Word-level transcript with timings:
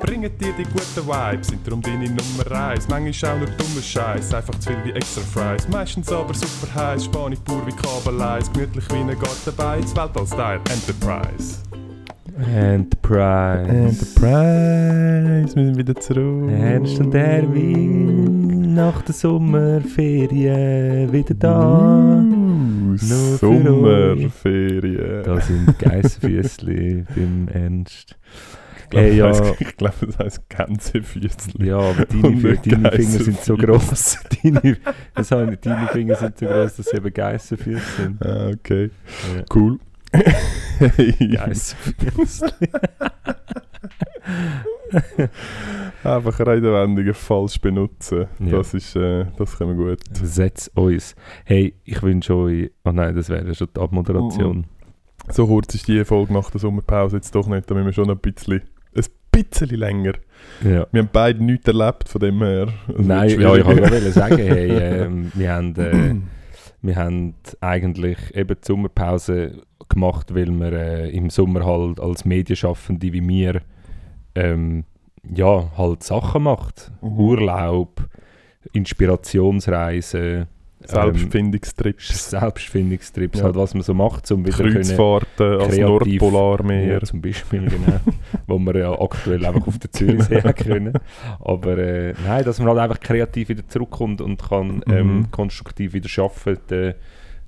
bringen 0.00 0.30
dir 0.38 0.52
die 0.58 0.64
guten 0.64 1.06
Vibes, 1.06 1.48
sind 1.48 1.66
darum 1.66 1.82
deine 1.82 2.06
Nummer 2.06 2.50
1. 2.50 2.88
Manchmal 2.88 3.32
auch 3.32 3.38
nur 3.38 3.48
dummer 3.48 3.82
Scheiß, 3.82 4.34
einfach 4.34 4.58
zu 4.58 4.70
viel 4.70 4.84
wie 4.84 4.92
extra 4.92 5.20
Fries. 5.20 5.68
Meistens 5.68 6.10
aber 6.10 6.34
super 6.34 6.74
heiß, 6.74 7.04
Spanisch 7.04 7.40
pur 7.44 7.64
wie 7.66 7.72
Kabeleis, 7.72 8.50
gemütlich 8.52 8.84
wie 8.90 8.96
ein 8.96 9.08
Gartenbeiz, 9.08 9.94
Weltall-Style 9.94 10.60
Enterprise. 10.70 11.58
Enterprise. 12.54 13.68
Enterprise, 13.68 15.54
wir 15.54 15.64
sind 15.64 15.76
wieder 15.76 15.94
zurück. 15.96 16.50
Ernst 16.50 16.98
und 16.98 17.14
Erwin, 17.14 18.74
nach 18.74 19.02
der 19.02 19.14
Sommerferien 19.14 21.12
wieder 21.12 21.34
da. 21.34 22.24
Uh, 22.24 22.96
Sommerferien. 22.96 24.30
Da 25.24 25.38
sind 25.40 25.78
Geissenfüßli 25.78 27.04
beim 27.14 27.48
Ernst. 27.48 28.16
Ich 28.92 28.96
glaube, 28.98 29.06
Äh, 29.06 29.14
ja. 29.16 29.28
das 29.28 29.40
heisst- 29.40 29.60
ich 29.60 29.76
glaube, 29.76 30.06
das 30.06 30.18
heisst 30.18 30.48
Gänsefüßchen. 30.50 31.64
Ja, 31.64 31.78
aber 31.78 32.06
deine, 32.06 32.56
deine 32.56 32.90
Finger 32.90 33.18
sind 33.20 33.40
so 33.40 33.56
gross. 33.56 34.18
deine, 34.42 34.76
das 35.14 35.28
deine 35.28 35.56
Finger 35.92 36.16
sind 36.16 36.38
so 36.38 36.46
gross, 36.46 36.74
dass 36.76 36.86
sie 36.86 36.96
eben 36.96 37.12
Geissenfüße 37.14 38.02
sind. 38.02 38.26
Ah, 38.26 38.48
okay. 38.48 38.90
Ja. 39.36 39.44
Cool. 39.54 39.78
hey. 40.78 41.12
Geissenfüßli. 41.36 42.50
Einfach 46.02 46.40
Redewendungen 46.40 47.14
falsch 47.14 47.60
benutzen. 47.60 48.26
Ja. 48.40 48.56
Das 48.58 48.74
ist, 48.74 48.96
äh, 48.96 49.26
das 49.36 49.56
können 49.56 49.78
wir 49.78 49.90
gut. 49.90 50.00
Setz 50.12 50.68
uns. 50.74 51.14
Hey, 51.44 51.74
ich 51.84 52.02
wünsche 52.02 52.34
euch. 52.34 52.70
Oh 52.84 52.90
nein, 52.90 53.14
das 53.14 53.28
wäre 53.28 53.54
schon 53.54 53.68
die 53.76 53.80
Abmoderation. 53.80 54.66
So 55.28 55.46
kurz 55.46 55.74
ist 55.74 55.86
die 55.86 56.04
Folge 56.04 56.32
nach 56.32 56.50
der 56.50 56.60
Sommerpause 56.60 57.16
jetzt 57.16 57.32
doch 57.34 57.46
nicht, 57.46 57.70
da 57.70 57.74
müssen 57.74 57.86
wir 57.86 57.92
schon 57.92 58.10
ein 58.10 58.18
bisschen, 58.18 58.62
ein 58.94 59.04
bisschen 59.30 59.70
länger. 59.70 60.14
Ja. 60.64 60.86
Wir 60.90 61.02
haben 61.02 61.10
beide 61.12 61.44
nichts 61.44 61.66
erlebt 61.66 62.08
von 62.08 62.20
dem 62.20 62.42
her. 62.42 62.68
Es 62.88 63.06
Nein, 63.06 63.30
wird 63.30 63.40
ja, 63.40 63.56
ich 63.56 63.64
wollte 63.64 63.82
gerade 63.82 64.12
sagen, 64.12 64.38
hey, 64.38 64.70
ähm, 65.04 65.32
wir, 65.34 65.52
haben, 65.52 65.76
äh, 65.76 66.14
wir 66.82 66.96
haben 66.96 67.34
eigentlich 67.60 68.18
eben 68.34 68.56
die 68.60 68.66
Sommerpause 68.66 69.62
gemacht, 69.88 70.34
weil 70.34 70.50
wir 70.50 70.72
äh, 70.72 71.10
im 71.10 71.30
Sommer 71.30 71.64
halt 71.64 72.00
als 72.00 72.24
Medienschaffende 72.24 73.12
wie 73.12 73.26
wir 73.26 73.62
ähm, 74.34 74.84
ja, 75.28 75.70
halt 75.76 76.02
Sachen 76.02 76.44
macht. 76.44 76.90
Mhm. 77.02 77.18
Urlaub, 77.18 78.08
Inspirationsreisen, 78.72 80.46
Selbstfindungstrips, 80.84 82.32
ähm, 82.32 82.40
Selbstfindungstrips, 82.40 83.38
Ja. 83.38 83.44
halt 83.44 83.54
was 83.56 83.74
man 83.74 83.82
so 83.82 83.94
macht, 83.94 84.30
um 84.30 84.44
wieder 84.46 84.56
können, 84.56 84.74
Kreuzfahrten 84.74 85.60
als 85.60 85.76
Nordpolarmeer. 85.76 86.92
ja, 86.94 87.00
zum 87.00 87.20
Beispiel, 87.20 87.62
genau. 87.68 88.00
wo 88.46 88.58
wir 88.58 88.76
ja 88.78 89.00
aktuell 89.00 89.44
einfach 89.44 89.66
auf 89.66 89.78
der 89.78 89.90
Zürichsee 89.92 90.40
haben 90.42 90.54
können. 90.54 90.92
Aber 91.40 91.76
äh, 91.78 92.14
nein, 92.26 92.44
dass 92.44 92.58
man 92.58 92.68
halt 92.68 92.78
einfach 92.78 93.00
kreativ 93.00 93.48
wieder 93.48 93.66
zurückkommt 93.68 94.20
und 94.20 94.40
kann 94.42 94.82
ähm, 94.88 95.16
Mhm. 95.18 95.30
konstruktiv 95.30 95.92
wieder 95.92 96.08
arbeiten, 96.22 96.58
den, 96.68 96.94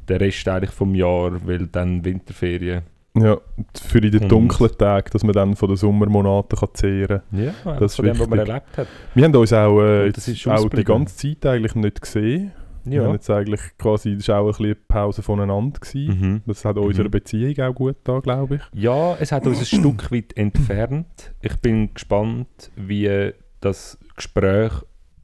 den 0.09 0.16
Rest 0.19 0.47
eigentlich 0.49 0.70
vom 0.70 0.94
Jahr, 0.94 1.32
weil 1.47 1.66
dann 1.69 2.04
Winterferien. 2.04 2.82
Ja, 3.14 3.37
für 3.78 3.99
in 3.99 4.10
den 4.10 4.22
Und- 4.22 4.32
dunklen 4.32 4.70
Tagen, 4.78 5.09
dass 5.12 5.22
man 5.22 5.34
dann 5.34 5.54
von 5.54 5.69
den 5.69 5.76
Sommermonaten 5.76 6.59
kann 6.59 6.69
zehren 6.72 7.20
Ja, 7.31 7.53
Das 7.78 7.93
ist 7.93 7.97
von 7.97 8.06
dem, 8.06 8.19
was 8.19 8.26
man 8.26 8.38
wichtig. 8.38 8.49
erlebt 8.54 8.78
hat. 8.78 8.87
Wir 9.14 9.25
haben 9.25 9.37
uns 9.37 9.53
auch, 9.53 9.81
äh, 9.82 10.12
auch 10.49 10.69
die 10.70 10.84
ganze 10.84 11.16
Zeit 11.16 11.44
eigentlich 11.47 11.75
nicht 11.75 12.00
gesehen. 12.00 12.53
Wir 12.84 13.00
haben 13.00 13.09
Ja. 13.09 13.15
jetzt 13.15 13.31
eigentlich 13.31 13.60
quasi, 13.78 14.16
das 14.16 14.28
war 14.28 14.41
auch 14.41 14.47
ein 14.47 14.48
bisschen 14.50 14.65
eine 14.66 14.75
Pause 14.75 15.22
voneinander. 15.22 15.78
Gewesen. 15.81 16.20
Mhm. 16.20 16.43
Das 16.47 16.65
hat 16.65 16.76
unserer 16.78 17.06
Mhm. 17.06 17.10
Beziehung 17.12 17.59
auch 17.60 17.75
gut 17.75 17.97
da, 18.04 18.20
glaube 18.20 18.56
ich. 18.56 18.62
ja, 18.81 19.16
es 19.20 19.32
hat 19.32 19.47
uns 19.47 19.60
ein 19.60 19.66
Stück 19.81 20.10
weit 20.12 20.37
entfernt. 20.37 21.32
Ich 21.41 21.56
bin 21.56 21.93
gespannt, 21.94 22.70
wie 22.76 23.32
das 23.60 23.98
Gespräch, 24.16 24.72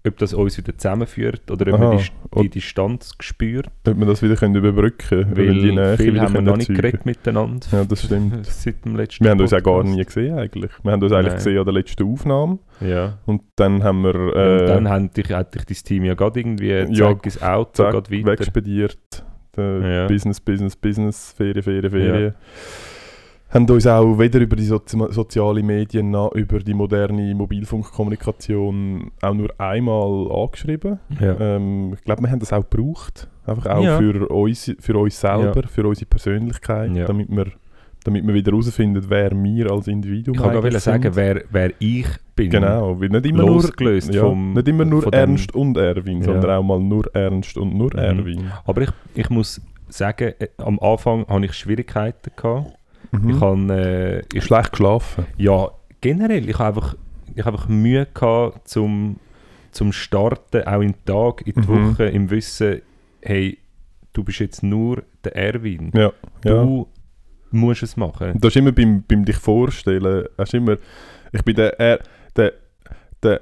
ob 0.08 0.18
das 0.18 0.34
uns 0.34 0.58
wieder 0.58 0.76
zusammenführt 0.76 1.50
oder 1.50 1.72
ob 1.72 1.80
Aha. 1.80 1.88
man 1.90 1.98
die, 1.98 2.04
die 2.04 2.38
Und- 2.38 2.54
Distanz 2.54 3.12
spürt. 3.20 3.68
Ob 3.86 3.98
wir 3.98 4.06
das 4.06 4.22
wieder 4.22 4.36
können 4.36 4.54
überbrücken 4.54 4.98
können. 5.08 5.36
Weil 5.36 5.54
die 5.54 5.72
Nähe 5.72 5.96
viel 5.96 6.20
haben 6.20 6.34
wir 6.34 6.40
noch 6.42 6.56
nicht 6.56 6.74
geredet 6.74 7.06
miteinander. 7.06 7.66
Ja, 7.72 7.84
das 7.84 8.02
stimmt. 8.04 8.44
Seit 8.46 8.84
dem 8.84 8.96
letzten 8.96 9.24
Wir 9.24 9.30
haben 9.30 9.40
uns 9.40 9.52
auch 9.52 9.62
gar 9.62 9.74
Podcast. 9.76 9.96
nie 9.96 10.04
gesehen 10.04 10.38
eigentlich. 10.38 10.70
Wir 10.82 10.92
haben 10.92 11.02
uns 11.02 11.12
eigentlich 11.12 11.26
Nein. 11.28 11.36
gesehen 11.36 11.58
an 11.58 11.64
der 11.64 11.74
letzten 11.74 12.02
Aufnahme. 12.12 12.58
Ja. 12.80 13.18
Und 13.26 13.42
dann 13.56 13.82
haben 13.84 14.02
wir 14.02 14.14
und 14.14 14.36
äh, 14.36 14.66
dann 14.66 14.88
hat 14.88 15.16
dich, 15.16 15.30
hat 15.32 15.54
dich 15.54 15.64
dein 15.64 15.76
Team 15.84 16.04
ja 16.04 16.14
gerade 16.14 16.40
irgendwie 16.40 16.70
Ja, 16.70 16.86
zack 16.94 17.24
ins 17.24 17.42
Auto, 17.42 17.84
geht 17.90 18.10
weiter. 18.10 18.26
wegspediert. 18.26 19.24
Ja. 19.56 20.06
Business, 20.06 20.40
Business, 20.40 20.76
Business, 20.76 21.34
Ferien, 21.36 21.62
Ferien, 21.64 21.90
Ferien. 21.90 22.34
Haben 23.50 23.68
uns 23.70 23.86
auch 23.86 24.18
weder 24.18 24.40
über 24.40 24.56
die 24.56 24.64
Sozi 24.64 24.98
sozialen 25.10 25.64
Medien 25.64 26.10
noch 26.10 26.32
über 26.34 26.58
die 26.58 26.74
moderne 26.74 27.34
Mobilfunkkommunikation 27.34 29.10
auch 29.22 29.34
nur 29.34 29.48
einmal 29.58 30.30
angeschrieben. 30.30 30.98
Ja. 31.20 31.36
Ähm, 31.40 31.94
ich 31.94 32.04
glaube, 32.04 32.22
wir 32.22 32.30
haben 32.30 32.40
das 32.40 32.52
auch 32.52 32.68
gebraucht. 32.68 33.28
Einfach 33.46 33.66
auch 33.76 33.82
Ja. 33.82 33.96
für, 33.98 34.28
uns, 34.28 34.74
für 34.78 34.98
uns 34.98 35.18
selber, 35.18 35.62
für 35.66 35.86
unsere 35.86 36.06
Persönlichkeit, 36.06 36.94
Ja. 36.94 37.06
damit, 37.06 37.30
wir, 37.30 37.46
damit 38.04 38.26
wir 38.26 38.34
wieder 38.34 38.52
herausfinden, 38.52 39.02
wer 39.08 39.30
wir 39.32 39.70
als 39.70 39.88
Individuum 39.88 40.34
ich 40.36 40.42
eigentlich 40.42 40.60
gerade 40.62 40.78
sagen, 40.80 41.10
wer, 41.16 41.42
wer 41.50 41.72
ich 41.78 42.06
bin. 42.36 42.50
Genau, 42.50 43.00
weil 43.00 43.08
nicht 43.08 43.24
immer 43.26 43.44
nur, 43.44 43.54
Losgelöst 43.62 44.12
ja, 44.12 44.20
vom- 44.20 44.52
nicht 44.52 44.68
immer 44.68 44.84
nur 44.84 45.02
dem- 45.02 45.12
Ernst 45.14 45.54
und 45.54 45.76
Erwin, 45.78 46.18
Ja. 46.18 46.24
sondern 46.24 46.50
auch 46.50 46.62
mal 46.62 46.80
nur 46.80 47.06
Ernst 47.14 47.56
und 47.56 47.74
nur 47.74 47.90
Mhm. 47.94 47.98
Erwin. 47.98 48.52
Aber 48.66 48.82
ich, 48.82 48.90
ich 49.14 49.30
muss 49.30 49.60
sagen, 49.88 50.34
äh, 50.38 50.48
am 50.58 50.78
Anfang 50.80 51.26
hatte 51.26 51.46
ich 51.46 51.54
Schwierigkeiten. 51.54 52.30
Gehabt. 52.36 52.74
Mhm. 53.12 53.30
Ich 53.30 53.40
habe, 53.40 54.22
äh, 54.34 54.40
Schlecht 54.40 54.72
geschlafen. 54.72 55.26
ja, 55.36 55.70
generell, 56.00 56.48
ich 56.48 56.58
habe 56.58 56.68
einfach, 56.80 56.96
ich 57.34 57.44
habe 57.44 57.56
einfach 57.56 57.68
Mühe 57.68 58.06
gehabt 58.12 58.68
zum, 58.68 59.16
zum 59.70 59.92
Starten, 59.92 60.62
auch 60.66 60.80
im 60.80 60.94
Tag, 61.04 61.46
in 61.46 61.52
die 61.54 61.60
Mhm. 61.60 61.92
Woche, 61.92 62.04
im 62.06 62.30
Wissen, 62.30 62.82
hey, 63.22 63.58
du 64.12 64.24
bist 64.24 64.40
jetzt 64.40 64.62
nur 64.62 65.02
der 65.24 65.36
Erwin. 65.36 65.90
Ja, 65.94 66.12
ja. 66.44 66.62
Du 66.62 66.88
musst 67.50 67.82
es 67.82 67.96
machen. 67.96 68.34
Das 68.40 68.50
ist 68.50 68.56
immer 68.56 68.72
beim, 68.72 69.02
beim 69.06 69.24
dich 69.24 69.36
vorstellen, 69.36 70.26
hast 70.36 70.54
immer, 70.54 70.76
ich 71.32 71.42
bin 71.44 71.54
der, 71.56 71.78
er, 71.80 72.00
der, 72.36 72.52
der, 73.22 73.40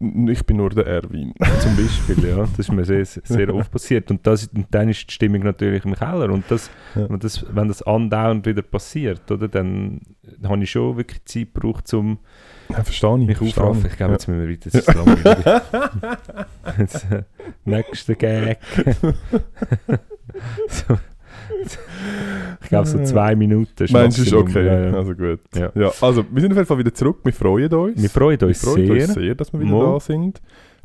ich 0.00 0.44
bin 0.46 0.56
nur 0.56 0.70
der 0.70 0.86
Erwin. 0.86 1.34
Zum 1.60 1.76
Beispiel, 1.76 2.28
ja. 2.28 2.36
Das 2.38 2.58
ist 2.58 2.72
mir 2.72 2.84
sehr, 2.84 3.04
sehr 3.04 3.54
oft 3.54 3.70
passiert. 3.70 4.10
Und, 4.10 4.26
das, 4.26 4.46
und 4.46 4.66
dann 4.70 4.88
ist 4.88 5.08
die 5.10 5.12
Stimmung 5.14 5.42
natürlich 5.42 5.84
im 5.84 5.94
Keller. 5.94 6.30
Und 6.30 6.44
das, 6.48 6.70
Ja. 6.94 7.04
und 7.06 7.22
das, 7.22 7.44
wenn 7.54 7.68
das 7.68 7.82
andauernd 7.82 8.46
wieder 8.46 8.62
passiert, 8.62 9.30
oder, 9.30 9.46
dann 9.48 10.00
habe 10.42 10.62
ich 10.62 10.70
schon 10.70 10.96
wirklich 10.96 11.24
Zeit 11.26 11.52
gebraucht, 11.54 11.92
um 11.92 12.18
Ja, 12.70 12.82
verstehe 12.82 13.18
ich. 13.20 13.26
mich 13.26 13.36
verstehe 13.38 13.62
aufraffen. 13.64 13.84
ich. 13.86 13.90
Ich 13.92 13.96
glaube, 13.98 14.12
jetzt 14.14 14.26
müssen 14.28 14.48
wir 14.48 14.48
weiter. 14.48 15.62
Das. 16.62 16.78
Jetzt, 16.78 17.04
äh, 17.12 17.22
Nächster 17.64 18.14
Gag. 18.14 18.58
so, 20.68 20.98
ich 22.62 22.68
glaube, 22.68 22.86
so 22.86 23.02
zwei 23.04 23.34
Minuten. 23.36 23.84
ist 23.84 23.92
Meinst 23.92 24.18
du, 24.18 24.22
ist 24.22 24.32
okay? 24.32 24.66
Ja, 24.66 24.84
ja. 24.90 24.92
Also 24.94 25.14
gut. 25.14 25.40
Ja. 25.54 25.70
Ja. 25.74 25.92
also, 26.00 26.24
wir 26.30 26.40
sind 26.40 26.52
auf 26.52 26.56
jeden 26.56 26.66
Fall 26.66 26.78
wieder 26.78 26.94
zurück. 26.94 27.18
Wir 27.24 27.32
freuen 27.32 27.72
uns. 27.72 28.00
Wir 28.02 28.10
freuen 28.10 28.38
uns 28.42 28.62
wir 28.64 28.70
freuen 28.72 28.86
sehr. 28.86 29.04
uns 29.08 29.14
sehr, 29.14 29.34
dass 29.34 29.52
wir 29.52 29.60
wieder 29.60 29.70
Mal. 29.72 29.92
da 29.92 30.00
sind. 30.00 30.40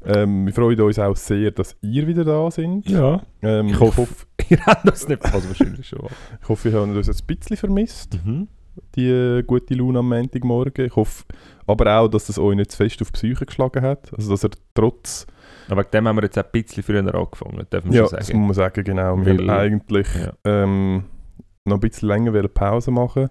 Ähm, 0.07 0.45
wir 0.45 0.53
freuen 0.53 0.79
uns 0.79 0.99
auch 0.99 1.15
sehr, 1.15 1.51
dass 1.51 1.75
ihr 1.81 2.05
wieder 2.07 2.23
da 2.23 2.49
sind. 2.51 2.87
Ja. 2.89 3.21
Ähm, 3.41 3.67
Ich 3.69 3.79
hoffe, 3.79 4.07
ihr 4.49 4.59
habt 4.65 4.87
das 4.87 5.07
nicht 5.07 5.23
also 5.25 5.47
wahrscheinlich 5.47 5.87
schon. 5.87 6.07
ich 6.41 6.47
hoffe, 6.49 6.69
ihr 6.69 6.79
habt 6.79 6.87
uns 6.95 7.09
ein 7.09 7.25
bisschen 7.25 7.57
vermisst, 7.57 8.19
Mhm. 8.23 8.47
die 8.95 9.09
äh, 9.09 9.41
gute 9.43 9.73
Laune 9.73 9.99
am 9.99 10.09
Montagmorgen. 10.09 10.85
Ich 10.85 10.95
hoffe 10.95 11.23
aber 11.65 11.99
auch, 11.99 12.07
dass 12.07 12.25
das 12.27 12.37
euch 12.37 12.55
nicht 12.55 12.71
zu 12.71 12.77
fest 12.77 13.01
auf 13.01 13.09
die 13.09 13.13
Psyche 13.13 13.45
geschlagen 13.47 13.81
hat. 13.81 14.11
Also, 14.15 14.29
dass 14.29 14.43
ihr 14.43 14.51
trotz 14.75 15.25
Aber 15.69 15.81
wegen 15.81 15.91
dem 15.91 16.07
haben 16.07 16.15
wir 16.17 16.23
jetzt 16.23 16.37
ein 16.37 16.43
bisschen 16.51 16.83
früher 16.83 16.99
angefangen, 17.15 17.65
darf 17.69 17.83
man 17.85 17.93
Ja, 17.93 18.07
schon 18.07 18.17
das 18.17 18.27
sagen. 18.27 18.39
muss 18.39 18.47
man 18.47 18.53
sagen, 18.55 18.83
genau. 18.83 19.17
Wir 19.25 19.37
Weil- 19.37 19.49
haben 19.49 19.59
eigentlich 19.59 20.07
Ja. 20.15 20.33
ähm, 20.45 21.03
noch 21.65 21.77
ein 21.77 21.79
bisschen 21.79 22.07
länger 22.09 22.47
Pause 22.47 22.91
machen 22.91 23.29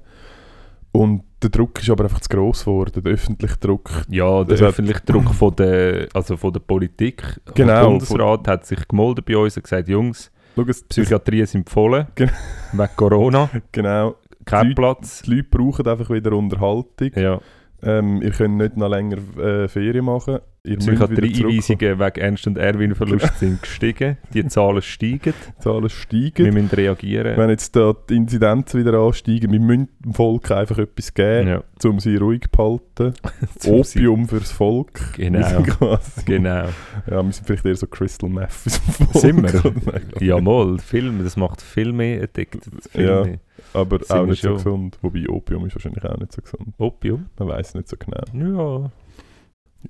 und 0.93 1.23
der 1.43 1.51
Druck 1.51 1.81
ist 1.83 1.91
aber 1.91 2.05
einfach 2.05 2.21
zu 2.21 2.29
gross 2.29 2.65
geworden, 2.65 3.03
der 3.03 3.13
öffentliche 3.13 3.57
Druck. 3.59 3.91
Ja, 4.09 4.45
der 4.45 4.57
Das 4.57 4.63
öffentliche 4.63 5.01
Druck 5.05 5.35
von 5.35 5.55
der, 5.57 6.09
also 6.15 6.37
von 6.37 6.53
der 6.53 6.61
Politik. 6.61 7.23
Genau, 7.55 7.73
Der 7.75 7.85
Bundesrat 7.85 8.49
hat 8.49 8.67
sich 8.67 8.87
gemolden 8.89 9.25
bei 9.27 9.37
uns 9.37 9.57
und 9.57 9.63
gesagt, 9.65 9.89
Jungs, 9.89 10.31
Schau, 10.57 10.63
es, 10.69 10.83
Psychiatrie 10.85 11.45
sind 11.47 11.69
voll, 11.69 12.07
Gen- 12.15 12.31
wegen 12.73 12.89
Corona, 12.97 13.51
genau, 13.73 14.15
kein 14.45 14.69
Die- 14.69 14.75
Platz. 14.75 15.23
die 15.23 15.35
Leute 15.37 15.49
brauchen 15.51 15.87
einfach 15.87 16.11
wieder 16.11 16.33
Unterhaltung. 16.33 17.11
Ja, 17.17 17.41
Ähm, 17.83 18.23
ihr 18.23 18.31
könnt 18.31 18.57
nicht 18.57 18.77
noch 18.79 18.89
länger 18.89 19.19
äh, 19.39 19.69
Ferien 19.69 20.07
machen. 20.07 20.39
Zurückkommen. 20.67 21.15
Psychiatrieeinweisungen 21.17 21.99
wegen 22.01 22.21
Ernst 22.21 22.47
und 22.47 22.57
Erwin 22.57 22.95
Verlust 22.95 23.31
sind 23.39 23.61
gestiegen. 23.61 24.17
Die 24.33 24.47
Zahlen 24.47 24.81
steigen. 24.81 25.35
Die 25.59 25.63
Zahlen 25.63 25.83
Wir 25.83 25.91
steigen. 25.91 26.55
müssen 26.55 26.71
reagieren. 26.71 27.37
Wenn 27.37 27.51
jetzt 27.51 27.77
da 27.77 27.95
die 28.09 28.17
Inzidenzen 28.17 28.81
wieder 28.81 28.99
ansteigen, 28.99 29.53
wir 29.53 29.61
müssen 29.61 29.89
dem 30.03 30.15
Volk 30.15 30.51
einfach 30.51 30.79
etwas 30.79 31.13
geben, 31.13 31.49
ja, 31.49 31.63
um 31.91 32.01
sie 32.01 32.17
ruhig 32.17 32.45
zu 32.45 32.49
behalten. 32.51 33.13
Opium 33.67 34.27
fürs 34.27 34.53
Volk. 34.53 35.13
Genau. 35.17 35.39
Wir 35.67 35.99
Genau. 36.25 36.69
Ja, 37.11 37.23
wir 37.23 37.33
sind 37.33 37.47
vielleicht 37.47 37.67
eher 37.67 37.77
so 37.77 37.87
Crystal 37.87 38.31
Meth 38.31 38.51
fürs 38.53 38.79
Volk. 38.79 39.15
Sind 39.17 39.43
wir? 39.43 39.61
oder? 39.67 39.73
Nein, 39.93 40.03
glaub 40.09 40.23
Ja, 40.23 40.35
nicht. 40.37 40.45
mal, 40.45 40.79
Film, 40.79 41.23
das 41.23 41.37
macht 41.37 41.61
viel 41.61 41.93
mehr 41.93 42.23
addicted. 42.23 42.63
Viel 42.91 43.05
Ja. 43.05 43.23
mehr. 43.25 43.39
Aber 43.75 43.99
Sind 43.99 44.11
auch 44.13 44.23
wir 44.25 44.27
nicht 44.31 44.41
so 44.43 44.49
schon. 44.49 44.57
gesund. 44.57 44.99
Wobei 45.03 45.29
Opium 45.29 45.67
ist 45.67 45.75
wahrscheinlich 45.75 46.05
auch 46.05 46.17
nicht 46.17 46.33
so 46.33 46.41
gesund. 46.41 46.69
Opium? 46.79 47.27
Man 47.39 47.49
weiß 47.49 47.75
nicht 47.75 47.89
so 47.89 47.97
genau. 47.99 48.83
Ja. 48.83 48.91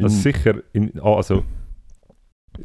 Also 0.02 0.16
sicher, 0.16 0.62
in, 0.72 0.92
ah, 1.00 1.16
also 1.16 1.44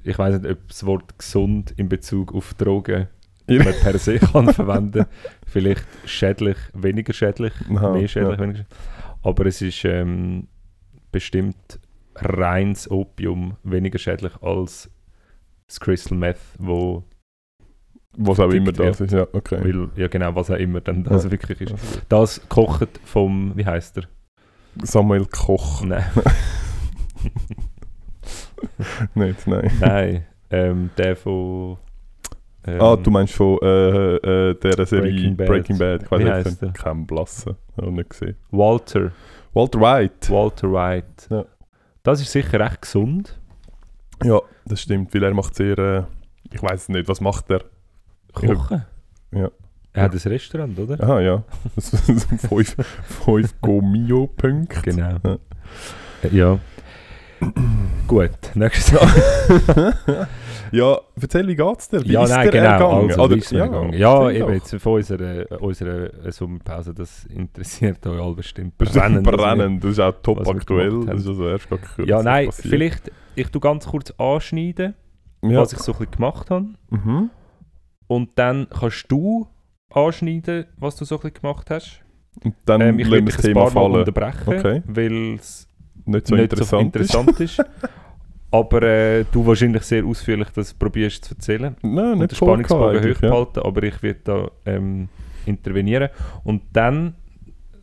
ich 0.04 0.18
weiß 0.18 0.40
nicht, 0.42 0.52
ob 0.52 0.68
das 0.68 0.86
Wort 0.86 1.18
gesund 1.18 1.74
in 1.78 1.90
Bezug 1.90 2.34
auf 2.34 2.54
Drogen 2.56 3.08
Ja. 3.48 3.64
man 3.64 3.74
per 3.82 3.98
se 3.98 4.20
kann 4.20 4.54
verwenden. 4.54 5.06
Vielleicht 5.48 5.86
schädlich, 6.06 6.58
weniger 6.74 7.14
schädlich, 7.14 7.54
Aha, 7.76 7.92
mehr 7.94 8.08
schädlich, 8.08 8.38
ja. 8.38 8.40
weniger 8.40 8.58
schädlich. 8.60 8.78
Aber 9.24 9.46
es 9.46 9.62
ist 9.62 9.84
ähm, 9.86 10.48
bestimmt 11.12 11.80
reines 12.16 12.90
Opium 12.90 13.56
weniger 13.64 13.98
schädlich 14.00 14.34
als 14.42 14.90
das 15.68 15.80
Crystal 15.80 16.18
Meth, 16.18 16.40
wo 16.58 17.04
Was 18.18 18.40
auch 18.40 18.50
immer 18.52 18.72
das 18.72 19.02
ist, 19.02 19.12
ja, 19.14 19.28
okay. 19.34 19.64
will, 19.64 19.90
ja 19.96 20.08
genau, 20.08 20.34
was 20.36 20.50
auch 20.52 20.56
immer 20.58 20.82
dann 20.82 21.04
das 21.04 21.26
Ja. 21.26 21.32
wirklich 21.32 21.62
ist. 21.62 21.76
Das 22.10 22.42
kocht 22.50 22.90
vom, 23.06 23.54
wie 23.56 23.66
heißt 23.66 23.98
er? 23.98 24.04
Samuel 24.84 25.26
Koch. 25.26 25.84
Nein, 25.84 26.04
Nicht, 29.16 29.48
nein. 29.48 29.72
nein 29.80 30.26
ähm, 30.52 30.90
der 30.98 31.16
von 31.16 31.78
ähm, 32.66 32.82
ah, 32.82 32.96
du 32.98 33.10
meinst 33.10 33.34
von 33.34 33.58
äh, 33.62 34.16
äh, 34.16 34.56
dieser 34.56 34.86
Serie 34.86 35.12
Breaking 35.14 35.38
Bad. 35.38 35.48
Breaking 35.48 35.78
Bad. 35.78 36.04
Ich 36.04 36.12
weiß 36.12 36.46
nicht, 36.46 36.62
der? 36.62 36.72
kein 36.74 37.08
Blassen. 37.08 37.56
Habe 37.78 37.92
nicht 37.92 38.10
gesehen. 38.10 38.36
Walter. 38.52 39.12
Walter 39.54 39.80
White. 39.80 40.30
Walter 40.30 40.72
White. 40.72 41.28
Ja. 41.30 41.46
Das 42.04 42.22
ist 42.22 42.32
sicher 42.32 42.60
recht 42.60 42.82
gesund. 42.82 43.40
Ja, 44.24 44.42
das 44.66 44.82
stimmt, 44.82 45.14
weil 45.14 45.24
er 45.24 45.34
macht 45.34 45.56
sehr. 45.56 45.78
Äh, 45.78 46.04
ich 46.52 46.62
weiß 46.62 46.90
nicht, 46.90 47.08
was 47.08 47.22
macht 47.22 47.50
er? 47.50 47.64
Kochen. 48.34 48.84
Ja. 49.32 49.50
Er 49.94 50.04
hat 50.04 50.14
ein 50.14 50.32
Restaurant, 50.32 50.78
oder? 50.78 51.02
Aha, 51.02 51.22
ja. 51.22 51.44
Das 51.76 51.92
sind 51.92 52.22
fünf, 52.42 52.76
fünf 53.04 53.56
Gomio-Punkte. 53.62 54.82
Genau. 54.82 55.16
Ja. 55.24 56.30
Ja. 56.32 56.60
Gut, 58.08 58.32
nächstes 58.56 58.94
Mal. 58.94 60.28
Ja, 60.72 61.00
erzähl, 61.20 61.48
wie 61.48 61.56
geht's 61.56 61.90
dir? 61.90 62.04
Wie 62.06 62.12
ja, 62.12 62.28
nein, 62.28 62.52
genau. 62.52 63.08
Also, 63.08 63.24
Oder-? 63.24 63.38
Ja, 63.96 64.30
erzähl 64.30 64.36
eben 64.36 64.48
doch. 64.48 64.54
jetzt 64.54 64.76
von 64.76 64.94
unserer, 64.98 65.62
unserer 65.64 66.32
Sommerpause, 66.32 66.94
das 66.94 67.26
interessiert 67.26 68.06
euch 68.06 68.22
alle 68.22 68.36
bestimmt. 68.36 68.78
Brennend, 68.78 69.24
brennend, 69.26 69.84
das 69.84 69.92
ist 69.94 70.00
auch 70.00 70.14
top 70.22 70.48
aktuell. 70.48 71.06
Das 71.08 71.22
ist 71.22 71.28
also 71.28 71.48
erst 71.50 71.70
gerade 71.70 71.82
kürzlich 71.82 72.08
Ja, 72.08 72.22
nein, 72.22 72.46
passiert. 72.48 72.68
vielleicht, 72.68 73.12
ich 73.34 73.48
tu 73.50 73.60
ganz 73.60 73.88
kurz 73.88 74.12
anschneiden, 74.20 74.94
Ja. 75.42 75.60
was 75.62 75.74
ich 75.74 75.80
so 75.80 75.92
ein 75.94 75.98
bisschen 75.98 76.12
gemacht 76.12 76.52
habe. 76.52 76.68
Mhm. 76.92 77.32
Und 78.06 78.30
dann 78.36 78.68
kannst 78.70 79.06
du 79.12 79.48
anschneiden, 79.92 80.66
was 80.78 80.98
du 80.98 81.06
so 81.06 81.16
ein 81.16 81.22
bisschen 81.22 81.42
gemacht 81.42 81.72
hast. 81.72 82.02
Und 82.44 82.54
dann 82.66 82.82
Ähm, 82.82 83.00
ich 83.00 83.10
wir 83.10 83.22
dich 83.24 83.36
das 83.38 83.44
ein 83.46 83.54
Thema 83.54 83.62
paar 83.66 83.74
Mal 83.74 83.82
fallen. 83.82 83.96
unterbrechen, 83.96 84.54
Okay. 84.60 84.84
weil 84.86 85.34
es 85.34 85.68
Nicht 86.10 86.28
so 86.28 86.36
nicht 86.36 86.44
interessant, 86.46 86.94
so 86.94 87.00
interessant 87.00 87.40
ist. 87.40 87.64
Aber 88.52 88.82
äh, 88.82 89.26
du 89.32 89.46
wahrscheinlich 89.46 89.84
sehr 89.84 90.04
ausführlich 90.04 90.50
das 90.50 90.74
probierst 90.74 91.26
zu 91.26 91.36
erzählen. 91.36 91.76
Nein, 91.82 92.14
und 92.14 92.20
nicht 92.20 92.32
den 92.32 92.36
voll 92.36 92.66
Spannungsbogen 92.66 93.14
hoch 93.14 93.20
behalten, 93.20 93.60
aber 93.60 93.84
ich 93.84 94.02
werde 94.02 94.20
da 94.24 94.52
ähm, 94.66 95.08
intervenieren. 95.46 96.10
Und 96.44 96.64
dann, 96.74 97.14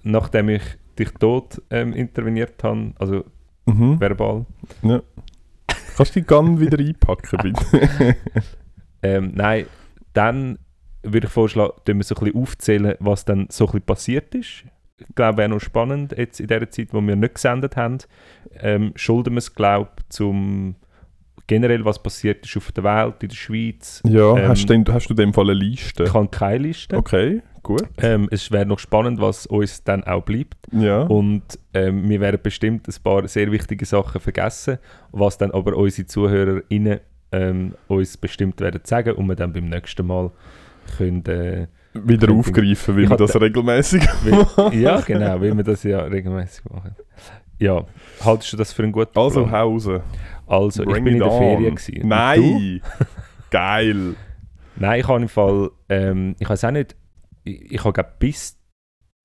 nachdem 0.03 0.49
ich 0.49 0.63
dich 0.99 1.13
tot 1.13 1.63
ähm, 1.71 1.93
interveniert 1.93 2.65
habe, 2.65 2.93
also 2.99 3.15
ja. 3.15 3.75
Mhm. 3.75 4.01
verbal, 4.01 4.47
Kannst 5.97 6.15
du 6.15 6.21
die 6.21 6.27
Gun 6.27 6.61
wieder 6.61 6.79
einpacken, 6.79 7.39
bitte? 7.43 8.17
ähm, 9.03 9.33
nein, 9.35 9.67
dann 10.13 10.59
würde 11.03 11.27
ich 11.27 11.33
vorschlagen, 11.33 11.73
dass 11.85 11.97
wir 11.97 12.03
so 12.03 12.15
ein 12.17 12.25
bisschen 12.25 12.43
aufzählen, 12.43 12.95
was 12.99 13.25
dann 13.25 13.47
so 13.51 13.65
ein 13.65 13.71
bisschen 13.71 13.83
passiert 13.83 14.35
ist. 14.35 14.65
Ich 14.99 15.15
glaube, 15.15 15.39
wäre 15.39 15.49
noch 15.51 15.61
spannend, 15.61 16.15
jetzt 16.17 16.41
in 16.41 16.47
der 16.47 16.71
Zeit, 16.71 16.89
wo 16.93 17.01
wir 17.03 17.17
nicht 17.17 17.35
gesendet 17.35 17.77
haben, 17.77 17.99
ähm, 18.61 18.93
schulden 18.97 19.35
wir 19.35 19.39
es, 19.39 19.55
glaube 19.55 19.91
ich, 19.99 20.09
zum 20.09 20.77
generell, 21.47 21.85
was 21.85 22.03
passiert 22.03 22.45
ist 22.45 22.57
auf 22.57 22.73
der 22.73 22.85
Welt, 22.85 23.23
in 23.23 23.29
der 23.29 23.37
Schweiz. 23.37 24.03
ja, 24.07 24.37
Ähm, 24.37 24.49
hast, 24.49 24.63
du 24.63 24.67
denn, 24.67 24.85
hast 24.93 25.09
du 25.09 25.13
in 25.13 25.17
dem 25.17 25.35
Fall 25.35 25.51
eine 25.51 25.55
Liste? 25.55 26.05
Ich 26.05 26.15
habe 26.15 26.29
keine 26.29 26.59
Liste. 26.59 26.97
Okay, 26.97 27.43
gut. 27.63 27.85
Ähm, 27.99 28.29
es 28.31 28.51
wäre 28.51 28.67
noch 28.67 28.79
spannend, 28.79 29.21
was 29.21 29.47
uns 29.47 29.85
dann 29.85 30.03
auch 30.05 30.23
bleibt. 30.23 30.57
Ja. 30.73 31.03
Und 31.03 31.45
ähm, 31.75 32.09
wir 32.09 32.21
werden 32.21 32.41
bestimmt 32.43 32.89
ein 32.89 32.95
paar 33.03 33.29
sehr 33.29 33.53
wichtige 33.53 33.85
Sachen 33.85 34.21
vergessen, 34.21 34.79
was 35.13 35.37
dann 35.39 35.51
aber 35.51 35.77
unsere 35.77 36.07
ZuhörerInnen 36.07 37.01
ähm, 37.33 37.75
uns 37.87 38.17
bestimmt 38.17 38.61
werden 38.61 38.81
sagen 38.85 39.15
und 39.15 39.27
wir 39.27 39.37
dann 39.37 39.53
beim 39.53 39.69
nächsten 39.69 40.07
Mal 40.07 40.31
können... 40.97 41.25
Äh, 41.27 41.67
wieder 42.05 42.33
aufgreifen, 42.33 42.97
wie 42.97 43.03
Ich 43.05 43.11
wir 43.11 43.17
das 43.17 43.33
da- 43.33 43.39
regelmäßig 43.39 44.03
wie, 44.25 44.81
ja, 44.83 45.01
genau, 45.01 45.41
wie 45.43 45.57
wir 45.57 45.65
das 45.65 45.83
ja 45.83 46.01
regelmäßig 46.01 46.65
machen. 46.67 46.95
Ja, 47.59 47.85
haltest 48.25 48.53
du 48.53 48.57
das 48.59 48.73
für 48.73 48.83
einen 48.83 48.93
guten 48.93 49.19
Also, 49.19 49.43
Plan? 49.45 49.53
Hause. 49.61 50.03
Also, 50.47 50.83
ich 50.83 50.89
Bring 50.89 51.05
bin 51.05 51.13
in 51.15 51.19
der 51.21 51.31
on. 51.33 51.39
Ferien. 51.39 51.75
Gewesen. 51.75 52.09
Nein! 52.09 52.81
Geil! 53.51 54.15
Nein, 54.77 55.01
ich 55.01 55.09
habe 55.09 55.23
im 55.23 55.29
Fall, 55.29 55.71
ähm, 55.89 56.37
ich 56.39 56.49
weiß 56.49 56.65
auch 56.65 56.71
nicht, 56.71 56.95
ich, 57.45 57.73
ich 57.73 57.85
habe 57.85 58.05
bis 58.19 58.59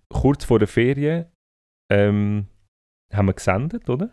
kurz 0.09 0.45
vor 0.45 0.59
der 0.59 0.67
Ferien 0.69 1.25
ähm, 1.91 2.45
haben 3.13 3.25
wir 3.27 3.33
gesendet, 3.33 3.89
oder? 3.89 4.11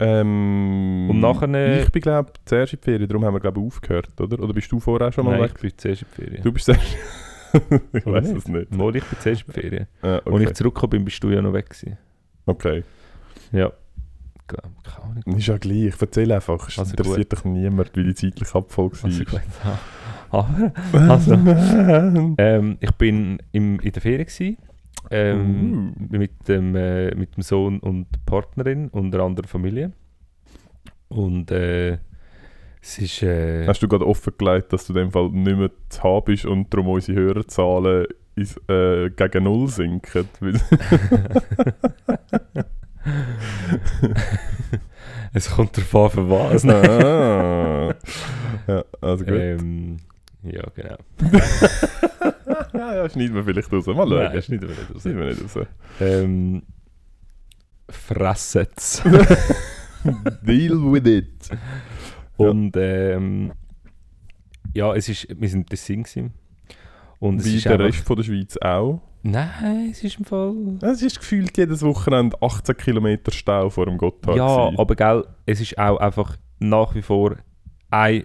Ähm, 0.00 1.08
Und 1.10 1.20
nachher- 1.20 1.82
Ich 1.82 1.92
bin, 1.92 2.02
glaube 2.02 2.32
ich, 2.34 2.44
zuerst 2.46 2.72
in 2.72 2.80
die 2.80 2.84
Ferien, 2.84 3.08
darum 3.08 3.24
haben 3.24 3.34
wir, 3.34 3.40
glaube 3.40 3.60
ich, 3.60 3.66
aufgehört, 3.66 4.08
oder? 4.20 4.42
Oder 4.42 4.52
bist 4.52 4.70
du 4.72 4.80
vorher 4.80 5.12
schon 5.12 5.24
mal 5.24 5.38
Nein, 5.38 5.44
ich 5.46 5.54
weg? 5.54 5.60
bin 5.60 5.72
zuerst 5.76 6.02
in 6.02 6.08
die 6.10 6.22
Ferien. 6.22 6.42
Du 6.42 6.52
bist 6.52 6.64
zuerst... 6.66 6.96
ich 7.92 8.06
weiß 8.06 8.28
nicht? 8.28 8.38
es 8.38 8.48
nicht. 8.48 8.74
Mal, 8.74 8.96
ich 8.96 9.04
bin 9.04 9.18
zuerst 9.20 9.42
in 9.42 9.52
die 9.54 9.60
Ferien. 9.60 9.86
Ah, 10.02 10.16
Als 10.16 10.26
okay. 10.26 10.44
ich 10.44 10.54
zurückgekommen 10.54 10.90
bin, 10.90 11.04
bist 11.04 11.22
du 11.22 11.30
ja 11.30 11.40
noch 11.42 11.52
weg 11.52 11.70
gewesen. 11.70 11.96
okay. 12.46 12.82
Ja. 13.52 13.72
Glaub, 14.46 14.70
Keine 14.84 15.04
Ahnung. 15.04 15.38
Ist 15.38 15.46
ja 15.46 15.56
gleich, 15.56 15.94
erzähl 15.98 16.30
einfach. 16.32 16.68
Es 16.68 16.78
Also 16.78 16.90
interessiert 16.90 17.32
dich 17.32 17.44
niemand, 17.44 17.96
wie 17.96 18.04
die 18.04 18.14
zeitliche 18.14 18.54
Abfolge 18.56 18.96
war. 19.02 19.10
Also 19.10 19.24
gut. 19.24 19.40
Aber, 20.30 20.72
also, 21.10 21.32
ähm, 22.38 22.76
ich 22.80 22.90
bin 22.92 23.38
im, 23.52 23.78
in 23.80 23.92
der 23.92 24.02
Ferien 24.02 24.26
gewesen, 24.26 24.56
ähm, 25.10 25.94
Uh. 25.98 26.16
mit, 26.18 26.48
dem, 26.48 26.74
äh, 26.76 27.14
mit 27.14 27.36
dem 27.36 27.42
Sohn 27.42 27.78
und 27.78 28.06
der 28.12 28.20
Partnerin 28.26 28.88
und 28.88 29.14
einer 29.14 29.24
anderen 29.24 29.48
Familie. 29.48 29.92
Und 31.08 31.50
äh, 31.50 31.98
es 32.84 32.98
ist... 32.98 33.22
Äh, 33.22 33.66
Hast 33.66 33.82
du 33.82 33.88
gerade 33.88 34.06
offengelegt, 34.06 34.72
dass 34.72 34.86
du 34.86 34.92
in 34.92 34.98
dem 34.98 35.10
Fall 35.10 35.30
nicht 35.30 35.56
mehr 35.56 35.70
zu 35.88 36.02
haben 36.02 36.24
bist 36.26 36.44
und 36.44 36.72
darum 36.72 36.88
unsere 36.88 37.18
Hörerzahlen 37.18 38.06
ins, 38.36 38.56
äh, 38.68 39.08
gegen 39.10 39.44
Null 39.44 39.68
sinken? 39.68 40.28
Es 45.36 45.50
kommt 45.50 45.76
darauf 45.76 45.94
an, 45.94 46.10
für 46.10 46.30
was. 46.30 46.64
ah. 46.64 47.92
Ja, 48.68 48.84
also 49.00 49.24
gut. 49.24 49.34
ähm, 49.34 49.96
ja, 50.44 50.62
genau. 50.74 50.96
ja, 52.72 52.94
ja, 52.94 53.10
schneiden 53.10 53.34
wir 53.34 53.42
vielleicht 53.42 53.72
raus. 53.72 53.86
Mal 53.86 53.96
schauen. 53.96 54.10
Nein, 54.10 54.38
ist 54.38 54.48
nicht 54.48 54.62
wieder 54.62 54.74
raus. 54.74 55.02
Schneiden 55.02 55.18
wir 55.18 55.26
nicht 55.26 55.56
raus. 55.56 55.66
Ähm, 56.00 56.62
Fresset's. 57.90 59.02
Deal 60.42 60.92
with 60.92 61.06
it. 61.06 61.50
Ja. 62.38 62.48
Und 62.48 62.72
ähm, 62.76 63.52
ja, 64.74 64.94
es 64.94 65.08
ist, 65.08 65.28
wir 65.40 65.48
sind 65.48 65.60
in 65.62 65.66
Tessin 65.66 66.02
gewesen. 66.02 66.32
Und 67.20 67.40
es 67.40 67.46
Wie 67.46 67.56
ist 67.56 67.64
der 67.64 67.72
einfach- 67.72 67.86
Rest 67.86 68.06
von 68.06 68.16
der 68.16 68.24
Schweiz 68.24 68.56
auch. 68.58 69.00
Nein, 69.22 69.88
es 69.90 70.04
ist 70.04 70.18
im 70.18 70.24
Fall... 70.26 70.54
Es 70.82 71.00
ist 71.00 71.18
gefühlt 71.18 71.56
jedes 71.56 71.80
Wochenende 71.82 72.36
18 72.42 72.76
Kilometer 72.76 73.32
Stau 73.32 73.70
vor 73.70 73.86
dem 73.86 73.96
Gotthard. 73.96 74.36
Ja, 74.36 74.64
gewesen. 74.66 74.78
aber 74.78 74.94
gell, 74.96 75.24
es 75.46 75.60
ist 75.62 75.78
auch 75.78 75.96
einfach 75.96 76.36
nach 76.58 76.94
wie 76.94 77.00
vor 77.00 77.36
eine 77.90 78.24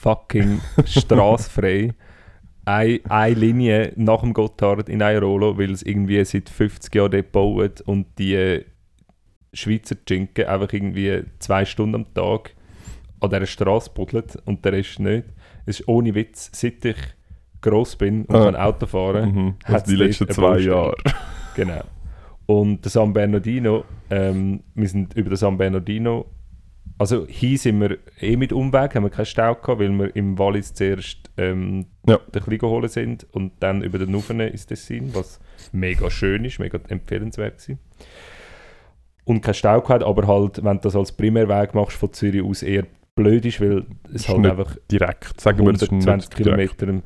fucking 0.00 0.60
Straße 0.86 1.48
frei. 1.50 1.94
Eine, 2.64 3.00
eine 3.08 3.34
Linie 3.34 3.92
nach 3.96 4.20
dem 4.20 4.34
Gotthard 4.34 4.90
in 4.90 5.00
Airolo, 5.00 5.56
weil 5.56 5.70
es 5.70 5.82
irgendwie 5.82 6.22
seit 6.26 6.50
50 6.50 6.94
Jahren 6.94 7.10
dort 7.12 7.32
baut 7.32 7.80
und 7.80 8.06
die 8.18 8.62
Schweizer 9.54 9.96
Schinken 10.06 10.44
einfach 10.44 10.70
irgendwie 10.74 11.22
zwei 11.38 11.64
Stunden 11.64 11.94
am 11.94 12.12
Tag 12.12 12.54
an 13.20 13.30
dieser 13.30 13.46
Straße 13.46 13.90
buddelt 13.94 14.36
und 14.44 14.64
der 14.64 14.72
Rest 14.72 15.00
nicht. 15.00 15.24
Es 15.66 15.80
ist 15.80 15.88
ohne 15.88 16.14
Witz, 16.14 16.50
seit 16.52 16.84
ich 16.84 16.96
gross 17.60 17.96
bin 17.96 18.24
und 18.26 18.34
Ah. 18.36 18.44
kann 18.44 18.56
Auto 18.56 18.86
fahren, 18.86 19.32
Mhm. 19.34 19.54
hat's 19.64 19.84
Also 19.84 19.96
die 19.96 19.96
letzten 20.04 20.28
zwei. 20.30 20.58
Jahre. 20.60 20.94
Genau. 21.56 21.82
Und 22.46 22.84
der 22.84 22.90
San 22.90 23.12
Bernardino, 23.12 23.84
ähm, 24.10 24.60
wir 24.74 24.88
sind 24.88 25.14
über 25.14 25.30
den 25.30 25.36
San 25.36 25.58
Bernardino, 25.58 26.26
also 26.98 27.26
hier 27.28 27.58
sind 27.58 27.80
wir 27.80 27.98
eh 28.20 28.36
mit 28.36 28.52
Umweg, 28.52 28.94
haben 28.94 29.02
wir 29.02 29.10
keinen 29.10 29.26
Stau 29.26 29.54
gehabt, 29.56 29.80
weil 29.80 29.90
wir 29.90 30.14
im 30.16 30.38
Wallis 30.38 30.72
zuerst 30.72 31.30
ähm, 31.36 31.86
Ja. 32.06 32.18
den 32.32 32.42
Klein 32.42 32.58
geholt 32.58 32.90
sind 32.92 33.26
und 33.32 33.52
dann 33.60 33.82
über 33.82 33.98
den 33.98 34.12
Nuvene 34.12 34.48
ins 34.48 34.66
Tessin, 34.66 35.14
was 35.14 35.40
mega 35.72 36.08
schön 36.10 36.44
ist, 36.44 36.58
mega 36.60 36.78
empfehlenswert 36.88 37.68
war. 37.68 37.76
Und 39.24 39.42
keinen 39.42 39.54
Stau 39.54 39.80
gehabt, 39.82 40.02
aber 40.04 40.26
halt, 40.26 40.64
wenn 40.64 40.76
du 40.76 40.82
das 40.82 40.96
als 40.96 41.12
Primärweg 41.12 41.74
machst 41.74 41.96
von 41.98 42.12
Zürich 42.12 42.42
aus, 42.42 42.62
eher 42.62 42.86
blöd 43.18 43.44
ist, 43.44 43.60
weil 43.60 43.84
es 44.08 44.22
Ist 44.22 44.28
halt 44.28 44.46
einfach 44.46 44.76
Direkt. 44.90 45.40
Sagen 45.40 45.64
wir, 45.64 45.72
es 45.74 45.82
ist 45.82 45.90
120 45.90 46.30
nicht 46.30 46.46
direkt. 46.46 46.78
Kilometer 46.78 46.86
ein 46.88 47.02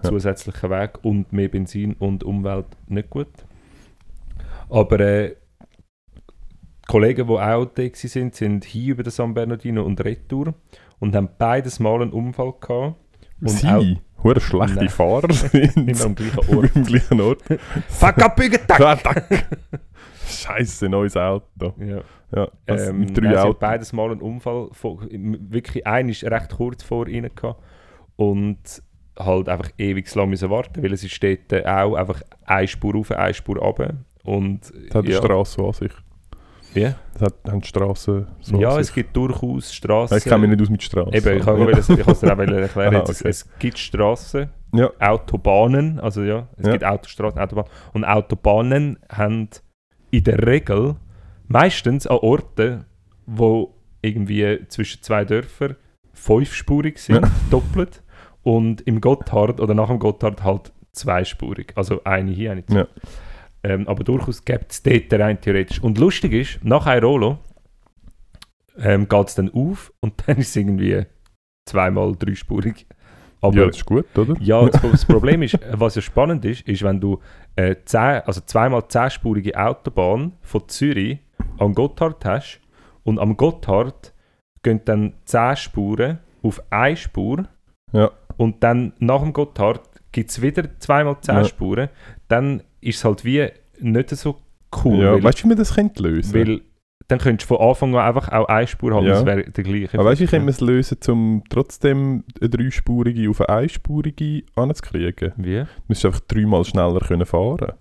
Ja. 0.62 0.70
Weg 0.70 1.04
und 1.04 1.32
mehr 1.32 1.48
Benzin 1.48 1.94
und 1.94 2.22
Umwelt 2.24 2.66
nicht 2.86 3.10
gut. 3.10 3.28
Aber 4.68 5.00
äh, 5.00 5.36
Kollegen, 6.86 7.26
die 7.26 7.32
auch 7.32 7.64
da 7.64 7.82
sind, 7.94 8.34
sind 8.34 8.64
hier 8.64 8.92
über 8.92 9.02
den 9.02 9.10
San 9.10 9.34
Bernardino 9.34 9.82
und 9.82 10.02
Retour 10.04 10.54
und 10.98 11.14
haben 11.14 11.28
beides 11.38 11.80
Mal 11.80 12.02
einen 12.02 12.12
Unfall 12.12 12.52
gehabt. 12.60 12.96
Und 13.40 13.64
auch 13.64 13.80
Sie, 13.80 13.98
hure 14.22 14.40
schlechte 14.40 14.76
Nein. 14.76 14.88
Fahrer 14.88 15.32
sind 15.32 15.88
immer 15.88 16.04
am 16.04 16.14
gleichen 16.14 16.56
Ort. 16.56 16.70
im 16.76 16.84
gleichen 16.84 17.20
Ort. 17.20 17.42
Fuck 17.88 18.18
up, 18.18 18.36
Bügetack! 18.36 19.46
Scheiße, 20.32 20.88
neues 20.88 21.16
Auto. 21.16 21.74
Ja. 21.78 22.00
Ja, 22.34 22.48
also 22.66 22.90
Ähm, 22.90 23.12
drei 23.12 23.38
Autos. 23.38 23.60
beides 23.60 23.92
Mal 23.92 24.10
einen 24.12 24.20
Unfall, 24.22 24.68
wirklich 25.10 25.86
einer 25.86 26.08
ist 26.08 26.24
recht 26.24 26.50
kurz 26.56 26.82
vor 26.82 27.06
ihnen 27.06 27.30
gehabt 27.34 27.60
und 28.16 28.58
halt 29.18 29.48
einfach 29.48 29.70
ewig 29.76 30.12
lang 30.14 30.30
müssen 30.30 30.48
warten, 30.48 30.82
weil 30.82 30.92
es 30.94 31.04
ist 31.04 31.22
dort 31.22 31.66
auch 31.66 31.94
einfach 31.94 32.22
eine 32.46 32.66
Spur 32.68 32.94
rauf, 32.94 33.10
eine 33.10 33.34
Spur 33.34 33.58
runter 33.58 33.94
und 34.24 34.60
Das 34.88 34.94
hat 34.94 35.06
die 35.06 35.10
ja, 35.10 35.18
Straße 35.18 35.56
so 35.56 35.66
an 35.66 35.72
sich. 35.74 35.92
ja. 36.74 36.94
Das 37.12 37.22
hat, 37.22 37.34
haben 37.52 37.60
die 37.60 37.68
Straßen 37.68 38.26
so 38.40 38.56
ja 38.58 38.78
es 38.78 38.94
gibt 38.94 39.14
durchaus 39.14 39.74
Straßen. 39.74 40.16
Ich 40.16 40.24
kenne 40.24 40.38
mich 40.46 40.50
nicht 40.50 40.62
aus 40.62 40.70
mit 40.70 40.82
Straßen. 40.82 41.12
Eben, 41.12 41.36
ich 41.38 41.44
kann 41.44 41.68
es 41.68 41.86
dir 41.86 42.08
auch 42.08 42.22
erklären. 42.38 42.94
Aha, 42.94 43.00
okay. 43.02 43.10
es, 43.10 43.20
es 43.20 43.58
gibt 43.58 43.76
Straßen, 43.78 44.48
Ja. 44.74 44.90
Autobahnen, 44.98 46.00
also 46.00 46.22
ja, 46.22 46.48
es 46.56 46.64
Ja. 46.66 46.72
gibt 46.72 46.84
Autostraßen, 46.84 47.38
Autobahnen. 47.38 47.70
Und 47.92 48.04
Autobahnen 48.06 48.98
haben 49.10 49.50
in 50.12 50.22
der 50.24 50.46
Regel 50.46 50.94
meistens 51.48 52.06
an 52.06 52.18
Orten, 52.18 52.84
wo 53.26 53.74
irgendwie 54.02 54.60
zwischen 54.68 55.02
zwei 55.02 55.24
Dörfern 55.24 55.74
fünfspurig 56.12 56.98
sind, 56.98 57.22
Ja. 57.24 57.30
doppelt. 57.50 58.02
Und 58.42 58.80
im 58.82 59.00
Gotthard 59.00 59.60
oder 59.60 59.74
nach 59.74 59.88
dem 59.88 59.98
Gotthard 59.98 60.42
halt 60.44 60.72
zweispurig. 60.92 61.72
Also 61.76 62.02
eine 62.04 62.30
hier, 62.32 62.52
eine 62.52 62.64
Ja. 62.68 62.86
ähm, 63.64 63.88
aber 63.88 64.04
durchaus 64.04 64.44
gibt 64.44 64.70
es 64.72 64.82
dort 64.82 65.12
rein 65.14 65.40
theoretisch. 65.40 65.80
Und 65.82 65.98
lustig 65.98 66.32
ist, 66.32 66.64
nach 66.64 66.86
Airolo 66.86 67.38
ähm, 68.76 69.08
geht 69.08 69.28
es 69.28 69.34
dann 69.34 69.50
auf 69.52 69.92
und 70.00 70.14
dann 70.26 70.36
ist 70.38 70.48
es 70.50 70.56
irgendwie 70.56 71.04
zweimal 71.68 72.14
dreispurig. 72.18 72.86
Aber 73.42 73.56
ja, 73.56 73.66
das 73.66 73.76
ist 73.78 73.84
gut, 73.86 74.06
oder? 74.16 74.36
ja, 74.40 74.64
das, 74.66 74.80
das 74.80 75.04
Problem 75.04 75.42
ist, 75.42 75.58
was 75.72 75.96
ja 75.96 76.02
spannend 76.02 76.44
ist, 76.44 76.62
ist, 76.68 76.82
wenn 76.84 77.00
du 77.00 77.18
äh, 77.56 77.74
zehn, 77.84 78.22
also 78.24 78.40
zweimal 78.46 78.86
zehnspurige 78.88 79.58
Autobahn 79.58 80.32
von 80.42 80.68
Zürich 80.68 81.18
am 81.58 81.74
Gotthard 81.74 82.24
hast 82.24 82.60
und 83.02 83.18
am 83.18 83.36
Gotthard 83.36 84.14
gehen 84.62 84.80
dann 84.84 85.14
zehn 85.24 85.56
Spuren 85.56 86.18
auf 86.42 86.62
eine 86.70 86.96
Spur 86.96 87.48
Ja. 87.92 88.10
und 88.36 88.62
dann 88.62 88.92
nach 89.00 89.20
dem 89.22 89.32
Gotthard 89.32 89.82
gibt 90.12 90.30
es 90.30 90.40
wieder 90.40 90.64
zweimal 90.78 91.16
zehn 91.20 91.34
Ja. 91.36 91.44
Spuren, 91.44 91.88
dann 92.28 92.62
ist 92.80 92.98
es 92.98 93.04
halt 93.04 93.24
wie 93.24 93.48
nicht 93.80 94.10
so 94.10 94.36
cool, 94.84 95.02
ja. 95.02 95.12
weil, 95.14 95.24
Weißt 95.24 95.40
du, 95.40 95.44
wie 95.44 95.48
man 95.48 95.56
das 95.58 95.74
könnte 95.74 96.02
lösen 96.02 96.32
weil 96.34 96.60
dann 97.08 97.18
könntest 97.18 97.50
du 97.50 97.56
von 97.56 97.66
Anfang 97.68 97.94
an 97.94 98.06
einfach 98.06 98.28
auch 98.30 98.46
eine 98.46 98.66
Spur 98.66 98.94
haben, 98.94 99.04
Ja. 99.06 99.12
das 99.14 99.26
wäre 99.26 99.44
der 99.50 99.64
gleiche. 99.64 99.98
Aber 99.98 100.08
weißt 100.08 100.20
du, 100.20 100.22
wie 100.22 100.24
Effekt, 100.24 100.30
könnte 100.30 100.44
man 100.44 100.48
es 100.50 100.60
lösen, 100.60 100.98
um 101.08 101.42
trotzdem 101.50 102.24
eine 102.40 102.48
dreispurige 102.50 103.28
auf 103.30 103.40
eine 103.40 103.48
einspurige 103.60 104.44
anzukriegen? 104.54 105.32
Wie? 105.36 105.56
Du 105.60 105.66
müsstest 105.88 106.06
einfach 106.14 106.26
dreimal 106.28 106.64
schneller 106.64 107.00
können 107.00 107.26
fahren 107.26 107.72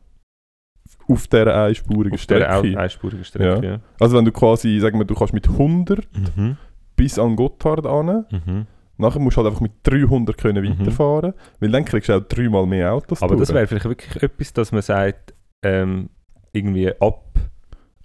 Auf 1.08 1.28
dieser 1.28 1.64
einspurigen 1.66 2.14
Auf 2.14 2.26
dieser 2.26 2.46
Strecke. 2.58 2.80
einspurigen 2.80 3.24
Strecke, 3.26 3.66
ja. 3.68 3.80
Also 4.00 4.18
wenn 4.18 4.26
du 4.26 4.32
quasi, 4.32 4.80
sagen 4.80 4.98
wir, 5.00 5.06
du 5.06 5.16
kannst 5.16 5.34
mit 5.34 5.48
100 5.48 6.08
Mhm. 6.38 6.58
bis 6.96 7.18
an 7.20 7.36
Gotthard 7.36 7.86
an, 7.86 8.26
Mhm. 8.32 8.66
nachher 8.98 9.20
musst 9.20 9.36
du 9.38 9.42
halt 9.42 9.48
einfach 9.50 9.62
mit 9.62 9.72
300 9.84 10.38
können 10.38 10.64
Mhm. 10.64 10.80
weiterfahren, 10.80 11.34
weil 11.60 11.70
dann 11.72 11.86
kriegst 11.86 12.10
du 12.10 12.14
auch 12.14 12.22
dreimal 12.22 12.66
mehr 12.66 12.94
Autos 12.94 13.22
Aber 13.22 13.36
das 13.36 13.48
durch. 13.48 13.56
wäre 13.56 13.68
vielleicht 13.68 13.86
wirklich 13.86 14.24
etwas, 14.24 14.54
dass 14.54 14.72
man 14.72 14.82
sagt, 14.82 15.34
ähm, 15.64 16.10
irgendwie 16.54 16.92
ab, 17.02 17.24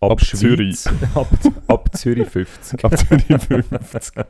ab, 0.06 0.12
Ab 0.12 0.20
Zürich. 0.20 0.86
ab, 1.14 1.28
ab 1.68 1.96
Zürich 1.96 2.28
50. 2.28 2.84
Ab 2.84 2.96
Zürich 2.98 3.26
50. 3.26 4.24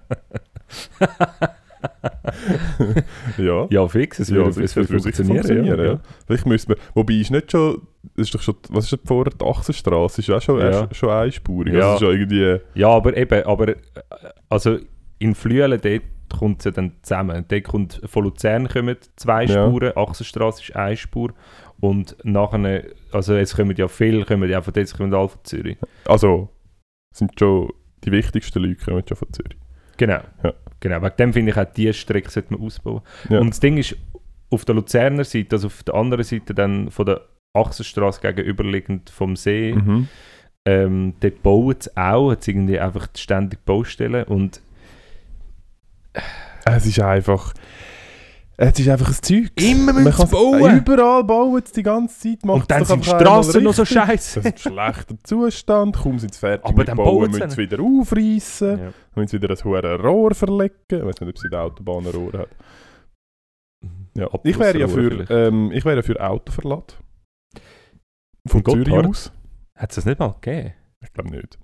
ja. 3.39 3.67
Ja, 3.71 3.89
fix, 3.89 4.19
es 4.19 4.29
Ja, 4.31 4.37
würde, 4.37 4.53
sicher, 4.53 4.65
es 4.65 4.77
würde 4.77 5.01
funktionieren. 5.03 5.37
funktionieren, 5.45 5.79
ja. 5.79 5.85
ja. 5.93 6.01
Vielleicht 6.27 6.47
müsste 6.47 6.73
man, 6.73 6.79
wobei 6.95 7.15
ist 7.15 7.31
nicht 7.31 7.51
schon, 7.53 7.83
ist 8.17 8.35
doch 8.35 8.43
schon, 8.43 8.57
was 8.71 8.85
ist 8.85 8.93
das 8.93 9.01
vorher, 9.05 9.33
die 9.39 9.45
Achsenstraße, 9.45 10.21
ist 10.21 10.29
ja 10.29 10.37
auch 10.37 10.43
schon, 10.43 10.61
Ja. 10.61 10.71
erst- 10.71 10.97
schon 10.97 11.11
einspurig, 11.11 11.75
Ja. 11.75 11.93
also 11.93 12.11
irgendwie, 12.11 12.59
ja, 12.75 12.89
aber 12.89 13.17
eben, 13.17 13.45
aber 13.45 13.69
äh, 13.69 13.77
also 14.49 14.79
in 15.19 15.35
Flüelen, 15.35 15.81
dort 15.81 16.03
kommt 16.39 16.59
es 16.59 16.65
ja 16.67 16.71
dann 16.73 16.93
zusammen. 17.03 17.45
Dort 17.49 17.65
kommt, 17.65 18.01
von 18.05 18.25
Luzern 18.25 18.69
kommen 18.69 18.97
zwei 19.17 19.45
Ja. 19.45 19.67
Spuren, 19.69 19.93
Achsenstraße 19.97 20.63
ist 20.63 20.77
eine 20.77 20.97
Spur 20.97 21.33
und 21.81 22.17
nachher, 22.25 22.85
also 23.13 23.35
es 23.35 23.55
kommen 23.55 23.77
ja 23.77 23.89
viele, 23.89 24.25
kommen 24.25 24.49
ja 24.51 24.63
von 24.63 24.73
dort, 24.75 24.97
kommen 24.97 25.15
alle 25.15 25.29
von 25.29 25.41
Zürich. 25.45 25.77
also, 26.07 26.49
sind 27.15 27.33
schon, 27.39 27.73
die 28.05 28.13
wichtigsten 28.13 28.63
Leute 28.63 28.85
kommen 28.85 29.03
schon 29.07 29.17
von 29.17 29.33
Zürich. 29.33 29.57
Genau. 29.97 30.21
Ja. 30.45 30.53
genau. 30.81 31.03
Wegen 31.03 31.17
dem 31.19 31.33
finde 31.33 31.53
ich 31.53 31.59
auch, 31.59 31.65
diese 31.73 31.95
Strecke 31.95 32.31
sollte 32.31 32.53
man 32.55 32.63
ausbauen. 32.63 33.01
Ja. 33.31 33.41
Und 33.41 33.51
das 33.51 33.61
Ding 33.61 33.77
ist, 33.79 33.97
auf 34.51 34.65
der 34.65 34.75
Luzerner 34.75 35.25
Seite, 35.25 35.57
also 35.57 35.67
auf 35.69 35.83
der 35.83 35.95
anderen 35.95 36.25
Seite 36.25 36.55
dann 36.55 36.91
von 36.91 37.07
der 37.07 37.23
Achsenstraße 37.55 38.21
gegenüberliegend 38.21 39.11
vom 39.11 39.35
See, 39.37 39.73
Mhm. 39.75 40.09
ähm, 40.67 41.15
dort 41.21 41.43
bauen 41.43 41.75
sie 41.79 41.97
auch, 41.97 42.31
hat 42.31 42.47
irgendwie 42.47 42.79
einfach 42.79 43.09
ständig 43.17 43.65
Baustellen 43.65 44.25
und 44.25 44.61
Es 46.65 46.85
ist 46.87 46.99
einfach, 47.01 47.55
es 48.59 48.79
ist 48.79 48.89
einfach 48.89 49.09
ein 49.09 49.15
Zeug. 49.23 49.51
Immer 49.61 49.93
Man 49.93 50.05
müssen 50.05 50.17
kann's- 50.17 50.31
sie 50.31 50.37
bauen. 50.37 50.77
Überall 50.79 51.25
bauen 51.25 51.63
sie 51.67 51.73
die 51.75 51.83
ganze 51.83 52.19
Zeit. 52.19 52.45
macht's 52.45 52.61
und 52.63 52.71
dann 52.71 52.85
sind 52.85 53.05
die 53.05 53.09
Straßen 53.09 53.63
noch 53.63 53.75
so 53.75 53.85
scheiße. 53.85 54.41
Das 54.41 54.53
ist 54.53 54.67
ein 54.67 54.73
schlechter 54.73 55.15
Zustand, 55.25 55.97
kaum 55.97 56.19
sind 56.19 56.33
sie 56.35 56.41
fertig 56.41 56.65
Aber 56.65 56.79
mit 56.79 56.89
dann 56.89 56.97
bauen, 56.97 57.31
müssen 57.31 57.51
sie 57.51 57.57
wieder 57.59 57.79
aufreißen. 57.83 58.79
Ja. 58.79 58.93
Müssen 59.15 59.29
sie 59.29 59.43
wieder 59.43 59.55
ein 59.55 59.65
hohes 59.65 60.03
Rohr 60.05 60.35
verlegen. 60.35 60.75
Ich 60.91 61.05
weiß 61.05 61.21
nicht, 61.21 61.29
ob 61.31 61.39
sie 61.39 61.49
der 61.51 61.61
Autobahn 61.63 62.07
ein 62.07 62.13
Rohr 62.15 62.33
hat. 62.33 62.49
Ja. 64.15 64.29
Ich 64.45 64.59
wäre 64.59 64.79
ja 64.79 64.89
für, 64.89 65.31
ähm, 65.31 65.71
ich 65.73 65.85
wäre 65.85 66.03
für 66.03 66.19
Autoverlad. 66.19 66.99
Von 68.49 68.65
Zürich 68.65 68.93
aus. 68.93 69.33
Hat 69.77 69.91
es 69.91 69.97
das 69.97 70.07
nicht 70.07 70.19
mal 70.19 70.35
gegeben? 70.41 70.73
Ich 71.03 71.13
glaube 71.13 71.31
nicht. 71.31 71.59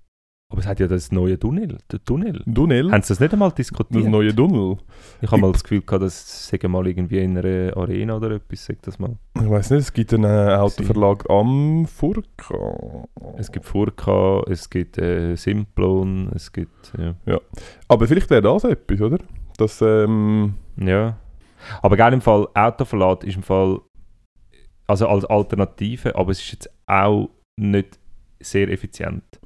Aber 0.52 0.60
es 0.60 0.66
hat 0.66 0.80
ja 0.80 0.86
das 0.86 1.10
neue 1.10 1.38
Tunnel. 1.38 1.78
Der 1.90 2.04
Tunnel. 2.04 2.44
Tunnel? 2.44 2.92
Haben 2.92 3.02
sie 3.02 3.08
das 3.08 3.20
nicht 3.20 3.32
einmal 3.32 3.48
Das 3.48 3.56
diskutiert? 3.56 4.04
neue 4.04 4.36
Tunnel? 4.36 4.76
Ich 5.22 5.30
habe 5.30 5.40
mal 5.40 5.50
das 5.50 5.64
Gefühl 5.64 5.80
gehabt, 5.80 6.02
dass 6.02 6.46
sagen 6.46 6.70
mal 6.70 6.86
irgendwie 6.86 7.20
in 7.20 7.38
einer 7.38 7.74
Arena 7.74 8.16
oder 8.16 8.32
etwas, 8.32 8.66
sag 8.66 8.82
das 8.82 8.98
mal. 8.98 9.16
Ich 9.34 9.48
weiß 9.48 9.70
nicht, 9.70 9.80
es 9.80 9.92
gibt 9.94 10.12
einen 10.12 10.24
äh, 10.24 10.54
Autoverlag 10.56 11.24
am 11.30 11.86
Furka. 11.86 13.06
Es 13.38 13.50
gibt 13.50 13.64
Furka, 13.64 14.42
es 14.46 14.68
gibt 14.68 14.98
äh, 14.98 15.36
Simplon, 15.36 16.30
es 16.34 16.52
gibt, 16.52 16.92
ja. 16.98 17.40
Aber 17.88 18.06
vielleicht 18.06 18.28
wäre 18.28 18.42
das 18.42 18.64
etwas, 18.64 19.00
oder? 19.00 19.18
Das, 19.56 19.80
ähm, 19.80 20.52
ja. 20.76 21.16
Aber 21.80 21.96
geil 21.96 22.12
im 22.12 22.20
Fall, 22.20 22.46
Autoverlad 22.52 23.24
ist 23.24 23.36
im 23.36 23.42
Fall, 23.42 23.80
also 24.86 25.06
als 25.08 25.24
Alternative, 25.24 26.14
aber 26.14 26.30
es 26.32 26.40
ist 26.40 26.52
jetzt 26.52 26.70
auch 26.86 27.30
nicht 27.56 27.98
sehr 28.38 28.68
effizient. 28.68 29.40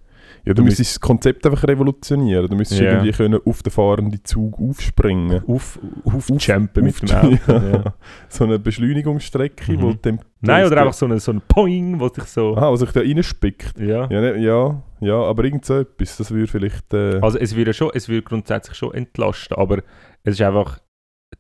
Ja, 0.45 0.55
du 0.55 0.55
Du 0.55 0.65
müsstest 0.65 0.93
das 0.97 1.01
Konzept 1.01 1.45
einfach 1.47 1.65
revolutionieren. 1.67 2.47
Du 2.49 2.57
müsstest 2.57 2.81
Ja. 2.81 2.93
irgendwie 2.93 3.13
können 3.13 3.41
auf 3.45 3.63
den 3.63 3.71
fahrenden 3.73 4.25
Zug 4.25 4.59
aufspringen. 4.61 5.43
Auf, 5.47 5.79
aufjumpen 6.05 6.85
mit 6.85 7.03
dem 7.03 7.11
Auf- 7.11 7.25
Auto. 7.25 7.67
Ja. 7.73 7.95
so 8.29 8.45
eine 8.45 8.59
Beschleunigungsstrecke, 8.59 9.73
Mhm. 9.73 9.83
wo 9.83 9.93
dem... 9.93 10.19
Nein, 10.41 10.67
oder 10.67 10.81
einfach 10.83 10.93
so 10.95 11.07
ein 11.07 11.19
so 11.19 11.33
ein 11.33 11.41
Poing, 11.49 11.99
wo 11.99 12.09
sich 12.09 12.25
so... 12.25 12.57
Aha, 12.57 12.71
was 12.71 12.81
sich 12.81 12.93
da 12.93 13.01
reinspickt. 13.01 13.79
Ja. 13.79 14.09
Ja, 14.11 14.21
ne, 14.21 14.37
ja, 14.39 14.83
ja, 15.01 15.15
aber 15.23 15.45
irgend 15.45 15.65
so 15.65 15.79
etwas, 15.81 16.17
das 16.17 16.31
würde 16.31 16.47
vielleicht... 16.47 16.93
Äh, 16.95 17.19
Also 17.21 17.39
es 17.39 17.57
würde, 17.57 17.73
schon, 17.75 17.91
es 17.95 18.09
würde 18.09 18.23
grundsätzlich 18.23 18.77
schon 18.77 18.95
entlasten, 18.95 19.57
aber 19.57 19.79
es 20.23 20.35
ist 20.35 20.43
einfach, 20.43 20.79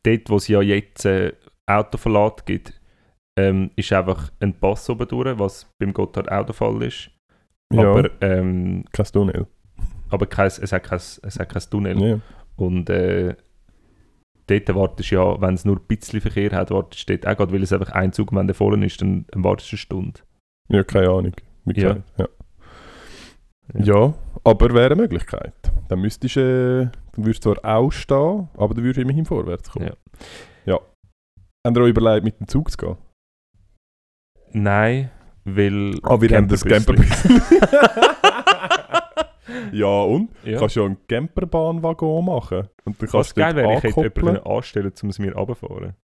dort 0.02 0.28
wo 0.30 0.36
es 0.36 0.48
ja 0.48 0.60
jetzt 0.62 1.04
äh, 1.04 1.32
Autoverlad 1.66 2.46
gibt, 2.46 2.72
ähm, 3.38 3.70
ist 3.76 3.92
einfach 3.92 4.30
ein 4.40 4.54
Pass 4.58 4.88
oben 4.88 5.06
durch, 5.08 5.38
was 5.38 5.68
beim 5.78 5.92
Gotthard 5.92 6.30
auch 6.30 6.46
der 6.46 6.54
Fall 6.54 6.82
ist. 6.82 7.10
Ja, 7.72 7.90
Aber, 7.90 8.10
ähm, 8.20 8.84
kein 8.92 9.06
Tunnel. 9.06 9.46
aber 10.10 10.26
kein, 10.26 10.46
es, 10.46 10.72
hat 10.72 10.82
kein, 10.84 10.96
es 10.98 11.38
hat 11.38 11.48
kein 11.48 11.62
Tunnel. 11.70 12.00
Ja. 12.00 12.20
Und 12.56 12.88
äh, 12.90 13.34
dort 14.46 14.74
wartest 14.74 15.10
du 15.10 15.14
ja, 15.16 15.40
wenn 15.40 15.54
es 15.54 15.64
nur 15.64 15.76
ein 15.76 15.86
bisschen 15.86 16.20
Verkehr 16.20 16.52
hat, 16.52 16.70
wartest 16.70 17.08
du 17.08 17.16
dort 17.18 17.26
auch 17.32 17.36
gerade, 17.38 17.52
weil 17.52 17.62
es 17.62 17.72
einfach 17.72 17.92
ein 17.92 18.12
Zug, 18.12 18.32
wenn 18.32 18.46
der 18.46 18.54
voll 18.54 18.82
ist, 18.84 19.00
dann, 19.02 19.26
dann 19.30 19.44
wartest 19.44 19.70
du 19.72 19.74
eine 19.74 19.78
Stunde. 19.78 20.20
ja, 20.68 20.84
keine 20.84 21.08
Ahnung. 21.10 21.32
Wie 21.64 21.80
Ja. 21.80 21.94
gesagt, 21.94 22.12
ja. 22.18 22.28
Ja. 23.74 24.14
Aber 24.44 24.72
wäre 24.74 24.86
eine 24.92 25.02
Möglichkeit. 25.02 25.52
Dann 25.88 26.00
müsstest 26.00 26.36
du, 26.36 26.40
äh, 26.40 26.96
du 27.16 27.24
würdest 27.24 27.42
zwar 27.42 27.56
auch 27.64 27.90
stehen, 27.90 28.48
aber 28.56 28.74
du 28.74 28.82
würdest 28.82 28.98
immerhin 29.00 29.24
vorwärts 29.26 29.68
kommen. 29.70 29.86
Ja. 29.86 29.94
ja. 30.74 30.80
Habt 31.66 31.76
ihr 31.76 31.82
euch 31.82 31.90
überlegt, 31.90 32.24
mit 32.24 32.38
dem 32.38 32.46
Zug 32.46 32.70
zu 32.70 32.76
gehen? 32.76 32.96
Nein, 34.52 35.10
weil... 35.46 35.98
Ah, 36.02 36.20
wir 36.20 36.36
haben 36.36 36.48
das 36.48 36.64
Camperbüsschen. 36.64 37.40
ja, 39.72 39.86
und? 39.86 40.30
Ja. 40.44 40.54
Du 40.54 40.58
kannst 40.58 40.76
ja 40.76 40.84
einen 40.84 41.06
Camperbahnwaggon 41.06 42.24
machen. 42.24 42.68
Und 42.84 43.00
dann 43.00 43.08
Was 43.08 43.12
kannst 43.12 43.36
du 43.36 43.40
geil 43.40 43.56
wäre, 43.56 43.76
ich 43.76 43.82
hätte 43.82 44.12
jemanden 44.14 44.46
anstellen, 44.46 44.92
um 45.02 45.08
es 45.08 45.18
mir 45.18 45.34
runterfahren. 45.34 45.94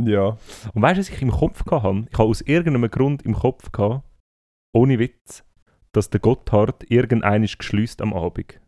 Ja. 0.00 0.38
Und 0.72 0.82
weißt 0.82 0.96
du, 0.96 1.00
was 1.00 1.10
ich 1.10 1.22
im 1.22 1.30
Kopf 1.30 1.64
hatte? 1.70 2.06
Ich 2.10 2.18
habe 2.18 2.28
aus 2.28 2.40
irgendeinem 2.40 2.90
Grund 2.90 3.22
im 3.22 3.34
Kopf 3.34 3.70
gehabt, 3.72 4.04
ohne 4.72 4.98
Witz, 4.98 5.44
dass 5.92 6.10
der 6.10 6.20
Gotthard 6.20 6.90
irgendein 6.90 7.42
ist 7.42 7.58
geschließt 7.58 8.00
am 8.02 8.14
Abend. 8.14 8.60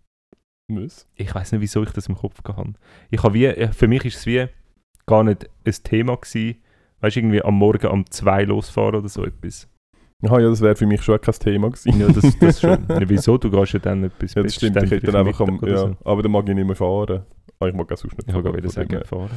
Muss. 0.69 1.07
Ich 1.15 1.35
weiß 1.35 1.53
nicht, 1.53 1.61
wieso 1.61 1.83
ich 1.83 1.91
das 1.91 2.09
im 2.09 2.17
Kopf 2.17 2.43
hatte. 2.45 2.75
Ich 3.11 3.23
habe 3.23 3.35
wie, 3.35 3.47
äh, 3.47 3.73
für 3.73 3.89
mich 3.89 4.05
ist 4.05 4.17
es 4.17 4.27
wie 4.27 4.47
gar 5.07 5.25
nicht 5.25 5.49
ein 5.65 5.75
Thema 5.85 6.17
gewesen, 6.17 6.63
weißt 7.01 7.17
du, 7.17 7.21
irgendwie 7.21 7.43
am 7.43 7.55
Morgen 7.55 7.87
um 7.89 8.11
zwei 8.11 8.45
losfahren 8.45 8.97
oder 8.97 9.09
so 9.09 9.25
etwas. 9.25 9.69
Aha, 10.25 10.38
ja, 10.38 10.49
das 10.49 10.61
wäre 10.61 10.76
für 10.76 10.87
mich 10.87 11.02
schon 11.02 11.21
kein 11.21 11.35
Thema 11.35 11.69
gewesen. 11.71 12.00
Ja, 12.00 12.09
das, 12.09 12.38
das 12.38 12.61
schon. 12.61 12.85
Ja, 12.88 13.09
wieso? 13.09 13.38
Du 13.38 13.50
gehst 13.50 13.73
ja 13.73 13.79
dann 13.81 14.05
etwas 14.05 14.35
Ja, 14.35 14.43
das 14.43 14.55
stimmt. 14.55 14.81
Ich 14.83 14.91
hätte 14.91 15.11
dann 15.11 15.26
einfach 15.26 15.47
am, 15.47 15.59
ja, 15.67 15.76
so. 15.79 15.97
aber 16.05 16.23
dann 16.23 16.33
mag 16.33 16.49
ich 16.49 16.55
nicht 16.55 16.67
mehr 16.67 16.76
fahren. 16.76 17.25
Ah, 17.59 17.67
ich 17.67 17.75
mag 17.75 17.91
auch 17.91 17.97
sonst 17.97 18.17
nicht 18.17 18.29
Ich 18.29 18.33
fahren, 18.35 18.57
wieder 18.57 18.69
sagen, 18.69 18.91
her. 18.91 19.05
fahren. 19.05 19.31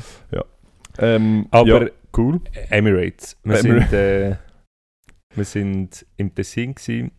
Ähm, 0.98 1.48
Aber 1.51 1.86
ja, 1.86 1.89
cool. 2.18 2.39
Emirates. 2.70 3.36
Wir, 3.44 3.60
Emirates. 3.60 3.89
Sind, 3.89 4.00
äh, 4.00 4.36
wir 5.34 5.44
sind 5.46 6.06
im 6.18 6.34
Tessin 6.34 6.75
gewesen 6.75 7.12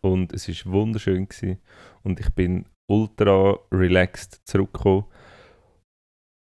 und 0.00 0.32
es 0.32 0.48
war 0.48 0.72
wunderschön. 0.72 1.28
Gewesen. 1.28 1.58
Und 2.02 2.20
ich 2.20 2.30
bin 2.30 2.66
ultra 2.86 3.58
relaxed 3.72 4.40
zurückgekommen 4.44 5.04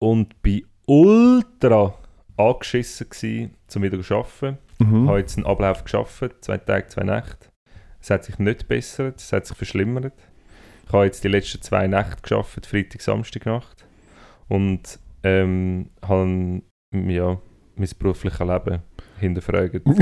und 0.00 0.42
bin 0.42 0.66
ultra 0.86 1.94
angeschissen 2.36 3.08
gewesen, 3.08 3.54
um 3.75 3.82
wieder 3.82 4.00
zu 4.02 4.14
arbeiten. 4.14 4.58
Ich 4.78 4.87
Mhm. 4.87 5.09
habe 5.09 5.18
jetzt 5.18 5.37
einen 5.37 5.47
Ablauf 5.47 5.85
geschafft, 5.85 6.23
zwei 6.42 6.59
Tage, 6.59 6.87
zwei 6.88 7.04
Nächte. 7.04 7.49
Es 8.00 8.11
hat 8.11 8.25
sich 8.25 8.38
nicht 8.38 8.61
gebessert, 8.61 9.18
es 9.21 9.33
hat 9.33 9.47
sich 9.47 9.56
verschlimmert. 9.56 10.12
Ich 10.87 10.92
habe 10.92 11.04
jetzt 11.06 11.25
die 11.25 11.28
letzten 11.28 11.62
zwei 11.62 11.87
Nächte 11.87 12.22
geschafft, 12.22 12.66
Freitag, 12.66 13.00
Samstag 13.00 13.46
Nacht. 13.46 13.85
Und 14.48 14.98
ähm, 15.22 15.90
habe 16.07 16.62
ja, 16.92 17.38
mein 17.74 17.88
berufliches 17.98 18.38
Leben 18.40 18.79
hinterfragt 19.18 19.81
und 19.87 19.98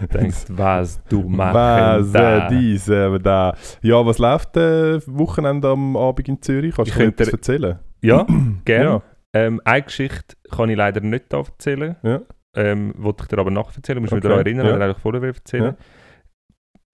gedacht, 0.00 0.46
was 0.48 1.02
du 1.08 1.28
machst. 1.28 1.54
Was, 1.54 2.12
da? 2.12 2.46
äh, 2.46 2.48
dies, 2.50 2.88
äh, 2.88 3.18
da. 3.18 3.54
Ja, 3.82 4.04
was 4.06 4.18
läuft 4.18 4.56
äh, 4.56 5.00
Wochenende 5.06 5.68
am 5.68 5.96
Abend 5.96 6.28
in 6.28 6.40
Zürich? 6.40 6.74
Kannst 6.74 6.90
Ich 6.90 6.96
du 6.96 7.02
mir 7.02 7.08
etwas 7.08 7.28
erzählen? 7.28 7.78
Ja, 8.00 8.26
gerne. 8.64 8.84
Ja. 8.90 9.02
Ähm, 9.34 9.60
eine 9.64 9.82
Geschichte 9.82 10.36
kann 10.50 10.70
ich 10.70 10.76
leider 10.76 11.00
nicht 11.00 11.32
erzählen. 11.32 11.96
Ja. 12.02 12.20
Ähm, 12.58 12.92
wollte 12.96 13.22
ich 13.22 13.28
dir 13.28 13.38
aber 13.38 13.50
nachher 13.50 13.76
erzählen. 13.76 14.00
Musst 14.00 14.10
du 14.12 14.16
mich 14.16 14.24
Okay, 14.24 14.28
daran 14.32 14.46
erinnern, 14.46 14.66
ja. 14.66 14.74
oder 14.74 14.84
eigentlich 14.86 14.98
vorher 15.02 15.22
erzählen. 15.22 15.76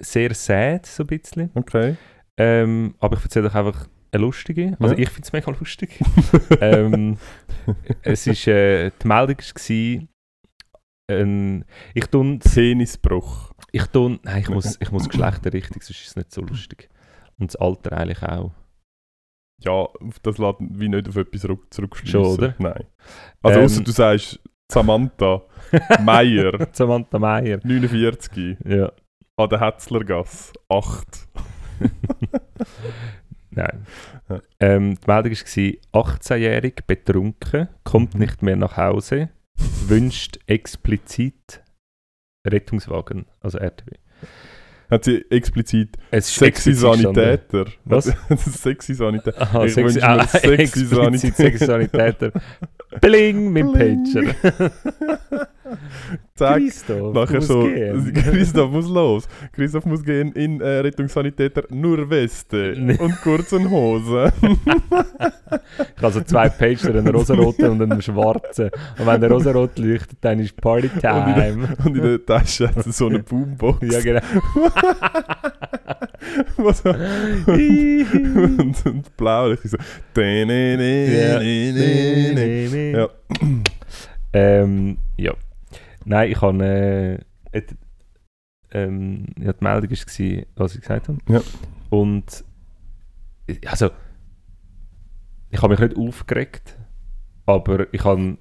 Sehr 0.01 0.35
sad, 0.35 0.87
so 0.87 1.03
ein 1.05 1.07
bisschen. 1.07 1.51
Okay. 1.55 1.97
Ähm, 2.37 2.95
aber 2.99 3.17
ich 3.17 3.23
erzähle 3.23 3.47
euch 3.49 3.55
einfach 3.55 3.87
eine 4.13 4.23
lustige. 4.23 4.77
Also 4.81 4.95
Ja. 4.95 5.01
ich 5.01 5.09
finde 5.11 5.27
es 5.27 5.33
mega 5.33 5.51
lustig. 5.53 6.01
ähm, 6.61 7.17
es 8.03 8.27
ist, 8.27 8.47
äh, 8.47 8.91
die 9.03 9.07
Meldung 9.09 9.39
war, 9.39 10.09
ein, 11.11 11.65
ich 11.95 12.07
tun, 12.07 12.39
Penisbruch. 12.41 13.53
ich 13.73 13.87
tun, 13.87 14.21
nein, 14.23 14.41
ich 14.43 14.49
muss, 14.49 14.79
ich 14.81 14.91
muss 14.91 15.09
Geschlechterrichtung, 15.09 15.81
sonst 15.81 16.01
ist 16.01 16.09
es 16.09 16.17
nicht 16.17 16.33
so 16.33 16.41
lustig. 16.43 16.89
Und 17.39 17.53
das 17.53 17.57
Alter 17.57 17.93
eigentlich 17.97 18.23
auch. 18.23 18.53
Ja, 19.63 19.89
das 20.23 20.39
lässt 20.39 20.57
wie 20.61 20.89
nicht 20.89 21.09
auf 21.09 21.17
etwas 21.17 21.41
zurück, 21.43 21.73
zurückschliessen. 21.73 22.25
Schon, 22.25 22.35
oder? 22.35 22.55
Nein. 22.59 22.85
Also 23.43 23.59
Ähm, 23.61 23.65
ausser 23.65 23.83
du 23.85 23.91
sagst 23.93 24.41
Samantha 24.75 25.43
Meier, 26.03 26.69
Samantha 26.73 27.19
Meyer. 27.19 27.61
49, 27.65 28.57
Ja, 28.67 28.93
an 29.37 29.49
der 29.49 29.61
Hetzlergasse, 29.61 30.53
8. 30.69 31.29
nein. 33.51 33.87
Ja. 34.29 34.41
Ähm, 34.61 34.97
die 35.01 35.07
Meldung 35.07 35.33
war, 35.33 36.03
18-jährig, 36.05 36.75
betrunken, 36.87 37.69
kommt 37.85 38.15
Mhm. 38.15 38.21
nicht 38.21 38.43
mehr 38.43 38.57
nach 38.57 38.77
Hause, 38.77 39.31
wünscht 39.87 40.39
explizit 40.47 41.63
Rettungswagen, 42.47 43.27
also 43.41 43.59
RTW. 43.59 43.93
Hat 44.91 45.05
sie 45.05 45.25
explizit 45.31 45.97
sexy 46.13 46.71
gestanden. 46.71 47.15
Sanitäter? 47.15 47.65
Was? 47.85 48.13
sexy 48.63 48.95
Sanitäter. 48.95 49.41
Aha, 49.41 49.65
Ich 49.65 49.75
sexy, 49.75 50.01
ah, 50.03 50.27
sexy 50.27 50.85
Sanitäter. 50.87 51.35
sexy 51.35 51.65
Sanitäter. 51.67 52.33
Bling, 53.01 53.53
Bling. 53.55 54.05
Pager. 54.05 54.71
Zack. 56.35 56.59
Christoph, 56.59 57.15
Nachher 57.15 57.37
muss 57.37 57.47
so, 57.47 57.63
gehen. 57.63 58.13
Christoph 58.15 58.71
muss 58.71 58.89
los. 58.89 59.29
Christoph 59.53 59.87
muss 59.87 60.03
gehen 60.03 60.33
in 60.33 60.61
äh, 60.61 60.67
Rettungssanitäter 60.81 61.65
nur 61.71 62.09
Weste 62.11 62.75
und 62.99 63.21
kurzen 63.23 63.71
Hosen. 63.71 64.33
Ich 64.43 65.97
habe 66.03 66.13
so 66.13 66.21
zwei 66.23 66.49
Pager, 66.49 66.89
einen 66.91 67.09
rosaroten 67.09 67.71
und 67.71 67.83
einen 67.83 68.03
schwarzen. 68.03 68.71
Und 68.99 69.07
wenn 69.07 69.21
der 69.21 69.31
rosarot 69.31 69.79
leuchtet, 69.79 70.19
dann 70.21 70.41
ist 70.41 70.57
Partytime. 70.61 71.69
und 71.85 71.97
in 71.97 72.03
der 72.03 72.25
Tasche 72.25 72.69
hat 72.75 72.85
so 72.85 73.07
eine 73.07 73.21
Boombox. 73.21 73.87
Ja, 73.93 74.01
genau. 74.01 74.21
Was 76.57 76.81
und, 76.85 78.87
und 78.87 79.17
blau. 79.17 79.53
Ich 79.53 79.61
so. 79.63 79.77
Ja. 80.17 81.41
Ja. 82.93 83.09
Ähm, 84.33 84.99
ja. 85.17 85.33
Nein, 86.05 86.31
ich 86.31 86.41
habe. 86.41 86.65
Äh, 87.53 87.59
et- 87.59 87.77
ähm, 88.73 89.27
ja, 89.39 89.53
die 89.53 89.65
Meldung 89.65 89.91
war, 89.91 90.45
was 90.57 90.75
ich 90.75 90.81
gesagt 90.81 91.09
habe. 91.09 91.19
Ja. 91.29 91.41
Und. 91.91 92.45
Also. 93.67 93.91
Ich 95.51 95.63
habe 95.63 95.75
mich 95.75 95.81
nicht 95.81 95.97
aufgeregt, 95.97 96.77
aber 97.47 97.87
ich 97.95 98.03
habe 98.05 98.39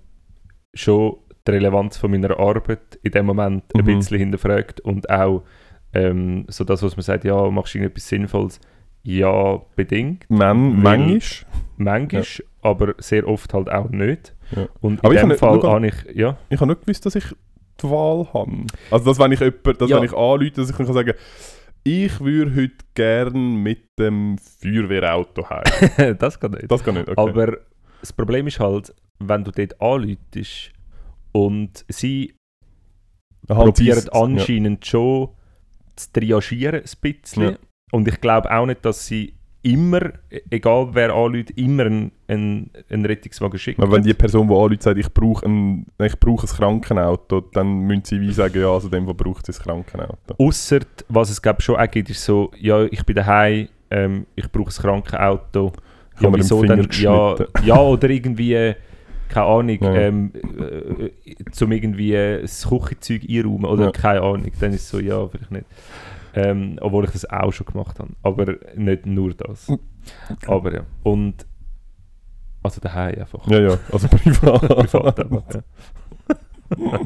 schon 0.73 1.17
die 1.47 1.51
Relevanz 1.51 1.97
von 1.97 2.09
meiner 2.09 2.39
Arbeit 2.39 2.97
in 3.03 3.11
dem 3.11 3.27
Moment 3.27 3.65
ein 3.75 3.81
Mhm. 3.81 3.85
bisschen 3.85 4.17
hinterfragt 4.17 4.79
und 4.81 5.09
auch 5.11 5.43
ähm, 5.93 6.45
so 6.47 6.63
das, 6.63 6.81
was 6.81 6.95
man 6.95 7.03
sagt, 7.03 7.23
ja, 7.23 7.51
machst 7.51 7.75
du 7.75 7.77
irgendetwas 7.77 8.07
Sinnvolles? 8.09 8.59
Ja, 9.03 9.57
bedingt. 9.75 10.25
Man, 10.29 10.81
manchmal. 10.81 11.19
Manchmal, 11.77 12.23
aber 12.61 12.95
sehr 12.97 13.27
oft 13.27 13.53
halt 13.53 13.69
auch 13.69 13.89
nicht. 13.89 14.33
Ja. 14.55 14.67
Und 14.81 14.99
Aber 15.03 15.09
in 15.09 15.15
ich 15.17 15.21
dem 15.21 15.29
habe- 15.29 15.37
Fall 15.37 15.61
habe 15.71 15.87
ich, 15.87 16.15
ja, 16.15 16.37
Ich 16.49 16.59
habe 16.59 16.71
nicht 16.71 16.81
gewusst, 16.81 17.05
dass 17.05 17.13
ich 17.15 17.25
die 17.83 17.89
Wahl 17.89 18.27
habe. 18.33 18.65
Also, 18.91 19.05
dass 19.05 19.19
wenn 19.19 19.31
ich, 19.31 19.39
jemand, 19.39 19.81
dass 19.81 19.89
Ja. 19.89 19.97
wenn 19.97 20.05
ich 20.05 20.13
anrufe, 20.13 20.51
dass 20.51 20.69
ich 20.69 20.75
kann 20.75 20.85
sagen 20.85 21.13
ich 21.85 22.19
würde 22.21 22.55
heute 22.55 22.85
gern 22.93 23.55
mit 23.57 23.99
dem 23.99 24.37
Feuerwehrauto 24.37 25.49
heim. 25.49 26.15
das 26.17 26.39
geht 26.39 26.51
nicht. 26.51 26.71
Das 26.71 26.83
kann 26.83 26.95
nicht, 26.95 27.09
okay. 27.09 27.19
Aber 27.19 27.57
das 27.99 28.13
Problem 28.13 28.47
ist 28.47 28.59
halt, 28.59 28.93
wenn 29.19 29.43
du 29.43 29.51
dort 29.51 29.81
anläutest 29.81 30.71
und 31.33 31.85
sie 31.89 32.35
Aha, 33.49 33.63
probieren 33.63 34.07
anscheinend 34.11 34.85
schon 34.85 35.29
zu 35.95 36.11
triagieren 36.13 36.81
ein 36.83 36.89
bisschen. 37.01 37.43
Ja. 37.43 37.57
Und 37.91 38.07
ich 38.07 38.19
glaube 38.21 38.49
auch 38.49 38.65
nicht, 38.65 38.83
dass 38.85 39.05
sie 39.05 39.35
immer, 39.63 40.01
e- 40.29 40.41
egal 40.51 40.89
wer 40.93 41.13
anruft, 41.13 41.51
immer 41.57 41.85
einen, 41.85 42.11
einen, 42.27 42.69
einen 42.89 43.05
Rettungswagen 43.05 43.57
schicken. 43.57 43.81
Aber 43.81 43.93
wenn 43.93 44.03
die 44.03 44.13
Person, 44.13 44.47
die 44.47 44.53
anruft, 44.53 44.83
sagt, 44.83 44.97
ich 44.99 45.11
brauche 45.11 45.45
ein, 45.45 45.87
ich 45.99 46.19
brauche 46.19 46.45
ein 46.45 46.49
Krankenauto, 46.55 47.41
dann 47.41 47.79
müssen 47.79 48.03
sie 48.05 48.21
wie 48.21 48.31
sagen, 48.31 48.59
ja, 48.61 48.67
also 48.71 48.89
dem, 48.89 49.05
der 49.05 49.13
braucht 49.13 49.47
ein 49.49 49.55
Krankenauto. 49.55 50.35
Ausser, 50.37 50.79
was 51.09 51.29
es 51.31 51.41
glaube 51.41 51.61
schon 51.61 51.77
auch 51.77 51.89
gibt, 51.89 52.09
ist 52.09 52.23
so, 52.23 52.51
ja, 52.59 52.83
ich 52.83 53.03
bin 53.05 53.15
daheim, 53.15 53.69
ähm, 53.89 54.25
ich 54.35 54.51
brauche 54.51 54.69
ein 54.69 54.83
Krankenauto. 55.03 55.71
Im 56.21 56.33
Finger 56.43 56.67
dann, 56.67 56.87
ja, 56.91 57.35
ja, 57.65 57.81
oder 57.81 58.09
irgendwie, 58.09 58.53
äh, 58.53 58.75
keine 59.29 59.45
Ahnung, 59.47 59.77
Ja. 59.81 59.93
ähm, 59.95 60.31
äh, 60.59 61.05
äh, 61.05 61.11
zum 61.51 61.71
irgendwie 61.71 62.13
äh, 62.13 62.41
das 62.41 62.67
Küchenzeug 62.69 63.23
einräumen 63.27 63.65
oder 63.65 63.85
Ja. 63.85 63.91
keine 63.91 64.21
Ahnung, 64.21 64.51
dann 64.59 64.73
ist 64.73 64.81
es 64.81 64.89
so, 64.89 64.99
ja, 64.99 65.27
vielleicht 65.27 65.51
nicht. 65.51 65.65
Ähm, 66.35 66.77
obwohl 66.81 67.05
ich 67.05 67.11
das 67.11 67.29
auch 67.29 67.51
schon 67.51 67.67
gemacht 67.67 67.99
habe, 67.99 68.13
aber 68.23 68.55
nicht 68.75 69.05
nur 69.05 69.33
das. 69.33 69.71
Aber 70.47 70.73
ja, 70.73 70.81
und 71.03 71.45
also 72.63 72.81
daheim 72.81 73.19
einfach. 73.19 73.47
Ja, 73.47 73.59
ja, 73.59 73.77
also 73.91 74.07
privat. 74.07 74.61
Privat 74.61 75.19
einfach, 75.19 75.43
ja. 75.53 75.61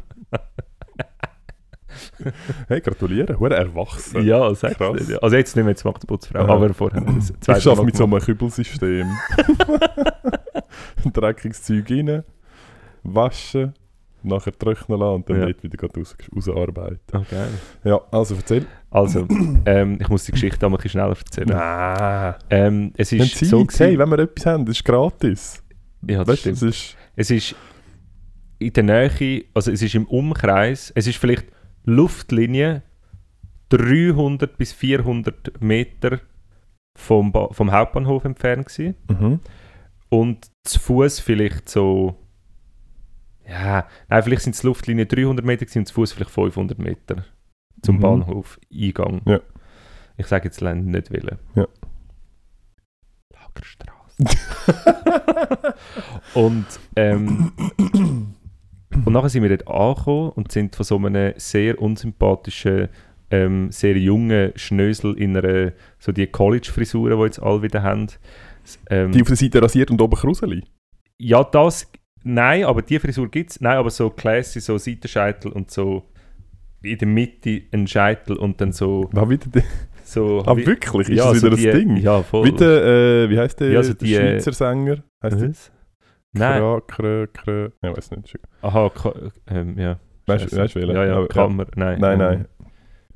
hey, 2.67 2.81
gratuliere, 2.81 3.39
hure 3.39 3.55
erwachsen. 3.55 4.25
Ja, 4.25 4.49
nicht, 4.49 5.09
ja. 5.09 5.17
Also 5.19 5.35
jetzt 5.35 5.55
nicht 5.55 5.65
mehr, 5.65 5.71
jetzt 5.71 5.83
macht 5.83 6.03
die 6.03 6.07
Putzfrau, 6.07 6.39
Ja. 6.39 6.47
aber 6.47 6.73
vorher. 6.73 7.03
Ich 7.17 7.63
schaffe 7.63 7.83
mit 7.83 7.95
so 7.95 8.05
einem 8.05 8.19
Kübelsystem. 8.19 9.07
Dreckiges 11.13 11.63
Zeug 11.63 11.89
rein, 11.89 12.23
waschen, 13.03 13.73
nachher 14.23 14.51
trocknen 14.57 14.99
lassen 14.99 15.15
und 15.15 15.29
dann 15.29 15.39
Ja. 15.39 15.45
dort 15.45 15.63
wieder 15.63 15.87
raus, 15.97 16.15
rausarbeiten. 16.35 16.99
Oh, 17.13 17.21
geil. 17.29 17.49
Ja, 17.83 18.01
also 18.11 18.35
erzähl. 18.35 18.65
Also, 18.89 19.27
ähm, 19.65 19.97
ich 20.01 20.09
muss 20.09 20.23
die 20.25 20.31
Geschichte 20.31 20.65
auch 20.65 20.69
mal 20.69 20.77
ein 20.77 20.83
bisschen 20.83 20.99
schneller 21.01 21.15
erzählen. 21.17 21.47
Nein. 21.49 22.35
Ähm, 22.49 22.93
es 22.97 23.11
ist 23.11 23.37
Zeit, 23.37 23.47
so 23.49 23.57
hey, 23.59 23.65
gewesen, 23.67 23.99
wenn 23.99 24.09
wir 24.09 24.19
etwas 24.19 24.45
haben, 24.45 24.65
das 24.65 24.77
ist 24.77 24.83
gratis. 24.85 25.63
ja, 26.07 26.19
das 26.19 26.27
weißt 26.27 26.45
du, 26.45 26.55
stimmt. 26.55 26.55
das 26.55 26.61
ist... 26.63 26.97
Es 27.19 27.31
ist 27.31 27.55
in 28.59 28.73
der 28.73 28.83
Nähe, 28.83 29.45
also 29.53 29.71
es 29.71 29.81
ist 29.81 29.93
im 29.95 30.05
Umkreis, 30.05 30.91
es 30.95 31.07
ist 31.07 31.17
vielleicht 31.17 31.45
Luftlinie 31.85 32.83
300 33.69 34.57
bis 34.57 34.71
400 34.73 35.61
Meter 35.61 36.19
vom, 36.97 37.31
ba 37.31 37.49
vom 37.51 37.71
Hauptbahnhof 37.71 38.25
entfernt 38.25 38.67
gewesen. 38.67 38.95
Mhm. 39.09 39.39
und 40.09 40.47
zu 40.63 40.79
Fuß 40.79 41.19
vielleicht 41.19 41.69
so 41.69 42.15
ja, 43.49 43.87
nein, 44.09 44.23
vielleicht 44.23 44.41
sind 44.43 44.55
es 44.55 44.63
Luftlinie 44.63 45.05
300 45.05 45.45
Meter 45.45 45.65
und 45.79 45.85
zu 45.87 45.93
Fuß 45.93 46.13
vielleicht 46.13 46.31
500 46.31 46.77
Meter 46.79 47.25
zum 47.81 47.97
Mhm. 47.97 48.01
Bahnhof 48.01 48.59
Eingang. 48.73 49.21
Ja. 49.25 49.39
Ich 50.17 50.27
sage 50.27 50.45
jetzt 50.45 50.61
leider 50.61 50.79
nicht 50.81 51.11
willen. 51.11 51.37
Ja. 51.55 51.67
Lagerstraße. 53.33 54.23
und 56.33 56.65
ähm, 56.95 57.51
und 59.05 59.13
nachher 59.13 59.29
sind 59.29 59.43
wir 59.43 59.55
dort 59.55 59.67
angekommen 59.67 60.29
und 60.31 60.51
sind 60.51 60.75
von 60.75 60.83
so 60.85 60.97
einem 60.97 61.33
sehr 61.37 61.79
unsympathischen, 61.79 62.89
ähm, 63.29 63.71
sehr 63.71 63.97
jungen 63.97 64.53
Schnösel 64.55 65.13
in 65.19 65.37
einer, 65.37 65.73
so 65.99 66.11
die 66.11 66.25
College-Frisuren, 66.27 67.17
die 67.17 67.23
jetzt 67.25 67.41
alle 67.41 67.61
wieder 67.61 67.83
haben. 67.83 68.07
Ähm, 68.89 69.11
Die 69.11 69.21
auf 69.21 69.27
der 69.27 69.37
Seite 69.37 69.61
rasiert 69.61 69.91
und 69.91 70.01
oben 70.01 70.15
Kruseli. 70.15 70.63
ja, 71.19 71.43
das, 71.43 71.91
nein, 72.33 72.63
aber 72.65 72.81
die 72.81 72.99
Frisur 72.99 73.29
gibt 73.29 73.51
es. 73.51 73.61
Nein, 73.61 73.77
aber 73.77 73.89
so 73.89 74.09
classy, 74.09 74.59
so 74.59 74.77
Seitenscheitel 74.77 75.51
und 75.51 75.71
so 75.71 76.03
in 76.83 76.97
der 76.97 77.07
Mitte 77.07 77.63
ein 77.71 77.87
Scheitel 77.87 78.37
und 78.37 78.61
dann 78.61 78.71
so... 78.71 79.09
Ah, 79.15 79.27
wieder 79.27 79.47
die, 79.53 79.63
so 80.03 80.43
ah 80.45 80.55
wie- 80.55 80.65
wirklich? 80.65 81.09
Ist 81.09 81.17
ja, 81.17 81.31
das 81.31 81.41
so 81.41 81.47
wieder 81.47 81.57
die, 81.57 81.69
ein 81.69 81.77
Ding? 81.77 81.97
Ja, 81.97 82.21
voll. 82.21 82.45
Wieder, 82.45 83.23
äh, 83.23 83.29
wie 83.29 83.39
heißt 83.39 83.59
der, 83.59 83.71
Ja, 83.71 83.83
so 83.83 83.93
der 83.93 84.07
die, 84.07 84.13
äh, 84.15 84.17
Schweizer 84.39 84.53
Sänger? 84.53 85.03
Heißt 85.23 85.41
der? 85.41 85.49
Was? 85.49 85.71
Nein. 86.33 86.59
Kra, 86.61 86.81
Kra, 86.85 87.27
Kra, 87.33 87.65
ich 87.81 87.97
weiß 87.97 88.11
nicht. 88.11 88.39
Aha, 88.61 88.91
ähm, 89.47 89.77
ja. 89.79 89.99
Weißt 90.27 90.51
du, 90.51 90.57
welchen? 90.57 90.91
Ja, 90.91 91.05
ja, 91.05 91.25
Kammer. 91.27 91.65
Nein, 91.75 91.99
Nein, 91.99 92.13
ähm, 92.13 92.27
nein, 92.27 92.47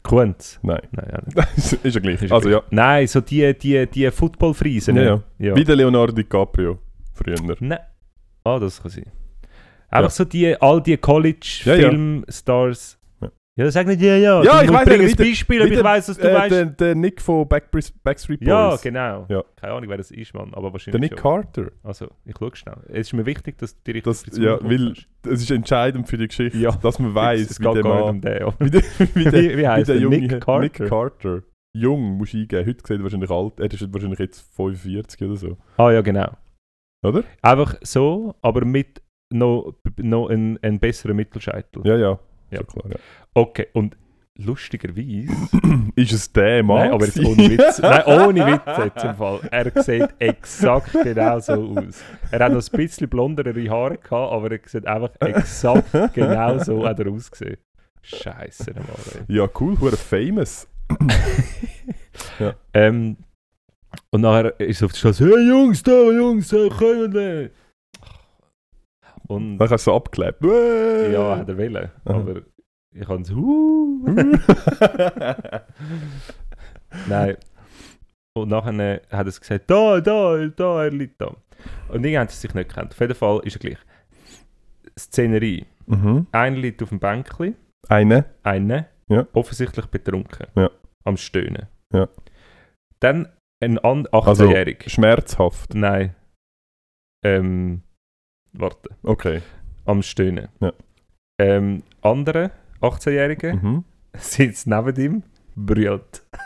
Kunz. 0.02 0.60
nein. 0.64 0.82
Nein, 0.92 1.08
ja 1.12 1.22
nicht. 1.44 1.74
ist 1.86 1.94
ja 1.94 2.02
gleich. 2.02 2.22
Ist 2.24 2.32
also 2.32 2.50
gleich. 2.50 2.62
ja, 2.62 2.68
Nein, 2.72 3.08
so 3.08 3.22
die, 3.22 3.54
die, 3.58 3.86
die 3.86 4.10
Footballfriesen. 4.10 4.96
Ja, 4.96 5.04
ja. 5.04 5.24
ja. 5.38 5.56
wie 5.56 5.64
der 5.64 5.76
Leonardo 5.76 6.14
DiCaprio 6.14 6.80
früher. 7.14 7.36
Nein. 7.60 7.80
Ah, 8.44 8.60
das 8.60 8.82
kann 8.82 8.92
sein. 8.92 9.06
Einfach 9.90 10.10
Ja. 10.10 10.10
so 10.10 10.26
die, 10.26 10.56
all 10.62 10.82
die 10.82 10.92
Ja, 10.92 10.96
ja. 10.96 11.02
College-Film-Stars. 11.02 12.98
Ja. 13.22 13.30
Ja, 13.58 13.70
sag 13.70 13.86
nicht 13.86 14.02
ja, 14.02 14.16
ja. 14.16 14.42
Ja, 14.44 14.64
Du 14.64 14.74
ich 14.74 14.80
bringen 14.86 15.02
wie 15.02 15.12
ein 15.12 15.16
der- 15.18 15.26
Beispiel, 15.26 15.62
ob 15.62 15.68
ich 15.68 15.74
der- 15.74 15.84
weiss, 15.84 16.06
dass 16.06 16.18
du 16.18 16.28
äh, 16.30 16.34
weißt. 16.34 16.52
der, 16.52 16.66
der 16.68 16.96
Nick 16.96 17.22
von 17.22 17.46
Backbris- 17.46 17.94
Backstreet 18.02 18.40
Boys. 18.40 18.48
Ja, 18.50 18.76
genau. 18.82 19.26
Ja. 19.28 19.44
Keine 19.58 19.74
Ahnung, 19.74 19.90
wer 19.90 19.98
das 19.98 20.10
ist, 20.10 20.34
Mann, 20.34 20.54
aber 20.54 20.68
Der 20.68 20.74
wahrscheinlich 20.74 21.02
Nick 21.02 21.20
schon. 21.20 21.42
Carter. 21.44 21.72
Also, 21.84 22.08
ich 22.26 22.34
schaue 22.40 22.56
schnell. 22.56 22.78
Es 22.88 23.08
ist 23.08 23.14
mir 23.14 23.26
wichtig, 23.26 23.58
dass 23.58 23.74
du 23.76 23.80
die 23.86 23.92
richtige 23.92 24.10
Das, 24.10 24.38
ja, 24.38 24.58
weil 24.64 24.94
es 25.30 25.42
ist 25.42 25.52
entscheidend 25.52 26.08
für 26.08 26.18
die 26.18 26.30
Geschichte, 26.30 26.58
Ja. 26.58 26.72
dass 26.72 26.98
man 26.98 27.10
es 27.10 27.16
weiß, 27.16 27.60
wie 27.60 27.64
geht 27.64 27.76
der 27.76 27.84
nicht 27.84 27.84
Mann... 27.84 28.04
um 28.04 28.22
den. 28.22 28.40
ja. 28.40 28.54
Wie 28.60 28.70
der, 28.72 28.82
wie 29.14 29.24
der, 29.26 29.34
Wie, 29.34 29.58
wie 29.58 29.68
heisst 29.68 29.90
der 29.90 29.96
der? 29.96 30.02
junge 30.04 30.18
Nick 30.20 30.42
Carter? 30.42 30.60
Nick 30.62 30.74
Carter. 30.90 31.42
Jung 31.74 32.02
musst 32.18 32.34
du 32.34 32.38
eingeben. 32.38 32.66
Heute 32.68 32.80
sieht 32.88 32.98
er 33.00 33.04
wahrscheinlich 33.04 33.30
alt. 33.30 33.60
Er 33.60 33.72
ist 33.72 33.94
wahrscheinlich 33.94 34.20
jetzt 34.20 34.56
45 34.56 35.22
oder 35.28 35.36
so. 35.36 35.58
ah 35.78 35.92
ja, 35.92 36.02
genau. 36.02 36.30
Oder? 37.04 37.24
Einfach 37.42 37.76
so, 37.82 38.36
aber 38.42 38.66
mit 38.66 39.02
noch, 39.32 39.74
noch 39.98 40.30
ein, 40.30 40.60
ein 40.62 40.80
besseren 40.80 41.16
Mittelscheitel. 41.16 41.86
Ja, 41.86 41.98
ja. 41.98 42.20
Ja. 42.52 42.58
Schon 42.58 42.68
klar, 42.68 42.92
ja. 42.92 42.98
Okay, 43.34 43.68
und 43.74 43.98
lustigerweise... 44.38 45.32
ist 45.96 46.12
es 46.12 46.32
der 46.32 46.64
Mann? 46.64 46.80
Nein, 46.80 46.92
aber 46.92 47.06
jetzt 47.06 47.20
ohne 47.20 47.50
Witz. 47.50 47.80
Nein, 47.82 48.04
ohne 48.06 48.46
Witz 48.46 48.78
jetzt 48.84 49.04
im 49.04 49.16
Fall. 49.16 49.40
Er 49.50 49.84
sieht 49.84 50.10
exakt 50.20 50.92
genau 50.92 51.40
so 51.40 51.54
aus. 51.54 52.04
Er 52.32 52.46
hat 52.46 52.54
noch 52.54 52.62
ein 52.62 52.78
bisschen 52.78 53.10
blondere 53.10 53.54
Haare 53.70 53.98
gehabt, 53.98 54.12
aber 54.12 54.52
er 54.52 54.60
sieht 54.66 54.86
einfach 54.86 55.12
exakt 55.22 56.14
genau 56.14 56.60
so 56.60 56.86
hat 56.86 57.00
er 57.00 57.10
ausgesehen. 57.10 57.58
Scheiße, 58.04 58.74
Mann. 58.74 58.86
ey. 59.28 59.36
ja, 59.36 59.48
cool. 59.60 59.80
Hure 59.80 59.98
famous. 59.98 60.68
Ähm, 62.74 63.18
und 64.12 64.22
nachher 64.22 64.60
ist 64.60 64.82
er 64.82 64.86
auf 64.86 64.92
der 64.94 64.98
Straße, 65.00 65.26
hey 65.26 65.48
Jungs, 65.48 65.84
da, 65.84 65.92
Jungs, 66.12 66.48
da, 66.50 66.68
kommen 66.70 67.14
wir. 67.14 67.50
Und 69.28 69.58
Dann 69.58 69.70
hast 69.70 69.88
du 69.88 69.92
so 69.92 69.96
abgeklebt. 69.96 70.44
ja, 70.44 71.38
hat 71.38 71.48
er 71.50 71.58
wollen, 71.58 71.92
aber 72.06 72.42
ich 72.94 73.08
habe 73.08 73.24
so, 73.24 73.36
uh. 73.36 74.06
Nein. 77.08 77.38
Und 78.34 78.50
nachher 78.50 79.02
hat 79.10 79.26
er 79.26 79.28
es 79.28 79.40
gesagt, 79.40 79.70
da, 79.70 80.00
da, 80.02 80.46
da, 80.48 80.84
er 80.86 80.92
liegt 80.92 81.20
da. 81.22 81.36
Und 81.90 82.04
die 82.04 82.18
haben 82.18 82.28
es 82.28 82.40
sich 82.42 82.54
nicht 82.54 82.70
gekannt. 82.70 82.94
Auf 82.94 83.00
jeden 83.00 83.16
Fall 83.16 83.40
ist 83.44 83.56
er 83.56 83.60
gleich. 83.60 83.78
Szenerie. 84.98 85.66
mhm. 85.86 86.28
Einer 86.32 86.58
liegt 86.58 86.82
auf 86.84 86.90
dem 86.90 87.00
Bänkchen, 87.00 87.56
Eine. 87.88 88.26
einer 88.44 88.88
Ja. 89.08 89.28
offensichtlich 89.34 89.86
betrunken. 89.88 90.48
Ja. 90.56 90.70
Am 91.04 91.18
Stöhnen. 91.18 91.68
Ja. 91.94 92.08
Dann 93.00 93.28
ein 93.62 93.78
an- 93.80 94.08
Also- 94.12 94.46
18-Jähriger. 94.46 94.90
Schmerzhaft. 94.90 95.74
Nein. 95.76 96.16
Ähm, 97.24 97.84
warte. 98.54 98.90
Okay. 99.04 99.42
Am 99.86 100.02
Stöhnen. 100.02 100.48
Ja. 100.60 100.74
Ähm, 101.40 101.84
andere 102.02 102.52
18-Jährige 102.82 103.54
Mhm. 103.54 103.84
sitzt 104.18 104.68
neben 104.68 104.96
ihm, 105.00 105.24
brüllt. 105.56 106.24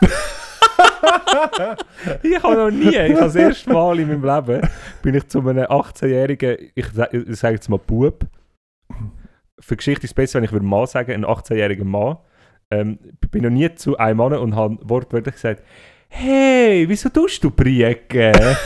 ich 2.22 2.42
habe 2.42 2.54
noch 2.56 2.70
nie, 2.70 2.88
ich 2.88 2.98
habe 2.98 3.14
das 3.14 3.34
erste 3.34 3.72
Mal 3.72 3.98
in 4.00 4.08
meinem 4.20 4.24
Leben, 4.46 4.68
bin 5.02 5.14
ich 5.14 5.28
zu 5.28 5.40
einem 5.40 5.64
18-jährigen, 5.64 6.70
ich, 6.74 6.86
sa- 6.88 7.08
ich 7.12 7.36
sage 7.38 7.54
jetzt 7.54 7.68
mal 7.68 7.78
Bub. 7.78 8.24
Für 9.58 9.76
Geschichte 9.76 10.04
ist 10.04 10.10
es 10.10 10.14
besser, 10.14 10.36
wenn 10.38 10.44
ich 10.44 10.52
würde 10.52 10.66
Mann 10.66 10.86
sagen, 10.86 11.12
ein 11.12 11.24
18-jähriger 11.24 11.84
Mann. 11.84 12.18
Ähm, 12.70 12.98
ich 13.22 13.30
bin 13.30 13.42
noch 13.44 13.50
nie 13.50 13.72
zu 13.74 13.96
einem 13.96 14.18
Mann 14.18 14.32
und 14.34 14.54
habe 14.56 14.76
wortwörtlich 14.82 15.34
gesagt, 15.34 15.62
hey, 16.08 16.88
wieso 16.88 17.08
tust 17.08 17.42
du 17.44 17.50
Brieke? 17.50 18.32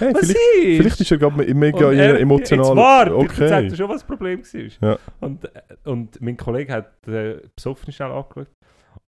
Hey, 0.00 0.14
Was 0.14 0.20
vielleicht, 0.28 0.38
ist? 0.38 0.76
vielleicht 0.76 1.00
ist 1.00 1.10
er 1.10 1.18
gerade 1.18 1.36
me- 1.36 1.54
mega 1.54 1.90
er- 1.92 2.10
einer 2.10 2.20
emotionalen... 2.20 2.68
Jetzt 2.68 2.76
warte, 2.76 3.10
ich 3.10 3.16
okay. 3.16 3.42
erzähl 3.50 3.68
dir 3.70 3.76
schon, 3.76 3.88
was 3.88 3.96
das 3.96 4.04
Problem 4.06 4.42
war. 4.44 4.90
Ja. 4.90 4.98
Und, 5.18 5.44
äh, 5.44 5.50
und 5.86 6.20
mein 6.20 6.36
Kollege 6.36 6.72
hat 6.72 7.08
äh, 7.08 7.38
besoffen 7.56 7.92
schnell 7.92 8.12
angeschaut 8.12 8.46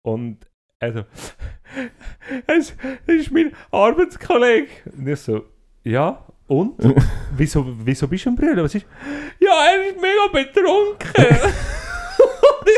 und 0.01 0.47
er 0.79 0.93
so, 0.93 0.99
es 2.47 2.73
es 3.05 3.15
ist 3.15 3.31
mein 3.31 3.51
Arbeitskollege. 3.69 4.67
Und 4.97 5.07
ich 5.07 5.19
so, 5.19 5.43
ja, 5.83 6.25
und? 6.47 6.73
wieso, 7.38 7.67
wieso 7.85 8.07
bist 8.07 8.25
du 8.25 8.29
am 8.29 8.35
Brüllen? 8.35 8.57
Was 8.63 8.73
ist? 8.73 8.88
Ja, 9.39 9.51
er 9.71 9.89
ist 9.89 10.01
mega 10.01 10.27
betrunken. 10.33 11.51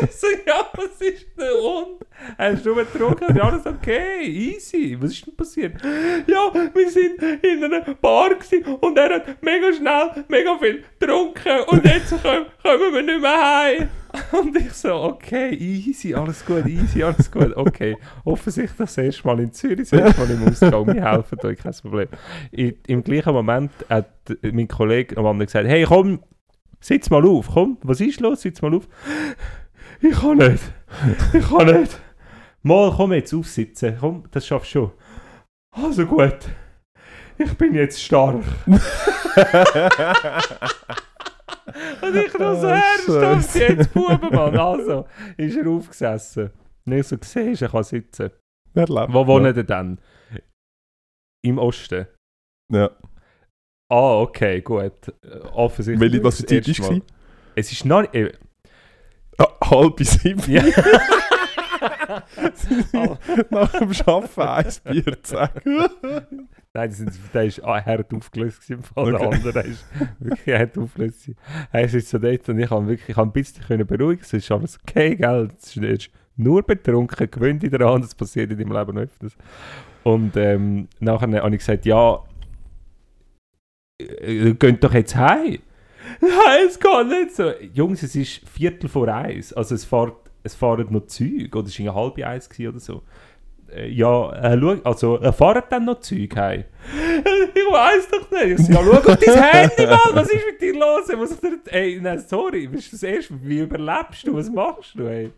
Ich 0.01 0.12
so, 0.12 0.27
ja, 0.45 0.65
was 0.73 1.01
ist 1.01 1.27
denn 1.38 1.51
und? 1.62 2.06
Hast 2.38 2.65
du 2.65 2.75
getrunken? 2.75 3.36
Ja, 3.36 3.43
alles 3.43 3.65
okay, 3.65 4.23
easy. 4.23 4.97
Was 4.99 5.12
ist 5.12 5.27
denn 5.27 5.36
passiert? 5.36 5.82
Ja, 6.27 6.51
wir 6.54 6.89
sind 6.89 7.21
in 7.43 7.63
einer 7.63 7.82
Bar 7.95 8.32
und 8.82 8.97
er 8.97 9.15
hat 9.15 9.43
mega 9.43 9.73
schnell 9.73 10.25
mega 10.27 10.58
viel 10.58 10.84
getrunken 10.99 11.60
und 11.67 11.86
jetzt 11.86 12.12
kommen, 12.21 12.45
wir 12.63 13.01
nicht 13.01 13.21
mehr 13.21 13.32
heim. 13.32 13.89
Und 14.32 14.56
ich 14.58 14.73
so, 14.73 14.93
okay, 14.93 15.54
easy, 15.56 16.13
alles 16.13 16.45
gut, 16.45 16.65
easy, 16.65 17.01
alles 17.01 17.32
gut, 17.32 17.56
okay. 17.56 17.95
Offensichtlich 18.25 18.77
das 18.77 18.97
erste 18.97 19.25
Mal 19.25 19.39
in 19.39 19.54
Zürich, 19.54 19.89
das 19.89 19.93
erste 19.93 20.19
Mal 20.19 20.32
im 20.32 20.47
Ausgang, 20.47 20.88
wir 20.88 21.12
helfen 21.12 21.39
euch, 21.43 21.58
kein 21.58 21.73
Problem. 21.73 22.08
Im 22.51 23.04
gleichen 23.04 23.34
Moment 23.34 23.71
hat 23.89 24.10
mein 24.41 24.67
Kollege 24.67 25.17
am 25.17 25.25
anderen 25.25 25.45
gesagt, 25.45 25.67
hey 25.67 25.86
komm, 25.88 26.19
sitz 26.82 27.10
mal 27.10 27.25
auf, 27.25 27.49
komm, 27.54 27.77
was 27.84 28.01
ist 28.01 28.19
los, 28.19 28.41
sitz 28.41 28.62
mal 28.62 28.73
auf. 28.75 28.88
Ich 30.01 30.19
kann 30.19 30.37
nicht, 30.37 30.63
ich 31.33 31.47
kann 31.47 31.67
nicht. 31.67 31.99
Mal, 32.63 32.91
komm 32.95 33.13
jetzt 33.13 33.33
aufsitzen, 33.33 33.97
komm, 33.99 34.23
das 34.31 34.45
schaffst 34.47 34.73
du 34.75 34.79
schon. 34.79 34.91
Also 35.71 36.05
gut, 36.05 36.49
ich 37.37 37.57
bin 37.57 37.73
jetzt 37.73 38.01
stark. 38.01 38.43
Und 42.01 42.15
ich 42.15 42.33
noch 42.37 42.55
so 42.55 42.67
Oh, 42.67 42.69
ernsthaft, 42.69 43.55
jetzt 43.55 43.93
Buben, 43.93 44.35
Mann. 44.35 44.57
Also, 44.57 45.07
ist 45.37 45.55
er 45.57 45.67
aufgesessen. 45.67 46.51
Und 46.85 46.93
ich 46.93 47.07
so, 47.07 47.17
siehst, 47.21 47.61
er 47.61 47.69
kann 47.69 47.83
sitzen. 47.83 48.31
Wer 48.73 48.87
lebt? 48.87 49.13
Wo 49.13 49.25
wohnt 49.27 49.45
er 49.45 49.63
denn? 49.63 49.99
Im 51.45 51.57
Osten. 51.57 52.07
Ja. 52.71 52.89
Ah, 53.89 54.19
okay, 54.21 54.61
gut. 54.61 55.13
Offensichtlich. 55.53 56.11
Welche, 56.11 56.23
was 56.23 56.37
für 56.37 56.45
Zeit 56.45 56.79
war 56.79 56.91
es? 56.91 57.01
Es 57.55 57.71
ist 57.71 57.85
noch 57.85 58.01
nicht... 58.01 58.39
Äh, 59.37 59.45
halb 59.63 59.99
sieben. 59.99 60.51
ja. 60.51 60.63
Nach 63.49 63.71
dem 63.71 63.91
Arbeiten 64.05 64.41
ein 64.41 64.93
Bier 64.93 65.17
sagen. 65.23 65.61
Nein, 66.73 66.91
sind, 66.91 67.11
der 67.33 67.45
ist 67.45 67.63
ah, 67.63 67.83
hart 67.83 68.13
aufgelöst 68.13 68.69
im 68.69 68.83
Fall 68.83 69.11
der 69.11 69.21
andere 69.21 69.61
ist 69.63 69.85
wirklich 70.19 70.57
hart 70.57 70.77
aufgelöst. 70.77 71.31
Er 71.71 71.83
ist 71.83 71.93
jetzt 71.93 72.09
so 72.09 72.17
dort 72.17 72.47
und 72.49 72.59
ich 72.59 72.69
habe 72.69 72.87
wirklich, 72.87 73.09
ich 73.09 73.17
ein 73.17 73.31
bisschen 73.31 73.63
können 73.63 73.85
beruhigen, 73.85 74.21
es 74.21 74.31
ist 74.33 74.51
alles 74.51 74.79
okay, 74.81 75.15
gell, 75.15 75.49
es 75.59 75.75
ist, 75.75 76.11
nur 76.37 76.63
betrunken, 76.63 77.29
gewöhn 77.29 77.59
dich 77.59 77.71
daran, 77.71 78.01
das 78.01 78.15
passiert 78.15 78.51
in 78.51 78.57
deinem 78.57 78.71
Leben 78.71 78.95
noch 78.95 79.01
öfters. 79.03 79.35
Und 80.03 80.35
ähm, 80.37 80.87
nachher 80.99 81.31
habe 81.31 81.55
ich 81.55 81.59
gesagt, 81.59 81.85
ja, 81.85 82.19
äh, 83.99 84.33
ihr 84.33 84.53
geht 84.55 84.83
doch 84.83 84.93
jetzt 84.93 85.15
heim. 85.15 85.59
Nein, 86.19 86.67
es 86.67 86.79
geht 86.79 87.07
nicht 87.07 87.35
so. 87.35 87.51
Jungs, 87.73 88.03
es 88.03 88.15
ist 88.15 88.41
Viertel 88.49 88.89
vor 88.89 89.07
eins, 89.07 89.53
also 89.53 89.75
es, 89.75 89.85
fährt, 89.85 90.15
es 90.43 90.55
fahren 90.55 90.87
noch 90.89 91.07
Züge, 91.07 91.57
oder 91.57 91.67
es 91.67 91.79
war 91.79 91.95
halb 91.95 92.17
eins 92.17 92.49
gewesen 92.49 92.69
oder 92.69 92.79
so. 92.79 93.03
Äh, 93.75 93.89
Ja, 93.89 94.31
äh, 94.34 94.60
schau, 94.60 94.75
also, 94.84 95.19
äh, 95.21 95.31
fahren 95.31 95.63
dann 95.69 95.86
noch 95.86 95.99
Züge 95.99 96.36
heim? 96.39 96.63
ich 97.53 97.71
weiß 97.71 98.10
doch 98.10 98.31
nicht. 98.31 98.60
Ich 98.60 98.65
so, 98.65 98.73
ja, 98.73 98.79
schau 98.84 99.12
auf 99.12 99.17
dein 99.17 99.43
Handy 99.51 99.86
mal, 99.86 99.99
was 100.13 100.29
ist 100.29 100.45
mit 100.45 100.62
dir 100.62 100.73
los? 100.73 101.10
Ich 101.10 101.15
muss 101.15 101.39
dir, 101.39 101.60
ey, 101.67 101.99
nein, 102.01 102.19
sorry, 102.19 102.67
bist 102.67 102.88
du 102.88 102.95
das 102.95 103.03
erste, 103.03 103.34
wie 103.41 103.60
überlebst 103.60 104.25
du, 104.25 104.36
was 104.36 104.49
machst 104.49 104.95
du, 104.95 105.05
ey? 105.05 105.31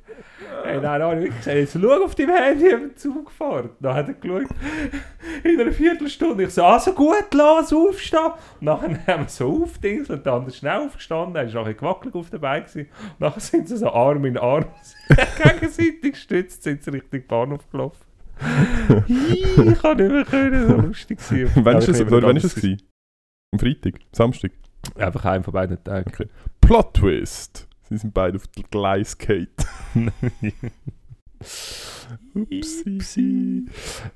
Ey, 0.66 0.80
nein, 0.80 1.00
nein, 1.00 1.22
ich 1.24 1.36
gesagt, 1.38 1.58
jetzt 1.58 1.78
schau 1.80 2.04
auf 2.04 2.16
deinem 2.16 2.36
Handy, 2.36 2.68
ich 2.68 2.96
Zug 2.96 3.26
gefahren. 3.26 3.72
Dann 3.80 3.94
hat 3.94 4.08
er 4.08 4.14
geschaut, 4.14 4.48
in 5.44 5.60
einer 5.60 5.72
Viertelstunde. 5.72 6.44
Ich 6.46 6.52
so, 6.52 6.64
also 6.64 6.94
gut, 6.94 7.34
lass 7.34 7.74
aufstehen. 7.74 8.32
Und 8.60 8.66
nachher 8.66 9.08
haben 9.08 9.24
wir 9.24 9.30
so 9.30 9.64
aufdingselt 9.64 10.20
und 10.20 10.26
der 10.26 10.34
andere 10.34 10.56
schnell 10.56 10.80
aufgestanden, 10.80 11.36
er 11.36 11.54
war 11.54 11.62
nachher 11.62 11.74
gewackelt 11.74 12.16
auf 12.16 12.30
dabei. 12.30 12.62
Gewesen. 12.62 12.88
Und 13.02 13.20
nachher 13.20 13.40
sind 13.42 13.68
sie 13.68 13.78
so 13.78 13.90
Arm 13.90 14.24
in 14.26 14.38
Arm 14.38 14.66
gegenseitig 15.44 16.14
gestützt, 16.14 16.64
sind 16.64 16.84
sie 16.84 16.92
Richtung 16.92 17.24
Bahnhof 17.28 17.70
gelaufen. 17.70 18.00
Ich 19.08 19.80
kann 19.82 19.98
nicht 19.98 20.12
mehr 20.12 20.26
können, 20.26 20.68
so 20.68 20.76
lustig 20.88 21.20
sein. 21.22 21.50
Wann 21.56 21.78
ist 21.78 21.88
das, 21.88 22.00
wann 22.10 22.36
ist 22.38 22.44
das 22.46 22.54
das- 22.54 22.62
gewesen? 22.62 22.82
Am 23.54 23.60
Freitag? 23.60 23.94
Samstag? 24.12 24.52
Einfach 24.96 25.26
einen 25.26 25.44
von 25.44 25.54
beiden 25.54 25.82
Tagen. 25.84 26.10
Okay. 26.10 26.28
Plot 26.62 26.94
Twist. 26.96 27.68
Sie 27.90 27.98
sind 27.98 28.14
beide 28.14 28.36
auf 28.38 28.48
der 28.48 28.64
Gleiskate. 28.70 29.50
Upsi. 32.34 33.66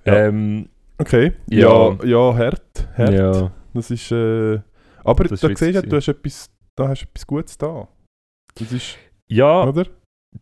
Ja. 0.05 0.27
ähm, 0.27 0.69
Okay. 0.99 1.33
Ja. 1.49 1.91
Ja, 1.91 2.05
ja, 2.05 2.35
hart. 2.35 2.87
hart. 2.97 3.13
ja. 3.13 3.51
Das 3.73 3.91
ist. 3.91 4.11
Äh, 4.11 4.59
aber 5.03 5.25
Das 5.25 5.41
da 5.41 5.47
siehst 5.55 5.61
du, 5.85 5.95
hast 5.95 6.07
etwas, 6.07 6.49
da 6.75 6.87
hast 6.87 7.03
etwas 7.03 7.27
Gutes 7.27 7.55
da. 7.57 7.87
Das 8.55 8.71
ist. 8.71 8.97
ja, 9.27 9.63
Oder? 9.63 9.85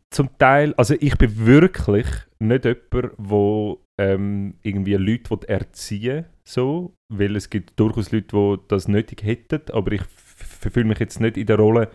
Zum 0.09 0.29
Teil, 0.37 0.73
also 0.75 0.95
ich 0.99 1.17
bin 1.17 1.45
wirklich 1.45 2.07
nicht 2.39 2.65
jemand, 2.65 3.13
wo 3.17 3.81
ähm, 3.97 4.55
irgendwie 4.61 4.95
Leute 4.95 5.37
erziehen 5.47 6.25
so, 6.43 6.93
weil 7.09 7.35
es 7.35 7.49
gibt 7.49 7.79
durchaus 7.79 8.11
Leute, 8.11 8.27
die 8.27 8.57
das 8.67 8.87
nötig 8.87 9.23
hätten, 9.23 9.61
aber 9.71 9.93
ich 9.93 10.03
fühle 10.03 10.85
mich 10.85 10.99
jetzt 10.99 11.19
nicht 11.19 11.37
in 11.37 11.47
der 11.47 11.57
Rolle, 11.57 11.89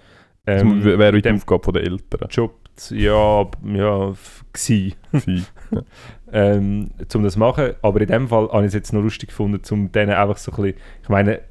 Das 0.44 0.62
ähm, 0.62 0.82
wäre 0.84 1.10
in 1.10 1.16
die 1.16 1.22
dem 1.22 1.36
Aufgabe 1.36 1.64
von 1.64 1.74
der 1.74 1.84
Eltern. 1.84 2.28
Job, 2.30 2.58
ja, 2.90 3.46
ja, 3.64 4.14
gsi, 4.52 4.94
gewesen. 5.12 5.46
ähm, 6.32 6.90
um 7.14 7.22
das 7.22 7.34
zu 7.34 7.38
machen, 7.38 7.74
aber 7.82 8.00
in 8.00 8.08
dem 8.08 8.28
Fall 8.28 8.48
habe 8.50 8.62
ich 8.62 8.68
es 8.68 8.74
jetzt 8.74 8.92
noch 8.92 9.02
lustig 9.02 9.28
gefunden, 9.28 9.60
um 9.70 9.92
denen 9.92 10.12
einfach 10.12 10.38
so 10.38 10.50
ein 10.52 10.62
bisschen, 10.62 10.80
ich 11.02 11.08
meine, 11.08 11.42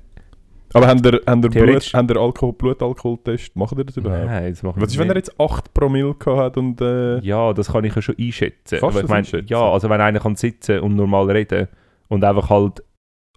Aber 0.74 0.88
haben 0.88 1.02
der, 1.02 1.20
haben 1.28 1.42
der, 1.42 1.50
Blut, 1.50 1.64
Theoretisch- 1.66 1.94
haben 1.94 2.08
der 2.08 2.18
Alkohol, 2.18 2.54
Blutalkoholtest? 2.54 3.56
Machen 3.56 3.78
die 3.78 3.86
das 3.86 3.98
überhaupt? 3.98 4.26
nein, 4.26 4.52
das 4.52 4.62
machen 4.64 4.82
Was 4.82 4.90
ist, 4.92 4.96
wir 4.98 5.02
wenn 5.02 5.10
er 5.10 5.16
nicht. 5.16 5.28
jetzt 5.28 5.40
8 5.40 5.74
Promille 5.74 6.16
hat 6.26 6.58
und. 6.58 6.80
Äh, 6.82 7.20
Ja, 7.22 7.54
das 7.54 7.72
kann 7.72 7.84
ich 7.86 7.96
ja 7.96 8.02
schon 8.02 8.16
einschätzen. 8.20 8.80
Kannst 8.80 8.84
du 8.84 9.00
ich 9.00 9.02
das 9.02 9.10
meine, 9.10 9.18
einschätzen? 9.20 9.48
Ja, 9.50 9.72
also 9.72 9.90
wenn 9.90 10.02
einer 10.02 10.20
kann 10.20 10.36
sitzen 10.36 10.80
und 10.82 10.96
normal 10.96 11.30
reden 11.32 11.68
und 12.08 12.24
einfach 12.24 12.50
halt 12.50 12.84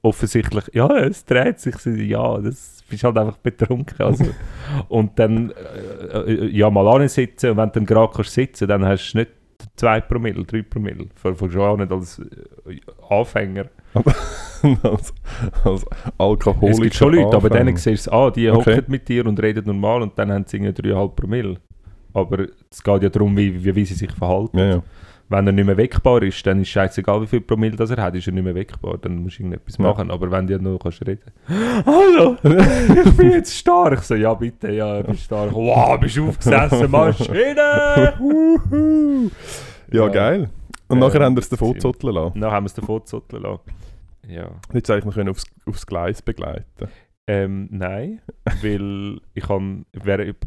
offensichtlich, 0.03 0.65
ja, 0.73 0.89
es 0.99 1.25
dreht 1.25 1.61
sich, 1.61 1.77
ja, 2.09 2.39
das 2.41 2.83
bist 2.89 3.05
halt 3.05 3.17
einfach 3.17 3.37
betrunken. 3.39 3.95
Also. 4.05 4.25
und 4.89 5.19
dann, 5.19 5.53
äh, 5.53 6.19
äh, 6.33 6.47
ja, 6.51 6.69
mal 6.71 7.09
sitzen 7.09 7.51
und 7.53 7.57
wenn 7.57 7.69
du 7.69 7.73
dann 7.75 7.87
gerade 7.87 8.13
kannst 8.13 8.33
sitzen, 8.33 8.67
dann 8.69 8.85
hast 8.85 9.13
du 9.13 9.19
nicht 9.19 9.31
2 9.77 10.01
Promille, 10.01 10.45
3 10.45 10.63
Promille. 10.63 11.07
Für, 11.15 11.35
für 11.35 11.51
schon 11.51 11.61
auch 11.63 11.77
nicht 11.77 11.93
als 11.93 12.19
äh, 12.19 12.79
Anfänger. 13.09 13.67
Als, 14.83 15.13
als 15.65 15.85
alkoholischer 16.19 16.71
es 16.71 16.81
gibt 16.81 16.95
schon 16.95 17.15
Leute, 17.15 17.37
aber 17.37 17.47
Anfänger. 17.51 17.65
dann 17.65 17.77
siehst 17.77 18.07
du, 18.07 18.13
ah, 18.13 18.31
die 18.31 18.49
Okay. 18.51 18.77
hocken 18.77 18.85
mit 18.89 19.09
dir 19.09 19.27
und 19.27 19.41
reden 19.43 19.65
normal 19.67 20.03
und 20.03 20.17
dann 20.19 20.31
haben 20.33 20.45
sie 20.47 20.59
irgendwie 20.59 20.91
3,5 20.93 21.09
Promille. 21.17 21.57
Aber 22.15 22.47
es 22.71 22.83
geht 22.83 23.03
ja 23.03 23.09
darum, 23.09 23.37
wie, 23.37 23.65
wie, 23.65 23.75
wie 23.75 23.85
sie 23.85 23.95
sich 23.95 24.13
verhalten. 24.13 24.59
Ja, 24.59 24.67
ja. 24.67 24.83
Wenn 25.29 25.47
er 25.47 25.53
nicht 25.53 25.65
mehr 25.65 25.77
weckbar 25.79 26.23
ist, 26.23 26.47
dann 26.47 26.61
ist 26.61 26.69
scheißegal, 26.69 27.23
wie 27.23 27.27
viel 27.27 27.41
Promille 27.41 27.75
das 27.75 27.91
er 27.91 28.03
hat, 28.03 28.15
ist 28.15 28.27
er 28.27 28.35
nicht 28.35 28.45
mehr 28.45 28.55
weckbar. 28.55 28.99
Dann 29.01 29.17
musst 29.23 29.39
du 29.39 29.43
irgendetwas 29.45 29.79
Ja. 29.79 29.85
machen. 29.85 30.11
Aber 30.11 30.31
wenn 30.31 30.47
du 30.47 30.53
ja 30.53 30.59
noch 30.61 30.79
kannst 30.79 31.01
reden 31.07 31.23
Hallo, 31.87 32.37
ich 33.05 33.17
bin 33.17 33.31
jetzt 33.31 33.57
stark. 33.57 33.95
Ich 34.01 34.01
So, 34.05 34.15
ja 34.15 34.35
bitte, 34.35 34.71
ja, 34.73 35.01
ich 35.01 35.07
bin 35.07 35.17
stark. 35.17 35.53
Wow, 35.55 35.99
bist 35.99 36.17
du 36.19 36.29
aufgesessen, 36.29 36.91
Maschine! 36.91 38.13
Ja, 39.91 40.05
Ja. 40.07 40.09
geil. 40.09 40.49
Und 40.93 40.99
Ähm, 41.03 41.09
nachher 41.09 41.25
haben 41.25 41.35
wir 41.37 41.41
es 41.41 41.49
davon 41.49 41.79
zotteln 41.81 42.15
lassen. 42.15 42.41
Dann 42.41 42.51
haben 42.51 42.65
wir 42.65 42.67
es 42.69 42.75
davon 42.75 43.05
zotteln 43.07 43.43
lassen. 43.43 43.61
Ja. 44.29 44.51
Jetzt 44.73 44.91
eigentlich 44.91 45.05
noch 45.05 45.15
können 45.15 45.31
aufs, 45.31 45.45
aufs 45.67 45.87
Gleis 45.87 46.23
begleiten. 46.23 46.89
Ähm, 47.27 47.69
nein, 47.71 48.21
weil 48.63 49.21
ich, 49.35 49.45
kann, 49.45 49.87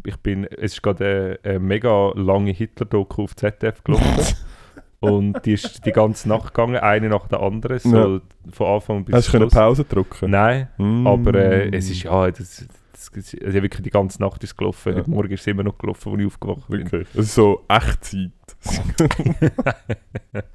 ich 0.04 0.18
bin, 0.18 0.44
es 0.46 0.74
ist 0.74 0.84
gerade 0.84 1.38
eine, 1.44 1.52
eine 1.52 1.60
mega 1.60 2.12
lange 2.16 2.52
Hitler-Doku 2.52 3.24
auf 3.24 3.36
ZDF 3.36 3.84
gelaufen. 3.84 4.36
und 5.00 5.46
die 5.46 5.54
ist 5.54 5.86
die 5.86 5.92
ganze 5.92 6.28
Nacht 6.30 6.54
gegangen, 6.54 6.76
eine 6.78 7.08
nach 7.10 7.28
der 7.28 7.40
anderen, 7.42 7.80
so 7.80 8.20
von 8.52 8.68
Anfang 8.68 9.06
bis 9.06 9.16
Hast 9.16 9.28
du 9.28 9.32
können 9.32 9.44
Schluss. 9.50 9.54
Pause 9.54 9.86
drücken? 9.86 10.32
Nein, 10.32 10.68
Mm. 10.78 11.08
aber 11.08 11.34
äh, 11.36 11.70
es 11.76 11.90
ist 11.90 12.04
ja, 12.04 12.30
das, 12.30 12.68
das, 12.96 13.12
also 13.14 13.62
wirklich 13.62 13.82
die 13.84 13.90
ganze 13.90 14.22
Nacht 14.22 14.44
ist 14.44 14.56
gelaufen. 14.58 14.94
Ja. 14.94 15.00
Heute 15.00 15.10
Morgen 15.10 15.32
ist 15.32 15.42
es 15.42 15.48
immer 15.48 15.64
noch 15.64 15.78
gelaufen, 15.78 16.14
als 16.14 16.22
ich 16.22 16.28
aufgewacht 16.28 16.68
bin. 16.70 16.88
Okay. 16.88 17.06
Ist 17.14 17.36
so 17.36 17.64
Echtzeit. 17.68 18.32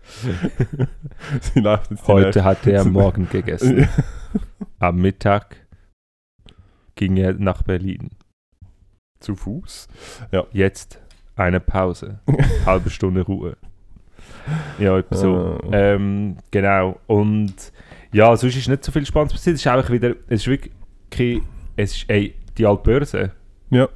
Sie 1.41 1.61
läuft 1.61 1.91
jetzt 1.91 2.09
Heute 2.09 2.45
hat 2.45 2.67
er 2.67 2.81
am 2.83 2.93
Morgen 2.93 3.29
gegessen. 3.29 3.89
Am 4.79 4.97
Mittag 4.97 5.57
ging 6.95 7.17
er 7.17 7.35
nach 7.35 7.63
Berlin. 7.63 8.11
Zu 9.21 9.37
Fuß. 9.37 9.89
Jetzt 10.53 10.99
eine 11.37 11.61
Pause. 11.61 12.21
Halbe 12.67 12.91
Stunde 12.91 13.23
Ruhe. 13.23 13.57
Ja, 14.79 15.03
so. 15.11 15.61
Ah. 15.71 15.73
Ähm, 15.73 16.39
genau. 16.51 16.99
Und 17.07 17.55
ja, 18.13 18.35
sonst 18.37 18.57
ist 18.57 18.69
nicht 18.69 18.85
so 18.85 18.93
viel 18.93 19.07
Spannendes 19.07 19.35
passiert. 19.35 19.57
Es 19.57 19.63
ist 19.63 19.67
einfach 19.67 19.91
wieder, 19.91 20.15
es 20.29 20.47
ist 20.47 20.47
wirklich, 20.49 21.43
es 21.83 21.97
ist, 21.97 22.11
ey, 22.11 22.35
die 22.59 22.67
Altbörse 22.67 23.33
Ja. 23.71 23.89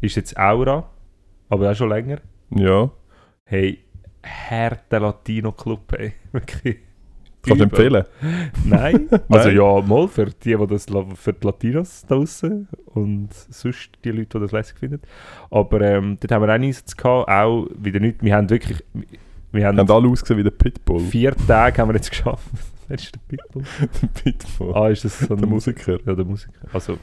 ist 0.00 0.16
jetzt 0.16 0.36
Aura, 0.38 0.88
aber 1.48 1.70
auch 1.70 1.74
schon 1.74 1.88
länger. 1.88 2.18
Ja. 2.50 2.90
Hey, 3.44 3.78
härter 4.22 5.00
Latino-Club, 5.00 5.92
ey. 5.98 6.12
Wirklich. 6.32 6.78
Kannst 7.46 7.60
du 7.60 7.64
empfehlen? 7.64 8.04
Nein. 8.64 9.08
Also 9.28 9.50
ja, 9.50 9.80
mal 9.82 10.08
für 10.08 10.26
die, 10.26 10.56
die 10.56 10.66
das 10.66 10.86
für 11.16 11.32
die 11.34 11.46
Latinos 11.46 12.02
da 12.08 12.14
draussen 12.14 12.68
und 12.86 13.28
sonst 13.34 13.90
die 14.04 14.10
Leute, 14.12 14.38
die 14.38 14.40
das 14.44 14.52
lässig 14.52 14.78
finden. 14.78 15.00
Aber 15.50 15.80
ähm, 15.82 16.16
dort 16.20 16.32
haben 16.32 16.42
wir 16.42 16.48
auch 16.48 16.54
einen 16.54 16.64
Einsatz 16.64 16.96
gehabt, 16.96 17.28
auch 17.28 17.66
wieder 17.76 18.00
nicht. 18.00 18.22
Wir 18.22 18.34
haben 18.34 18.48
wirklich, 18.48 18.82
wir 19.52 19.66
haben 19.66 19.78
Haben 19.78 19.90
alle 19.90 20.08
ausgesehen 20.08 20.38
wie 20.38 20.42
der 20.44 20.52
Pitbull. 20.52 21.00
vier 21.00 21.34
Tage 21.36 21.82
haben 21.82 21.88
wir 21.90 21.96
jetzt 21.96 22.10
geschafft. 22.10 22.48
Wer 22.88 22.98
ist 22.98 23.14
der 23.14 23.20
Pitbull? 23.36 23.62
der 24.02 24.08
Pitbull. 24.22 24.74
Ah, 24.74 24.88
ist 24.88 25.04
das 25.04 25.18
so 25.18 25.34
ein 25.34 25.40
der 25.40 25.48
Musiker. 25.48 25.98
Ja, 26.06 26.14
der 26.14 26.24
Musiker. 26.24 26.52
Also 26.72 26.96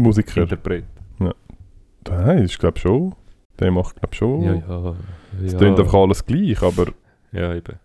Musiker. 0.00 0.42
Interpret. 0.42 0.84
Nein, 2.08 2.44
ich 2.44 2.58
glaube 2.58 2.78
schon. 2.78 3.14
Der 3.58 3.70
macht 3.70 3.96
glaube 3.96 4.14
schon. 4.14 4.42
Ja, 4.42 4.54
ja. 4.54 4.96
Es 5.44 5.52
ja. 5.52 5.58
klingt 5.58 5.78
einfach 5.78 5.94
alles 5.94 6.24
gleich, 6.24 6.62
aber 6.62 6.86
Ja, 7.32 7.54
eben. 7.54 7.78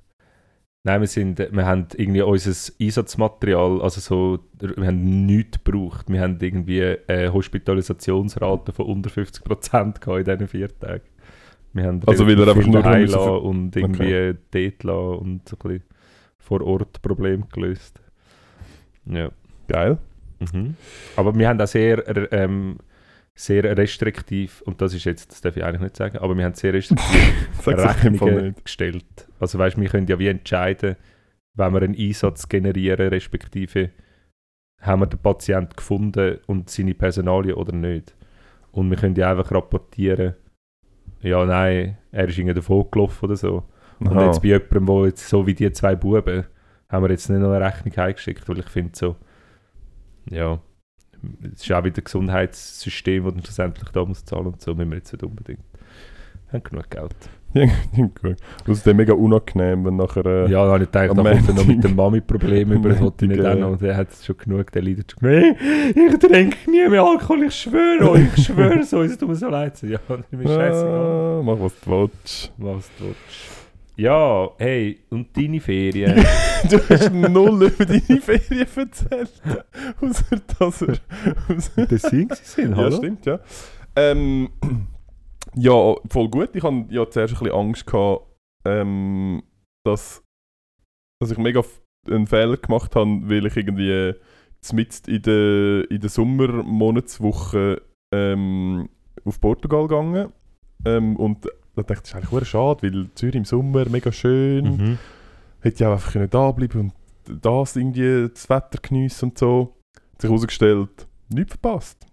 Nein, 0.84 1.02
wir, 1.02 1.08
sind, 1.08 1.40
wir 1.40 1.66
haben 1.66 1.88
irgendwie 1.98 2.22
unser 2.22 2.74
Einsatzmaterial, 2.80 3.82
also 3.82 4.00
so, 4.00 4.40
wir 4.60 4.86
haben 4.86 5.26
nichts 5.26 5.64
gebraucht. 5.64 6.06
Wir 6.10 6.22
haben 6.22 6.38
irgendwie 6.40 6.96
eine 7.08 7.34
Hospitalisationsrate 7.34 8.72
von 8.72 8.86
unter 8.86 9.10
50% 9.10 10.00
gehabt 10.00 10.06
in 10.06 10.24
diesen 10.24 10.48
vier 10.48 10.80
Tagen. 10.80 11.02
Wir 11.74 11.86
haben 11.86 12.02
Also, 12.06 12.28
weil 12.28 12.40
er 12.40 12.50
einfach 12.50 12.68
nur 12.68 12.84
lassen 12.84 13.18
und 13.18 13.76
irgendwie 13.76 14.38
dort 14.52 14.84
lassen 14.84 15.20
und 15.20 15.50
so 15.50 15.56
ein 15.56 15.68
bisschen 15.68 15.84
vor 16.38 16.62
Ort 16.62 17.02
Probleme 17.02 17.46
gelöst. 17.52 18.00
Ja. 19.08 19.32
geil. 19.68 19.98
Mhm. 20.40 20.76
Aber 21.16 21.36
wir 21.36 21.48
haben 21.48 21.60
auch 21.62 21.68
sehr, 21.68 22.08
äh, 22.08 22.28
ähm, 22.32 22.78
sehr 23.34 23.78
restriktiv, 23.78 24.62
und 24.62 24.82
das 24.82 24.94
ist 24.94 25.04
jetzt, 25.04 25.32
das 25.32 25.42
darf 25.42 25.58
ich 25.58 25.64
eigentlich 25.64 25.82
nicht 25.82 25.98
sagen, 25.98 26.18
aber 26.20 26.38
wir 26.38 26.46
haben 26.46 26.54
sehr 26.54 26.74
restriktiv 26.74 27.68
Rechnungen 27.68 28.56
gestellt. 28.64 29.28
Also 29.40 29.60
weißt, 29.60 29.80
wir 29.80 29.90
können 29.90 30.08
ja 30.08 30.18
wie 30.20 30.28
entscheiden, 30.28 30.96
wenn 31.54 31.74
wir 31.74 31.82
einen 31.82 31.98
Einsatz 31.98 32.48
generieren, 32.48 33.10
respektive 33.10 33.92
haben 34.82 35.02
wir 35.02 35.08
den 35.08 35.20
Patienten 35.20 35.76
gefunden 35.76 36.40
und 36.48 36.70
seine 36.70 36.94
Personalien 36.94 37.56
oder 37.56 37.74
nicht. 37.74 38.16
Und 38.72 38.90
wir 38.90 38.98
können 38.98 39.16
ja 39.16 39.32
einfach 39.32 39.52
rapportieren, 39.52 40.36
ja, 41.22 41.44
nein, 41.46 41.98
er 42.12 42.28
ist 42.28 42.38
irgendwie 42.38 42.54
davon 42.54 42.90
gelaufen 42.92 43.26
oder 43.26 43.36
so. 43.36 43.64
Und 44.00 44.10
Aha. 44.10 44.28
jetzt 44.28 44.42
bei 44.42 44.50
jemandem, 44.50 44.88
wo 44.88 45.06
jetzt 45.06 45.28
so 45.28 45.48
wie 45.48 45.54
die 45.54 45.72
zwei 45.72 45.96
Buben, 45.96 46.46
haben 46.90 47.04
wir 47.04 47.10
jetzt 47.10 47.30
nicht 47.30 47.40
noch 47.40 47.52
eine 47.52 47.66
Rechnung 47.66 47.98
eingeschickt, 47.98 48.48
weil 48.48 48.60
ich 48.60 48.70
finde 48.70 48.92
so, 48.94 49.16
ja, 50.30 50.60
es 51.54 51.62
ist 51.64 51.72
auch 51.72 51.84
wieder 51.84 52.02
ein 52.02 52.04
Gesundheitssystem, 52.04 53.24
das 53.24 53.34
dann 53.34 53.44
schlussendlich 53.44 53.90
da 53.90 54.06
muss 54.06 54.26
zahlen 54.26 54.48
und 54.48 54.62
so, 54.62 54.76
müssen 54.76 54.92
wir 54.92 54.98
jetzt 54.98 55.12
nicht 55.12 55.24
unbedingt. 55.24 55.60
Wir 56.52 56.60
haben 56.60 56.64
genug 56.64 56.90
Geld. 56.90 57.16
Ja, 57.56 57.66
gut. 58.22 58.36
Außerdem 58.68 58.98
mega 58.98 59.14
unangenehm, 59.14 59.86
wenn 59.86 59.96
nachher... 59.96 60.26
Äh, 60.26 60.52
Ja, 60.52 60.64
dann 60.66 60.74
habe 60.74 60.84
ich 60.84 60.92
gedacht, 60.92 61.50
am 61.50 61.56
noch 61.56 61.66
mit 61.66 61.84
dem 61.84 61.96
Mami-Problem 61.96 62.74
über, 62.74 62.90
das 62.90 63.00
wollte 63.00 63.26
ich 63.26 63.32
nicht 63.32 63.46
auch 63.46 63.56
noch. 63.56 63.72
Und 63.72 63.82
der 63.82 63.96
hat 63.96 64.12
es 64.12 64.26
schon 64.26 64.38
genug, 64.38 64.72
der 64.74 64.82
leidet 64.82 65.14
schon 65.14 65.30
genug. 65.30 65.56
Ich 65.96 66.20
trinke 66.20 66.70
nie 66.70 66.90
mehr 66.90 67.04
Alkohol, 67.04 67.44
ich 67.44 67.56
schwöre 67.56 68.10
euch, 68.12 68.28
ich 68.36 68.46
schwöre 68.46 68.84
so, 68.84 69.02
es 69.04 69.18
tut 69.18 69.30
mir 69.30 69.36
so 69.36 69.48
leid. 69.48 69.82
Ja, 69.84 70.00
mir 70.32 70.48
scheißegal. 70.48 71.40
ah, 71.40 71.42
mach 71.44 71.60
was 71.60 71.80
du 71.80 71.92
willst. 71.92 72.52
Was 72.58 72.90
du 73.00 73.06
willst. 73.06 73.65
Ja, 73.98 74.52
hey, 74.58 75.00
und 75.10 75.36
deine 75.38 75.62
Ferien? 75.62 76.16
du 76.70 76.78
hast 76.90 77.14
null 77.14 77.64
über 77.64 77.86
deine 77.86 78.22
Ferien 78.22 78.68
erzählt. 78.76 79.42
Außer 80.02 80.42
dass 80.60 80.82
er... 80.82 80.98
Außer 81.48 81.86
das 81.88 82.02
sind 82.02 82.36
sie 82.36 82.44
sind, 82.44 82.78
ja, 82.78 82.92
stimmt, 82.92 83.26
ja. 83.26 83.40
Ähm, 83.96 84.50
ja, 85.56 85.96
voll 86.10 86.28
gut. 86.30 86.50
Ich 86.54 86.64
hatte 86.64 86.86
ja 86.90 87.10
zuerst 87.10 87.36
ein 87.36 87.40
bisschen 87.40 87.56
Angst, 87.56 87.88
gehabt, 87.88 88.28
ähm, 88.66 89.44
dass, 89.86 90.22
dass 91.22 91.32
ich 91.32 91.38
mega 91.38 91.64
einen 92.10 92.28
Fehler 92.28 92.58
gemacht 92.58 92.96
habe, 92.96 93.22
weil 93.30 93.46
ich 93.46 93.56
irgendwie 93.56 94.14
mitten 94.74 95.10
in 95.12 95.22
der, 95.22 95.90
in 95.90 96.02
der 96.02 96.10
Sommermonatswoche 96.10 97.82
ähm, 98.14 98.90
auf 99.24 99.40
Portugal 99.40 99.88
gegangen 99.88 100.34
ähm, 100.86 101.16
und 101.16 101.48
da 101.76 101.82
dachte 101.84 101.94
ich, 101.94 102.00
das 102.02 102.10
ist 102.10 102.16
eigentlich 102.16 102.30
verdammt 102.30 102.48
schade, 102.48 102.84
weil 102.84 103.08
Zürich 103.16 103.36
im 103.36 103.46
Sommer 103.46 103.88
mega 103.90 104.12
schön, 104.12 104.66
Mhm. 104.66 104.98
hätte 105.62 105.76
ich 105.76 105.86
auch 105.86 105.92
einfach 105.94 106.12
können 106.14 106.30
da 106.30 106.52
bleiben 106.52 106.80
und 107.28 107.44
das 107.44 107.76
irgendwie 107.76 108.30
das 108.34 108.50
Wetter 108.50 108.80
geniessen 108.82 109.30
und 109.30 109.38
so. 109.38 109.76
Hat 110.14 110.22
sich 110.22 110.30
herausgestellt, 110.30 111.08
nichts 111.30 111.52
verpasst. 111.58 112.06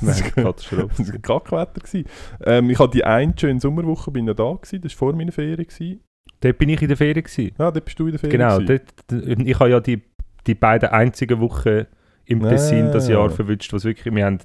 Das 0.00 0.20
ist- 0.20 0.34
Katastrophe. 0.34 0.88
das 0.98 1.12
war 1.12 1.18
Kackwetter. 1.40 2.04
Ähm, 2.44 2.70
ich 2.70 2.78
hatte 2.78 2.92
die 2.92 3.04
eine 3.04 3.32
schöne 3.38 3.60
Sommerwoche 3.60 4.10
bin 4.10 4.26
ja 4.26 4.34
da, 4.34 4.52
gewesen, 4.54 4.80
das 4.82 4.92
war 4.94 4.98
vor 4.98 5.12
meiner 5.14 5.32
Ferien. 5.32 5.56
Gewesen. 5.66 6.00
Dort 6.40 6.58
bin 6.58 6.68
ich 6.70 6.82
in 6.82 6.88
der 6.88 6.96
Ferien. 6.96 7.22
Gewesen. 7.22 7.52
Ja, 7.58 7.70
dort 7.70 7.84
bist 7.84 7.98
du 7.98 8.06
in 8.06 8.12
der 8.12 8.18
Ferien. 8.20 8.38
Genau, 8.40 8.58
dort, 8.58 9.46
ich 9.46 9.58
habe 9.60 9.70
ja 9.70 9.80
die, 9.80 10.02
die 10.46 10.54
beiden 10.54 10.88
einzigen 10.88 11.40
Wochen 11.40 11.86
im 12.24 12.44
Ah. 12.44 12.48
Tessin 12.48 12.90
das 12.92 13.08
Jahr 13.08 13.30
verwünscht, 13.30 13.72
was 13.72 13.84
wirklich, 13.84 14.12
wir 14.14 14.24
haben 14.26 14.38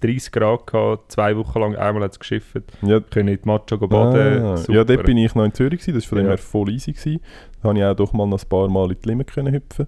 30 0.00 0.32
Grad 0.32 0.66
gehabt, 0.66 1.12
zwei 1.12 1.36
Wochen 1.36 1.58
lang, 1.60 1.76
einmal 1.76 2.02
hat 2.04 2.12
es 2.12 2.18
geschifft, 2.18 2.56
Ja, 2.82 3.00
können 3.00 3.28
in 3.28 3.36
die 3.42 3.46
Macho 3.48 3.76
baden. 3.78 4.42
ah, 4.44 4.56
super. 4.56 4.72
ja, 4.72 4.84
dort 4.84 5.04
bin 5.04 5.16
ich 5.18 5.34
noch 5.34 5.44
in 5.44 5.52
Zürich, 5.54 5.80
gewesen, 5.80 5.94
das 5.94 6.04
war 6.04 6.08
von 6.10 6.18
dem 6.18 6.24
Ja. 6.24 6.30
her 6.30 6.38
voll 6.38 6.70
easy. 6.70 6.92
Gewesen. 6.92 7.20
Da 7.54 7.68
konnte 7.68 7.80
ich 7.82 7.86
auch 7.86 7.94
doch 7.96 8.12
mal 8.12 8.26
noch 8.26 8.42
ein 8.42 8.48
paar 8.48 8.68
Mal 8.68 8.90
in 8.92 8.96
die 9.02 9.08
Limit 9.08 9.32
können 9.32 9.52
hüpfen 9.54 9.86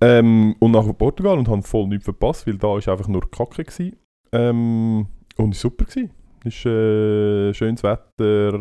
ähm, 0.00 0.54
Und 0.60 0.70
nach 0.72 0.84
Portugal 0.96 1.38
und 1.38 1.48
habe 1.48 1.62
voll 1.62 1.86
nichts 1.88 2.04
verpasst, 2.04 2.46
weil 2.46 2.56
da 2.58 2.68
war 2.68 2.76
einfach 2.88 3.08
nur 3.08 3.28
Kacke. 3.30 3.64
Gewesen. 3.64 3.96
Ähm, 4.32 5.06
und 5.36 5.54
es 5.54 5.64
war 5.64 5.70
super. 5.70 5.84
Gewesen. 5.86 6.10
Es 6.44 6.54
ist 6.54 6.66
äh, 6.66 7.52
schönes 7.54 7.82
Wetter, 7.82 8.58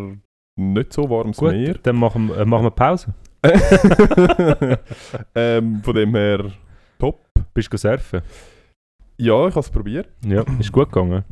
nicht 0.59 0.93
so 0.93 1.07
warmes 1.09 1.37
Gut, 1.37 1.51
Meer. 1.51 1.75
dann 1.83 1.97
machen, 1.97 2.29
wir- 2.29 2.37
äh, 2.37 2.45
machen 2.45 2.63
wir 2.63 2.71
Pause. 2.71 3.13
ähm, 5.35 5.81
von 5.83 5.95
dem 5.95 6.15
her 6.15 6.45
top. 6.99 7.19
Bist 7.53 7.71
du 7.71 7.77
surfen? 7.77 8.21
Ja, 9.17 9.47
ich 9.47 9.51
habe 9.55 9.59
es 9.61 9.69
probiert. 9.69 10.09
Ja, 10.25 10.43
ist 10.59 10.71
gut 10.71 10.91
gegangen. 10.91 11.23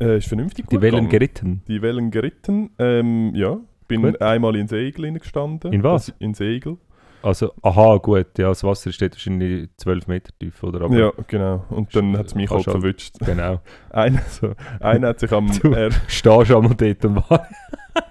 Äh, 0.00 0.18
ist 0.18 0.28
vernünftig 0.28 0.66
Die 0.66 0.76
gut 0.76 0.82
Wellen 0.82 0.94
gegangen. 1.08 1.10
geritten. 1.10 1.62
Die 1.68 1.82
Wellen 1.82 2.10
geritten. 2.10 2.70
Ähm, 2.78 3.32
ja, 3.34 3.58
bin 3.88 4.02
Gut. 4.02 4.20
einmal 4.20 4.56
in 4.56 4.68
Segel 4.68 5.12
gestanden. 5.18 5.72
In 5.72 5.82
was? 5.82 6.12
In 6.18 6.34
Segel. 6.34 6.76
Also, 7.22 7.52
aha, 7.62 7.96
gut, 7.96 8.38
ja, 8.38 8.48
das 8.48 8.62
Wasser 8.62 8.92
steht 8.92 9.12
wahrscheinlich 9.14 9.68
12 9.78 10.06
Meter 10.06 10.30
tief, 10.38 10.62
oder? 10.62 10.82
Aber, 10.82 10.96
ja, 10.96 11.12
genau. 11.26 11.64
Und 11.70 11.94
dann 11.96 12.16
hat 12.16 12.26
es 12.26 12.34
mich 12.34 12.48
halt 12.50 12.64
kannst 12.64 12.66
halt- 12.68 12.76
verwünscht. 12.82 13.14
Genau. 13.24 13.60
Einer, 13.90 14.20
So, 14.28 14.52
einer 14.80 15.08
hat 15.08 15.18
sich 15.20 15.32
am... 15.32 15.50
Du- 15.62 15.72
Er, 15.72 15.90
stehst 16.06 16.50
einmal 16.52 16.74
dort 16.74 17.04
und 17.04 17.16
wa- 17.16 17.46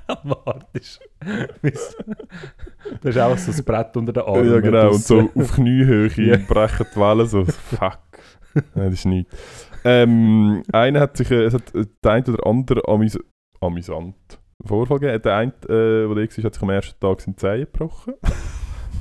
wartest. 0.23 0.99
Bis- 1.61 1.95
Das 3.01 3.15
ist 3.15 3.21
auch 3.21 3.37
so 3.37 3.51
das 3.51 3.61
Brett 3.61 3.95
unter 3.95 4.11
den 4.11 4.23
Armen. 4.23 4.51
ja, 4.51 4.59
genau. 4.59 4.87
Und 4.89 5.01
so 5.03 5.29
auf 5.33 5.53
Kniehöhe 5.53 6.09
Ja. 6.17 6.37
brechen 6.37 6.85
die 6.93 6.99
Wellen 6.99 7.27
so. 7.27 7.45
Fuck. 7.45 7.99
Nein, 8.75 8.85
das 8.89 8.93
ist 8.93 9.05
nichts. 9.05 9.69
Ähm, 9.83 10.63
einer 10.71 10.99
hat 11.01 11.17
sich... 11.17 11.29
Äh, 11.31 11.43
es 11.43 11.53
hat 11.53 11.73
äh, 11.75 11.85
der 12.03 12.11
eine 12.11 12.25
oder 12.27 12.47
andere 12.47 12.87
amüs 12.87 13.19
amüsant 13.61 14.15
Vorfall 14.65 14.99
gegeben. 14.99 15.21
Der 15.23 15.35
eine, 15.35 15.51
äh, 15.63 15.67
der 15.67 16.07
da 16.07 16.15
war, 16.15 16.23
hat 16.23 16.53
sich 16.53 16.63
am 16.63 16.69
ersten 16.69 16.99
Tag 16.99 17.21
seine 17.21 17.35
Zehen 17.35 17.67
gebrochen. 17.71 18.13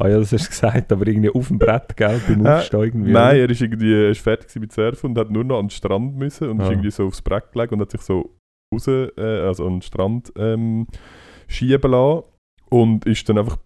Ah 0.00 0.08
ja, 0.08 0.18
das 0.18 0.32
hast 0.32 0.46
du 0.46 0.48
gesagt, 0.50 0.90
aber 0.90 1.06
irgendwie 1.06 1.30
auf 1.30 1.46
dem 1.46 1.56
Brett, 1.60 1.96
gell, 1.96 2.20
beim 2.26 2.44
Äh, 2.44 2.48
Aufstehen 2.48 2.82
irgendwie. 2.82 3.12
Nein, 3.12 3.36
er 3.36 3.48
ist 3.48 3.62
irgendwie 3.62 3.92
er 3.94 4.10
ist 4.10 4.22
fertig 4.22 4.52
mit 4.60 4.72
Surfen 4.72 5.10
und 5.10 5.18
hat 5.18 5.30
nur 5.30 5.44
noch 5.44 5.60
an 5.60 5.66
den 5.66 5.70
Strand 5.70 6.16
müssen 6.16 6.48
und 6.50 6.58
ist 6.60 6.66
Ah. 6.66 6.70
irgendwie 6.72 6.90
so 6.90 7.06
aufs 7.06 7.22
Brett 7.22 7.52
gelegt 7.52 7.72
und 7.72 7.80
hat 7.80 7.92
sich 7.92 8.00
so 8.00 8.34
raus, 8.74 8.88
äh, 8.88 9.12
also 9.20 9.64
an 9.68 9.74
den 9.74 9.82
Strand 9.82 10.32
ähm, 10.36 10.88
schieben 11.46 11.92
lassen 11.92 12.24
und 12.70 13.06
ist 13.06 13.28
dann 13.28 13.38
einfach 13.38 13.56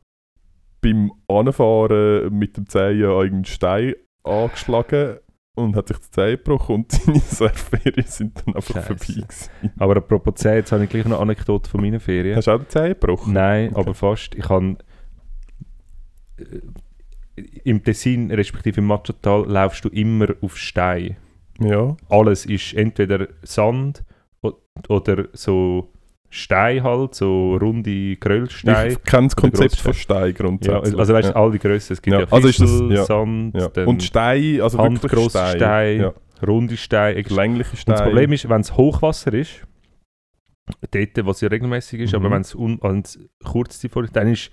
beim 0.83 1.13
Anfahren 1.29 2.31
mit 2.39 2.59
dem 2.59 2.69
Zehen 2.69 3.05
an 3.07 3.11
irgendeinen 3.11 3.45
Stein 3.47 3.95
angeschlagen 4.23 5.17
und 5.59 5.77
hat 5.77 5.89
sich 5.89 5.99
die 5.99 6.11
Zehen 6.11 6.31
gebrochen 6.37 6.75
und 6.77 6.93
seine 6.93 7.19
Surfferien 7.21 8.07
sind 8.07 8.43
dann 8.47 8.55
einfach 8.57 8.75
Scheisse. 8.75 8.87
vorbei 8.87 9.05
gewesen. 9.23 9.51
Aber 9.79 9.97
apropos 9.97 10.35
Zähne, 10.37 10.57
jetzt 10.57 10.73
habe 10.73 10.85
ich 10.85 10.91
gleich 10.91 11.05
noch 11.05 11.13
eine 11.21 11.23
Anekdote 11.23 11.69
von 11.69 11.81
meinen 11.81 12.01
Ferien. 12.01 12.37
Hast 12.37 12.47
du 12.47 12.53
auch 12.53 12.59
die 12.61 12.69
Zehen 12.69 12.89
gebrochen? 12.89 13.33
Nein, 13.33 13.71
Okay. 13.71 13.81
aber 13.81 13.95
fast. 13.95 14.35
Ich 14.35 14.49
habe 14.49 14.77
äh, 16.39 16.61
im 17.65 17.83
Tessin, 17.85 18.31
respektive 18.31 18.81
im 18.81 18.87
Machatal, 18.87 19.45
laufst 19.47 19.85
du 19.85 19.89
immer 19.91 20.29
auf 20.41 20.57
Stein. 20.57 21.17
Ja. 21.61 21.97
Alles 22.09 22.47
ist 22.47 22.75
entweder 22.75 23.29
Sand 23.43 24.05
oder 24.89 25.29
so 25.33 25.93
Stein 26.31 26.83
halt, 26.83 27.15
so 27.15 27.57
runde 27.57 28.17
Gröllsteine. 28.17 28.89
Ich 28.93 29.03
kenne 29.03 29.29
das 29.29 29.37
Konzept 29.37 29.77
von 29.77 29.95
Stein 29.95 30.27
Ja, 30.27 30.33
grundsätzlich. 30.33 30.99
also 30.99 31.15
weißt 31.15 31.29
du, 31.31 31.33
ja. 31.33 31.37
all 31.37 31.51
die 31.53 31.59
Grössen. 31.59 31.93
Es 31.95 32.03
gibt 32.03 32.13
Ja, 32.15 32.21
ja, 32.21 32.27
also 32.31 32.49
ist 32.49 32.61
das- 32.61 32.83
ja, 32.91 33.05
Sand, 33.05 33.55
ja. 33.57 33.85
Und 33.87 34.03
Stein, 34.03 34.61
also 34.61 34.79
wirklich 34.79 35.31
Stein. 35.31 35.57
Steine, 35.57 36.03
Ja. 36.03 36.13
runde 36.47 36.77
Steine. 36.77 37.21
Längliche 37.23 37.71
Und 37.71 37.79
Steine. 37.79 37.97
das 37.99 38.07
Problem 38.07 38.33
ist, 38.33 38.49
wenn 38.49 38.61
es 38.61 38.77
Hochwasser 38.77 39.33
ist, 39.33 39.63
dort, 40.91 41.27
was 41.27 41.41
ja 41.41 41.49
regelmäßig 41.49 42.01
ist, 42.01 42.13
Mhm. 42.13 42.17
aber 42.19 42.31
wenn 42.33 42.43
es 42.43 42.55
wenn's 42.55 43.19
kurz 43.45 43.81
davor 43.81 44.05
ist, 44.05 44.15
dann 44.15 44.29
ist 44.29 44.51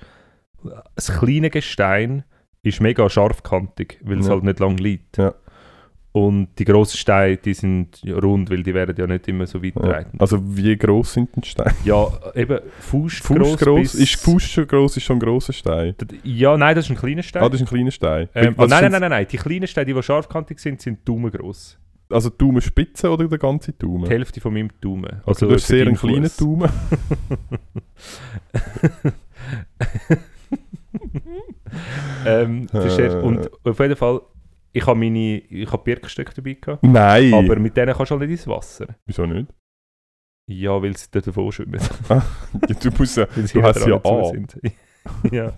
das 0.96 1.20
kleine 1.20 1.50
Gestein 1.50 2.24
ist 2.64 2.82
mega 2.82 3.08
scharfkantig, 3.10 4.00
weil 4.04 4.20
es 4.20 4.26
Ja. 4.28 4.34
halt 4.34 4.44
nicht 4.44 4.60
lang 4.60 4.78
liegt. 4.78 5.18
Ja. 5.18 5.36
Und 6.16 6.48
die 6.58 6.64
grossen 6.64 6.96
Steine, 6.98 7.36
die 7.36 7.54
sind 7.54 8.02
ja 8.02 8.18
rund, 8.18 8.50
weil 8.50 8.64
die 8.64 8.74
werden 8.74 8.96
ja 8.98 9.06
nicht 9.06 9.28
immer 9.28 9.46
so 9.48 9.62
weit 9.62 9.76
Ja. 9.76 9.82
breit. 9.82 10.08
Also 10.18 10.40
wie 10.42 10.78
gross 10.78 11.12
sind 11.12 11.36
denn 11.36 11.42
die 11.42 11.50
Steine? 11.50 11.74
Ja, 11.84 12.08
eben 12.34 12.60
Fuß 12.80 13.22
gross? 13.22 13.58
bis- 13.58 13.96
Ist 13.96 14.16
Fuß 14.22 14.44
schon 14.44 14.66
gross, 14.66 14.96
ist 14.96 15.04
schon 15.04 15.18
ein 15.18 15.20
grosser 15.20 15.52
Stein? 15.52 15.94
Ja, 16.24 16.56
nein, 16.56 16.74
das 16.74 16.86
ist 16.86 16.92
ein 16.92 16.96
kleiner 16.98 17.22
Stein. 17.22 17.44
Ah, 17.44 17.50
das 17.50 17.60
ist 17.60 17.68
ein 17.68 17.70
kleiner 17.70 17.92
Stein. 17.92 18.30
ähm, 18.34 18.56
oh, 18.58 18.62
nein, 18.66 18.84
nein, 18.84 18.92
nein, 18.94 19.02
nein, 19.02 19.10
nein, 19.10 19.28
die 19.30 19.36
kleinen 19.36 19.68
Steine, 19.68 19.88
die, 19.88 19.94
die 19.94 20.04
scharfkantig 20.04 20.58
sind, 20.60 20.80
sind 20.82 21.00
daumengross. 21.06 21.78
Also 22.10 22.30
die 22.30 22.38
Daumenspitze 22.38 23.10
oder 23.12 23.28
der 23.28 23.38
ganze 23.38 23.74
Die 23.74 23.80
Daumen? 23.80 24.08
Hälfte 24.08 24.40
von 24.40 24.54
meinem 24.54 24.70
Daumen. 24.80 25.22
Also 25.26 25.48
du 25.48 25.56
hast 25.56 25.68
sehr 25.68 25.86
einen 25.86 25.98
kleinen. 25.98 26.32
Daumen. 26.40 26.70
ähm, 32.26 32.68
das 32.72 32.86
ist 32.86 33.00
Äh. 33.00 33.16
und 33.22 33.50
auf 33.66 33.80
jeden 33.80 33.96
Fall, 33.96 34.22
ich 34.76 34.86
habe 34.86 35.00
meine, 35.00 35.38
ich 35.38 35.72
habe 35.72 35.84
Birkenstöcke 35.84 36.34
dabei 36.34 36.54
gehabt, 36.56 36.84
Nein! 36.84 37.34
aber 37.34 37.56
mit 37.58 37.78
denen 37.78 37.96
kannst 37.96 38.12
du 38.12 38.20
halt 38.20 38.30
nicht 38.30 38.40
ins 38.40 38.48
Wasser. 38.48 38.88
Wieso 39.06 39.26
nicht? 39.26 39.48
Ja, 40.48 40.82
weil 40.82 40.96
sie 40.98 41.08
dort 41.10 41.28
davon 41.28 41.52
schwimmen. 41.52 41.80
Ja, 42.10 42.76
du, 42.82 42.90
musst 42.98 43.16
ja, 43.16 43.26
du 43.26 43.64
hast 43.64 43.86
ja 43.86 43.96
an. 44.04 44.48
ja. 45.32 45.58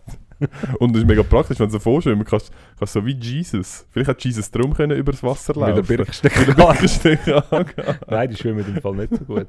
Und 0.79 0.93
das 0.93 1.01
ist 1.01 1.07
mega 1.07 1.23
praktisch, 1.23 1.59
wenn 1.59 1.65
du 1.65 1.73
so 1.73 1.79
vorschwimmen 1.79 2.23
kannst, 2.25 2.51
kannst 2.77 2.95
du 2.95 2.99
so 2.99 3.05
wie 3.07 3.15
Jesus. 3.15 3.87
Vielleicht 3.89 4.09
hat 4.09 4.23
Jesus 4.23 4.51
drum 4.51 4.71
können 4.75 4.95
über 4.95 5.11
das 5.11 5.23
Wasser 5.23 5.55
laufen. 5.55 5.83
Birkenstöcke. 5.83 6.39
Mit 6.39 6.47
der 6.49 6.53
Birkenstück 6.53 7.27
angehen. 7.51 7.97
Nein, 8.07 8.29
die 8.29 8.35
schwimmen 8.35 8.65
im 8.67 8.81
Fall 8.81 8.95
nicht 8.95 9.15
so 9.15 9.25
gut. 9.25 9.47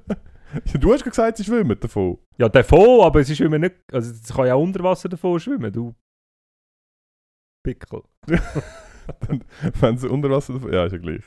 Du 0.81 0.95
hast 0.95 1.05
gesagt, 1.05 1.37
sie 1.37 1.45
schwimmen 1.45 1.79
davon. 1.79 2.16
Ja, 2.39 2.49
davon, 2.49 3.03
aber 3.03 3.23
sie 3.23 3.37
schwimmen 3.37 3.61
nicht. 3.61 3.75
Also, 3.93 4.14
sie 4.14 4.33
kann 4.33 4.47
ja 4.47 4.55
unter 4.55 4.83
Wasser 4.83 5.11
davon 5.11 5.39
schwimmen, 5.39 5.71
du. 5.71 5.95
Pickel. 7.62 8.03
Wenn 9.81 9.97
sie 9.97 10.09
unter 10.09 10.31
Wasser. 10.31 10.55
Ja, 10.71 10.85
ist 10.87 10.93
ja 10.93 10.99
gleich. 10.99 11.23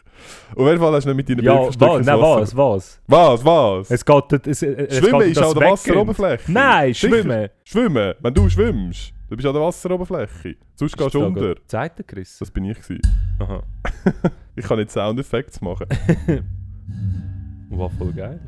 Auf 0.56 0.68
jeden 0.68 0.80
Fall 0.80 0.94
hast 0.94 1.06
du 1.06 1.14
nicht 1.14 1.18
mit 1.18 1.30
deinen 1.30 1.44
Ja, 1.44 1.60
was? 1.60 1.76
ins 1.76 2.06
Nein, 2.06 2.20
was? 2.20 2.56
Was? 2.56 3.02
Was? 3.08 3.46
Was? 3.46 3.92
Es 3.92 4.06
geht. 4.06 4.48
Es, 4.48 4.64
es 4.64 4.98
Schwimmen 4.98 5.20
geht 5.20 5.32
ist 5.32 5.38
an 5.42 5.54
der. 5.54 5.72
Wasseroberfläche. 5.72 6.52
Nein, 6.52 6.94
schwimmen. 6.94 7.50
Schwimmen. 7.64 8.14
Wenn 8.20 8.34
du 8.34 8.50
schwimmst, 8.50 9.14
du 9.30 9.36
bist 9.36 9.48
an 9.48 9.54
der 9.54 9.62
Wasseroberfläche. 9.62 10.56
Sonst 10.76 10.98
gehst 10.98 11.14
du 11.14 11.26
unter. 11.26 11.56
Seite, 11.68 12.04
Chris. 12.04 12.38
Das 12.40 12.52
bin 12.52 12.66
ich 12.66 12.82
gewesen. 12.82 13.02
Aha. 13.40 13.64
Ich 14.54 14.66
kann 14.66 14.78
nicht 14.78 14.92
Soundeffekte 14.92 15.64
machen. 15.64 15.88
War 17.70 17.90
voll 17.90 18.12
geil. 18.12 18.40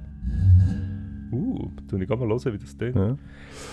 Uh, 1.32 1.72
tu 1.90 1.98
ich 1.98 2.10
mal 2.10 2.20
hören, 2.20 2.54
wie 2.54 2.58
das 2.58 2.78
tönt. 2.78 2.96
Ja. 2.96 3.18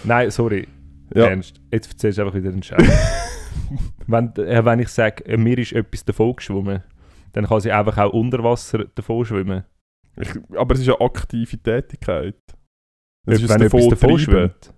Nein, 0.04 0.30
sorry. 0.30 0.66
Ja. 1.14 1.26
Ernst. 1.26 1.60
Jetzt 1.72 1.90
erzählst 1.90 2.18
du 2.18 2.22
einfach 2.22 2.34
wieder 2.36 2.50
einen 2.50 2.62
Scheiß. 2.62 2.82
wenn, 4.06 4.34
äh, 4.36 4.64
wenn 4.64 4.80
ich 4.80 4.88
sage, 4.88 5.24
äh, 5.26 5.36
mir 5.36 5.58
ist 5.58 5.72
etwas 5.72 6.04
davon 6.04 6.36
geschwommen, 6.36 6.82
dann 7.32 7.46
kann 7.46 7.60
sie 7.60 7.72
einfach 7.72 7.98
auch 7.98 8.12
unter 8.12 8.42
Wasser 8.42 8.84
davon 8.94 9.24
schwimmen. 9.24 9.64
Ich, 10.16 10.30
aber 10.56 10.74
es 10.74 10.80
ist 10.80 10.88
eine 10.88 11.00
aktive 11.00 11.58
Tätigkeit. 11.58 12.36
Es 13.26 13.42
ist 13.42 13.48
wenn 13.48 13.60
davon 13.60 13.80
etwas 13.80 14.00
davon 14.00 14.18
schwimmt. 14.18 14.74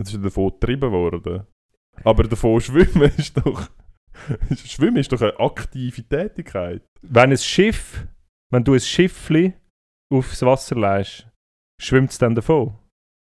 Es 0.00 0.12
ist 0.12 0.24
davon 0.24 0.50
getrieben 0.50 0.92
worden. 0.92 1.46
Aber 2.04 2.24
davon 2.24 2.60
schwimmen 2.60 3.12
ist 3.16 3.36
doch... 3.36 3.68
Schwimmen 4.64 4.96
ist 4.96 5.12
doch 5.12 5.20
eine 5.20 5.38
aktive 5.38 6.02
Tätigkeit. 6.02 6.82
Wenn 7.02 7.30
ein 7.30 7.38
Schiff, 7.38 8.06
wenn 8.50 8.64
du 8.64 8.74
ein 8.74 8.80
Schiffli 8.80 9.54
aufs 10.12 10.42
Wasser 10.42 10.76
lässt, 10.76 11.28
schwimmt 11.80 12.10
es 12.10 12.18
dann 12.18 12.34
davon? 12.34 12.77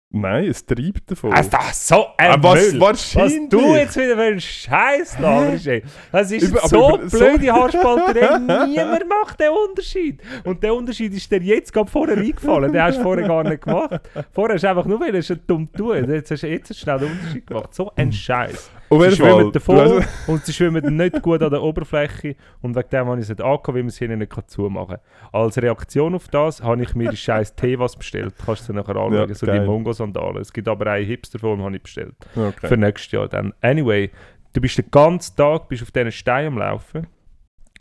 Nein, 0.09 0.45
es 0.45 0.65
treibt 0.65 1.11
davon. 1.11 1.33
Also, 1.33 1.49
das 1.51 1.71
ist 1.71 1.87
so 1.89 2.05
ein 2.17 2.31
Ah, 2.31 2.37
was, 2.39 2.71
Müll. 2.71 2.79
wahrscheinlich. 2.79 3.41
Was 3.43 3.49
du 3.49 3.75
jetzt 3.75 3.97
wieder 3.97 4.15
für 4.15 4.21
einen 4.23 4.39
Scheiß 4.39 5.19
laberst, 5.19 5.67
ey. 5.67 5.83
Das 6.13 6.31
ist 6.31 6.43
Über- 6.43 6.67
so 6.67 6.97
über- 6.97 7.09
blöde 7.09 7.51
Haarspalterei. 7.51 8.37
Niemand 8.67 9.03
macht 9.09 9.39
den 9.41 9.49
Unterschied. 9.49 10.21
Und 10.45 10.63
der 10.63 10.73
Unterschied 10.73 11.13
ist 11.13 11.29
dir 11.29 11.41
jetzt 11.41 11.73
gerade 11.73 11.91
vorher 11.91 12.17
eingefallen. 12.17 12.71
Den 12.71 12.81
hast 12.81 12.99
du 12.99 13.03
vorher 13.03 13.27
gar 13.27 13.43
nicht 13.43 13.61
gemacht. 13.63 13.99
Vorher 14.31 14.55
hast 14.55 14.63
du 14.63 14.69
einfach 14.69 14.85
nur 14.85 14.99
weil 15.01 15.21
schon 15.21 15.41
dumm 15.45 15.69
tun. 15.73 16.09
Jetzt 16.09 16.31
hast 16.31 16.43
du 16.43 16.47
jetzt 16.47 16.69
hast 16.69 16.79
du 16.79 16.83
schnell 16.85 16.99
den 16.99 17.11
Unterschied 17.11 17.45
gemacht. 17.45 17.73
So 17.75 17.91
ein 17.97 18.11
Scheiß. 18.13 18.71
Sie 18.89 19.11
schwimmen 19.15 19.51
davon 19.51 20.03
und 20.27 20.45
sie 20.45 20.53
schwimmen 20.53 20.95
nicht 20.97 21.21
gut 21.21 21.41
an 21.43 21.49
der 21.51 21.61
Oberfläche. 21.61 22.35
Und 22.61 22.75
wegen 22.75 22.89
dem 22.89 23.05
habe 23.07 23.17
ich 23.17 23.23
es 23.23 23.29
nicht 23.29 23.41
angehabt, 23.41 23.67
weil 23.67 23.75
man 23.83 23.87
es 23.87 23.97
hinten 23.97 24.19
nicht 24.19 24.49
zumachen 24.49 24.95
kann. 24.97 24.99
Als 25.33 25.57
Reaktion 25.61 26.15
auf 26.15 26.27
das 26.29 26.63
habe 26.63 26.81
ich 26.83 26.95
mir 26.95 27.09
die 27.09 27.17
scheiß 27.17 27.55
Teewas 27.55 27.95
bestellt. 27.95 28.33
Kannst 28.45 28.67
du 28.69 28.73
dir 28.73 28.79
nachher 28.79 28.95
anschauen. 28.95 29.13
Ja, 29.29 29.33
so 29.35 29.45
die 29.45 29.51
geil. 29.51 29.65
Mongo-Sandalen. 29.65 30.37
Es 30.37 30.53
gibt 30.53 30.67
aber 30.67 30.87
eine 30.91 31.05
Hipster-Form, 31.05 31.61
habe 31.63 31.75
ich 31.75 31.83
bestellt 31.83 32.15
Okay. 32.35 32.67
für 32.67 32.77
nächstes 32.77 33.11
Jahr 33.11 33.27
dann. 33.27 33.53
Anyway, 33.61 34.09
du 34.53 34.61
bist 34.61 34.77
den 34.77 34.89
ganzen 34.89 35.35
Tag 35.35 35.67
bist 35.67 35.83
auf 35.83 35.91
diesen 35.91 36.11
Steinen 36.11 36.53
am 36.53 36.57
Laufen 36.59 37.07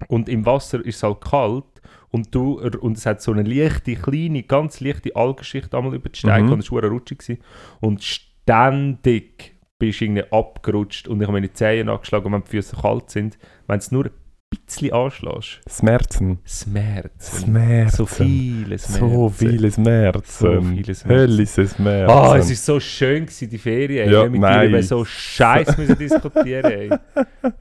und 0.09 0.29
im 0.29 0.45
Wasser 0.45 0.85
ist 0.85 0.97
es 0.97 1.03
halt 1.03 1.21
kalt 1.23 1.65
und, 2.11 2.35
du, 2.35 2.61
und 2.81 2.97
es 2.99 3.07
hat 3.07 3.23
so 3.23 3.33
eine 3.33 3.43
leichte, 3.43 3.95
kleine, 3.95 4.43
ganz 4.43 4.81
leichte 4.81 5.15
Algenschicht 5.15 5.75
einmal 5.75 5.95
über 5.95 6.09
die 6.09 6.19
Steine 6.19 6.45
Mhm. 6.47 6.53
und 6.53 6.59
es 6.61 6.71
war 6.73 6.83
rutschig 6.85 7.39
und 7.81 8.03
ständig 8.03 9.56
bist 9.79 10.01
irgendwie 10.01 10.25
abgerutscht 10.31 11.09
und 11.09 11.21
ich 11.21 11.27
habe 11.27 11.35
meine 11.35 11.53
Zehen 11.53 11.89
angeschlagen, 11.89 12.33
wenn 12.33 12.43
die 12.43 12.51
Füße 12.51 12.77
kalt 12.77 13.11
sind. 13.11 13.39
Wenn 13.67 13.79
es 13.79 13.91
nur 13.93 14.07
ein 14.07 14.11
bisschen 14.65 14.93
anschlägst, 14.93 15.61
Schmerzen. 15.69 16.39
Schmerzen. 16.45 17.45
Schmerzen. 17.45 17.97
So 17.97 18.07
viele 18.07 18.79
Schmerzen. 18.79 18.93
So 19.11 19.29
viele 19.29 19.71
Schmerzen. 19.73 20.23
So 20.27 20.63
viele 20.63 20.95
Schmerzen. 20.95 21.47
Schmerzen. 21.69 22.11
Ah, 22.11 22.37
es 22.37 22.49
war 22.49 22.57
so 22.57 22.81
schön, 22.81 23.27
gewesen, 23.27 23.51
die 23.51 23.59
Ferien. 23.59 24.11
Ja, 24.11 24.23
Ja, 24.23 24.29
mit 24.29 24.43
dir 24.43 24.63
über 24.65 24.77
nice. 24.77 24.89
so 24.89 25.05
Scheiß 25.05 25.77
müssen 25.77 25.99
diskutieren. 25.99 26.99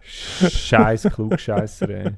Scheiß 0.01 1.09
Klugscheisser, 1.13 1.89
ey. 1.89 2.11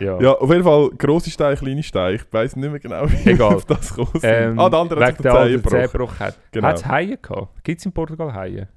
Ja. 0.00 0.20
Ja, 0.20 0.32
auf 0.32 0.50
jeden 0.50 0.64
Fall 0.64 0.90
grosse 0.90 1.30
Steine, 1.30 1.56
kleine 1.56 1.82
Steine. 1.82 2.14
Ich 2.16 2.24
weiss 2.32 2.56
nicht 2.56 2.70
mehr 2.70 2.80
genau, 2.80 3.08
wie 3.08 3.30
Egal. 3.30 3.54
auf 3.54 3.64
das 3.66 3.88
sind. 3.88 4.08
Ähm, 4.22 4.58
ah, 4.58 4.68
der 4.68 4.78
andere 4.80 5.04
hat 5.04 5.16
sich 5.16 5.22
den 5.26 5.62
Zehen 5.62 5.82
gebrochen. 5.92 6.18
Hat. 6.18 6.38
Genau. 6.50 6.70
Es 6.70 6.86
Haie 6.86 7.16
gehabt? 7.16 7.62
Gibt 7.64 7.78
es 7.80 7.86
in 7.86 7.92
Portugal 7.92 8.32
Haie? 8.34 8.68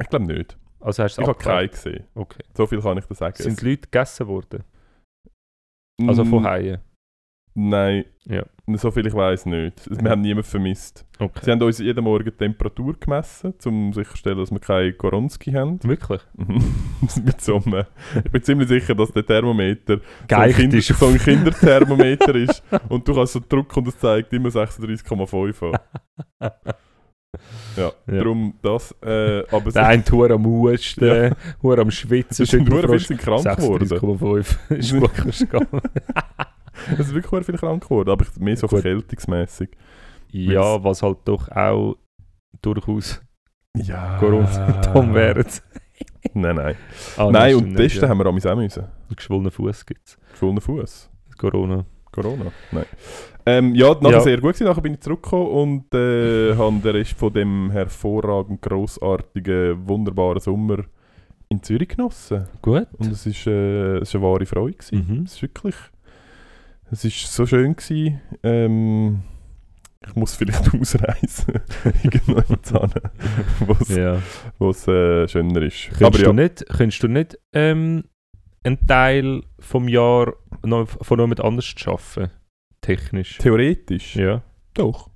Ich 0.00 0.08
glaube 0.08 0.26
nicht. 0.26 0.56
Also 0.80 1.02
hast 1.02 1.18
Ich 1.18 1.26
habe 1.26 1.30
abgekauft? 1.32 1.70
gesehen. 1.72 2.04
Okay. 2.14 2.42
So 2.56 2.66
viel 2.66 2.80
kann 2.80 2.98
ich 2.98 3.04
dir 3.04 3.14
sagen. 3.14 3.34
Sind 3.36 3.60
Leute 3.62 3.82
gegessen 3.82 4.26
worden? 4.26 4.64
Also 6.06 6.24
von 6.24 6.42
Mm, 6.42 6.46
Haien? 6.46 6.78
Nein. 7.54 8.04
Ja. 8.24 8.44
So 8.76 8.90
viel 8.90 9.06
ich 9.06 9.14
weiß 9.14 9.46
nicht. 9.46 9.88
Wir 9.90 10.10
haben 10.10 10.20
niemanden 10.20 10.48
vermisst. 10.48 11.04
Sie 11.18 11.24
Okay. 11.24 11.50
haben 11.50 11.62
uns 11.62 11.78
jeden 11.78 12.04
Morgen 12.04 12.24
die 12.26 12.30
Temperatur 12.30 12.94
gemessen, 13.00 13.54
um 13.64 13.92
sicherzustellen, 13.92 14.38
dass 14.38 14.50
wir 14.50 14.60
keine 14.60 14.92
Koronski 14.92 15.52
haben. 15.52 15.82
Wirklich? 15.82 16.20
Mit 17.24 17.40
so 17.40 17.56
einem, 17.64 17.84
ich 18.24 18.30
bin 18.30 18.42
ziemlich 18.42 18.68
sicher, 18.68 18.94
dass 18.94 19.12
der 19.12 19.24
Thermometer 19.26 19.96
so 19.96 20.02
ein, 20.02 20.26
Geeicht 20.28 20.58
kind, 20.58 20.74
ist. 20.74 20.88
so 20.88 21.06
ein 21.06 21.18
Kinderthermometer 21.18 22.34
ist. 22.34 22.62
Und 22.88 23.08
du 23.08 23.14
kannst 23.14 23.32
so 23.32 23.40
drücken 23.48 23.78
und 23.78 23.88
es 23.88 23.98
zeigt 23.98 24.32
immer 24.32 24.50
36,5 24.50 25.72
an. 25.72 25.78
Ja, 27.76 27.76
Ja. 27.76 27.92
darum 28.06 28.54
das. 28.62 28.94
Äh, 29.02 29.44
aber 29.50 29.70
Der 29.70 29.86
eine 29.86 30.02
Tour 30.04 30.30
am 30.30 30.44
Husten, 30.46 31.04
Ja. 31.06 31.30
Tour 31.60 31.78
am 31.78 31.90
Schwitzen, 31.90 32.46
nur 32.64 32.80
viele 32.80 32.98
Schüttelfrost. 32.98 33.06
sind 33.08 33.20
krank 33.20 33.56
geworden. 33.56 33.86
36,5. 33.86 36.47
ist. 36.92 36.98
Es 37.00 37.06
sind 37.06 37.14
wirklich 37.14 37.44
viele 37.46 37.58
krank 37.58 37.82
geworden, 37.84 38.10
aber 38.10 38.24
mehr 38.38 38.56
so 38.56 38.66
Gut. 38.66 38.80
verkältungsmäßig. 38.80 39.70
Ja, 40.30 40.82
was 40.84 41.02
halt 41.02 41.18
doch 41.24 41.48
auch 41.50 41.96
durchaus 42.62 43.20
Ja. 43.76 44.18
Corona-Symptom 44.18 45.14
wären. 45.14 45.46
Nein, 46.34 46.56
nein. 46.56 46.74
Ah, 47.16 47.30
nein, 47.30 47.54
und 47.54 47.76
testen 47.76 48.00
nicht, 48.02 48.08
haben 48.10 48.18
wir 48.18 48.26
auch 48.26 48.32
müssen. 48.56 48.82
ja. 48.82 48.88
Geschwollener 49.14 49.50
Fuß 49.50 49.86
gibt 49.86 50.06
es. 50.08 50.18
Geschwollener 50.32 50.60
Fuß. 50.60 51.10
Corona. 51.38 51.84
Corona? 52.12 52.46
Nein. 52.72 52.84
Ähm, 53.46 53.74
ja, 53.74 53.94
nachher 53.94 54.10
Ja. 54.10 54.20
sehr 54.20 54.36
gut 54.40 54.52
gewesen. 54.54 54.64
Nachher 54.66 54.80
bin 54.82 54.94
ich 54.94 55.00
zurückgekommen 55.00 55.48
und 55.48 55.94
äh, 55.94 56.54
habe 56.56 56.78
den 56.80 56.90
Rest 56.96 57.12
von 57.12 57.32
dem 57.32 57.70
hervorragend 57.70 58.60
grossartigen, 58.62 59.88
wunderbaren 59.88 60.40
Sommer 60.40 60.84
in 61.48 61.62
Zürich 61.62 61.88
genossen. 61.88 62.46
Gut. 62.60 62.86
Und 62.98 63.12
es 63.12 63.24
ist, 63.24 63.46
äh, 63.46 63.96
es 63.98 64.08
ist 64.08 64.14
eine 64.16 64.24
wahre 64.24 64.44
Freude 64.46 64.76
gewesen. 64.76 65.06
Mhm. 65.08 65.22
Es 65.24 65.34
ist 65.34 65.42
wirklich... 65.42 65.74
Es 66.90 67.04
ist 67.04 67.32
so 67.32 67.44
schön 67.46 67.76
gewesen. 67.76 68.20
Ähm, 68.42 69.22
ich 70.06 70.14
muss 70.14 70.34
vielleicht 70.34 70.72
ausreisen. 70.74 71.60
Irgendwo 72.02 72.40
hin, 72.40 72.58
wo 74.58 74.70
es 74.70 74.88
äh, 74.88 75.28
schöner 75.28 75.62
ist. 75.62 75.90
Könntest, 75.90 76.02
Aber 76.02 76.18
ja, 76.18 76.24
du 76.24 76.32
nicht, 76.32 76.66
könntest 76.68 77.02
du 77.02 77.08
nicht 77.08 77.38
ähm, 77.52 78.04
einen 78.64 78.86
Teil 78.86 79.42
vom 79.58 79.88
Jahr 79.88 80.34
noch 80.64 80.88
von 80.88 81.18
jemand 81.18 81.40
anders 81.40 81.74
arbeiten? 81.84 82.30
Technisch. 82.80 83.38
theoretisch. 83.38 84.16
Ja. 84.16 84.42
Doch, 84.74 85.10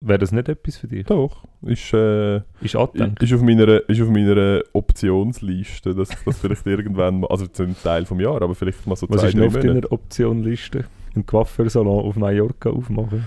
Wäre 0.00 0.18
das 0.20 0.30
nicht 0.30 0.48
etwas 0.48 0.76
für 0.76 0.86
dich? 0.86 1.06
doch. 1.06 1.44
Ist, 1.62 1.92
äh, 1.92 2.36
Ist 2.60 2.76
angedenkt. 2.76 3.20
ist, 3.20 3.32
auf 3.32 3.42
meiner, 3.42 3.88
ist 3.88 4.00
auf 4.00 4.08
meiner 4.08 4.60
Optionsliste, 4.72 5.92
dass 5.94 6.10
ich 6.10 6.18
das 6.24 6.38
vielleicht 6.38 6.64
irgendwann 6.66 7.20
mal, 7.20 7.26
also 7.28 7.46
zu 7.48 7.64
einem 7.64 7.76
Teil 7.82 8.06
vom 8.06 8.20
Jahr, 8.20 8.40
aber 8.40 8.54
vielleicht 8.54 8.86
mal 8.86 8.94
so 8.94 9.08
Was 9.10 9.20
zwei, 9.20 9.28
ist 9.28 9.34
noch 9.36 9.46
auf 9.46 9.58
deiner 9.58 9.90
Optionliste? 9.90 10.84
Einen 11.14 11.26
Coiffeursalon 11.26 12.04
auf 12.04 12.14
Mallorca 12.14 12.70
aufmachen? 12.70 13.24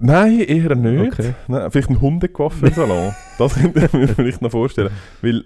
Nein, 0.00 0.40
eher 0.40 0.74
nicht. 0.74 1.12
Okay. 1.12 1.34
Nein, 1.46 1.70
vielleicht 1.70 1.90
ein 1.90 2.00
Hundecoiffeursalon. 2.00 3.12
das 3.38 3.54
könnte 3.54 3.84
ich 3.84 3.92
mir 3.92 4.08
vielleicht 4.14 4.42
noch 4.42 4.50
vorstellen. 4.50 4.90
Weil 5.22 5.44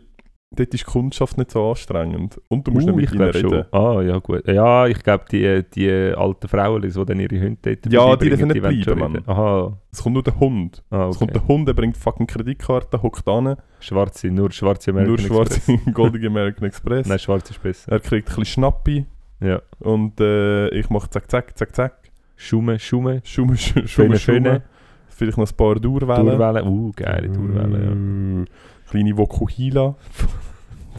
dort 0.57 0.74
ist 0.74 0.86
die 0.86 0.90
Kundschaft 0.90 1.38
nicht 1.38 1.50
so 1.50 1.70
anstrengend. 1.70 2.40
Und 2.48 2.66
du 2.66 2.70
musst 2.72 2.88
Uh, 2.88 2.96
nicht 2.96 3.12
ich 3.12 3.18
mit 3.18 3.34
ihnen 3.36 3.44
reden. 3.46 3.64
schon. 3.70 3.80
Ah, 3.80 4.00
ja 4.03 4.18
gut. 4.18 4.46
Ja, 4.48 4.86
ich 4.86 5.03
glaube, 5.03 5.24
die, 5.30 5.62
die 5.74 5.90
alten 6.16 6.48
Frauen, 6.48 6.82
die 6.82 6.90
dann 7.05 7.20
ihre 7.20 7.40
Hunde 7.40 7.59
dort 7.62 7.92
Ja, 7.92 8.16
die 8.16 8.28
dürfen 8.28 8.48
nicht 8.48 8.61
bleiben, 8.62 9.03
reden. 9.14 9.22
Aha, 9.28 9.76
Es 9.90 10.03
kommt 10.03 10.14
nur 10.14 10.22
der 10.22 10.38
Hund. 10.38 10.82
ah, 10.90 11.09
Es 11.11 11.18
kommt 11.18 11.30
okay. 11.30 11.40
der 11.40 11.48
Hund, 11.48 11.68
der 11.68 11.74
bringt 11.74 11.96
fucking 11.96 12.26
Kreditkarte, 12.26 13.03
hockt 13.03 13.26
an, 13.28 13.57
Schwarze, 13.80 14.28
nur 14.30 14.50
schwarze 14.53 14.90
American 14.90 15.14
nur 15.16 15.18
schwarze 15.18 15.57
Express. 15.72 15.94
goldige 15.94 16.26
American 16.28 16.66
Express. 16.66 17.09
Nein, 17.09 17.18
schwarz 17.18 17.50
ist 17.50 17.62
besser. 17.62 17.92
Er 17.92 18.00
kriegt 18.00 18.28
ein 18.28 18.30
bisschen 18.30 18.44
Schnappi 18.44 19.07
Ja. 19.40 19.61
und 19.80 20.20
äh, 20.20 20.68
ich 20.70 20.88
mache 20.90 21.11
zack, 21.11 21.30
zack, 21.30 21.57
zack, 21.59 21.74
zack. 21.74 21.94
Schumme, 22.36 22.78
Schumme, 22.78 23.20
Schumme, 23.24 23.57
Schumme, 23.57 24.18
Schumme. 24.18 24.62
Vielleicht 25.09 25.38
noch 25.38 25.48
ein 25.48 25.57
paar 25.57 25.76
Durwellen. 25.76 26.26
Durwellen. 26.26 26.66
Uh, 26.66 26.90
geile 26.96 27.28
Durwellen, 27.28 28.44
Äh, 28.44 28.46
Kleine 28.93 29.16
Vokuhila. 29.16 29.97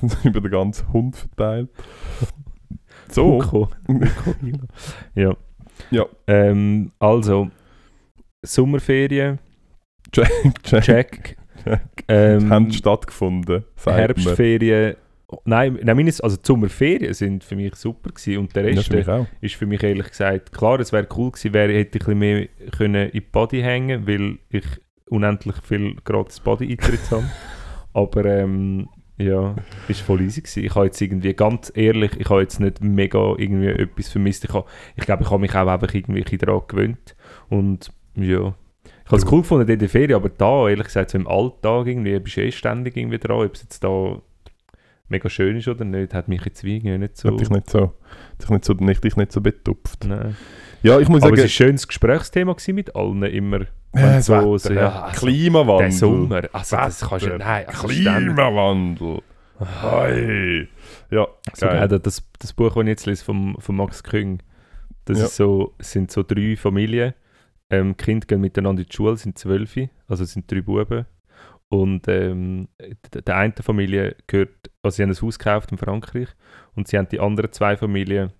Über 0.23 0.41
den 0.41 0.51
ganzen 0.51 0.91
Hund 0.91 1.15
verteilt. 1.15 1.69
ja. 2.19 2.27
So. 3.07 3.39
Vuko. 3.39 3.69
ja. 5.15 5.35
Ja. 5.91 6.05
Ähm, 6.25 6.91
also, 6.97 7.51
Sommerferien, 8.43 9.37
Check, 10.11 10.27
check. 10.63 10.83
check. 10.83 11.37
Check. 11.63 11.81
Ähm, 12.07 12.49
haben 12.49 12.71
stattgefunden. 12.73 13.63
Herbstferien, 13.85 14.95
nein, 15.45 15.77
nein 15.83 15.95
meine, 15.95 16.11
also 16.21 16.35
die 16.35 16.41
Sommerferien 16.45 17.13
sind 17.13 17.43
für 17.43 17.55
mich 17.55 17.75
super 17.75 18.09
gewesen 18.09 18.39
und 18.39 18.55
der 18.55 18.69
Ja, 18.71 18.81
Rest 18.81 19.09
auch. 19.09 19.27
ist 19.39 19.55
für 19.55 19.67
mich 19.67 19.83
ehrlich 19.83 20.09
gesagt, 20.09 20.51
klar, 20.51 20.79
es 20.79 20.91
wäre 20.91 21.07
cool 21.15 21.29
gewesen, 21.31 21.53
wäre, 21.53 21.71
hätte 21.73 21.99
ich 21.99 22.07
ein 22.07 22.19
bisschen 22.19 22.19
mehr 22.19 22.47
können 22.71 23.05
in 23.09 23.11
die 23.11 23.21
Body 23.21 23.61
hängen 23.61 24.07
weil 24.07 24.39
ich 24.49 24.65
unendlich 25.09 25.55
viel 25.63 25.95
gratis 26.03 26.39
Body-Eintritt 26.39 27.11
habe. 27.11 27.23
Aber 27.93 28.25
ähm, 28.25 28.89
ja, 29.17 29.55
ist 29.87 30.01
voll 30.01 30.21
easy 30.21 30.41
gewesen. 30.41 30.65
Ich 30.65 30.75
habe 30.75 30.85
jetzt 30.85 31.01
irgendwie, 31.01 31.33
ganz 31.33 31.71
ehrlich, 31.75 32.11
ich 32.19 32.29
habe 32.29 32.41
jetzt 32.41 32.59
nicht 32.59 32.81
mega 32.81 33.35
irgendwie 33.37 33.67
etwas 33.67 34.09
vermisst. 34.09 34.43
Ich, 34.45 34.53
habe, 34.53 34.65
ich 34.95 35.05
glaube, 35.05 35.23
ich 35.23 35.29
habe 35.29 35.39
mich 35.39 35.55
auch 35.55 35.67
einfach 35.67 35.93
irgendwie 35.93 36.37
daran 36.37 36.61
gewöhnt. 36.67 37.15
Und 37.49 37.91
ja, 38.15 38.55
ich 39.05 39.11
habe 39.11 39.17
es 39.17 39.31
cool 39.31 39.41
gefunden 39.41 39.69
in 39.69 39.79
der 39.79 39.89
Ferien, 39.89 40.15
aber 40.15 40.29
da, 40.29 40.69
ehrlich 40.69 40.87
gesagt, 40.87 41.11
so 41.11 41.17
im 41.17 41.27
Alltag 41.27 41.87
irgendwie, 41.87 42.19
bist 42.19 42.37
du 42.37 42.41
eh 42.41 42.51
ständig 42.51 42.97
irgendwie 42.97 43.19
dran, 43.19 43.45
ob 43.45 43.53
es 43.53 43.63
jetzt 43.63 43.83
da 43.83 44.21
mega 45.09 45.29
schön 45.29 45.57
ist 45.57 45.67
oder 45.67 45.85
nicht, 45.85 46.13
hat 46.13 46.27
mich 46.27 46.43
jetzt 46.45 46.63
wie 46.63 46.77
irgendwie 46.77 46.97
nicht 46.97 47.17
so... 47.17 47.29
Hat 47.29 47.39
dich 47.39 47.49
nicht 47.49 47.69
so, 47.69 47.93
dich 48.41 48.49
nicht 48.49 48.65
so, 48.65 48.73
nicht, 48.73 49.03
dich 49.03 49.15
nicht 49.15 49.31
so 49.31 49.41
betupft. 49.41 50.05
Nein. 50.05 50.35
Ja, 50.83 50.99
ich 50.99 51.07
muss 51.09 51.21
Aber 51.23 51.29
sagen, 51.29 51.33
es 51.35 51.39
war 51.39 51.45
ein 51.45 51.49
schönes 51.49 51.87
Gesprächsthema 51.87 52.55
mit 52.67 52.95
allen 52.95 53.23
immer. 53.23 53.61
äh, 53.93 54.21
so, 54.21 54.57
so, 54.57 54.73
ja, 54.73 55.03
also, 55.03 55.25
Klimawandel. 55.25 55.77
Der 55.87 55.91
Sommer, 55.91 56.41
also 56.51 56.75
das 56.75 57.01
Wetter, 57.01 57.09
kannst 57.09 57.25
du 57.25 57.37
nein, 57.37 57.65
also 57.67 57.87
Klimawandel. 57.87 59.21
Hey. 59.81 60.67
Ja, 61.09 61.27
so, 61.53 61.65
geil. 61.67 61.91
äh, 61.93 61.99
das, 61.99 62.23
das 62.39 62.53
Buch, 62.53 62.73
das 62.73 62.81
ich 62.83 62.87
jetzt 62.87 63.05
lese, 63.05 63.23
von, 63.23 63.55
von 63.59 63.75
Max 63.75 64.03
Küng, 64.03 64.39
das 65.05 65.19
Ja. 65.19 65.25
ist 65.25 65.35
so, 65.37 65.73
sind 65.79 66.11
so 66.11 66.23
drei 66.23 66.55
Familien. 66.57 67.13
Ähm, 67.69 67.95
die 67.97 68.03
Kinder 68.03 68.27
gehen 68.27 68.41
miteinander 68.41 68.81
in 68.81 68.87
die 68.89 68.93
Schule, 68.95 69.15
sind 69.15 69.37
zwölf, 69.37 69.77
also 70.07 70.23
es 70.23 70.33
sind 70.33 70.51
drei 70.51 70.61
Buben. 70.61 71.05
Und 71.69 72.07
ähm, 72.07 72.67
der 73.25 73.35
einen 73.37 73.53
Familie 73.53 74.15
gehört, 74.27 74.69
also 74.83 74.95
sie 74.97 75.03
haben 75.03 75.09
ein 75.11 75.21
Haus 75.21 75.39
gekauft 75.39 75.71
in 75.71 75.77
Frankreich 75.77 76.27
und 76.75 76.87
sie 76.87 76.97
haben 76.97 77.07
die 77.09 77.19
anderen 77.19 77.51
zwei 77.51 77.77
Familien, 77.77 78.31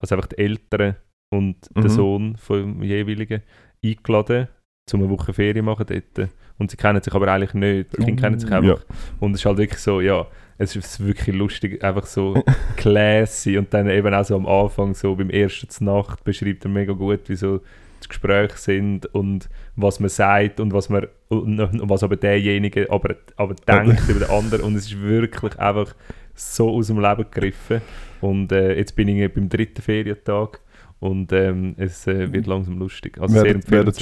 also 0.00 0.16
einfach 0.16 0.28
die 0.28 0.38
Eltern 0.38 0.96
und 1.32 1.56
Mhm. 1.74 1.80
der 1.80 1.90
Sohn 1.90 2.36
vom 2.36 2.82
jeweiligen, 2.82 3.42
eingeladen, 3.84 4.48
um 4.92 5.00
eine 5.00 5.10
Woche 5.10 5.32
Ferien 5.32 5.64
machen 5.64 5.86
dort. 5.88 6.30
Und 6.58 6.70
sie 6.70 6.76
kennen 6.76 7.02
sich 7.02 7.12
aber 7.14 7.28
eigentlich 7.28 7.54
nicht. 7.54 7.92
Die 7.96 8.04
Kinder 8.04 8.22
kennen 8.22 8.38
sich 8.38 8.50
einfach. 8.52 8.84
Und 9.20 9.32
es 9.34 9.40
ist 9.40 9.46
halt 9.46 9.58
wirklich 9.58 9.80
so, 9.80 10.00
ja, 10.00 10.26
es 10.58 10.76
ist 10.76 11.04
wirklich 11.04 11.34
lustig, 11.34 11.82
einfach 11.82 12.06
so 12.06 12.34
classy 12.76 13.56
und 13.58 13.72
dann 13.74 13.88
eben 13.88 14.14
auch 14.14 14.24
so 14.24 14.36
am 14.36 14.46
Anfang, 14.46 14.94
so 14.94 15.16
beim 15.16 15.30
ersten 15.30 15.84
Nacht 15.84 16.22
beschreibt 16.24 16.64
er 16.64 16.70
mega 16.70 16.92
gut, 16.92 17.28
wie 17.28 17.36
so 17.36 17.58
die 18.04 18.08
Gespräche 18.08 18.56
sind 18.56 19.06
und 19.14 19.48
was 19.76 19.98
man 20.00 20.08
sagt 20.10 20.60
und 20.60 20.72
was 20.72 20.88
man 20.88 21.06
und, 21.28 21.58
und 21.58 21.88
was 21.88 22.02
aber 22.02 22.16
derjenige 22.16 22.90
aber, 22.90 23.16
aber 23.36 23.54
denkt 23.66 24.08
über 24.08 24.20
den 24.26 24.30
anderen 24.30 24.64
und 24.64 24.74
es 24.74 24.86
ist 24.86 25.00
wirklich 25.00 25.58
einfach 25.58 25.94
so 26.34 26.70
aus 26.70 26.88
dem 26.88 27.00
Leben 27.00 27.24
gegriffen 27.30 27.80
und 28.20 28.52
äh, 28.52 28.76
jetzt 28.76 28.94
bin 28.96 29.08
ich 29.08 29.32
beim 29.32 29.48
dritten 29.48 29.82
Ferientag 29.82 30.60
und 31.02 31.32
ähm, 31.32 31.74
es 31.78 32.06
äh, 32.06 32.32
wird 32.32 32.46
langsam 32.46 32.78
lustig. 32.78 33.18
Also 33.20 33.34
Werden- 33.34 33.60
sehr 33.62 33.82
Leute 33.84 33.92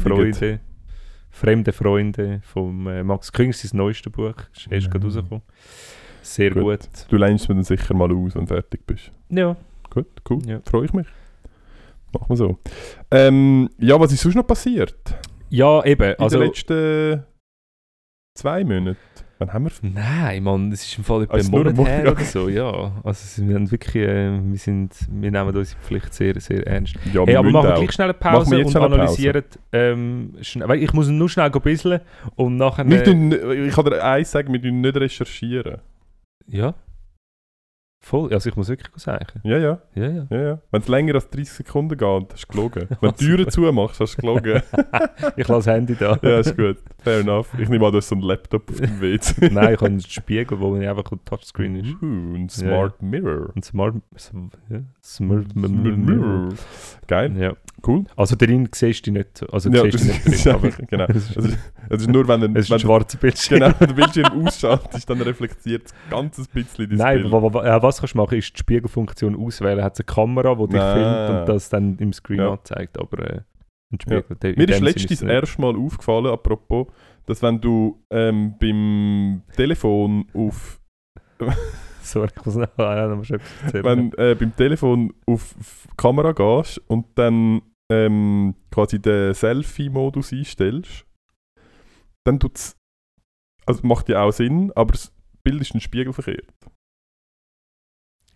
Freunde. 0.00 0.60
Fremde 1.32 1.72
Freunde 1.72 2.40
vom 2.44 2.86
äh, 2.86 3.02
Max 3.02 3.32
Küng, 3.32 3.52
sein 3.52 3.76
neuestes 3.76 4.12
Buch, 4.12 4.34
ist 4.54 4.66
erst 4.70 4.86
Ja. 4.86 4.92
gerade 4.92 5.04
rausgekommen. 5.06 5.42
Sehr 6.22 6.50
Gut. 6.50 6.62
gut. 6.62 6.88
Du 7.08 7.16
leinst 7.16 7.48
mir 7.48 7.54
dann 7.56 7.64
sicher 7.64 7.94
mal 7.94 8.10
aus, 8.12 8.34
wenn 8.34 8.42
du 8.42 8.46
fertig 8.46 8.86
bist. 8.86 9.10
Ja. 9.28 9.56
Gut, 9.90 10.06
cool. 10.28 10.38
Ja. 10.46 10.60
Freue 10.64 10.84
ich 10.84 10.92
mich. 10.92 11.06
Machen 12.12 12.26
wir 12.28 12.36
so. 12.36 12.58
Ähm, 13.10 13.68
ja, 13.78 13.98
was 13.98 14.12
ist 14.12 14.20
sonst 14.22 14.34
noch 14.36 14.46
passiert? 14.46 14.94
Ja, 15.48 15.84
eben. 15.84 16.10
In 16.12 16.18
Also, 16.18 16.38
den 16.38 16.46
letzten 16.48 17.24
zwei 18.36 18.62
Monaten? 18.64 18.96
Wann 19.40 19.54
haben 19.54 19.64
wir... 19.64 19.72
nein, 19.80 20.42
Mann, 20.42 20.70
es 20.70 20.84
ist 20.84 20.98
im 20.98 21.04
Fall 21.04 21.22
etwa 21.22 21.32
Also 21.32 21.50
Monat 21.50 21.74
her 21.78 22.12
oder 22.12 22.20
so, 22.20 22.50
ja. 22.50 22.92
Also 23.02 23.48
wir 23.48 23.54
haben 23.54 23.70
wirklich, 23.70 23.96
äh, 23.96 24.38
wir 24.38 24.58
sind, 24.58 24.92
wir 25.10 25.30
nehmen 25.30 25.56
unsere 25.56 25.80
Pflicht 25.80 26.12
sehr, 26.12 26.38
sehr 26.38 26.66
ernst. 26.66 26.94
Ja, 27.10 27.24
Hey, 27.24 27.36
aber 27.36 27.50
machen 27.50 27.70
wir 27.70 27.74
gleich 27.76 27.92
schnell 27.92 28.08
eine 28.10 28.14
Pause 28.14 28.58
und 28.58 28.64
Pause? 28.64 28.80
analysieren, 28.82 29.44
ähm, 29.72 30.34
schnell, 30.42 30.68
weil 30.68 30.82
ich 30.82 30.92
muss 30.92 31.08
nur 31.08 31.30
schnell 31.30 31.48
bisseln 31.48 32.02
und 32.36 32.58
nachher... 32.58 32.86
Wir 32.86 33.06
äh, 33.06 33.66
ich 33.66 33.74
kann 33.74 33.86
dir 33.86 34.04
eins 34.04 34.30
sagen, 34.30 34.52
wir 34.52 34.60
tun 34.60 34.82
nicht 34.82 34.96
recherchieren. 34.96 35.78
ja. 36.46 36.74
Voll, 38.02 38.32
also 38.32 38.48
ich 38.48 38.56
muss 38.56 38.68
wirklich 38.68 38.88
sagen. 38.96 39.40
Ja, 39.44 39.58
ja, 39.58 39.78
Ja, 39.94 40.08
ja. 40.08 40.26
ja, 40.30 40.40
ja. 40.40 40.58
Wenn 40.70 40.80
es 40.80 40.88
länger 40.88 41.14
als 41.14 41.28
30 41.28 41.50
Sekunden 41.52 41.98
geht, 41.98 42.32
hast 42.32 42.44
du 42.48 42.52
gelogen. 42.52 42.88
Wenn 43.00 43.10
du 43.10 43.16
die 43.16 43.24
Türen 43.26 43.48
zumachst, 43.50 44.00
hast 44.00 44.16
du 44.16 44.20
gelogen. 44.22 44.62
Ich 45.36 45.46
lasse 45.48 45.66
das 45.66 45.66
Handy 45.66 45.94
da. 45.94 46.18
ja, 46.22 46.38
ist 46.40 46.56
gut. 46.56 46.78
Fair 47.02 47.20
enough. 47.20 47.48
Ich 47.58 47.68
nehme 47.68 47.84
an, 47.86 47.92
du 47.92 47.98
hast 47.98 48.08
so 48.08 48.14
einen 48.14 48.24
Laptop 48.24 48.70
auf 48.70 48.76
dem 48.80 49.00
WC. 49.00 49.48
Nein, 49.52 49.74
ich 49.74 49.80
habe 49.80 49.86
einen 49.86 50.00
Spiegel, 50.00 50.58
wo 50.58 50.74
einfach 50.74 51.12
ein 51.12 51.20
Touchscreen 51.26 51.76
ist. 51.76 52.02
Uh, 52.02 52.34
ein 52.36 52.48
Smart 52.48 53.02
Mirror. 53.02 53.52
Ein 53.54 53.62
Smart... 53.62 53.94
Ja, 54.70 54.80
Smart 55.02 55.54
Mirror. 55.54 56.48
Geil, 57.06 57.36
Ja. 57.36 57.54
Cool. 57.86 58.04
Also 58.16 58.36
darin 58.36 58.68
siehst 58.74 59.06
du 59.06 59.12
nicht 59.12 59.38
so. 59.38 59.46
Also 59.46 59.70
Ja, 59.70 59.82
du 59.82 59.90
siehst 59.96 60.10
das 60.26 60.26
nicht 60.26 60.46
drin, 60.46 60.54
aber 60.54 60.68
genau. 60.70 61.04
es 61.08 61.36
ist, 61.36 61.58
Es 61.88 62.00
ist, 62.02 62.08
nur, 62.08 62.26
wenn, 62.28 62.42
ein, 62.44 62.56
es 62.56 62.64
ist 62.64 62.70
wenn, 62.70 62.76
ein 62.76 62.80
schwarzer 62.80 63.18
Bildschirm. 63.18 63.60
genau, 63.60 63.74
wenn 63.78 63.88
der 63.88 63.94
Bildschirm 63.94 64.46
ausschaltet, 64.46 65.08
dann 65.10 65.20
reflektiert 65.22 65.86
es 65.86 65.94
ganz 66.10 66.38
ein 66.38 66.46
bisschen 66.52 66.88
dein 66.88 66.98
Nein, 66.98 67.20
Bild. 67.22 67.32
wa- 67.32 67.42
wa- 67.42 67.54
wa- 67.54 67.82
was 67.82 67.98
kannst 68.00 68.14
du 68.14 68.18
machen, 68.18 68.38
ist 68.38 68.54
die 68.54 68.58
Spiegelfunktion 68.58 69.36
auswählen. 69.36 69.82
Hat 69.84 69.94
es 69.94 70.00
eine 70.00 70.06
Kamera, 70.06 70.54
die 70.54 70.66
dich 70.68 70.76
Nein. 70.80 70.94
filmt 71.26 71.40
und 71.40 71.48
das 71.48 71.68
dann 71.68 71.96
im 71.98 72.12
Screen 72.12 72.38
Ja. 72.38 72.52
anzeigt. 72.52 72.98
Aber 72.98 73.18
äh, 73.18 73.40
ein 73.92 74.00
Spiegel, 74.00 74.24
der- 74.42 74.50
in 74.50 74.56
Mir 74.58 74.68
ist 74.68 74.80
letztens 74.80 75.10
es 75.12 75.18
das 75.18 75.22
nicht. 75.26 75.32
erste 75.34 75.60
Mal 75.60 75.76
aufgefallen, 75.76 76.26
apropos, 76.26 76.86
dass 77.26 77.42
wenn 77.42 77.60
du 77.60 78.02
ähm, 78.10 78.54
beim 78.60 79.42
Telefon 79.56 80.26
auf 80.34 80.80
Sorry, 82.02 82.28
ich 82.36 82.44
muss 82.44 82.56
noch, 82.56 82.68
ah, 82.78 83.06
noch 83.06 83.22
etwas 83.22 83.40
erzählen. 83.62 83.84
wenn 83.84 84.12
äh, 84.14 84.34
beim 84.34 84.56
Telefon 84.56 85.12
auf 85.26 85.54
Kamera 85.96 86.32
gehst 86.32 86.80
und 86.88 87.06
dann 87.14 87.60
ähm, 87.90 88.54
quasi 88.70 89.00
den 89.00 89.34
Selfie-Modus 89.34 90.32
einstellst, 90.32 91.06
dann 92.24 92.38
tut's 92.38 92.76
also 93.66 93.86
macht 93.86 94.08
ja 94.08 94.22
auch 94.22 94.32
Sinn, 94.32 94.72
aber 94.74 94.92
das 94.92 95.12
Bild 95.44 95.60
ist 95.60 95.74
ein 95.74 95.80
Spiegel 95.80 96.12
verkehrt. 96.12 96.52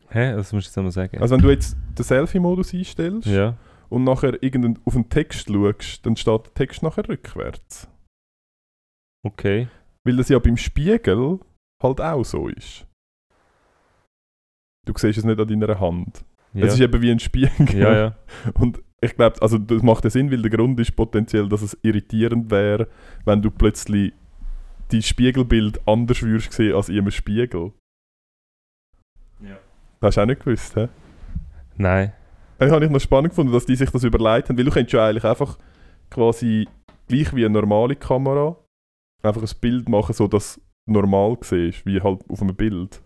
Hä, 0.08 0.32
das 0.34 0.52
musst 0.52 0.66
du 0.66 0.68
jetzt 0.68 0.76
nochmal 0.76 0.92
sagen. 0.92 1.18
Also 1.18 1.34
wenn 1.34 1.42
du 1.42 1.50
jetzt 1.50 1.76
den 1.98 2.04
Selfie-Modus 2.04 2.72
einstellst 2.72 3.26
ja. 3.26 3.56
und 3.88 4.04
nachher 4.04 4.40
irgendeinen, 4.42 4.78
auf 4.84 4.94
den 4.94 5.08
Text 5.08 5.48
schaust, 5.48 6.06
dann 6.06 6.16
steht 6.16 6.46
der 6.46 6.54
Text 6.54 6.82
nachher 6.82 7.08
rückwärts. 7.08 7.88
Okay. 9.24 9.68
Weil 10.04 10.16
das 10.16 10.28
ja 10.28 10.38
beim 10.38 10.56
Spiegel 10.56 11.40
halt 11.82 12.00
auch 12.00 12.24
so 12.24 12.48
ist. 12.48 12.86
Du 14.86 14.92
siehst 14.96 15.18
es 15.18 15.24
nicht 15.24 15.40
an 15.40 15.48
deiner 15.48 15.80
Hand. 15.80 16.24
Ja. 16.52 16.66
Es 16.66 16.74
ist 16.74 16.80
eben 16.80 17.02
wie 17.02 17.10
ein 17.10 17.18
Spiegel. 17.18 17.74
ja, 17.76 17.96
ja. 17.96 18.16
Und 18.54 18.80
ich 19.04 19.16
glaube, 19.16 19.40
also 19.42 19.58
das 19.58 19.82
macht 19.82 20.04
ja 20.04 20.10
Sinn, 20.10 20.30
weil 20.30 20.42
der 20.42 20.50
Grund 20.50 20.78
ist 20.80 20.94
potenziell, 20.96 21.48
dass 21.48 21.62
es 21.62 21.76
irritierend 21.82 22.50
wäre, 22.50 22.88
wenn 23.24 23.42
du 23.42 23.50
plötzlich 23.50 24.12
dein 24.90 25.02
Spiegelbild 25.02 25.80
anders 25.86 26.22
würdest 26.22 26.52
sehen 26.52 26.74
als 26.74 26.88
in 26.88 26.98
einem 26.98 27.10
Spiegel. 27.10 27.72
Ja. 29.40 29.58
Das 30.00 30.08
hast 30.08 30.16
du 30.16 30.20
auch 30.22 30.26
nicht 30.26 30.44
gewusst, 30.44 30.76
hä? 30.76 30.88
Nein. 31.76 32.12
Das 32.58 32.70
habe 32.70 32.84
ich 32.84 32.90
noch 32.90 33.00
spannend 33.00 33.30
gefunden, 33.30 33.52
dass 33.52 33.66
die 33.66 33.76
sich 33.76 33.90
das 33.90 34.04
überlegt 34.04 34.48
haben, 34.48 34.56
weil 34.56 34.64
du 34.64 34.70
könntest 34.70 34.92
ja 34.92 35.06
eigentlich 35.06 35.24
einfach 35.24 35.58
quasi 36.10 36.68
gleich 37.08 37.34
wie 37.34 37.44
eine 37.44 37.54
normale 37.54 37.96
Kamera 37.96 38.56
einfach 39.22 39.42
ein 39.42 39.60
Bild 39.60 39.88
machen, 39.88 40.12
so 40.12 40.28
dass 40.28 40.60
du 40.86 40.92
normal 40.92 41.36
siehst, 41.40 41.84
wie 41.86 42.00
halt 42.00 42.20
auf 42.28 42.42
einem 42.42 42.54
Bild. 42.54 43.00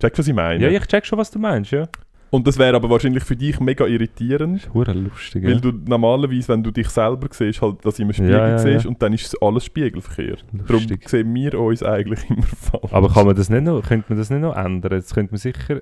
Check, 0.00 0.18
was 0.18 0.28
ich 0.28 0.34
meine? 0.34 0.62
Ja, 0.62 0.70
ich 0.70 0.86
check 0.86 1.06
schon, 1.06 1.18
was 1.18 1.30
du 1.30 1.38
meinst, 1.38 1.70
ja. 1.70 1.88
Und 2.30 2.46
das 2.46 2.58
wäre 2.58 2.76
aber 2.76 2.88
wahrscheinlich 2.88 3.24
für 3.24 3.34
dich 3.34 3.58
mega 3.58 3.86
irritierend, 3.86 4.68
Das 4.72 4.88
ist 4.88 4.94
lustig. 5.02 5.42
weil 5.44 5.52
Ja. 5.54 5.58
du 5.60 5.72
normalerweise, 5.72 6.48
wenn 6.48 6.62
du 6.62 6.70
dich 6.70 6.88
selber 6.88 7.26
siehst, 7.30 7.60
halt 7.60 7.84
das 7.84 7.98
im 7.98 8.12
Spiegel 8.12 8.30
Ja, 8.32 8.48
ja, 8.50 8.58
siehst 8.58 8.84
ja. 8.84 8.88
und 8.90 9.02
dann 9.02 9.12
ist 9.12 9.26
es 9.26 9.42
alles 9.42 9.64
Spiegelverkehr. 9.64 10.36
Darum 10.52 10.66
Lustig. 10.68 11.08
sehen 11.08 11.34
wir 11.34 11.58
uns 11.60 11.82
eigentlich 11.82 12.20
immer 12.30 12.42
falsch. 12.44 12.92
Aber 12.92 13.08
kann 13.08 13.26
man 13.26 13.34
das 13.34 13.50
nicht 13.50 13.64
noch, 13.64 13.82
könnte 13.82 14.06
man 14.10 14.18
das 14.18 14.30
nicht 14.30 14.40
noch 14.42 14.56
ändern? 14.56 14.92
Jetzt 14.92 15.12
könnte 15.12 15.32
man 15.32 15.38
sicher 15.38 15.80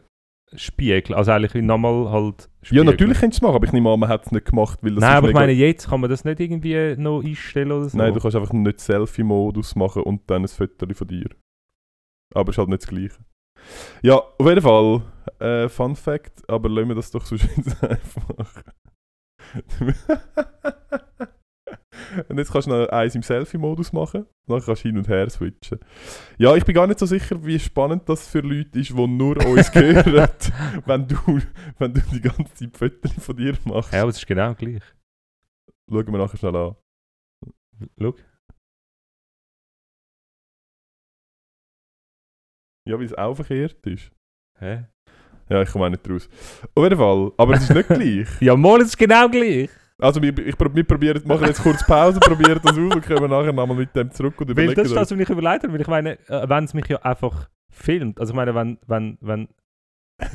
spiegeln. 0.55 1.15
Also 1.19 1.33
eigentlich 1.33 1.63
nochmal 1.63 2.11
halt 2.11 2.49
Ja, 2.63 2.67
spiegeln. 2.69 2.87
natürlich 2.87 3.19
könntest 3.19 3.43
du 3.43 3.45
es 3.45 3.49
machen, 3.49 3.57
aber 3.57 3.67
ich 3.67 3.73
nehme 3.73 3.91
an, 3.93 4.01
man 4.01 4.09
hat 4.09 4.25
es 4.25 4.33
nicht 4.33 4.47
gemacht, 4.47 4.79
weil 4.81 4.95
das 4.95 5.03
Nein, 5.03 5.17
aber 5.17 5.29
ich 5.29 5.35
meine, 5.35 5.53
jetzt 5.53 5.91
kann 5.91 6.01
man 6.01 6.09
das 6.09 6.25
nicht 6.25 6.41
irgendwie 6.41 6.97
noch 6.97 7.23
einstellen 7.23 7.73
oder 7.73 7.89
so. 7.91 7.99
Nein, 7.99 8.15
du 8.15 8.21
kannst 8.21 8.35
einfach 8.37 8.55
nicht 8.55 8.81
Selfie-Modus 8.81 9.77
machen 9.77 10.03
und 10.05 10.23
dann 10.31 10.43
ein 10.45 10.49
Foto 10.49 10.87
von 10.95 11.07
dir. 11.07 11.27
Aber 12.35 12.49
es 12.49 12.55
ist 12.55 12.59
halt 12.59 12.69
nicht 12.71 12.83
das 12.83 12.89
Gleiche. 12.89 13.17
Ja, 14.03 14.15
auf 14.17 14.47
jeden 14.49 14.61
Fall, 14.63 15.03
äh, 15.41 15.69
Fun 15.69 15.97
Fact, 15.97 16.49
aber 16.49 16.69
lassen 16.69 16.89
wir 16.89 16.95
das 16.95 17.11
doch 17.11 17.25
so 17.25 17.37
schön 17.37 17.65
einfach. 17.81 18.63
und 22.29 22.39
jetzt 22.39 22.53
kannst 22.53 22.67
du 22.67 22.71
noch 22.71 22.89
eins 22.89 23.15
im 23.15 23.23
Selfie-Modus 23.23 23.93
machen, 23.93 24.27
dann 24.47 24.61
kannst 24.63 24.85
du 24.85 24.89
hin 24.89 24.99
und 24.99 25.09
her 25.09 25.29
switchen. 25.31 25.79
Ja, 26.39 26.55
ich 26.55 26.65
bin 26.65 26.75
gar 26.75 26.87
nicht 26.87 26.99
so 26.99 27.07
sicher, 27.07 27.45
wie 27.45 27.59
spannend 27.59 28.09
das 28.09 28.29
für 28.29 28.41
Leute 28.41 28.79
ist, 28.79 28.91
die 28.91 29.07
nur 29.07 29.37
uns 29.47 29.75
hören, 29.75 30.29
wenn 30.87 31.09
du, 31.09 31.41
wenn 31.79 31.95
du 31.95 32.01
die 32.13 32.21
ganze 32.21 32.55
Zeit 32.55 32.77
Fotos 32.77 33.13
von 33.25 33.37
dir 33.37 33.57
machst. 33.65 33.93
Ja, 33.93 34.03
aber 34.03 34.11
es 34.11 34.19
ist 34.19 34.27
genau 34.27 34.55
gleich. 34.55 34.83
Schauen 35.91 36.07
wir 36.07 36.19
nachher 36.19 36.37
schnell 36.37 36.57
an. 36.57 36.77
Schau. 37.99 38.15
Ja, 42.89 42.99
weil 42.99 43.05
es 43.05 43.15
auch 43.15 43.35
verkehrt 43.35 43.87
ist. 43.87 44.13
Hä? 44.59 44.87
Ja, 45.49 45.63
ich 45.63 45.71
komme 45.71 45.87
auch 45.87 45.91
nicht 45.91 46.09
raus. 46.09 46.29
Auf 46.75 46.85
jeden 46.85 46.99
Fall. 46.99 47.33
Aber 47.37 47.55
es 47.55 47.63
ist 47.63 47.75
nicht 47.75 47.89
gleich. 47.89 48.29
Ja, 48.41 48.57
mal, 48.57 48.81
es 48.81 48.89
ist 48.89 48.99
genau 48.99 49.29
gleich. 49.29 49.71
Also 50.01 50.23
wir, 50.23 50.37
ich, 50.39 50.55
wir 50.59 50.85
probieren, 50.85 51.21
machen 51.27 51.47
jetzt 51.47 51.63
kurz 51.63 51.85
Pause, 51.85 52.21
probieren 52.21 52.61
das 52.63 52.73
aus 52.73 52.79
und 52.79 53.05
kommen 53.05 53.31
nachher 53.31 53.53
nochmal 53.53 53.77
mit 53.77 53.95
dem 53.97 54.11
zurück 54.13 54.41
und 54.41 54.49
Weil 54.49 54.53
überlegen 54.53 54.75
das 54.77 54.87
ist 54.87 54.95
das, 54.97 55.11
was 55.11 55.19
ich 55.19 55.29
überlegt 55.29 55.65
habe. 55.65 55.73
Weil 55.73 55.81
ich 55.81 55.87
meine, 55.89 56.13
äh, 56.29 56.49
wenn 56.49 56.65
es 56.65 56.75
mich 56.75 56.87
ja 56.87 56.99
einfach 57.03 57.49
filmt. 57.71 58.21
Also 58.21 58.33
ich 58.33 58.37
meine, 58.37 58.55
wenn, 58.55 58.79
wenn, 58.87 59.19
wenn... 59.21 59.49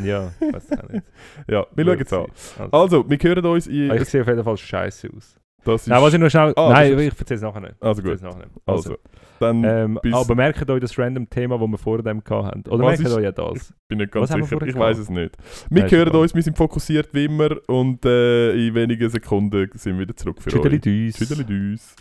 Ja, 0.04 0.32
ich 0.40 0.54
weiß 0.54 0.72
auch 0.74 0.90
nicht. 0.90 1.06
Ja, 1.48 1.66
wir 1.74 1.86
schauen 1.86 2.00
jetzt 2.00 2.14
an. 2.14 2.26
Also, 2.58 2.72
Also, 2.72 3.10
wir 3.10 3.18
hören 3.18 3.46
uns 3.46 3.68
in... 3.68 3.92
ich 3.94 4.10
sehe 4.10 4.22
auf 4.22 4.28
jeden 4.28 4.44
Fall 4.44 4.58
scheiße 4.58 5.10
aus. 5.16 5.38
Das 5.66 5.88
Nein, 5.88 6.02
was 6.02 6.14
ich 6.14 6.20
noch 6.20 6.30
schnell... 6.30 6.54
Ah, 6.56 6.70
nein, 6.74 7.00
ich 7.00 7.18
erzähle 7.20 7.36
es 7.38 7.42
nachher 7.42 7.62
nicht. 7.62 7.76
also 7.82 8.02
Ich 8.02 8.08
gut. 8.10 8.22
nachher 8.22 8.38
nicht. 8.38 8.50
Also, 8.66 8.98
dann 9.40 9.64
Ähm, 9.64 10.00
aber 10.12 10.36
merkt 10.36 10.70
euch 10.70 10.80
das 10.82 10.98
random 10.98 11.30
Thema, 11.30 11.58
das 11.58 11.68
wir 11.70 11.78
vor 11.78 12.02
dem 12.04 12.22
hatten. 12.30 12.70
Oder 12.70 12.84
Was 12.86 13.00
merkt 13.00 13.16
euch 13.16 13.24
ja 13.24 13.32
das. 13.32 13.74
bin 13.88 14.00
ich 14.02 14.12
ganz 14.12 14.30
was 14.32 14.50
sicher. 14.50 14.62
Ich 14.66 14.76
weiß 14.76 14.98
es 14.98 15.10
nicht. 15.10 15.36
Wir 15.70 15.90
hören 15.90 16.16
uns, 16.16 16.36
wir 16.36 16.42
sind 16.44 16.58
fokussiert 16.58 17.10
wie 17.14 17.26
immer 17.26 17.50
und 17.68 18.06
äh, 18.06 18.54
in 18.68 18.74
wenigen 18.76 19.10
Sekunden 19.10 19.70
sind 19.76 19.94
wir 19.96 20.02
wieder 20.02 20.16
zurück 20.16 20.42
für 20.42 20.50
Tschüdeli 20.50 20.76
euch. 20.76 20.82
düs. 20.82 21.16
Tschüdeli 21.16 21.46
düs. 21.46 21.96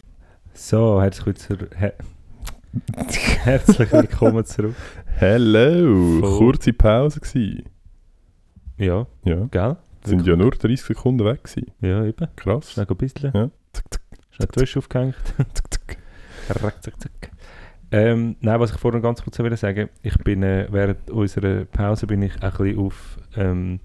So, 0.54 1.00
herzlich 1.00 1.26
willkommen, 1.48 1.70
her 1.78 1.94
herzlich 3.44 3.92
willkommen 3.92 4.44
zurück. 4.44 4.74
Hello! 5.18 6.20
Kurze 6.38 6.72
Pause 6.72 7.20
gewesen. 7.20 7.64
Ja, 8.78 9.06
Ja, 9.24 9.46
gell? 9.50 9.76
Sind 10.04 10.26
ja 10.26 10.36
nur 10.36 10.50
30 10.50 10.82
Sekunden 10.82 11.24
weg 11.24 11.44
gewesen. 11.44 11.70
Ja, 11.80 12.04
eben. 12.04 12.28
Krass. 12.36 12.72
Schnell 12.72 12.86
ein 12.88 12.96
bisschen. 12.96 13.32
Ja. 13.34 13.50
Zack, 13.72 13.84
zack, 13.90 14.02
Schnell 14.30 14.48
die 14.54 14.60
Wäsche 14.60 14.78
aufgehängt. 14.78 15.14
zack, 15.36 15.72
zack. 15.72 15.96
Zack, 16.48 16.82
zack, 16.82 17.00
zack. 17.00 17.30
Ähm, 17.94 18.36
nein, 18.40 18.58
was 18.58 18.72
ich 18.72 18.78
vorhin 18.78 19.02
ganz 19.02 19.22
kurz 19.22 19.38
will 19.38 19.54
sagen 19.56 19.90
ich 20.02 20.16
bin 20.24 20.42
äh, 20.42 20.66
während 20.70 21.10
unserer 21.10 21.66
Pause 21.66 22.06
bin 22.06 22.22
ich 22.22 22.32
ein 22.42 22.50
bisschen 22.50 22.78
auf, 22.78 23.18
ähm, 23.36 23.80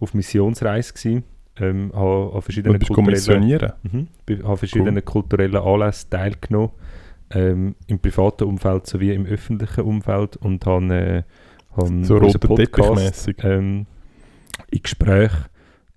auf 0.00 0.14
Missionsreise 0.14 0.92
gewesen. 0.92 1.22
Ähm, 1.58 1.90
habe 1.94 2.32
an 2.34 2.42
verschiedenen 2.42 2.80
kulturellen, 2.80 3.72
mhm, 3.84 4.08
be- 4.26 4.42
habe 4.44 4.56
verschiedenen 4.58 5.02
kulturellen 5.04 5.56
Anlässen 5.56 6.10
teilgenommen. 6.10 6.70
Ähm, 7.30 7.76
Im 7.86 7.98
privaten 7.98 8.44
Umfeld 8.44 8.86
sowie 8.86 9.14
im 9.14 9.24
öffentlichen 9.26 9.82
Umfeld 9.84 10.36
und 10.36 10.66
habe, 10.66 10.94
äh, 10.94 11.22
habe 11.76 12.04
So 12.04 12.18
roter 12.18 12.38
Podcast, 12.40 13.28
ähm, 13.38 13.86
in 14.70 14.82
Gespräch 14.82 15.30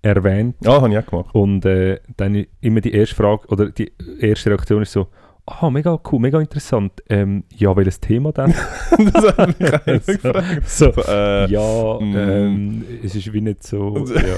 erwähnt. 0.02 0.56
Ah, 0.64 0.80
habe 0.80 0.90
ich 0.90 0.98
auch 0.98 1.06
gemacht. 1.06 1.34
Und 1.34 1.64
äh, 1.64 2.00
dann 2.16 2.46
immer 2.60 2.80
die 2.80 2.92
erste 2.92 3.14
Frage 3.14 3.46
oder 3.48 3.70
die 3.70 3.92
erste 4.20 4.50
Reaktion 4.50 4.82
ist 4.82 4.92
so, 4.92 5.08
ah, 5.46 5.68
mega 5.70 5.98
cool, 6.10 6.20
mega 6.20 6.40
interessant. 6.40 7.02
Ähm, 7.08 7.44
ja, 7.54 7.76
welches 7.76 8.00
Thema 8.00 8.32
dann? 8.32 8.54
das 9.12 9.36
hat 9.36 9.60
mich 9.60 9.72
einer 9.72 10.00
So. 10.00 10.12
gefragt. 10.12 10.68
so, 10.68 10.92
So, 10.92 11.02
äh, 11.06 11.50
ja, 11.50 11.98
mm. 12.00 12.16
ähm, 12.16 12.84
es 13.04 13.14
ist 13.14 13.32
wie 13.32 13.40
nicht 13.40 13.62
so, 13.62 14.04
ja, 14.14 14.36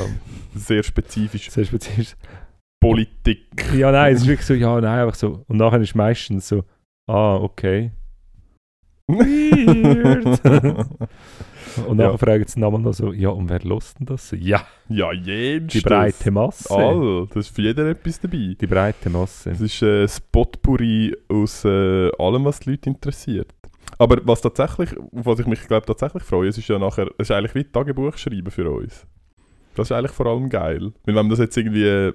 Sehr 0.55 0.83
spezifisch. 0.83 1.51
sehr 1.51 1.64
spezifisch. 1.64 2.16
Politik. 2.81 3.47
Ja, 3.77 3.93
nein, 3.93 4.14
es 4.14 4.23
ist 4.23 4.27
wirklich 4.27 4.47
so, 4.47 4.55
ja, 4.55 4.81
nein, 4.81 5.01
einfach 5.05 5.14
so. 5.14 5.45
Und 5.47 5.59
nachher 5.59 5.81
ist 5.81 5.95
meistens 5.95 6.49
so, 6.49 6.64
ah, 7.09 7.37
okay. 7.37 7.93
Weird. 9.09 10.41
Und 11.87 11.99
Ja. 11.99 12.07
nachher 12.07 12.18
fragen 12.18 12.45
sie 12.47 12.61
nochmal 12.61 12.81
noch 12.81 12.93
so, 12.95 13.12
ja, 13.12 13.31
und 13.31 13.49
wer 13.49 13.61
lost 13.61 13.99
denn 13.99 14.07
das? 14.07 14.35
Ja, 14.39 14.62
ja, 14.89 15.12
jenst. 15.12 15.75
die 15.75 15.81
breite 15.81 16.31
Masse. 16.31 16.70
All. 16.75 17.27
Das 17.29 17.47
ist 17.47 17.55
für 17.55 17.62
jeden 17.62 17.87
etwas 17.87 18.20
dabei. 18.20 18.57
Die 18.61 18.66
breite 18.66 19.11
Masse. 19.11 19.51
Das 19.51 19.61
ist 19.61 19.83
ein 19.83 20.09
Spotpourri 20.09 21.16
aus 21.29 21.64
äh, 21.64 22.11
allem, 22.18 22.45
was 22.45 22.61
die 22.61 22.70
Leute 22.70 22.91
interessiert. 22.91 23.53
Aber 23.99 24.18
was 24.25 24.41
tatsächlich, 24.41 24.97
auf 24.99 25.07
was 25.12 25.39
ich 25.39 25.47
mich 25.47 25.66
glaube 25.68 25.87
tatsächlich 25.87 26.23
freue, 26.23 26.49
es 26.49 26.59
ist 26.59 26.68
ja 26.68 26.79
nachher, 26.79 27.07
es 27.18 27.29
ist 27.29 27.31
eigentlich 27.31 27.55
wie 27.55 27.64
Tagebuch 27.64 28.16
schreiben 28.16 28.51
für 28.51 28.68
uns. 28.70 29.07
Das 29.75 29.89
ist 29.89 29.93
eigentlich 29.93 30.12
vor 30.12 30.27
allem 30.27 30.49
geil. 30.49 30.93
Weil 31.05 31.14
wenn 31.14 31.27
wir 31.27 31.31
das 31.31 31.39
jetzt 31.39 31.57
irgendwie 31.57 31.85
äh, 31.87 32.12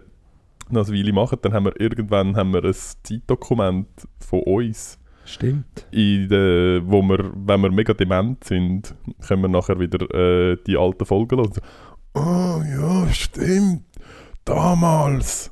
noch 0.69 0.87
eine 0.87 0.97
Weile 0.97 1.13
machen, 1.13 1.37
dann 1.41 1.53
haben 1.53 1.65
wir 1.65 1.79
irgendwann 1.79 2.35
haben 2.35 2.53
wir 2.53 2.63
ein 2.63 2.73
Zeitdokument 2.73 3.87
von 4.19 4.41
uns, 4.43 4.99
Stimmt. 5.27 5.85
in 5.91 6.27
der, 6.29 6.81
wo 6.89 7.01
wir, 7.03 7.31
wenn 7.35 7.61
wir 7.61 7.69
mega 7.71 7.93
dement 7.93 8.43
sind, 8.43 8.95
können 9.27 9.41
wir 9.43 9.49
nachher 9.49 9.79
wieder 9.79 10.01
äh, 10.13 10.57
die 10.65 10.77
alten 10.77 11.05
Folgen 11.05 11.37
hören. 11.37 11.51
Oh 12.15 12.61
ja, 12.65 13.07
stimmt. 13.13 13.83
Damals, 14.45 15.51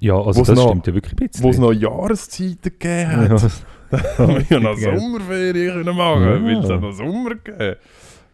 Ja, 0.00 0.16
also 0.16 0.40
Wo's 0.40 0.48
das 0.48 0.56
noch- 0.58 0.68
stimmt 0.68 0.86
ja 0.88 0.94
wirklich 0.94 1.12
ein 1.14 1.26
bisschen. 1.28 1.44
wo 1.44 1.50
es 1.50 1.58
noch 1.58 1.72
Jahreszeiten 1.72 2.58
gegeben 2.62 3.10
hat. 3.30 3.30
Ja, 3.92 3.98
Da 3.98 4.18
haben 4.18 4.34
wir 4.34 4.42
ja 4.50 4.58
noch 4.60 4.76
Ja. 4.78 4.98
Sommerferien 4.98 5.74
können 5.84 5.96
machen, 5.96 6.22
Ja. 6.24 6.44
weil 6.44 6.56
es 6.58 6.68
hat 6.70 6.80
noch 6.80 6.90
Sommer 6.92 7.36
gegeben. 7.36 7.76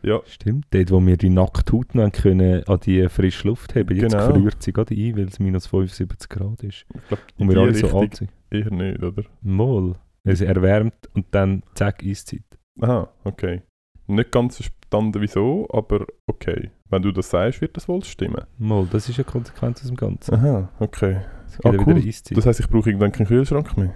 Ja, 0.03 0.21
Stimmt, 0.27 0.65
dort 0.71 0.91
wo 0.91 0.99
wir 1.07 1.17
die 1.19 1.29
nackte 1.29 1.73
Haut 1.75 1.95
noch 1.95 2.05
haben 2.05 2.13
können, 2.13 2.65
an 2.67 2.81
die 2.81 3.07
frische 3.11 3.47
Luft 3.49 3.75
haben. 3.77 3.95
Jetzt 3.95 4.13
Genau. 4.13 4.33
friert 4.33 4.63
sie 4.63 4.73
gerade 4.73 4.95
ein, 4.95 5.17
weil 5.17 5.27
es 5.29 5.39
minus 5.39 5.67
75 5.67 6.29
Grad 6.31 6.63
ist. 6.65 6.87
ich 6.95 7.07
glaube, 7.09 7.23
Und 7.39 7.51
wir 7.51 7.57
alle 7.59 7.75
so 7.75 7.99
alt 7.99 8.17
sind. 8.17 8.31
eher 8.51 8.71
nicht, 8.71 9.03
oder? 9.03 9.23
Mal. 9.43 9.93
Es 10.25 10.41
erwärmt 10.41 10.95
und 11.15 11.27
dann 11.33 11.63
zack, 11.75 12.03
Eiszeit. 12.05 12.43
Aha, 12.81 13.09
okay. 13.25 13.63
Nicht 14.07 14.31
ganz 14.33 14.57
verstanden, 14.57 15.21
wieso, 15.21 15.67
aber 15.73 16.07
okay. 16.27 16.71
Wenn 16.91 17.03
du 17.03 17.11
das 17.13 17.31
sagst, 17.31 17.61
wird 17.61 17.77
das 17.77 17.89
wohl 17.89 18.05
stimmen. 18.05 18.45
Mal, 18.59 18.87
das 18.91 19.09
ist 19.09 19.19
eine 19.19 19.25
Konsequenz 19.25 19.81
aus 19.81 19.89
dem 19.89 19.97
Ganzen. 19.97 20.35
Aha, 20.35 20.69
okay. 20.79 21.21
Es 21.47 21.55
gibt 21.55 21.67
Ah, 21.67 21.73
ja 21.73 21.79
cool. 21.87 21.97
wieder 21.97 22.09
Eiszeit. 22.09 22.37
Das 22.37 22.47
heisst, 22.47 22.61
ich 22.61 22.69
brauche 22.69 22.89
irgendwann 22.91 23.13
keinen 23.13 23.27
Kühlschrank 23.27 23.77
mehr. 23.77 23.95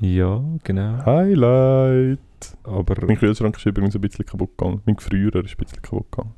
ja, 0.00 0.42
genau. 0.64 1.04
Highlight! 1.04 2.18
Aber 2.64 3.06
Mein 3.06 3.16
Kühlschrank 3.18 3.56
ist 3.56 3.66
übrigens 3.66 3.94
ein 3.94 4.00
bisschen 4.00 4.24
kaputt 4.26 4.56
gegangen. 4.56 4.82
Mein 4.86 4.96
Gefrierer 4.96 5.44
ist 5.44 5.52
ein 5.52 5.56
bisschen 5.64 5.82
kaputt 5.82 6.10
gegangen. 6.10 6.34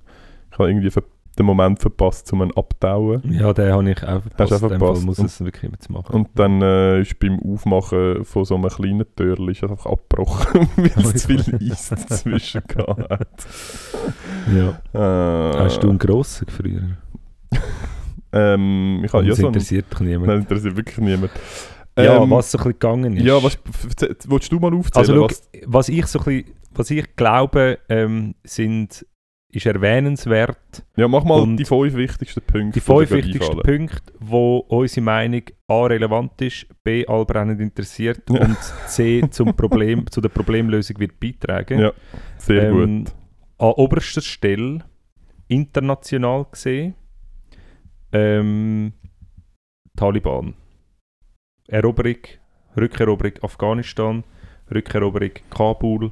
Ich 0.50 0.58
habe 0.58 0.68
irgendwie 0.70 0.90
ver 0.90 1.02
den 1.38 1.46
Moment 1.46 1.80
verpasst, 1.80 2.32
um 2.32 2.42
ihn 2.42 2.52
abtauen. 2.56 3.22
ja, 3.32 3.52
den 3.52 3.72
habe 3.72 3.90
ich 3.90 4.02
auch 4.02 4.22
verpasst. 4.22 4.52
Hast 4.52 4.62
du 4.62 4.66
auch 4.66 4.70
In 4.70 4.78
dem 4.78 4.80
Fall 4.80 5.00
muss 5.04 5.18
Und- 5.18 5.26
es 5.26 5.44
wirklich 5.44 5.64
immer 5.64 5.78
zu 5.80 5.92
machen. 5.92 6.14
Und 6.14 6.28
dann 6.34 6.62
äh, 6.62 7.00
ist 7.00 7.18
beim 7.18 7.38
Aufmachen 7.40 8.24
von 8.24 8.44
so 8.44 8.54
einem 8.54 8.68
kleinen 8.68 9.04
Türchen 9.16 9.48
ist 9.48 9.62
einfach 9.62 9.86
abgebrochen, 9.86 10.68
weil 10.76 11.14
es 11.14 11.22
zu 11.22 11.28
viel 11.38 11.58
Eis 11.72 11.88
dazwischen 11.90 12.62
hat. 12.76 13.46
ja. 14.54 14.80
Äh, 15.52 15.58
Hast 15.58 15.82
du 15.82 15.88
einen 15.90 15.98
grossen 15.98 16.46
Gefrierer? 16.46 16.98
Ähm, 18.32 19.02
ich 19.04 19.12
habe 19.12 19.22
ja 19.24 19.30
das 19.30 19.38
so 19.38 19.46
einen, 19.46 19.54
interessiert 19.54 19.86
doch 19.90 20.00
niemand. 20.00 20.26
Nein, 20.26 20.38
interessiert 20.40 20.76
wirklich 20.76 20.98
niemand. 20.98 21.30
ja, 21.96 22.20
Ähm, 22.22 22.30
was 22.30 22.50
so 22.50 22.58
ein 22.58 22.64
bisschen 22.64 22.72
gegangen 22.72 23.16
ist. 23.16 23.24
Ja, 23.24 23.42
was, 23.42 23.58
willst 24.28 24.50
du 24.52 24.58
mal 24.58 24.74
aufzählen? 24.74 25.00
Also 25.08 25.14
schau, 25.14 25.24
was, 25.28 25.42
was 25.66 25.88
ich 25.88 26.06
so 26.06 26.18
ein 26.20 26.24
bisschen, 26.24 26.54
was 26.72 26.90
ich 26.90 27.16
glaube, 27.16 27.78
ähm, 27.88 28.34
sind, 28.42 29.06
ist 29.54 29.66
erwähnenswert 29.66 30.84
ja, 30.96 31.06
mach 31.08 31.24
mal 31.24 31.40
und 31.40 31.56
die 31.56 31.64
fünf 31.64 31.94
wichtigsten 31.94 32.40
Punkte. 32.42 32.72
die 32.72 32.80
fünf 32.80 33.10
wichtigsten. 33.10 33.60
Punkte, 33.60 34.12
wo 34.20 34.58
unsere 34.58 35.04
Meinung 35.04 35.42
A 35.68 35.86
relevant 35.86 36.40
ist, 36.42 36.66
B 36.82 37.06
allbrennend 37.06 37.60
interessiert 37.60 38.22
Ja. 38.30 38.40
und 38.40 38.58
C 38.88 39.22
zum 39.30 39.54
Problem, 39.54 40.10
zu 40.10 40.20
der 40.20 40.28
Problemlösung 40.30 40.98
wird 40.98 41.18
beitragen. 41.20 41.78
Ja, 41.80 41.92
Sehr 42.38 42.70
Ähm, 42.70 43.04
gut. 43.04 43.14
An 43.58 43.72
oberster 43.76 44.20
Stelle, 44.20 44.84
international 45.48 46.46
gesehen, 46.50 46.94
ähm, 48.12 48.92
Taliban. 49.96 50.54
Eroberung, 51.68 52.18
Rückeroberung 52.76 53.32
Afghanistan, 53.42 54.24
Rückeroberung 54.72 55.30
Kabul, 55.50 56.10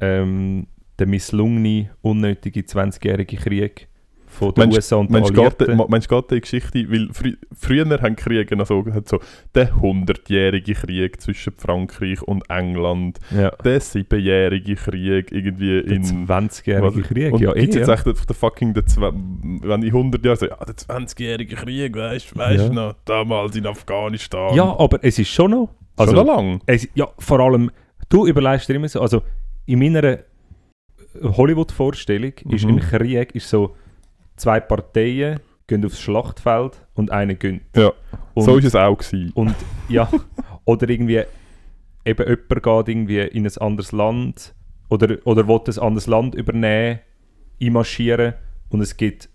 ähm, 0.00 0.66
der 0.98 1.06
misslungene, 1.06 1.90
unnötige 2.02 2.60
20-jährige 2.60 3.36
Krieg 3.36 3.88
von 4.26 4.52
den 4.52 4.62
Meinst- 4.64 4.76
USA 4.76 4.96
und 4.96 5.10
den 5.10 5.22
Alliierten. 5.24 5.76
meinst 5.88 6.10
du, 6.10 6.20
geht 6.20 6.30
die 6.32 6.40
Geschichte, 6.40 6.90
weil 6.90 7.08
frü 7.12 7.34
früher 7.56 7.84
haben 8.02 8.16
Kriege 8.16 8.56
noch 8.56 8.66
so, 8.66 8.84
hat 8.92 9.08
so 9.08 9.20
der 9.54 9.72
100-jährige 9.76 10.74
Krieg 10.74 11.20
zwischen 11.20 11.52
Frankreich 11.56 12.20
und 12.22 12.42
England, 12.50 13.20
Ja. 13.30 13.50
der 13.50 13.80
7-jährige 13.80 14.74
Krieg 14.74 15.30
irgendwie 15.30 15.82
Der 15.82 15.92
in... 15.96 16.26
20-jährige 16.26 17.02
Krieg, 17.02 17.32
und 17.32 17.40
ja, 17.42 17.54
eh, 17.54 17.60
gibt's 17.60 17.76
jetzt 17.76 17.86
ja. 17.88 17.94
echt 17.94 18.06
den 18.06 18.14
fucking, 18.16 18.74
der, 18.74 18.84
Zwe- 18.86 19.12
wenn 19.62 19.82
in 19.82 19.88
100 19.88 20.24
Jahren 20.24 20.36
so, 20.36 20.46
ja, 20.46 20.56
der 20.56 20.74
20-jährige 20.76 21.54
Krieg, 21.54 21.96
weißt 21.96 22.32
du, 22.34 22.38
Ja. 22.40 22.68
noch, 22.72 22.94
damals 23.04 23.54
in 23.56 23.66
Afghanistan. 23.66 24.54
Ja, 24.56 24.64
aber 24.78 24.98
es 25.02 25.18
ist 25.18 25.28
schon 25.30 25.52
noch. 25.52 25.68
schon 25.68 26.08
Also, 26.08 26.12
noch 26.16 26.24
lang. 26.26 26.60
es, 26.66 26.88
ja, 26.94 27.06
vor 27.20 27.38
allem, 27.38 27.70
du 28.08 28.26
überlegst 28.26 28.68
dir 28.68 28.74
immer 28.74 28.88
so, 28.88 29.00
also 29.00 29.22
in 29.66 29.78
meiner 29.78 30.18
Hollywood-Vorstellung 31.22 32.32
ist 32.50 32.64
Mhm. 32.64 32.70
im 32.70 32.80
Krieg 32.80 33.34
ist 33.34 33.48
so, 33.48 33.76
zwei 34.36 34.60
Parteien 34.60 35.40
gehen 35.66 35.84
aufs 35.84 36.00
Schlachtfeld 36.00 36.80
und 36.94 37.10
eine 37.10 37.36
gönnt. 37.36 37.62
Ja, 37.74 37.92
Und, 38.34 38.44
so 38.44 38.56
ist 38.58 38.64
es 38.66 38.74
auch 38.74 38.96
gewesen. 38.98 39.30
und 39.34 39.54
ja, 39.88 40.08
oder 40.64 40.88
irgendwie 40.88 41.22
eben 42.04 42.28
jemand 42.28 42.62
geht 42.62 42.88
irgendwie 42.94 43.20
in 43.20 43.46
ein 43.46 43.56
anderes 43.58 43.92
Land 43.92 44.54
oder, 44.90 45.16
oder 45.24 45.48
will 45.48 45.60
ein 45.66 45.78
anderes 45.78 46.06
Land 46.06 46.34
übernehmen, 46.34 46.98
einmarschieren 47.62 48.34
und 48.68 48.80
es 48.82 48.96
gibt 48.96 49.30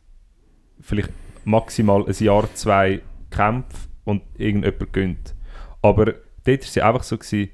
vielleicht 0.80 1.10
maximal 1.46 2.06
ein 2.06 2.14
Jahr, 2.24 2.48
zwei 2.54 3.02
Kämpfe 3.32 3.88
und 4.04 4.22
irgendjemand 4.38 4.94
gönnt. 4.94 5.36
Aber 5.82 6.06
dort 6.06 6.18
war 6.46 6.54
es 6.60 6.76
ja 6.76 6.88
einfach 6.88 7.04
so, 7.04 7.18
gewesen, 7.18 7.50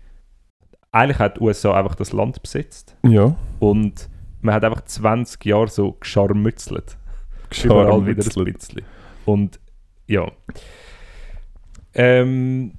eigentlich 0.91 1.19
hat 1.19 1.37
die 1.37 1.41
USA 1.41 1.73
einfach 1.77 1.95
das 1.95 2.11
Land 2.11 2.41
besetzt 2.41 2.95
Ja, 3.07 3.35
und 3.59 4.09
man 4.45 4.55
hat 4.55 4.63
einfach 4.63 4.85
20 4.85 5.43
Jahre 5.45 5.67
so 5.67 5.93
gescharmützelt. 5.93 6.97
Überall 7.63 8.05
wieder 8.05 8.23
ein 8.23 8.53
bisschen. 8.53 8.85
Und 9.25 9.59
ja. 10.07 10.31
Ähm, 11.93 12.73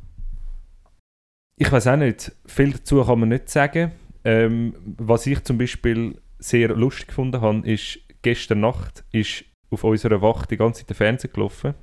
ich 1.58 1.70
weiß 1.70 1.86
auch 1.88 1.96
nicht, 1.96 2.32
viel 2.46 2.72
dazu 2.72 3.02
kann 3.04 3.20
man 3.20 3.30
nicht 3.30 3.48
sagen. 3.48 3.92
Ähm, 4.24 4.74
was 4.84 5.26
ich 5.26 5.42
zum 5.44 5.58
Beispiel 5.58 6.20
sehr 6.38 6.68
lustig 6.68 7.08
gefunden 7.08 7.40
habe, 7.40 7.66
ist, 7.68 7.98
gestern 8.22 8.60
Nacht 8.60 9.04
ist 9.12 9.44
auf 9.70 9.84
unserer 9.84 10.20
Wacht 10.20 10.50
die 10.50 10.56
ganze 10.56 10.80
Zeit 10.80 10.90
der 10.90 10.96
Fernseher 10.96 11.30
gelaufen. 11.30 11.74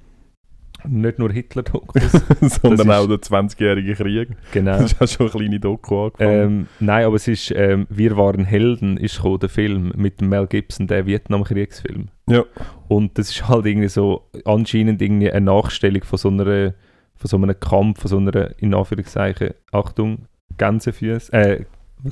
Nicht 0.88 1.19
nur 1.19 1.31
Hitler-Dokus. 1.31 2.11
Sondern 2.61 2.91
auch 2.91 3.07
der 3.07 3.17
20-jährige 3.17 3.95
Krieg. 3.95 4.29
genau. 4.51 4.77
Das 4.79 4.91
ist 4.93 4.99
ja 4.99 5.07
schon 5.07 5.31
eine 5.31 5.39
kleine 5.39 5.59
Doku 5.59 6.05
angefangen. 6.05 6.31
Ähm, 6.31 6.67
nein, 6.79 7.05
aber 7.05 7.15
es 7.15 7.27
ist 7.27 7.51
ähm, 7.55 7.88
«Wir 7.89 8.17
waren 8.17 8.45
Helden» 8.45 8.97
ist 8.97 9.17
gekommen, 9.17 9.39
der 9.39 9.49
Film 9.49 9.93
mit 9.95 10.21
Mel 10.21 10.47
Gibson, 10.47 10.88
der 10.88 11.05
Vietnamkriegsfilm. 11.05 12.09
Ja. 12.27 12.43
Und 12.88 13.17
das 13.17 13.29
ist 13.29 13.47
halt 13.47 13.65
irgendwie 13.65 13.89
so 13.89 14.29
anscheinend 14.45 15.01
irgendwie 15.01 15.31
eine 15.31 15.45
Nachstellung 15.45 16.03
von 16.03 16.17
so 16.17 16.29
einer 16.29 16.73
von 17.15 17.29
so 17.29 17.38
einem 17.38 17.57
Kampf, 17.57 18.01
von 18.01 18.09
so 18.09 18.17
einer, 18.17 18.51
in 18.59 18.73
Anführungszeichen, 18.73 19.51
Achtung, 19.71 20.25
Gänsefüß, 20.57 21.29
äh. 21.29 21.63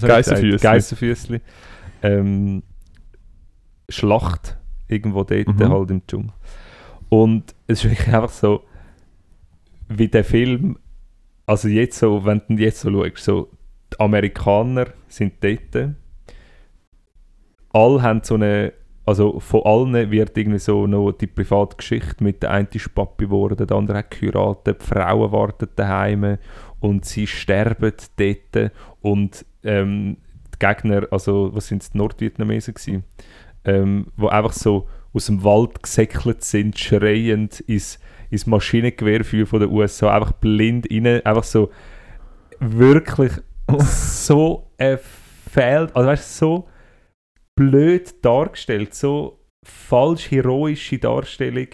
Geissenfüßli. 0.01 1.41
Ähm, 2.01 2.63
Schlacht 3.89 4.57
irgendwo 4.87 5.23
dort 5.23 5.47
Mhm. 5.47 5.69
halt 5.69 5.91
im 5.91 6.07
Dschungel. 6.07 6.31
Und 7.11 7.53
es 7.67 7.83
ist 7.83 7.91
wirklich 7.91 8.15
einfach 8.15 8.29
so, 8.29 8.63
wie 9.89 10.07
der 10.07 10.23
Film, 10.23 10.77
also 11.45 11.67
jetzt 11.67 11.99
so, 11.99 12.23
wenn 12.23 12.41
du 12.47 12.53
jetzt 12.53 12.79
so 12.79 12.89
schaust, 12.89 13.17
so, 13.17 13.49
die 13.91 13.99
Amerikaner 13.99 14.85
sind 15.09 15.33
dort, 15.41 15.93
alle 17.73 18.01
haben 18.01 18.21
so 18.23 18.35
eine, 18.35 18.71
also 19.05 19.41
von 19.41 19.61
allen 19.65 20.09
wird 20.09 20.37
irgendwie 20.37 20.59
so 20.59 20.87
noch 20.87 21.11
die 21.11 21.27
private 21.27 21.75
Geschichte 21.75 22.23
mit 22.23 22.43
der 22.43 22.51
eine 22.51 22.69
ist 22.71 22.95
Papi 22.95 23.25
geworden, 23.25 23.67
der 23.67 23.75
andere 23.75 23.97
hat 23.97 24.11
geheiratet, 24.11 24.81
die 24.81 24.85
Frauen 24.85 25.33
warten 25.33 25.67
daheim 25.75 26.37
und 26.79 27.03
sie 27.03 27.27
sterben 27.27 27.91
dort. 28.15 28.71
Und 29.01 29.45
ähm, 29.63 30.15
die 30.53 30.65
Gegner, 30.65 31.07
also 31.11 31.53
was 31.53 31.67
sind 31.67 31.83
es, 31.83 31.91
die 31.91 31.97
Nordvietnamesen 31.97 32.73
gewesen, 32.73 33.03
ähm, 33.65 34.07
wo 34.15 34.27
einfach 34.27 34.53
so 34.53 34.87
aus 35.13 35.25
dem 35.25 35.43
Wald 35.43 35.83
gesäckelt 35.83 36.43
sind, 36.43 36.77
schreiend 36.79 37.59
ins, 37.61 37.99
ins 38.29 38.45
Maschinengewehrfeuer 38.47 39.45
von 39.45 39.59
den 39.59 39.69
USA, 39.69 40.15
einfach 40.15 40.31
blind 40.33 40.87
rein, 40.91 41.05
einfach 41.25 41.43
so 41.43 41.69
wirklich 42.59 43.31
so 43.79 44.71
ein 44.77 44.99
Feld, 45.49 45.95
also 45.95 46.07
weißt 46.09 46.37
so 46.37 46.67
blöd 47.55 48.13
dargestellt, 48.23 48.93
so 48.93 49.39
falsch 49.65 50.31
heroische 50.31 50.97
Darstellung 50.97 51.67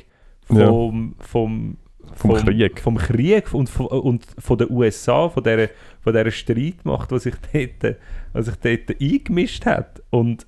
Ja. 0.50 0.68
vom, 0.68 1.16
vom, 1.20 1.78
Vom 2.16 2.36
Krieg. 2.36 2.80
vom 2.80 2.98
Krieg 2.98 3.54
und 3.54 3.70
von, 3.70 3.88
und 3.88 4.26
von 4.40 4.58
den 4.58 4.72
USA, 4.72 5.30
von 5.30 5.44
dieser, 5.44 5.70
von 6.02 6.14
dieser 6.14 6.32
Streitmacht, 6.32 7.12
die 7.12 7.20
sich 7.20 7.36
dort, 7.54 7.98
was 8.34 8.46
sich 8.48 8.56
dort 8.56 9.02
eingemischt 9.02 9.66
hat. 9.66 10.02
Und 10.10 10.48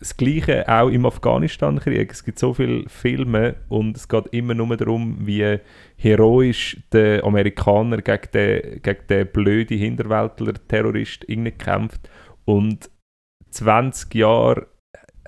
das 0.00 0.16
Gleiche 0.16 0.66
auch 0.66 0.88
im 0.88 1.04
Afghanistan-Krieg. 1.04 2.10
Es 2.10 2.24
gibt 2.24 2.38
so 2.38 2.54
viele 2.54 2.88
Filme 2.88 3.56
und 3.68 3.96
es 3.96 4.08
geht 4.08 4.28
immer 4.32 4.54
nur 4.54 4.74
darum, 4.76 5.18
wie 5.20 5.58
heroisch 5.96 6.78
der 6.90 7.22
Amerikaner 7.22 7.98
gegen 8.00 8.30
den, 8.32 8.82
gegen 8.82 9.06
den 9.08 9.26
blöden 9.26 9.78
Hinterwäldler-Terrorist 9.78 11.26
kämpft. 11.58 12.08
Und 12.46 12.90
20 13.50 14.14
Jahre 14.14 14.66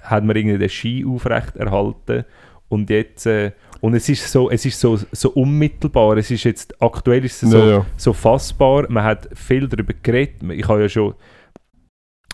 hat 0.01 0.25
man 0.25 0.37
irgendwie 0.37 0.59
den 0.59 0.69
Ski 0.71 1.05
aufrecht 1.07 1.57
erhalten 1.57 2.25
und 2.69 2.89
jetzt 2.89 3.27
äh, 3.27 3.53
und 3.81 3.95
es 3.95 4.09
ist 4.09 4.31
so 4.31 4.51
es 4.51 4.65
ist 4.65 4.81
so, 4.81 4.99
so 5.13 5.31
unmittelbar 5.31 6.17
es 6.17 6.31
ist 6.31 6.45
jetzt 6.45 6.81
aktuell 6.83 7.25
ist 7.25 7.43
es 7.43 7.51
so, 7.51 7.59
ja, 7.59 7.67
ja. 7.67 7.87
so 7.97 8.13
fassbar 8.13 8.87
man 8.89 9.05
hat 9.05 9.29
viel 9.35 9.69
darüber 9.69 9.93
geredet 10.03 10.43
ich 10.51 10.67
habe 10.67 10.83
ja 10.83 10.89
schon 10.89 11.15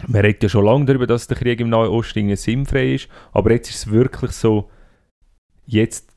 man 0.07 0.21
redet 0.23 0.43
ja 0.43 0.49
schon 0.49 0.65
lange 0.65 0.85
darüber 0.87 1.07
dass 1.07 1.27
der 1.27 1.37
Krieg 1.37 1.61
im 1.61 1.71
Nahen 1.71 1.89
Osten 1.89 2.35
sinnfrei 2.37 2.95
ist 2.95 3.09
aber 3.33 3.53
jetzt 3.53 3.71
ist 3.71 3.87
es 3.87 3.91
wirklich 3.91 4.33
so 4.33 4.71
jetzt 5.67 6.11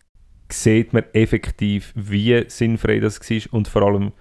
sieht 0.52 0.94
man 0.94 1.04
effektiv 1.14 1.94
wie 1.96 2.44
sinnfrei 2.48 3.00
das 3.00 3.20
war 3.20 3.54
und 3.54 3.68
vor 3.68 3.82
allem 3.84 4.12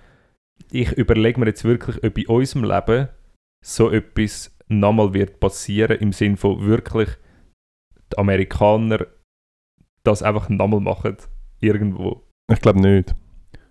ich 0.70 0.92
überlege 0.92 1.40
mir 1.40 1.46
jetzt 1.46 1.64
wirklich 1.64 2.02
ob 2.04 2.16
in 2.16 2.26
unserem 2.26 2.64
Leben 2.64 3.08
so 3.64 3.90
etwas 3.90 4.56
nochmal 4.68 5.12
wird 5.12 5.40
passieren 5.40 5.98
im 5.98 6.12
Sinn 6.12 6.36
von 6.36 6.64
wirklich 6.64 7.08
die 8.12 8.18
Amerikaner 8.18 9.06
das 10.02 10.22
einfach 10.22 10.48
nochmal 10.48 10.80
machen 10.80 11.16
irgendwo. 11.60 12.22
Ich 12.50 12.60
glaube 12.60 12.80
nicht. 12.80 13.14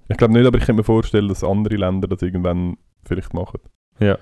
Ich 0.08 0.18
glaube 0.18 0.34
nicht, 0.34 0.46
aber 0.46 0.58
ich 0.58 0.66
kann 0.66 0.76
mir 0.76 0.84
vorstellen, 0.84 1.28
dass 1.28 1.44
andere 1.44 1.76
Länder 1.76 2.08
das 2.08 2.22
irgendwann 2.22 2.78
vielleicht 3.04 3.34
machen. 3.34 3.60
Ja. 4.00 4.18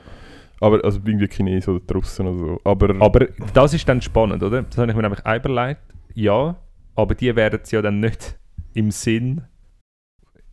Aber, 0.59 0.83
also 0.83 0.99
irgendwie 1.05 1.27
Chinesen 1.27 1.75
oder 1.75 1.95
Russen 1.95 2.27
oder 2.27 2.37
so. 2.37 2.61
Aber, 2.63 2.95
Aber 2.99 3.27
das 3.53 3.73
ist 3.73 3.87
dann 3.87 4.01
spannend, 4.01 4.41
oder? 4.41 4.63
Das 4.63 4.77
habe 4.77 4.89
ich 4.89 4.95
mir 4.95 5.03
nämlich 5.03 5.19
überlegt. 5.19 5.81
Ja, 6.13 6.57
aber 6.95 7.13
die 7.13 7.35
werden 7.35 7.59
es 7.61 7.71
ja 7.71 7.81
dann 7.81 7.99
nicht 7.99 8.39
im 8.73 8.91
Sinn, 8.91 9.43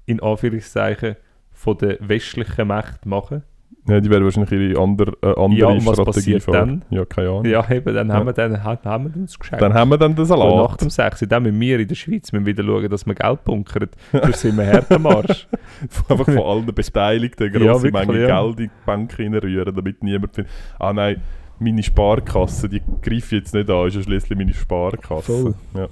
in 0.07 0.21
Anführungszeichen, 0.21 1.17
von 1.53 1.79
der 1.79 1.97
westlichen 2.01 2.69
Macht 2.69 3.07
machen. 3.07 3.45
Ja, 3.87 4.01
die 4.01 4.09
werden 4.11 4.25
wahrscheinlich 4.25 4.51
ihre 4.53 4.81
andere, 4.81 5.13
äh, 5.23 5.27
andere 5.39 5.61
Ja, 5.61 5.67
und 5.69 5.85
was 5.87 5.95
Strategie 5.95 6.35
passiert 6.39 6.43
fahren. 6.45 6.83
Ja, 6.91 7.05
keine 7.05 7.29
Ahnung. 7.29 7.45
Ja, 7.45 7.71
eben, 7.71 7.95
dann, 7.95 8.09
Ja. 8.09 8.15
Haben, 8.15 8.27
wir, 8.27 8.33
dann 8.33 8.65
ha- 8.65 8.79
haben 8.85 9.05
wir 9.15 9.21
uns 9.21 9.39
geschenkt. 9.39 9.61
Dann 9.63 9.75
haben 9.75 9.91
wir 9.91 9.99
dann 9.99 10.15
den 10.15 10.23
Und 10.23 10.29
nach 10.31 10.37
Salat. 10.39 10.81
dem 10.81 10.91
6. 10.91 11.21
dann 11.29 11.43
müssen 11.43 11.61
wir 11.61 11.79
in 11.81 11.89
der 11.89 11.95
Schweiz 11.95 12.33
müssen 12.33 12.47
wieder 12.47 12.65
schauen, 12.65 12.89
dass 12.89 13.05
wir 13.07 13.15
Geld 13.15 13.45
bunkern. 13.45 13.89
Sonst 14.13 14.41
sind 14.41 14.57
wir 14.57 14.67
hart 14.73 14.91
am 14.91 15.07
Arsch. 15.07 15.47
Einfach 16.09 16.25
von 16.25 16.39
allen 16.39 16.67
Beteiligten 16.67 17.55
eine 17.55 17.65
Ja, 17.65 17.83
wirklich, 17.83 17.93
Menge 18.07 18.27
ja. 18.27 18.41
Geld 18.43 18.61
in 18.61 18.65
die 18.67 18.71
Bank 18.87 19.19
reinrühren, 19.19 19.75
damit 19.75 20.03
niemand 20.03 20.35
findet, 20.35 20.53
ah 20.79 20.93
nein, 20.93 21.21
meine 21.59 21.83
Sparkasse, 21.83 22.69
die 22.69 22.81
greife 23.03 23.17
ich 23.17 23.31
jetzt 23.43 23.55
nicht 23.55 23.69
an, 23.71 23.87
ist 23.87 23.97
ja 23.97 24.03
schließlich 24.03 24.39
meine 24.39 24.53
Sparkasse. 24.55 25.43
Voll. 25.43 25.55
Ja. 25.75 25.89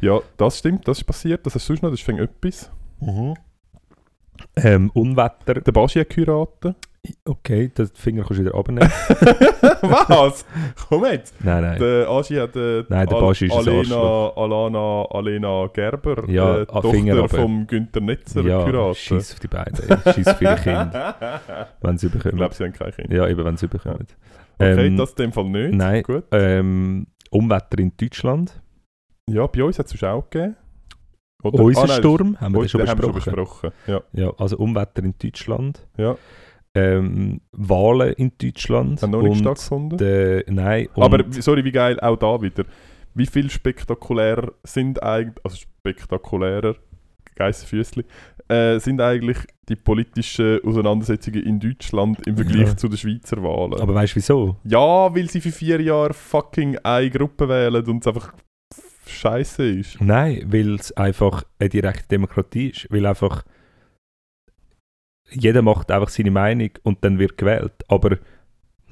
ja, 0.00 0.20
das 0.36 0.58
stimmt, 0.58 0.88
das 0.88 0.98
ist 0.98 1.04
passiert. 1.04 1.44
Das 1.44 1.54
ist 1.54 1.66
sonst 1.66 1.82
noch, 1.82 1.90
das 1.90 2.00
ist 2.00 2.04
fängt 2.06 2.18
etwas. 2.20 2.70
Ähm, 4.56 4.90
Unwetter. 4.94 5.54
Der 5.60 5.72
Baschi 5.72 6.00
hat 6.00 6.10
geheiratet. 6.10 6.74
Okay, 7.24 7.68
den 7.68 7.86
Finger 7.94 8.24
kannst 8.24 8.40
du 8.40 8.44
wieder 8.44 8.54
abnehmen. 8.54 8.90
Was? 9.82 10.44
Komm 10.88 11.04
jetzt! 11.06 11.34
nein, 11.42 11.62
nein. 11.62 11.78
Der 11.78 12.08
Aschi 12.08 12.34
hat 12.36 12.54
äh, 12.56 12.84
Nein, 12.88 13.06
der 13.08 13.16
Baschi 13.16 13.46
ist 13.46 13.54
Alena. 13.54 14.30
Alana, 14.36 15.06
Alena 15.10 15.66
Gerber, 15.72 16.28
Ja, 16.28 16.58
äh, 16.58 16.66
ah, 16.68 16.82
Finger 16.82 17.16
Tochter 17.16 17.38
vom 17.38 17.66
Günther 17.66 18.00
Netzer, 18.02 18.42
ja, 18.42 18.58
geheiratet. 18.64 18.96
scheiß 18.98 19.32
auf 19.32 19.40
die 19.40 19.48
beiden. 19.48 19.76
Scheiß 20.04 20.40
ihre 20.40 20.56
Kinder, 20.56 21.40
wenn 21.80 21.96
sie 21.96 22.06
Ich 22.08 22.12
bekommen. 22.12 22.36
glaube, 22.36 22.54
sie 22.54 22.64
haben 22.64 22.72
kein 22.74 22.92
Kind. 22.92 23.12
Ja, 23.12 23.26
eben, 23.26 23.44
wenn 23.46 23.56
sie 23.56 23.66
bekommen. 23.68 24.06
Okay, 24.58 24.86
Ähm, 24.88 24.96
das 24.98 25.10
in 25.12 25.16
dem 25.16 25.32
Fall 25.32 25.44
nicht. 25.44 25.74
nein. 25.74 26.02
Gut. 26.02 26.24
Ähm, 26.32 27.06
Umwetter 27.30 27.78
in 27.78 27.92
Deutschland. 27.96 28.60
Ja, 29.28 29.46
bei 29.46 29.62
uns 29.64 29.78
hat 29.78 29.86
es 29.92 30.04
auch 30.04 30.28
gegeben. 30.28 30.56
Oder? 31.42 31.62
Unser 31.64 31.82
Ah, 31.84 31.86
nein, 31.86 31.96
Sturm, 31.98 32.36
haben 32.40 32.52
wir 32.54 32.60
den 32.60 32.68
schon 32.68 32.80
besprochen. 32.82 33.20
schon 33.22 33.34
besprochen. 33.34 33.70
Ja, 33.86 34.00
Ja, 34.12 34.32
also 34.36 34.58
Umwetter 34.58 35.02
in 35.02 35.14
Deutschland. 35.18 35.86
ja. 35.96 36.16
Ähm, 36.74 37.40
Wahlen 37.52 38.12
in 38.14 38.32
Deutschland. 38.40 39.02
Haben 39.02 39.10
noch 39.10 39.22
nicht 39.22 39.32
und 39.32 39.38
stattgefunden. 39.38 39.98
der, 39.98 40.44
nein, 40.48 40.88
Aber 40.94 41.24
sorry, 41.30 41.64
wie 41.64 41.72
geil, 41.72 41.98
auch 42.00 42.16
da 42.16 42.40
wieder. 42.40 42.64
wie 43.14 43.26
viel 43.26 43.50
spektakulärer 43.50 44.52
sind 44.62 45.02
eigentlich, 45.02 45.44
also 45.44 45.56
spektakulärer, 45.56 46.76
Geissenfüßli, 47.34 48.04
äh, 48.48 48.78
sind 48.78 49.00
eigentlich 49.00 49.38
die 49.68 49.74
politischen 49.76 50.60
Auseinandersetzungen 50.64 51.42
in 51.42 51.58
Deutschland 51.58 52.24
im 52.26 52.36
Vergleich 52.36 52.68
Ja. 52.68 52.76
zu 52.76 52.88
den 52.88 52.98
Schweizer 52.98 53.42
Wahlen? 53.42 53.74
Aber 53.80 53.94
weißt 53.94 54.12
du 54.12 54.16
wieso? 54.16 54.56
ja, 54.64 55.12
weil 55.14 55.28
sie 55.28 55.40
für 55.40 55.50
vier 55.52 55.80
Jahre 55.80 56.14
fucking 56.14 56.78
eine 56.84 57.10
Gruppe 57.10 57.48
wählen 57.48 57.84
und 57.86 58.02
es 58.02 58.06
einfach 58.06 58.32
scheiße 59.06 59.64
ist. 59.64 60.00
Nein, 60.00 60.44
weil 60.46 60.74
es 60.76 60.92
einfach 60.96 61.42
eine 61.58 61.68
direkte 61.68 62.06
Demokratie 62.08 62.68
ist. 62.70 62.86
Weil 62.90 63.06
einfach 63.06 63.42
jeder 65.32 65.62
macht 65.62 65.90
einfach 65.90 66.08
seine 66.08 66.30
Meinung 66.30 66.70
und 66.82 67.04
dann 67.04 67.18
wird 67.18 67.36
gewählt. 67.36 67.72
Aber 67.88 68.18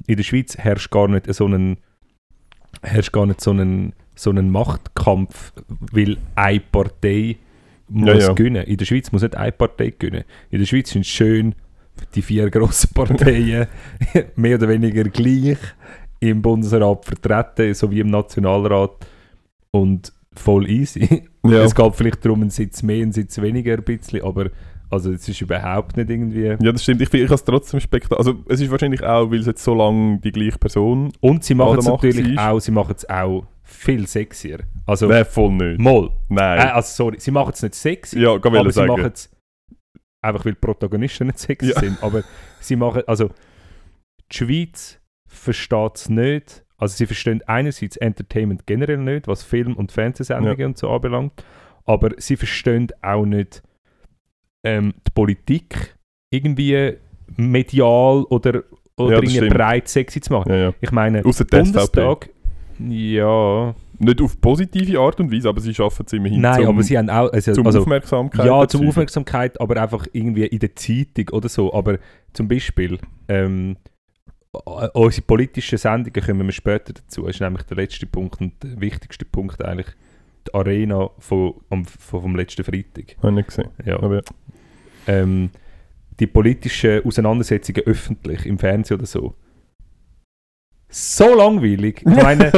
in 0.07 0.17
der 0.17 0.23
Schweiz 0.23 0.57
herrscht 0.57 0.91
gar 0.91 1.07
nicht 1.07 1.31
so 1.33 1.45
einen, 1.45 1.77
herrscht 2.81 3.11
gar 3.11 3.25
nicht 3.25 3.41
so 3.41 3.51
einen, 3.51 3.93
so 4.15 4.29
einen 4.29 4.49
Machtkampf, 4.49 5.53
weil 5.91 6.17
eine 6.35 6.59
Partei 6.59 7.37
muss 7.87 8.07
Ja, 8.07 8.15
ja. 8.15 8.33
gewinnen. 8.33 8.63
In 8.65 8.77
der 8.77 8.85
Schweiz 8.85 9.11
muss 9.11 9.21
nicht 9.21 9.35
eine 9.35 9.51
Partei 9.51 9.93
gewinnen. 9.97 10.23
In 10.49 10.59
der 10.59 10.65
Schweiz 10.65 10.91
sind 10.91 11.05
schön 11.05 11.55
die 12.15 12.21
vier 12.21 12.49
grossen 12.49 12.91
Parteien 12.93 13.67
mehr 14.35 14.55
oder 14.57 14.69
weniger 14.69 15.03
gleich 15.03 15.57
im 16.21 16.41
Bundesrat 16.41 17.05
vertreten, 17.05 17.73
sowie 17.73 18.01
im 18.01 18.09
Nationalrat 18.09 18.91
und 19.71 20.11
voll 20.33 20.69
easy. 20.69 21.23
Ja. 21.45 21.63
Es 21.63 21.73
geht 21.73 21.95
vielleicht 21.95 22.25
darum, 22.25 22.41
einen 22.41 22.49
Sitz 22.49 22.83
mehr, 22.83 23.01
einen 23.01 23.13
Sitz 23.13 23.41
weniger 23.41 23.73
ein 23.73 23.83
bisschen, 23.83 24.23
aber 24.23 24.49
also 24.89 25.11
es 25.11 25.27
ist 25.29 25.39
überhaupt 25.41 25.97
nicht 25.97 26.09
irgendwie... 26.09 26.45
Ja, 26.45 26.71
das 26.71 26.83
stimmt. 26.83 27.01
Ich, 27.01 27.09
finde- 27.09 27.25
ich 27.25 27.29
habe 27.29 27.35
es 27.35 27.43
trotzdem 27.43 27.79
spektakulär. 27.79 28.19
Also, 28.19 28.43
es 28.49 28.59
ist 28.59 28.71
wahrscheinlich 28.71 29.03
auch, 29.03 29.29
weil 29.31 29.39
es 29.39 29.45
jetzt 29.45 29.63
so 29.63 29.73
lange 29.75 30.19
die 30.19 30.31
gleiche 30.31 30.57
Person. 30.57 31.11
Und 31.19 31.43
sie 31.43 31.53
machen 31.55 31.77
es 31.79 31.85
natürlich 31.85 32.35
war. 32.35 32.51
auch, 32.53 32.59
sie 32.59 32.71
machen 32.71 32.95
es 32.97 33.07
auch 33.09 33.45
viel 33.63 34.07
sexier. 34.07 34.59
Also, 34.85 35.07
Nein, 35.07 35.25
voll 35.25 35.51
nicht. 35.51 35.79
mal. 35.79 36.09
Nein. 36.27 36.59
Äh, 36.59 36.71
also 36.71 36.89
sorry, 37.05 37.19
sie 37.19 37.31
machen 37.31 37.51
es 37.53 37.61
nicht 37.61 37.75
sexy, 37.75 38.19
ja, 38.19 38.31
aber 38.33 38.71
sie 38.71 38.85
machen 38.85 39.03
sagen. 39.03 39.11
es 39.13 39.29
einfach, 40.21 40.43
weil 40.45 40.53
die 40.53 40.59
Protagonisten 40.59 41.27
nicht 41.27 41.39
sexy 41.39 41.69
Ja. 41.69 41.79
sind. 41.79 42.01
Aber 42.01 42.23
sie 42.59 42.75
machen, 42.75 43.03
also 43.05 43.29
die 44.31 44.37
Schweiz 44.37 44.99
versteht 45.27 45.95
es 45.95 46.09
nicht. 46.09 46.65
Also 46.77 46.95
sie 46.95 47.05
verstehen 47.05 47.41
einerseits 47.45 47.97
Entertainment 47.97 48.65
generell 48.65 48.97
nicht, 48.97 49.27
was 49.27 49.43
Film- 49.43 49.75
und 49.75 49.91
Fernsehsendungen 49.91 50.65
und 50.67 50.77
so 50.77 50.89
anbelangt, 50.89 51.43
aber 51.85 52.11
sie 52.17 52.37
verstehen 52.37 52.87
auch 53.01 53.25
nicht 53.25 53.61
ähm, 54.65 54.93
die 55.07 55.11
Politik 55.11 55.95
irgendwie 56.33 56.93
medial 57.37 58.23
oder, 58.29 58.63
oder 58.97 59.17
Ja, 59.17 59.21
irgendwie 59.23 59.49
breit 59.49 59.87
sexy 59.87 60.21
zu 60.21 60.33
machen. 60.33 60.51
Ja, 60.51 60.57
ja. 60.57 60.73
Ich 60.81 60.91
meine, 60.91 61.23
Ausser. 61.25 61.45
Bundestag, 61.45 62.29
ja, 62.79 63.75
Nicht 63.99 64.21
auf 64.21 64.39
positive 64.39 64.99
Art 64.99 65.19
und 65.19 65.31
Weise, 65.31 65.49
aber 65.49 65.59
sie 65.59 65.73
schaffen 65.73 66.05
es 66.05 66.13
immerhin 66.13 66.39
nein, 66.41 66.61
zum, 66.61 66.67
aber 66.69 66.83
sie 66.83 66.97
haben 66.97 67.09
auch, 67.09 67.31
also, 67.31 67.53
zum 67.53 67.65
also 67.65 67.79
Aufmerksamkeit. 67.81 68.45
ja, 68.45 68.51
zum 68.51 68.61
erzeugen. 68.61 68.87
Aufmerksamkeit, 68.87 69.59
aber 69.61 69.81
einfach 69.81 70.07
irgendwie 70.13 70.45
in 70.45 70.59
der 70.59 70.75
Zeitung 70.75 71.29
oder 71.31 71.49
so. 71.49 71.73
Aber 71.73 71.97
zum 72.33 72.47
Beispiel, 72.47 72.97
ähm, 73.27 73.75
u- 74.55 74.87
unsere 74.93 75.25
politischen 75.25 75.77
Sendungen 75.77 76.25
kommen 76.25 76.45
wir 76.47 76.53
später 76.53 76.93
dazu. 76.93 77.23
Das 77.23 77.35
ist 77.35 77.41
nämlich 77.41 77.63
der 77.63 77.77
letzte 77.77 78.05
Punkt 78.05 78.39
und 78.39 78.53
der 78.63 78.79
wichtigste 78.79 79.25
Punkt 79.25 79.63
eigentlich 79.63 79.87
die 80.47 80.53
Arena 80.53 81.09
von, 81.19 81.55
von, 81.67 81.85
vom 81.85 82.35
letzten 82.37 82.63
Freitag. 82.63 83.17
Habe 83.17 83.29
ich 83.29 83.35
nicht 83.35 83.47
gesehen. 83.49 83.69
Ja. 83.85 83.97
Aber 84.01 84.15
ja. 84.15 84.21
Ähm, 85.09 85.49
die 86.19 86.27
politischen 86.27 87.05
Auseinandersetzungen 87.05 87.83
öffentlich 87.85 88.45
im 88.45 88.59
Fernsehen 88.59 88.97
oder 88.97 89.05
so. 89.05 89.35
So 90.91 91.35
langweilig. 91.35 92.01
Ich 92.01 92.23
meine, 92.23 92.51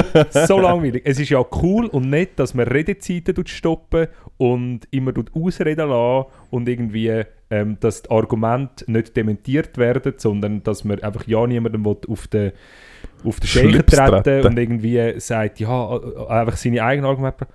so 0.47 0.58
langweilig. 0.62 1.02
Es 1.06 1.20
ist 1.20 1.30
ja 1.30 1.43
cool 1.62 1.88
und 1.88 2.10
nett, 2.10 2.32
dass 2.38 2.54
man 2.54 2.66
Redezeiten 2.66 3.45
stoppen 3.45 4.08
und 4.38 4.88
immer 4.91 5.12
ausreden 5.34 5.89
lassen 5.89 6.26
und 6.49 6.70
irgendwie, 6.70 7.24
ähm, 7.49 7.78
dass 7.82 8.04
die 8.04 8.10
Argumente 8.10 8.89
nicht 8.89 9.18
dementiert 9.18 9.78
werden, 9.78 10.14
sondern 10.16 10.64
dass 10.64 10.86
man 10.86 11.02
einfach 11.02 11.28
ja 11.28 11.45
niemandem 11.45 11.86
auf 11.86 12.28
den 12.28 12.54
auf 13.26 13.39
den 13.39 13.47
Schlips 13.47 13.95
treten 13.95 14.47
und 14.47 14.58
irgendwie 14.58 15.20
sagt, 15.20 15.60
ja, 15.60 15.97
äh, 15.97 16.28
einfach 16.30 16.56
seine 16.56 16.84
eigenen 16.84 17.10
Argumente. 17.10 17.47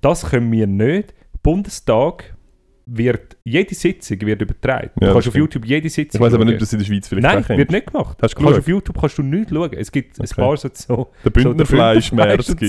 Das 0.00 0.30
können 0.30 0.50
wir 0.50 0.66
nicht. 0.66 1.14
Bundestag 1.42 2.34
wird, 2.86 3.36
jede 3.44 3.74
Sitzung 3.74 4.20
wird 4.22 4.42
übertragen. 4.42 4.90
Ja, 5.00 5.08
du 5.08 5.12
kannst 5.12 5.26
das 5.28 5.34
auf. 5.34 5.38
YouTube 5.38 5.64
jede 5.66 5.88
Sitzung 5.88 6.20
Ich 6.20 6.26
weiß 6.26 6.34
aber 6.34 6.44
nicht, 6.44 6.60
dass 6.60 6.72
in 6.72 6.78
der 6.80 6.86
Schweiz 6.86 7.08
vielleicht 7.08 7.48
Nein, 7.48 7.58
wird 7.58 7.70
nicht 7.70 7.86
gemacht. 7.86 8.18
Hast 8.20 8.34
du 8.36 8.42
kannst 8.42 8.58
auf 8.58 8.68
YouTube 8.68 9.00
kannst 9.00 9.18
du 9.18 9.22
nicht 9.22 9.50
schauen. 9.50 9.70
Es 9.72 9.92
gibt 9.92 10.18
ein 10.18 10.24
Okay. 10.24 10.34
paar 10.40 10.56
so, 10.56 10.68
so 10.74 11.12
Der 11.24 11.30
gibt 11.30 11.42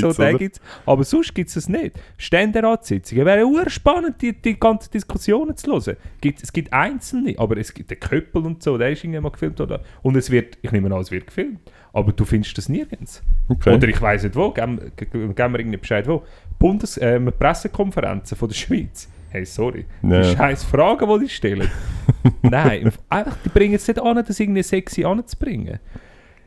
so, 0.02 0.14
den 0.14 0.14
oder? 0.30 0.34
gibt's. 0.38 0.62
Aber 0.86 1.04
sonst 1.04 1.34
gibt 1.34 1.50
es 1.50 1.56
es 1.56 1.68
nicht. 1.70 1.96
Ständeratssitzungen 2.18 3.26
wäre 3.26 3.46
ur 3.46 3.70
spannend, 3.70 4.22
die, 4.22 4.34
die 4.40 4.60
ganzen 4.60 4.92
Diskussionen 4.92 5.56
zu 5.56 5.72
hören. 5.72 5.98
Gibt, 6.22 6.44
es 6.44 6.52
gibt 6.54 6.72
einzelne, 6.74 7.34
aber 7.38 7.58
es 7.58 7.74
gibt 7.74 7.90
den 7.92 8.00
Köppel 8.00 8.46
und 8.46 8.62
so, 8.64 8.78
der 8.78 8.92
ist 8.92 9.04
irgendwann 9.04 9.24
mal 9.24 9.30
gefilmt. 9.32 9.60
Oder? 9.62 9.82
Und 10.02 10.16
es 10.16 10.30
wird, 10.30 10.58
ich 10.62 10.72
nehme 10.72 10.94
an, 10.94 11.02
es 11.02 11.12
wird 11.12 11.28
gefilmt. 11.28 11.60
Aber 11.92 12.12
du 12.12 12.26
findest 12.26 12.58
das 12.58 12.70
nirgends. 12.70 13.22
Okay. 13.50 13.76
Oder 13.76 13.88
ich 13.88 14.02
weiß 14.02 14.24
nicht 14.24 14.36
wo, 14.36 14.50
geben 14.52 14.80
ge- 14.96 15.08
geben 15.10 15.36
wir 15.54 15.60
irgendwie 15.60 15.78
Bescheid 15.78 16.08
wo. 16.08 16.24
Bundes 16.58 16.98
äh, 16.98 17.20
Pressekonferenzen 17.20 18.38
von 18.38 18.48
der 18.50 18.56
Schweiz. 18.56 19.10
Hey, 19.34 19.46
sorry. 19.46 19.86
Ja. 20.04 20.22
Die 20.22 20.36
scheiß 20.38 20.64
Fragen, 20.64 21.10
die 21.10 21.26
die 21.26 21.30
stellen. 21.30 21.68
Nein, 22.44 22.92
einfach, 23.10 23.36
die 23.44 23.50
bringen 23.50 23.74
es 23.74 23.88
nicht 23.88 24.00
an, 24.00 24.24
das 24.24 24.40
irgendwie 24.40 24.62
sexy 24.62 25.04
anzubringen. 25.04 25.80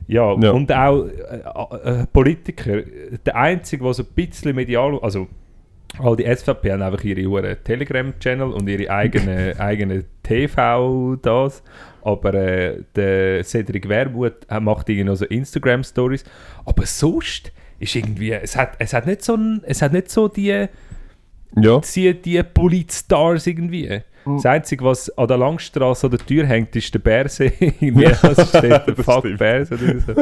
Ja, 0.07 0.39
Ja. 0.41 0.53
und 0.53 0.71
auch 0.73 1.05
äh, 1.07 2.03
äh, 2.03 2.07
Politiker. 2.07 2.83
Der 3.27 3.35
Einzige, 3.35 3.83
der 3.83 3.93
so 3.93 4.05
ein 4.05 4.09
bisschen 4.15 4.55
medial... 4.55 5.01
Also, 5.03 5.27
all 5.99 6.15
die 6.15 6.33
SVP 6.33 6.71
haben 6.71 6.83
einfach 6.83 7.03
ihre 7.03 7.29
hohen 7.29 7.57
Telegram-Channel 7.65 8.53
und 8.53 8.69
ihre 8.69 8.89
eigene, 8.89 9.55
eigene 9.59 10.05
TV 10.23 11.17
das. 11.17 11.65
Aber 12.03 12.35
äh, 12.35 12.85
der 12.95 13.43
Cedric 13.43 13.89
Wermuth 13.89 14.47
macht 14.61 14.89
irgendwie 14.89 15.05
noch 15.11 15.17
so 15.17 15.25
Instagram-Stories. 15.25 16.23
Aber 16.65 16.87
sonst 16.87 17.51
ist 17.81 17.97
irgendwie... 17.97 18.31
Es 18.31 18.55
hat, 18.55 18.75
es 18.79 18.93
hat 18.95 19.09
nicht 19.09 19.25
so 19.25 19.35
ein, 19.35 19.63
Es 19.67 19.83
hat 19.83 19.93
nicht 19.93 20.09
so 20.09 20.29
die 20.29 20.69
ja. 21.55 21.81
die, 21.81 22.15
die 22.21 22.43
Politstars 22.43 23.47
irgendwie. 23.47 24.01
Mhm. 24.27 24.37
Das 24.39 24.47
Einzige, 24.47 24.85
was 24.85 25.09
an 25.17 25.29
der 25.29 25.39
Langstrasse 25.39 26.09
an 26.09 26.11
der 26.11 26.19
Tür 26.19 26.45
hängt, 26.47 26.75
ist 26.75 26.93
der 26.93 26.99
Bärse. 26.99 27.45
irgendwie. 27.61 28.07
Was 28.23 28.49
steht 28.49 28.65
der 28.65 28.79
das 28.81 29.05
Fuck. 29.05 29.39
Bärse 29.39 29.75
oder 29.75 30.01
so. 30.01 30.13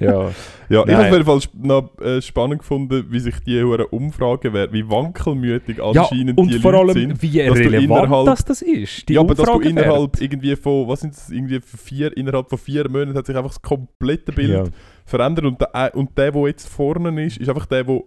Ja. 0.00 0.30
Ja, 0.70 0.84
ich 0.86 0.94
habe 0.94 1.06
auf 1.06 1.12
jeden 1.12 1.24
Fall 1.24 1.40
noch 1.52 2.00
äh, 2.00 2.22
spannend 2.22 2.60
gefunden, 2.60 3.04
wie 3.10 3.20
sich 3.20 3.38
die 3.40 3.62
hohen 3.62 3.82
Umfragen 3.82 4.54
werden, 4.54 4.72
wie 4.72 4.88
wankelmütig 4.88 5.76
ja, 5.76 5.84
anscheinend 5.84 6.38
und 6.38 6.50
die 6.50 6.58
vor 6.58 6.72
Leute 6.72 6.92
allem, 6.98 7.10
sind. 7.10 7.22
wie 7.22 7.38
dass 7.44 7.58
relevant 7.58 7.84
innerhalb- 7.84 8.26
das, 8.26 8.44
das 8.46 8.62
ist. 8.62 9.08
Die 9.10 9.12
ja, 9.12 9.20
aber 9.20 9.34
dass 9.34 9.44
du 9.46 9.60
innerhalb 9.60 10.20
irgendwie 10.22 10.56
von, 10.56 10.88
was 10.88 11.00
sind 11.00 11.14
das, 11.14 11.28
irgendwie 11.28 11.60
vier, 11.60 12.16
innerhalb 12.16 12.48
von 12.48 12.58
vier 12.58 12.88
Monaten 12.88 13.14
hat 13.14 13.26
sich 13.26 13.36
einfach 13.36 13.50
das 13.50 13.60
komplette 13.60 14.32
Bild 14.32 14.50
Ja. 14.50 14.64
verändert 15.04 15.44
und 15.44 15.60
der, 15.60 15.94
und 15.94 16.16
der, 16.16 16.32
der 16.32 16.46
jetzt 16.46 16.66
vorne 16.66 17.26
ist, 17.26 17.36
ist 17.36 17.48
einfach 17.50 17.66
der, 17.66 17.84
der 17.84 18.00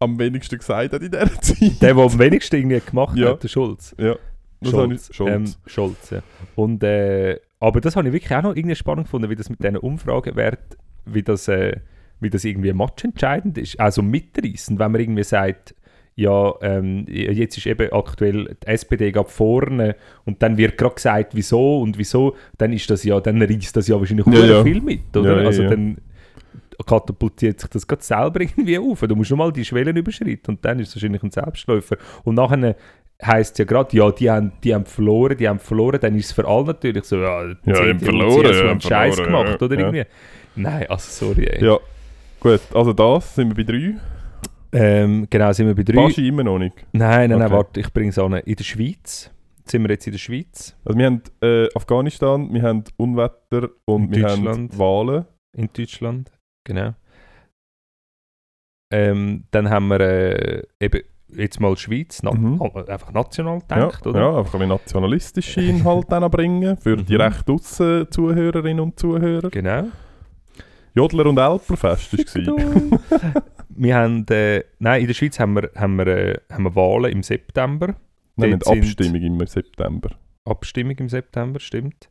am 0.00 0.18
wenigsten 0.18 0.58
gesagt 0.58 0.92
hat 0.92 1.02
in 1.02 1.10
dieser 1.10 1.32
Zeit. 1.40 1.82
Der, 1.82 1.94
der 1.94 2.04
am 2.04 2.18
wenigsten 2.18 2.56
irgendwie 2.56 2.80
gemacht 2.80 3.16
Ja. 3.16 3.30
hat, 3.30 3.42
der 3.42 3.48
Schulz. 3.48 3.94
Ja, 3.98 4.16
das 4.60 4.70
Scholz. 4.70 5.10
ich, 5.10 5.16
Scholz. 5.16 5.30
Ähm, 5.34 5.54
Scholz 5.66 6.10
ja. 6.10 6.22
Und, 6.56 6.82
äh, 6.82 7.38
aber 7.60 7.80
das 7.80 7.96
habe 7.96 8.08
ich 8.08 8.12
wirklich 8.14 8.34
auch 8.34 8.42
noch 8.42 8.56
irgendwie 8.56 8.76
spannend 8.76 9.06
gefunden, 9.06 9.30
wie 9.30 9.36
das 9.36 9.48
mit 9.50 9.62
diesen 9.62 9.76
Umfragewerten, 9.76 10.76
wie 11.06 11.22
das, 11.22 11.48
äh, 11.48 11.76
wie 12.20 12.30
das 12.30 12.44
irgendwie 12.44 12.72
matchentscheidend 12.72 13.58
ist. 13.58 13.78
Also 13.80 14.02
mitreißend, 14.02 14.78
wenn 14.78 14.92
man 14.92 15.00
irgendwie 15.00 15.24
sagt, 15.24 15.74
ja, 16.16 16.54
ähm, 16.62 17.06
jetzt 17.08 17.58
ist 17.58 17.66
eben 17.66 17.92
aktuell 17.92 18.56
die 18.62 18.66
SPD 18.68 19.10
gerade 19.10 19.28
vorne 19.28 19.96
und 20.24 20.42
dann 20.42 20.56
wird 20.56 20.78
gerade 20.78 20.94
gesagt, 20.94 21.34
wieso 21.34 21.80
und 21.80 21.98
wieso, 21.98 22.36
dann 22.56 22.72
ist 22.72 22.88
das 22.88 23.02
ja, 23.02 23.18
dann 23.20 23.42
reißt 23.42 23.76
das 23.76 23.88
ja 23.88 23.98
wahrscheinlich 23.98 24.26
Ja, 24.26 24.44
ja. 24.44 24.62
viel 24.62 24.80
mit, 24.80 25.16
oder? 25.16 25.32
Ja, 25.36 25.40
ja, 25.40 25.46
also 25.48 25.64
dann 25.68 25.98
katapultiert 26.86 27.60
sich 27.60 27.70
das 27.70 27.86
gerade 27.86 28.02
selber 28.02 28.40
irgendwie 28.42 28.78
auf. 28.78 29.00
Du 29.00 29.14
musst 29.16 29.28
schon 29.28 29.38
mal 29.38 29.52
die 29.52 29.64
Schwellen 29.64 29.96
überschreiten 29.96 30.54
und 30.54 30.64
dann 30.64 30.78
ist 30.80 30.88
es 30.88 30.96
wahrscheinlich 30.96 31.22
ein 31.22 31.30
Selbstläufer. 31.30 31.96
Und 32.24 32.34
nachher 32.36 32.76
heisst 33.22 33.52
es 33.52 33.58
ja 33.58 33.64
gerade, 33.64 33.96
ja, 33.96 34.10
die 34.10 34.30
haben, 34.30 34.52
die 34.62 34.74
haben 34.74 34.84
verloren, 34.86 35.36
die 35.36 35.48
haben 35.48 35.58
verloren, 35.58 35.98
dann 36.00 36.16
ist 36.16 36.26
es 36.26 36.32
für 36.32 36.46
alle 36.46 36.66
natürlich 36.66 37.04
so, 37.04 37.16
ja, 37.16 37.44
die 37.46 37.70
Ja, 37.70 37.82
die 37.84 37.90
haben 37.90 38.00
verloren, 38.00 38.44
CSU 38.46 38.62
ja, 38.64 38.70
haben 38.70 38.80
Scheiß 38.80 39.14
verloren, 39.14 39.32
gemacht, 39.44 39.60
ja, 39.60 39.66
oder 39.66 39.74
ja. 39.74 39.80
irgendwie. 39.86 40.04
Nein, 40.56 40.86
also 40.88 41.26
sorry, 41.26 41.46
ey. 41.46 41.64
ja, 41.64 41.78
gut, 42.40 42.60
also 42.74 42.92
das 42.92 43.34
sind 43.34 43.56
wir 43.56 43.64
bei 43.64 43.72
drei. 43.72 43.94
Ähm, 44.72 45.26
genau, 45.30 45.52
sind 45.52 45.68
wir 45.68 45.74
bei 45.74 45.84
drei. 45.84 45.94
Baschi 46.02 46.26
immer 46.28 46.42
noch 46.44 46.58
nicht. 46.58 46.74
Nein, 46.92 47.30
nein, 47.30 47.38
nein, 47.38 47.42
Okay. 47.46 47.54
warte, 47.56 47.80
ich 47.80 47.92
bringe 47.92 48.10
es 48.10 48.18
an. 48.18 48.32
In 48.34 48.56
der 48.56 48.64
Schweiz, 48.64 49.30
sind 49.64 49.82
wir 49.82 49.90
jetzt 49.90 50.06
in 50.06 50.12
der 50.12 50.18
Schweiz, 50.18 50.76
Also 50.84 50.98
wir 50.98 51.06
haben 51.06 51.22
äh, 51.40 51.68
Afghanistan, 51.74 52.52
wir 52.52 52.62
haben 52.62 52.84
Unwetter 52.96 53.70
und 53.84 54.12
In 54.12 54.14
wir 54.22 54.28
haben 54.28 54.78
Wahlen. 54.78 55.24
in 55.56 55.70
Deutschland, 55.72 56.32
genau. 56.64 56.94
Ähm, 58.92 59.44
dann 59.50 59.70
haben 59.70 59.88
wir 59.88 60.00
äh, 60.00 60.62
eben 60.80 61.00
jetzt 61.28 61.58
mal 61.60 61.76
Schweiz, 61.76 62.22
na 62.22 62.32
Mhm. 62.32 62.60
einfach 62.86 63.12
national 63.12 63.58
Ja, 63.70 63.76
gedacht, 63.86 64.06
oder? 64.06 64.20
ja, 64.20 64.38
einfach 64.38 64.60
ein 64.60 64.68
nationalistische 64.68 65.62
Inhalte 65.62 66.06
dann 66.10 66.30
bringen 66.30 66.76
für 66.76 66.96
die 66.96 67.14
Mhm. 67.14 67.20
recht 67.20 67.50
aussen 67.50 68.06
Zuhörerinnen 68.10 68.80
und 68.80 68.98
Zuhörer. 69.00 69.50
Genau. 69.50 69.84
Jodler 70.94 71.26
und 71.26 71.38
Elplerfest 71.38 72.12
war 72.12 72.20
es. 72.22 72.34
wir 73.70 73.96
haben, 73.96 74.24
äh, 74.28 74.62
nein, 74.78 75.00
in 75.00 75.06
der 75.08 75.14
Schweiz 75.14 75.40
haben 75.40 75.54
wir, 75.56 75.70
haben 75.74 75.96
wir, 75.96 76.06
äh, 76.06 76.38
haben 76.52 76.64
wir 76.64 76.76
Wahlen 76.76 77.10
im 77.10 77.22
September. 77.24 77.96
Nein, 78.36 78.50
nicht 78.50 78.64
sind- 78.64 78.78
Abstimmung 78.78 79.22
im 79.40 79.46
September. 79.46 80.10
Abstimmung 80.44 80.96
im 80.98 81.08
September, 81.08 81.58
stimmt. 81.58 82.10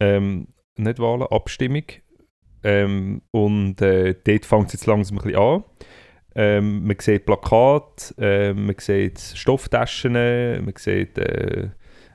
Ähm, 0.00 0.48
nicht 0.76 0.98
Wahlen, 0.98 1.22
Abstimmung. 1.22 1.84
Ähm, 2.64 3.22
und 3.30 3.80
äh, 3.82 4.14
dort 4.24 4.46
fängt 4.46 4.66
es 4.68 4.72
jetzt 4.74 4.86
langsam 4.86 5.18
ein 5.18 5.22
bisschen 5.24 5.38
an. 5.40 5.64
Ähm, 6.34 6.86
man 6.86 6.96
sieht 6.98 7.26
Plakate, 7.26 8.14
äh, 8.18 8.54
man 8.54 8.74
sieht 8.78 9.18
Stofftaschen, 9.20 10.12
man 10.64 10.72
sieht 10.76 11.18
äh, 11.18 11.68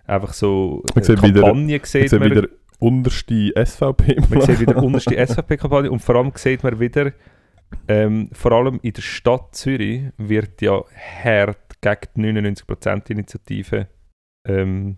einfach 0.05 0.33
so 0.33 0.83
Man 0.95 1.03
sieht 1.03 1.21
wieder- 1.21 1.41
Kampagnen. 1.41 1.69
Jetzt 1.69 1.91
sieht 1.91 2.11
man, 2.13 2.23
wieder 2.31 2.47
unterste 2.79 3.53
SVP. 3.55 4.15
man 4.29 4.41
sieht 4.41 4.59
wieder 4.59 4.77
unterste 4.81 5.15
SVP-Kampagne 5.27 5.91
und 5.91 5.99
vor 5.99 6.15
allem 6.15 6.31
sieht 6.35 6.63
man 6.63 6.79
wieder, 6.79 7.11
ähm, 7.87 8.29
vor 8.31 8.53
allem 8.53 8.79
in 8.81 8.93
der 8.93 9.01
Stadt 9.01 9.53
Zürich 9.55 10.03
wird 10.17 10.61
ja 10.61 10.81
hart 11.23 11.79
gegen 11.81 12.43
die 12.43 12.49
99%-Initiative 12.49 13.87
ähm, 14.47 14.97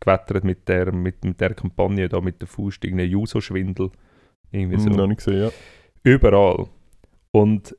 gewettert 0.00 0.44
mit 0.44 0.68
der, 0.68 0.92
mit, 0.92 1.24
mit 1.24 1.40
der 1.40 1.54
Kampagne 1.54 2.08
da 2.08 2.20
mit 2.20 2.40
der 2.40 2.48
Faust, 2.48 2.84
irgendein 2.84 3.08
Juso-Schwindel. 3.10 3.90
Irgendwie 4.50 4.80
so. 4.80 4.88
Noch 4.88 5.06
nicht 5.06 5.18
gesehen, 5.18 5.42
ja. 5.42 5.50
Überall. 6.04 6.66
Und 7.32 7.76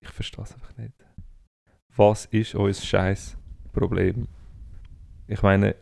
ich 0.00 0.08
verstehe 0.10 0.44
es 0.44 0.52
einfach 0.54 0.76
nicht. 0.76 0.92
Was 1.96 2.26
ist 2.26 2.54
unser 2.54 2.82
scheiß 2.82 3.36
Problem? 3.72 4.28
Ich 5.26 5.42
meine, 5.42 5.74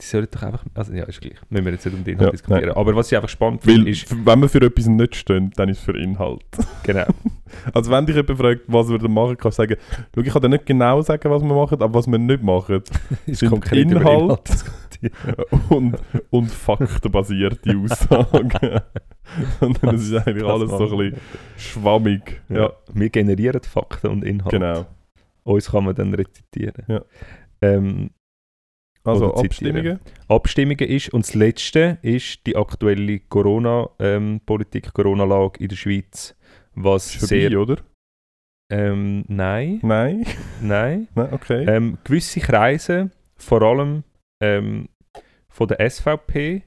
die 0.00 0.04
sollen 0.06 0.26
doch 0.30 0.42
einfach. 0.42 0.64
Also 0.74 0.92
ja, 0.92 1.04
ist 1.04 1.20
gleich. 1.20 1.36
Müssen 1.48 1.64
wir 1.64 1.72
jetzt 1.72 1.84
nicht 1.84 1.94
um 1.94 2.02
den 2.04 2.14
Inhalt 2.14 2.26
Ja, 2.28 2.30
diskutieren. 2.32 2.70
Aber 2.76 2.96
was 2.96 3.10
ich 3.12 3.16
einfach 3.16 3.28
spannend 3.28 3.62
finde, 3.62 3.90
ist. 3.90 4.10
wenn 4.26 4.40
wir 4.40 4.48
für 4.48 4.60
etwas 4.62 4.86
nicht 4.86 5.14
stehen, 5.14 5.50
dann 5.56 5.68
ist 5.68 5.78
es 5.78 5.84
für 5.84 5.96
Inhalt. 5.98 6.44
Genau. 6.84 7.06
Also 7.74 7.90
wenn 7.92 8.06
dich 8.06 8.16
jemand 8.16 8.38
fragt, 8.40 8.62
was 8.66 8.88
wir 8.88 8.98
da 8.98 9.06
machen, 9.06 9.36
kannst 9.36 9.58
du 9.58 9.62
sagen, 9.62 9.76
schau, 10.14 10.20
ich 10.22 10.32
kann 10.32 10.42
dir 10.42 10.48
nicht 10.48 10.66
genau 10.66 11.00
sagen, 11.02 11.30
was 11.30 11.42
wir 11.42 11.54
machen, 11.54 11.80
aber 11.80 11.94
was 11.94 12.06
wir 12.08 12.18
nicht 12.18 12.42
machen, 12.42 12.82
ist 13.26 13.38
Sind 13.40 13.50
konkret 13.50 13.86
Inhalt- 13.86 14.22
Inhalt. 14.22 14.64
und, 15.70 15.96
und 16.30 16.50
faktenbasierte 16.50 17.76
Aussagen. 17.76 18.80
Sondern 19.60 19.94
es 19.94 20.02
ist 20.08 20.14
eigentlich 20.26 20.44
alles 20.44 20.70
so 20.70 20.90
ein 20.90 20.98
bisschen 20.98 21.20
schwammig. 21.56 22.42
Ja, 22.48 22.72
wir 22.92 23.10
generieren 23.10 23.62
Fakten 23.62 24.08
und 24.08 24.24
Inhalte. 24.24 24.58
genau. 24.58 24.86
Uns 25.44 25.70
kann 25.70 25.84
man 25.84 25.94
dann 25.94 26.14
rezitieren. 26.14 26.84
Ja. 26.88 27.04
Ähm, 27.62 28.10
Also. 29.04 29.34
Abstimmungen. 29.34 29.98
Abstimmungen 30.28 30.88
ist 30.88 31.12
und 31.12 31.24
das 31.26 31.34
Letzte 31.34 31.98
ist 32.02 32.46
die 32.46 32.56
aktuelle 32.56 33.18
Corona-Politik, 33.20 34.92
Corona-Lage 34.92 35.58
in 35.60 35.68
der 35.68 35.76
Schweiz, 35.76 36.36
was 36.74 37.06
Ist 37.14 37.28
vorbei, 37.28 37.48
sehr... 37.48 37.60
oder? 37.60 37.76
Ähm, 38.70 39.24
nein, 39.28 39.80
Nein? 39.82 40.24
nein. 40.62 41.08
Nein, 41.14 41.32
okay. 41.32 41.64
Ähm, 41.68 41.98
gewisse 42.04 42.40
Kreise, 42.40 43.10
vor 43.36 43.60
allem 43.62 44.02
ähm, 44.40 44.88
von 45.52 45.68
der 45.68 45.88
SVP, 45.88 46.62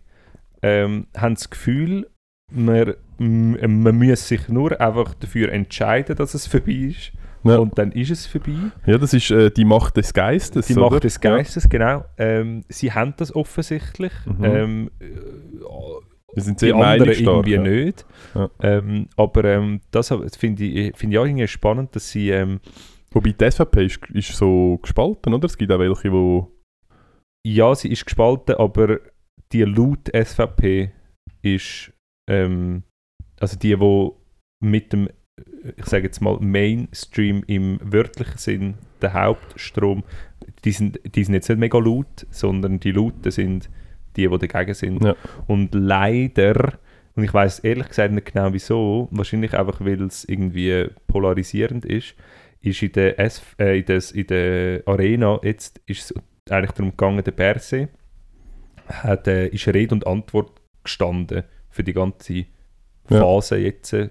ähm, 0.62 1.08
haben 1.16 1.36
das 1.36 1.50
Gefühl, 1.50 2.08
man, 2.52 2.96
man 3.18 3.98
muss 3.98 4.28
sich 4.28 4.48
nur 4.50 4.80
einfach 4.80 5.14
dafür 5.16 5.52
entscheiden, 5.52 6.16
dass 6.16 6.34
es 6.34 6.48
vorbei 6.48 6.72
ist. 6.72 7.12
Ja. 7.44 7.58
Und 7.58 7.78
dann 7.78 7.92
ist 7.92 8.10
es 8.10 8.26
vorbei. 8.26 8.54
ja, 8.88 8.98
das 8.98 9.14
ist 9.14 9.30
äh, 9.30 9.52
die 9.52 9.66
Macht 9.66 9.98
des 9.98 10.14
Geistes, 10.14 10.66
Die 10.66 10.74
oder? 10.74 10.90
Macht 10.90 11.04
des 11.04 11.20
Geistes, 11.20 11.70
genau. 11.70 12.04
Ähm, 12.18 12.64
sie 12.70 12.92
haben 12.92 13.14
das 13.18 13.36
offensichtlich. 13.36 14.14
Mhm. 14.26 14.44
Ähm, 14.44 14.92
äh, 15.00 15.06
Ja. 15.60 16.02
Wir 16.36 16.44
sind 16.44 16.60
die 16.60 16.66
sehr 16.66 16.76
anderen 16.76 17.00
meinungsstark. 17.00 17.48
irgendwie 17.48 17.52
ja. 17.54 17.86
nicht. 17.86 18.06
Ja. 18.34 18.50
Ähm, 18.62 19.08
aber 19.16 19.46
ähm, 19.46 19.80
das 19.92 20.14
finde 20.38 20.66
ich, 20.66 20.98
find 20.98 21.14
ich 21.14 21.20
auch 21.20 21.26
irgendwie 21.26 21.48
spannend, 21.48 21.96
dass 21.96 22.10
sie... 22.10 22.30
Ähm, 22.30 22.60
Wobei 23.12 23.32
die 23.32 23.50
SVP 23.50 23.86
ist, 23.86 24.00
ist 24.14 24.36
so 24.36 24.78
gespalten, 24.82 25.34
oder? 25.34 25.46
Es 25.46 25.58
gibt 25.58 25.72
auch 25.72 25.80
welche, 25.80 26.10
die... 26.10 26.44
ja, 27.46 27.76
sie 27.76 27.92
ist 27.92 28.06
gespalten, 28.06 28.56
aber 28.56 29.00
die 29.52 29.64
laut 29.64 30.10
SVP 30.14 30.92
ist... 31.42 31.94
Ähm, 32.28 32.84
also 33.40 33.58
die, 33.58 33.76
die 33.76 34.12
mit 34.62 34.94
dem, 34.94 35.10
ich 35.78 35.86
sage 35.86 36.06
jetzt 36.06 36.22
mal, 36.22 36.40
Mainstream 36.40 37.44
im 37.46 37.80
wörtlichen 37.84 38.38
Sinn, 38.38 38.74
der 39.02 39.14
Hauptstrom, 39.14 40.04
die 40.64 40.72
sind, 40.72 41.00
die 41.16 41.24
sind 41.24 41.34
jetzt 41.36 41.50
nicht 41.50 41.60
mega 41.60 41.78
laut, 41.78 42.26
sondern 42.32 42.80
die 42.80 42.92
Lauten 42.92 43.30
sind 43.30 43.70
die, 44.16 44.28
die 44.28 44.48
dagegen 44.48 44.74
sind. 44.74 45.04
Ja. 45.04 45.16
Und 45.46 45.76
leider, 45.76 46.80
und 47.16 47.24
ich 47.24 47.34
weiß 47.34 47.60
ehrlich 47.60 47.90
gesagt 47.90 48.14
nicht 48.14 48.34
genau 48.34 48.54
wieso, 48.54 49.08
wahrscheinlich 49.12 49.54
einfach, 49.54 49.82
weil 49.82 50.02
es 50.02 50.24
irgendwie 50.26 50.88
polarisierend 51.08 51.86
ist, 51.86 52.16
ist 52.62 52.82
in 52.82 52.92
der, 52.94 53.20
S 53.20 53.42
äh, 53.60 53.80
in 53.80 53.86
des, 53.86 54.12
in 54.12 54.28
der 54.28 54.82
Arena 54.86 55.40
jetzt 55.44 55.82
ist 55.86 56.16
eigentlich 56.52 56.72
darum 56.74 56.92
gegangen, 56.92 57.24
der 57.24 57.32
Berse 57.32 57.90
hat, 58.88 59.28
äh, 59.28 59.48
ist 59.48 59.68
Rede 59.68 59.96
und 59.96 60.06
Antwort 60.06 60.52
gestanden 60.84 61.44
für 61.70 61.84
die 61.84 61.94
ganze 61.94 62.46
Ja. 63.10 63.20
Phase 63.20 63.58
jetzt. 63.58 63.94
äh. 63.94 64.10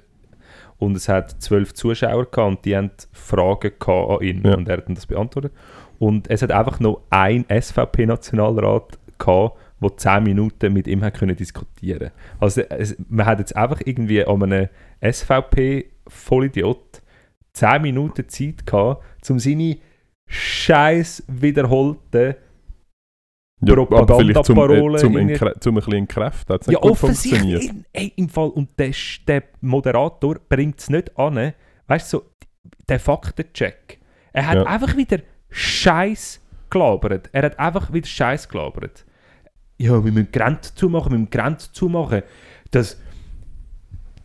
Und 0.79 0.97
es 0.97 1.09
hat 1.09 1.41
zwölf 1.43 1.73
Zuschauer 1.75 2.29
gehabt 2.31 2.39
und 2.59 2.65
die 2.65 2.77
haben 2.77 2.91
Fragen 3.13 3.71
gehabt 3.79 4.11
an 4.11 4.21
ihn 4.27 4.43
Ja. 4.45 4.55
und 4.57 4.69
er 4.69 4.79
hat 4.79 4.85
das 4.89 5.07
beantwortet. 5.07 5.53
Und 6.01 6.29
es 6.29 6.43
hat 6.43 6.51
einfach 6.51 6.81
noch 6.81 7.03
ein 7.11 7.45
SVP-Nationalrat 7.49 8.99
gehabt, 9.19 9.57
der 9.81 9.97
10 9.97 10.23
Minuten 10.25 10.73
mit 10.73 10.89
ihm 10.89 11.03
hat 11.05 11.15
können 11.15 11.37
diskutieren 11.37 12.11
Also 12.41 12.63
es, 12.63 12.97
man 13.09 13.27
hat 13.27 13.39
jetzt 13.39 13.55
einfach 13.55 13.81
irgendwie 13.85 14.25
an 14.25 14.43
einem 14.43 14.69
SVP-Vollidiot 15.01 17.01
10 17.53 17.83
Minuten 17.83 18.29
Zeit 18.29 18.67
gehabt, 18.67 19.05
um 19.31 19.39
seine 19.39 19.77
scheiß 20.35 21.23
wiederholten 21.29 22.35
Ja, 23.61 23.75
vielleicht 23.75 24.45
zum, 24.45 24.59
äh, 24.59 24.67
Propagandaparole 24.67 24.99
zum, 24.99 25.13
zum 25.13 25.17
ein 25.17 25.77
bisschen 25.77 25.93
entkräften. 25.95 26.55
Hat 26.55 26.63
es 26.63 26.67
ja, 26.67 26.79
offensichtlich. 26.83 27.71
Ey, 27.93 28.13
im 28.17 28.29
Fall, 28.29 28.49
und 28.49 28.71
der, 28.79 28.93
der 29.27 29.45
Moderator 29.61 30.37
bringt 30.49 30.81
es 30.81 30.91
nicht 30.91 31.17
an. 31.17 31.53
Weißt 31.87 32.13
du, 32.13 32.19
so, 32.19 32.25
der 32.89 33.01
Faktencheck. 33.01 34.01
Er 34.33 34.47
hat 34.49 34.57
Ja. 34.57 34.63
einfach 34.65 34.97
wieder 34.97 35.19
Scheiß 35.51 36.41
gelabert. 36.69 37.31
Er 37.33 37.45
hat 37.45 37.59
einfach 37.59 37.93
wieder 37.93 38.07
Scheiß 38.07 38.49
gelabert. 38.49 39.05
Ja, 39.79 40.05
wir 40.05 40.13
müssen 40.13 40.33
Grenzen 40.33 40.77
zumachen, 40.77 41.13
wir 41.13 41.19
müssen 41.19 41.31
Grenzen 41.31 41.73
zumachen. 41.73 42.23
Dass 42.71 43.01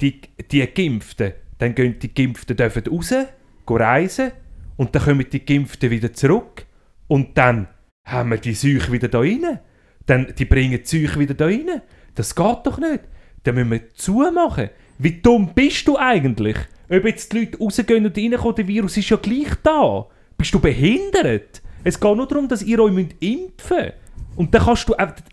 die, 0.01 0.21
die 0.51 0.65
Geimpften, 0.65 1.33
dann 1.59 1.75
gehen 1.75 1.99
die 1.99 2.13
Geimpften 2.13 2.55
dürfen 2.57 2.83
raus, 2.87 3.09
gehen 3.09 3.77
reisen 3.77 4.31
und 4.79 4.95
dann 4.95 5.03
kommen 5.03 5.25
die 5.29 5.45
Geimpften 5.45 5.91
wieder 5.91 6.13
zurück 6.13 6.65
und 7.09 7.37
dann 7.37 7.67
haben 8.07 8.29
wir 8.31 8.37
die 8.37 8.53
Seuche 8.53 8.91
wieder 8.93 9.09
da 9.09 9.19
rein. 9.19 9.59
Dann, 10.05 10.33
die 10.37 10.45
bringen 10.45 10.79
die 10.81 10.85
Seuche 10.85 11.19
wieder 11.19 11.33
da 11.33 11.45
rein. 11.47 11.81
Das 12.15 12.33
geht 12.33 12.57
doch 12.63 12.79
nicht. 12.79 13.01
Dann 13.43 13.55
müssen 13.55 13.71
wir 13.71 13.93
zumachen. 13.93 14.69
Wie 14.97 15.21
dumm 15.21 15.51
bist 15.53 15.85
du 15.85 15.97
eigentlich? 15.97 16.55
Ob 16.89 17.03
jetzt 17.05 17.33
die 17.33 17.39
Leute 17.39 17.57
rausgehen 17.59 18.05
und 18.05 18.17
reinkommen, 18.17 18.55
der 18.55 18.67
Virus 18.69 18.95
ist 18.95 19.09
ja 19.09 19.17
gleich 19.17 19.53
da. 19.63 20.07
Bist 20.37 20.53
du 20.53 20.59
behindert? 20.61 21.61
Es 21.83 21.99
geht 21.99 22.15
nur 22.15 22.27
darum, 22.27 22.47
dass 22.47 22.63
ihr 22.63 22.79
euch 22.79 22.93
impfen 23.19 23.77
müsst. 23.77 23.93
Und 24.37 24.53
dann 24.53 24.63
kannst 24.63 24.87
du... 24.87 24.95
einfach- 24.95 25.23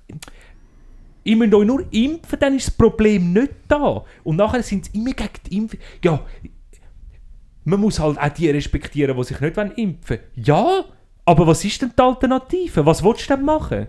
Ihr 1.23 1.37
müsst 1.37 1.55
euch 1.55 1.67
nur 1.67 1.85
impfen, 1.93 2.39
dann 2.41 2.55
ist 2.57 2.67
das 2.69 2.75
Problem 2.77 3.33
nicht 3.33 3.53
da. 3.69 4.05
Und 4.25 4.37
nachher 4.37 4.63
sind 4.63 4.87
sie 4.87 4.99
immer 4.99 5.13
gegen 5.13 5.31
die 5.49 5.57
Impfung. 5.57 5.81
Ja, 6.05 6.25
man 7.67 7.81
muss 7.81 7.99
halt 7.99 8.19
auch 8.19 8.29
die 8.29 8.49
respektieren, 8.49 9.17
die 9.17 9.25
sich 9.25 9.41
nicht 9.41 9.57
impfen 9.57 10.19
wollen. 10.19 10.21
Ja, 10.35 10.85
aber 11.25 11.47
was 11.47 11.65
ist 11.65 11.83
denn 11.83 11.93
die 11.97 12.03
Alternative? 12.03 12.87
Was 12.87 13.03
willst 13.03 13.29
du 13.29 13.35
denn 13.35 13.45
machen? 13.45 13.89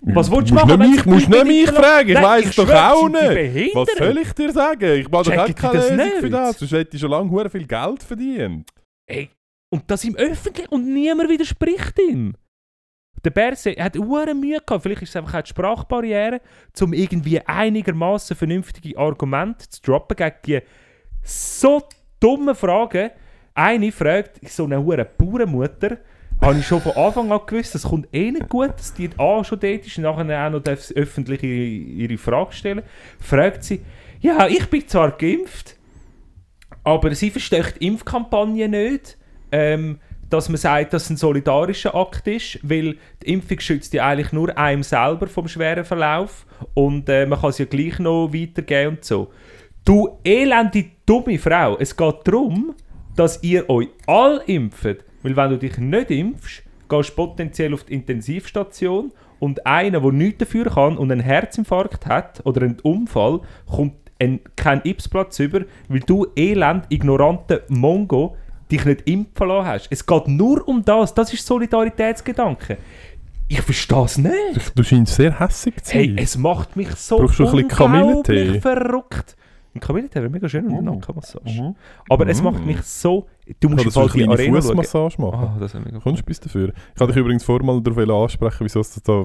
Was 0.00 0.28
willst 0.28 0.50
du 0.50 0.54
machen, 0.54 0.80
Nicht 0.80 0.96
mich, 0.96 1.06
musst 1.06 1.28
nicht 1.28 1.44
mich 1.44 1.70
fragen, 1.70 2.08
ich 2.08 2.20
weiß 2.20 2.46
ich 2.46 2.56
doch 2.56 2.68
auch 2.68 3.08
nicht. 3.08 3.74
Was 3.74 3.88
soll 3.96 4.18
ich 4.18 4.32
dir 4.32 4.52
sagen? 4.52 4.98
Ich 4.98 5.08
mache 5.08 5.30
doch 5.30 5.36
auch 5.38 5.54
keine 5.54 5.74
das 5.74 5.90
Lösung 5.90 6.10
für 6.18 6.22
nicht? 6.22 6.34
das. 6.34 6.58
Sonst 6.58 6.72
hätte 6.72 6.96
ich 6.96 7.00
schon 7.00 7.10
lange 7.10 7.50
viel 7.50 7.66
Geld 7.66 8.02
verdient. 8.02 8.68
Ey, 9.06 9.30
und 9.70 9.84
das 9.88 10.02
im 10.02 10.16
Öffentlichen 10.16 10.68
und 10.70 10.92
niemand 10.92 11.30
widerspricht 11.30 11.96
ihm. 12.00 12.34
Der 13.24 13.30
Berse 13.30 13.76
hat 13.78 13.96
hure 13.96 14.34
Mühe 14.34 14.58
gehabt, 14.58 14.82
vielleicht 14.82 15.02
ist 15.02 15.10
es 15.10 15.16
einfach 15.16 15.38
auch 15.38 15.42
die 15.42 15.50
Sprachbarriere, 15.50 16.40
um 16.80 16.92
irgendwie 16.92 17.40
einigermaßen 17.40 18.36
vernünftige 18.36 18.98
Argumente 18.98 19.68
zu 19.68 19.80
droppen 19.82 20.16
gegen 20.16 20.36
die 20.44 20.60
so 21.22 21.80
dummen 22.22 22.54
Fragen. 22.54 23.10
Eine 23.54 23.92
fragt, 23.92 24.48
so 24.48 24.64
eine 24.64 24.82
hure 24.82 25.04
Bauernmutter, 25.04 25.98
habe 26.40 26.58
ich 26.58 26.66
schon 26.66 26.80
von 26.80 26.92
Anfang 26.92 27.30
an 27.30 27.40
gewusst, 27.46 27.74
das 27.74 27.82
kommt 27.82 28.08
eh 28.12 28.30
nicht 28.30 28.48
gut, 28.48 28.72
dass 28.76 28.94
die 28.94 29.10
A 29.18 29.44
schon 29.44 29.60
dort 29.60 29.86
ist 29.86 29.96
und 29.98 30.04
nachher 30.04 30.46
auch 30.46 30.50
noch 30.50 30.62
öffentlich 30.94 31.42
ihre, 31.42 32.12
ihre 32.12 32.18
Frage 32.18 32.52
stellen. 32.52 32.82
Fragt 33.20 33.62
sie, 33.64 33.80
ja, 34.20 34.46
ich 34.48 34.66
bin 34.66 34.86
zwar 34.88 35.12
geimpft, 35.12 35.76
aber 36.82 37.14
sie 37.14 37.30
versteht 37.30 37.74
die 37.80 37.86
Impfkampagne 37.86 38.68
nicht, 38.68 39.18
ähm, 39.52 40.00
dass 40.30 40.48
man 40.48 40.56
sagt, 40.56 40.94
dass 40.94 41.04
es 41.04 41.10
ein 41.10 41.16
solidarischer 41.16 41.94
Akt 41.94 42.26
ist, 42.26 42.58
weil 42.62 42.96
die 43.22 43.32
Impfung 43.32 43.60
schützt 43.60 43.92
ja 43.92 44.08
eigentlich 44.08 44.32
nur 44.32 44.56
einem 44.56 44.82
selber 44.82 45.26
vom 45.28 45.46
schweren 45.46 45.84
Verlauf 45.84 46.46
und 46.74 47.08
äh, 47.08 47.26
man 47.26 47.40
kann 47.40 47.50
es 47.50 47.58
ja 47.58 47.66
gleich 47.66 47.98
noch 47.98 48.32
weitergeben 48.32 48.96
und 48.96 49.04
so. 49.04 49.30
Du 49.84 50.18
elende 50.24 50.86
dumme 51.12 51.38
Frau. 51.38 51.76
Es 51.78 51.94
geht 51.94 52.14
darum, 52.24 52.74
dass 53.16 53.42
ihr 53.42 53.68
euch 53.68 53.88
alle 54.06 54.42
impft. 54.44 55.04
Weil 55.22 55.36
wenn 55.36 55.50
du 55.50 55.58
dich 55.58 55.76
nicht 55.76 56.10
impfst, 56.10 56.62
gehst 56.88 57.10
du 57.10 57.14
potenziell 57.14 57.74
auf 57.74 57.84
die 57.84 57.92
Intensivstation 57.94 59.12
und 59.38 59.66
einer, 59.66 60.00
der 60.00 60.12
nichts 60.12 60.38
dafür 60.38 60.64
kann 60.64 60.96
und 60.96 61.12
einen 61.12 61.20
Herzinfarkt 61.20 62.06
hat 62.06 62.40
oder 62.44 62.62
einen 62.62 62.80
Unfall, 62.80 63.40
kommt 63.70 63.94
ein, 64.18 64.40
keinen 64.56 64.80
Impfplatz 64.82 65.38
über, 65.38 65.62
weil 65.88 66.00
du 66.00 66.26
elend, 66.34 66.86
ignoranter 66.88 67.60
Mongo 67.68 68.36
dich 68.70 68.84
nicht 68.86 69.06
impfen 69.06 69.48
lassen 69.48 69.66
hast. 69.66 69.88
Es 69.90 70.06
geht 70.06 70.28
nur 70.28 70.66
um 70.66 70.82
das. 70.82 71.12
Das 71.12 71.30
ist 71.32 71.46
Solidaritätsgedanke. 71.46 72.78
Ich 73.48 73.60
verstehe 73.60 74.04
es 74.04 74.16
nicht. 74.16 74.72
Du 74.74 74.82
scheinst 74.82 75.16
sehr 75.16 75.38
hässig 75.38 75.74
zu 75.82 75.92
sein. 75.92 76.00
Hey, 76.00 76.16
es 76.16 76.38
macht 76.38 76.74
mich 76.74 76.88
so 76.92 77.18
Brauchst 77.18 77.38
unglaublich 77.40 78.62
verrückt. 78.62 79.36
Ein 79.74 79.80
Kamillentee 79.80 80.20
wäre 80.20 80.28
mega 80.30 80.48
schön 80.48 80.66
und 80.66 80.72
eine 80.72 80.82
Mhm. 80.90 80.98
Nackenmassage. 80.98 81.50
Mhm. 81.62 81.76
Aber 82.10 82.26
es 82.28 82.38
Mhm. 82.38 82.44
macht 82.44 82.66
mich 82.66 82.82
so... 82.82 83.26
Du 83.60 83.68
musst 83.70 83.84
Kann 83.84 84.04
das 84.04 84.14
eine 84.14 84.34
kleine. 84.36 84.62
Fußmassage 84.62 85.20
machen? 85.20 85.48
Ah, 85.48 85.56
das 85.58 85.74
mega 85.74 85.98
Kommst 86.00 86.20
du 86.22 86.26
bis 86.26 86.40
dafür? 86.40 86.72
Ich 86.94 87.00
wollte 87.00 87.12
dich 87.14 87.20
übrigens 87.20 87.44
vorher 87.44 87.64
mal 87.64 87.80
darauf 87.82 88.24
ansprechen, 88.24 88.64
wieso 88.64 88.80
es 88.80 88.94
da 89.02 89.24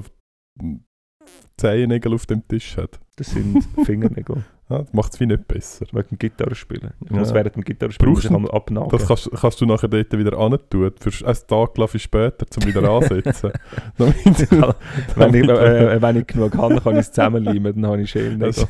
Zehennägel 1.56 2.14
auf 2.14 2.26
dem 2.26 2.46
Tisch 2.48 2.76
hat. 2.76 2.98
Das 3.16 3.28
sind 3.30 3.62
Fingernägel. 3.84 4.44
Ja, 4.70 4.78
das 4.80 4.92
macht 4.92 5.14
es 5.14 5.20
wie 5.20 5.24
nicht 5.26 5.48
besser. 5.48 5.86
Wegen 5.92 6.08
dem 6.10 6.18
Gitarrespielen. 6.18 6.90
Ich 7.04 7.10
Ja. 7.10 7.16
muss 7.16 7.32
während 7.32 7.56
dem 7.56 7.64
Gitarrespielen 7.64 8.12
Brauchst 8.14 8.30
muss 8.30 8.42
ich 8.44 8.52
abnagen. 8.54 8.90
Das 8.90 9.06
kannst, 9.08 9.30
kannst 9.40 9.60
du 9.62 9.66
nachher 9.66 9.88
dort 9.88 10.12
wieder 10.18 10.38
antun. 10.38 10.92
Für 11.00 11.26
einen 11.26 11.36
Tag 11.48 11.78
lang 11.78 11.88
für 11.88 11.98
später, 11.98 12.46
um 12.60 12.66
wieder 12.66 12.90
ansetzen. 12.90 13.52
Damit, 13.96 14.50
wenn, 15.16 15.34
ich, 15.34 15.48
äh, 15.48 16.02
wenn 16.02 16.16
ich 16.16 16.26
genug 16.26 16.54
habe, 16.56 16.80
kann 16.82 16.94
ich 16.94 17.00
es 17.00 17.12
zusammenleimen, 17.12 17.80
dann 17.80 17.90
habe 17.90 18.02
ich 18.02 18.10
Schälnägel. 18.10 18.52
das, 18.52 18.66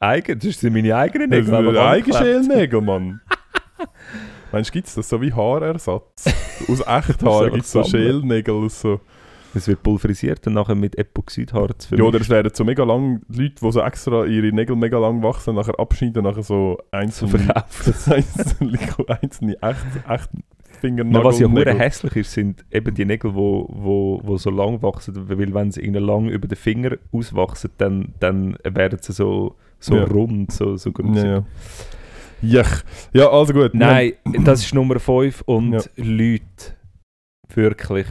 Eigen, 0.00 0.38
das 0.38 0.60
sind 0.60 0.72
meine 0.72 0.96
eigenen 0.96 1.30
das 1.30 1.40
Nägel. 1.40 1.44
sind 1.56 1.68
aber 1.68 1.88
eigene. 1.90 2.16
Schälnägel, 2.16 2.80
Mann. 2.80 3.20
Meinst 4.52 4.70
du, 4.70 4.72
gibt 4.72 4.86
es 4.88 4.94
das 4.94 5.08
so 5.08 5.20
wie 5.20 5.32
Haarersatz? 5.32 6.24
Aus 6.68 6.80
Echthaar 6.86 7.50
gibt 7.50 7.64
es 7.64 7.72
so. 7.72 7.84
Schälnägel 7.84 8.54
aus 8.54 8.80
so. 8.80 9.00
Es 9.56 9.66
wird 9.68 9.82
pulverisiert 9.82 10.46
und 10.46 10.52
nachher 10.54 10.74
mit 10.74 10.96
Epoxidharz 10.98 11.88
Ja, 11.90 12.04
oder 12.04 12.20
es 12.20 12.28
werden 12.28 12.52
so 12.54 12.64
mega 12.64 12.84
lang 12.84 13.22
Leute, 13.28 13.54
die 13.62 13.72
so 13.72 13.80
extra 13.80 14.24
ihre 14.26 14.52
Nägel 14.54 14.76
mega 14.76 14.98
lang 14.98 15.22
wachsen, 15.22 15.54
nachher 15.54 15.78
abschneiden, 15.80 16.22
nachher 16.24 16.42
so 16.42 16.78
einzelne, 16.90 17.54
einzelne, 18.06 18.78
einzelne 19.08 19.56
echt, 19.62 19.86
echt 20.08 20.30
Fingernägel. 20.80 21.20
Na, 21.20 21.24
was 21.24 21.38
ja 21.38 21.46
hure 21.48 21.64
Nägel. 21.64 21.78
hässlich 21.78 22.16
ist, 22.16 22.32
sind 22.32 22.64
eben 22.70 22.94
die 22.94 23.06
Nägel, 23.06 23.34
wo, 23.34 23.66
wo, 23.70 24.20
wo 24.22 24.36
so 24.36 24.50
lang 24.50 24.82
wachsen, 24.82 25.14
weil 25.28 25.54
wenn 25.54 25.70
sie 25.72 25.80
ihnen 25.80 26.04
lang 26.04 26.28
über 26.28 26.46
den 26.46 26.56
Finger 26.56 26.96
auswachsen, 27.12 27.70
dann, 27.78 28.12
dann 28.20 28.58
werden 28.62 28.98
sie 29.00 29.12
so, 29.14 29.56
so 29.80 29.96
Ja. 29.96 30.04
rund, 30.04 30.52
so, 30.52 30.76
so 30.76 30.92
grusig. 30.92 31.24
Ja, 31.24 31.30
ja. 31.36 31.44
Jech. 32.42 32.68
Ja, 33.14 33.30
also 33.30 33.54
gut. 33.54 33.72
Nein, 33.72 34.12
das 34.44 34.60
ist 34.64 34.74
Nummer 34.74 35.00
5 35.00 35.40
und 35.46 35.72
Ja. 35.72 35.80
Leute, 35.96 36.74
wirklich. 37.54 38.06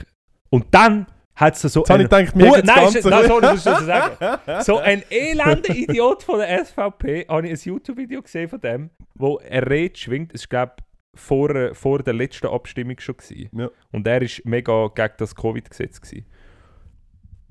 Und 0.50 0.66
dann 0.72 1.06
hat 1.36 1.58
so 1.58 1.68
Jetzt 1.82 1.90
habe 1.90 2.04
ich 2.04 2.10
gedacht, 2.10 2.36
mir 2.36 2.48
Oh, 2.50 2.54
geht's 2.54 2.68
nein, 2.68 2.88
ist- 2.88 3.06
nein, 3.06 3.28
sorry, 3.28 3.48
musst 3.52 3.66
du 3.66 3.84
sagen. 3.84 4.40
So 4.64 4.78
ein 4.78 5.04
elender 5.10 5.76
Idiot 5.76 6.24
von 6.24 6.40
der 6.40 6.64
SVP, 6.66 7.26
habe 7.28 7.48
ich 7.48 7.54
ein 7.54 7.70
YouTube-Video 7.74 8.22
gesehen 8.22 8.48
von 8.50 8.62
dem, 8.62 8.90
wo 9.16 9.38
er 9.40 9.70
Rede 9.70 9.98
schwingt. 9.98 10.34
Es 10.34 10.48
glaube 10.48 10.76
vor, 11.14 11.74
vor 11.74 12.00
der 12.04 12.14
letzten 12.14 12.48
Abstimmung 12.48 13.00
schon. 13.00 13.18
Gewesen. 13.18 13.50
Ja. 13.58 13.70
Und 13.92 14.08
er 14.08 14.22
war 14.22 14.30
mega 14.46 14.88
gegen 14.94 15.14
das 15.18 15.36
Covid-Gesetz. 15.36 16.00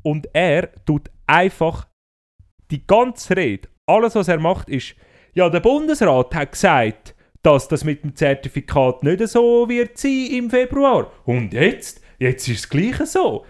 Und 0.02 0.28
er 0.32 0.70
tut 0.84 1.10
einfach 1.26 1.86
die 2.70 2.86
ganze 2.86 3.36
Rede, 3.36 3.68
alles 3.86 4.14
was 4.14 4.28
er 4.28 4.38
macht, 4.38 4.68
ist, 4.68 4.94
ja, 5.34 5.48
der 5.48 5.60
Bundesrat 5.60 6.34
hat 6.34 6.52
gesagt, 6.52 7.14
dass 7.42 7.68
das 7.68 7.84
mit 7.84 8.02
dem 8.02 8.14
Zertifikat 8.14 9.02
nicht 9.02 9.26
so 9.28 9.68
wird 9.68 9.98
sein 9.98 10.28
im 10.30 10.48
Februar. 10.50 11.10
Und 11.24 11.52
jetzt? 11.52 12.00
Jetzt 12.18 12.48
ist 12.48 12.60
es 12.60 12.68
gleiche 12.68 13.04
so. 13.06 13.44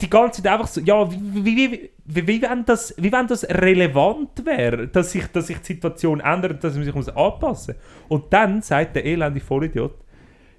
Die 0.00 0.10
ganze 0.10 0.42
Zeit 0.42 0.52
einfach 0.52 0.66
so, 0.66 0.80
ja, 0.80 1.10
wie, 1.10 1.44
wie, 1.44 1.56
wie, 1.56 1.90
wie, 2.04 2.26
wie, 2.26 2.42
wenn, 2.42 2.64
das, 2.64 2.94
wie 2.98 3.10
wenn 3.10 3.26
das 3.26 3.44
relevant 3.44 4.44
wäre, 4.44 4.88
dass 4.88 5.12
sich, 5.12 5.26
dass 5.28 5.46
sich 5.46 5.58
die 5.58 5.66
Situation 5.66 6.20
ändert, 6.20 6.62
dass 6.62 6.74
man 6.74 6.84
sich 6.84 6.94
muss 6.94 7.08
anpassen 7.08 7.74
muss. 7.76 8.08
Und 8.08 8.32
dann 8.32 8.60
sagt 8.60 8.96
der 8.96 9.06
elende 9.06 9.40
Vollidiot, 9.40 9.94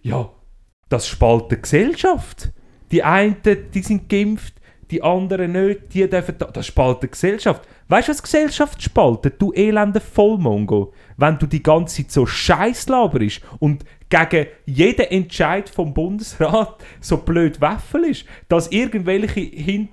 ja, 0.02 0.30
das 0.90 1.08
spaltet 1.08 1.64
Gesellschaft. 1.64 2.52
Die 2.92 3.04
einen, 3.04 3.38
die 3.44 3.82
sind 3.82 4.10
geimpft, 4.10 4.56
die 4.90 5.04
anderen 5.04 5.52
nicht, 5.52 5.94
die 5.94 6.10
dürfen 6.10 6.36
da. 6.38 6.46
Das 6.46 6.66
spaltet 6.66 7.12
Gesellschaft. 7.12 7.68
Weißt 7.90 8.08
du, 8.08 8.12
was 8.12 8.24
Gesellschaft 8.24 8.82
spaltet? 8.82 9.42
Du 9.42 9.52
elende 9.54 10.00
Vollmongo. 10.00 10.94
Wenn 11.18 11.38
du 11.40 11.48
die 11.48 11.64
ganze 11.64 12.04
Zeit 12.04 12.12
so 12.12 12.26
scheiß 12.26 12.88
laberst 12.90 13.42
und 13.60 13.84
gegen 14.10 14.48
jeden 14.66 15.06
Entscheid 15.08 15.70
vom 15.70 15.94
Bundesrat 15.94 16.76
so 17.02 17.18
blöd 17.18 17.60
Waffel 17.60 18.06
ist, 18.06 18.26
dass 18.48 18.72
irgendwelche 18.72 19.42
hin 19.42 19.90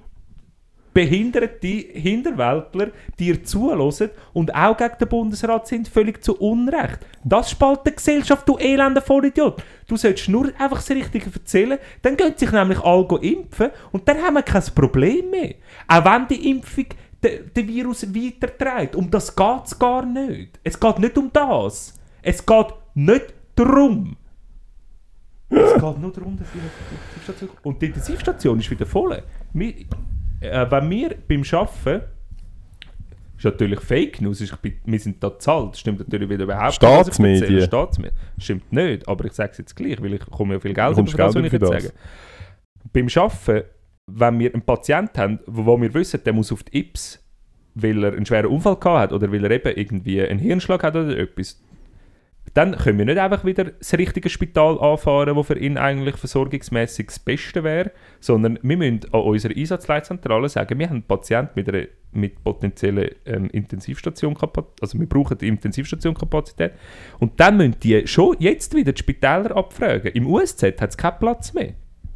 behinderte 0.94 1.66
Hinterwäldler 1.66 2.92
dir 3.18 3.42
zulassen 3.42 4.10
und 4.32 4.54
auch 4.54 4.76
gegen 4.76 4.96
den 4.98 5.08
Bundesrat 5.08 5.66
sind, 5.66 5.88
völlig 5.88 6.22
zu 6.22 6.36
Unrecht. 6.36 7.00
Das 7.24 7.50
spaltet 7.50 7.86
die 7.86 7.96
Gesellschaft, 7.96 8.48
du 8.48 8.56
elender 8.56 9.02
Vollidiot. 9.02 9.62
Du 9.88 9.96
solltest 9.96 10.28
nur 10.28 10.52
einfach 10.56 10.76
das 10.76 10.90
Richtige 10.90 11.30
erzählen, 11.34 11.78
dann 12.00 12.16
gehen 12.16 12.34
sich 12.36 12.52
nämlich 12.52 12.78
alle 12.80 13.18
impfen 13.20 13.70
und 13.90 14.08
dann 14.08 14.22
haben 14.22 14.34
wir 14.34 14.42
kein 14.42 14.62
Problem 14.74 15.30
mehr. 15.30 15.56
Auch 15.88 16.04
wenn 16.04 16.28
die 16.28 16.48
Impfung 16.48 16.86
den, 17.24 17.68
Virus 17.68 18.06
weiterträgt. 18.14 18.94
Um 18.96 19.10
das 19.10 19.34
geht 19.34 19.64
es 19.66 19.78
gar 19.78 20.04
nicht. 20.06 20.58
Es 20.62 20.78
geht 20.78 20.98
nicht 20.98 21.16
um 21.18 21.30
das. 21.32 21.94
Es 22.22 22.44
geht 22.44 22.66
nicht 22.94 23.34
darum. 23.54 24.16
Es 25.50 25.74
geht 25.74 25.98
nur 25.98 26.12
darum, 26.12 26.36
dass 26.38 26.48
die 26.52 26.58
Intensivstation 26.58 27.50
Und 27.62 27.80
die 27.82 27.86
Intensivstation 27.86 28.58
ist 28.60 28.70
wieder 28.70 28.86
voll. 28.86 29.22
Wir, 29.52 29.74
äh, 30.40 30.70
wenn 30.70 30.90
wir 30.90 31.14
beim 31.28 31.42
Arbeiten 31.52 32.02
ist 33.36 33.44
natürlich 33.44 33.80
Fake 33.80 34.20
News, 34.20 34.40
ich 34.40 34.54
bin- 34.56 34.76
wir 34.84 34.98
sind 35.00 35.22
da 35.22 35.38
zahlt, 35.38 35.76
stimmt 35.76 35.98
natürlich 36.00 36.28
wieder 36.28 36.44
überhaupt 36.44 36.64
nicht, 36.66 36.74
Staatsmedien. 36.76 37.42
erzähle. 37.42 37.62
Staatsmedien. 37.66 38.16
Stimmt 38.38 38.72
nicht, 38.72 39.08
aber 39.08 39.24
ich 39.26 39.32
sage 39.32 39.50
es 39.52 39.58
jetzt 39.58 39.74
gleich, 39.76 40.00
weil 40.02 40.14
ich 40.14 40.20
komme 40.26 40.54
ja 40.54 40.60
viel 40.60 40.72
Geld 40.74 40.92
über 40.96 41.02
das, 41.04 41.34
was 41.34 41.44
ich 41.44 41.52
jetzt 41.52 41.66
sage. 41.66 41.92
Beim 42.92 43.08
Arbeiten, 43.16 43.68
wenn 44.06 44.38
wir 44.38 44.52
einen 44.52 44.62
Patienten 44.62 45.18
haben, 45.18 45.40
wo 45.46 45.80
wir 45.80 45.94
wissen, 45.94 46.22
der 46.24 46.32
muss 46.32 46.52
auf 46.52 46.62
die 46.62 46.78
Ips, 46.78 47.22
weil 47.74 48.04
er 48.04 48.12
einen 48.12 48.26
schweren 48.26 48.46
Unfall 48.46 48.76
gehabt 48.76 48.98
hat 48.98 49.12
oder 49.12 49.32
weil 49.32 49.44
er 49.44 49.50
eben 49.50 49.76
irgendwie 49.76 50.22
einen 50.22 50.38
Hirnschlag 50.38 50.82
hat 50.82 50.96
oder 50.96 51.16
etwas, 51.16 51.60
dann 52.52 52.76
können 52.76 52.98
wir 52.98 53.06
nicht 53.06 53.18
einfach 53.18 53.44
wieder 53.44 53.64
das 53.64 53.94
richtige 53.94 54.28
Spital 54.28 54.78
anfahren, 54.78 55.34
wo 55.34 55.42
für 55.42 55.58
ihn 55.58 55.78
eigentlich 55.78 56.16
versorgungsmäßig 56.16 57.06
das 57.06 57.18
Beste 57.18 57.64
wäre, 57.64 57.90
sondern 58.20 58.58
wir 58.62 58.76
müssen 58.76 59.00
an 59.12 59.22
unserer 59.22 59.56
Einsatzleitzentrale 59.56 60.48
sagen, 60.48 60.78
wir 60.78 60.86
haben 60.86 60.96
einen 60.96 61.02
Patienten 61.04 61.52
mit, 61.56 61.68
einer, 61.68 61.86
mit 62.12 62.44
potenziellen 62.44 63.10
ähm, 63.24 63.48
Intensivstation 63.50 64.36
also 64.80 64.98
wir 64.98 65.08
brauchen 65.08 65.38
die 65.38 65.48
Intensivstationkapazität 65.48 66.72
und 67.18 67.40
dann 67.40 67.56
müssen 67.56 67.80
die 67.80 68.06
schon 68.06 68.36
jetzt 68.38 68.74
wieder 68.74 68.92
die 68.92 69.00
Spitäler 69.00 69.56
abfragen. 69.56 70.12
Im 70.12 70.26
USZ 70.26 70.62
hat 70.80 70.90
es 70.90 70.96
keinen 70.96 71.18
Platz 71.18 71.54
mehr. 71.54 71.74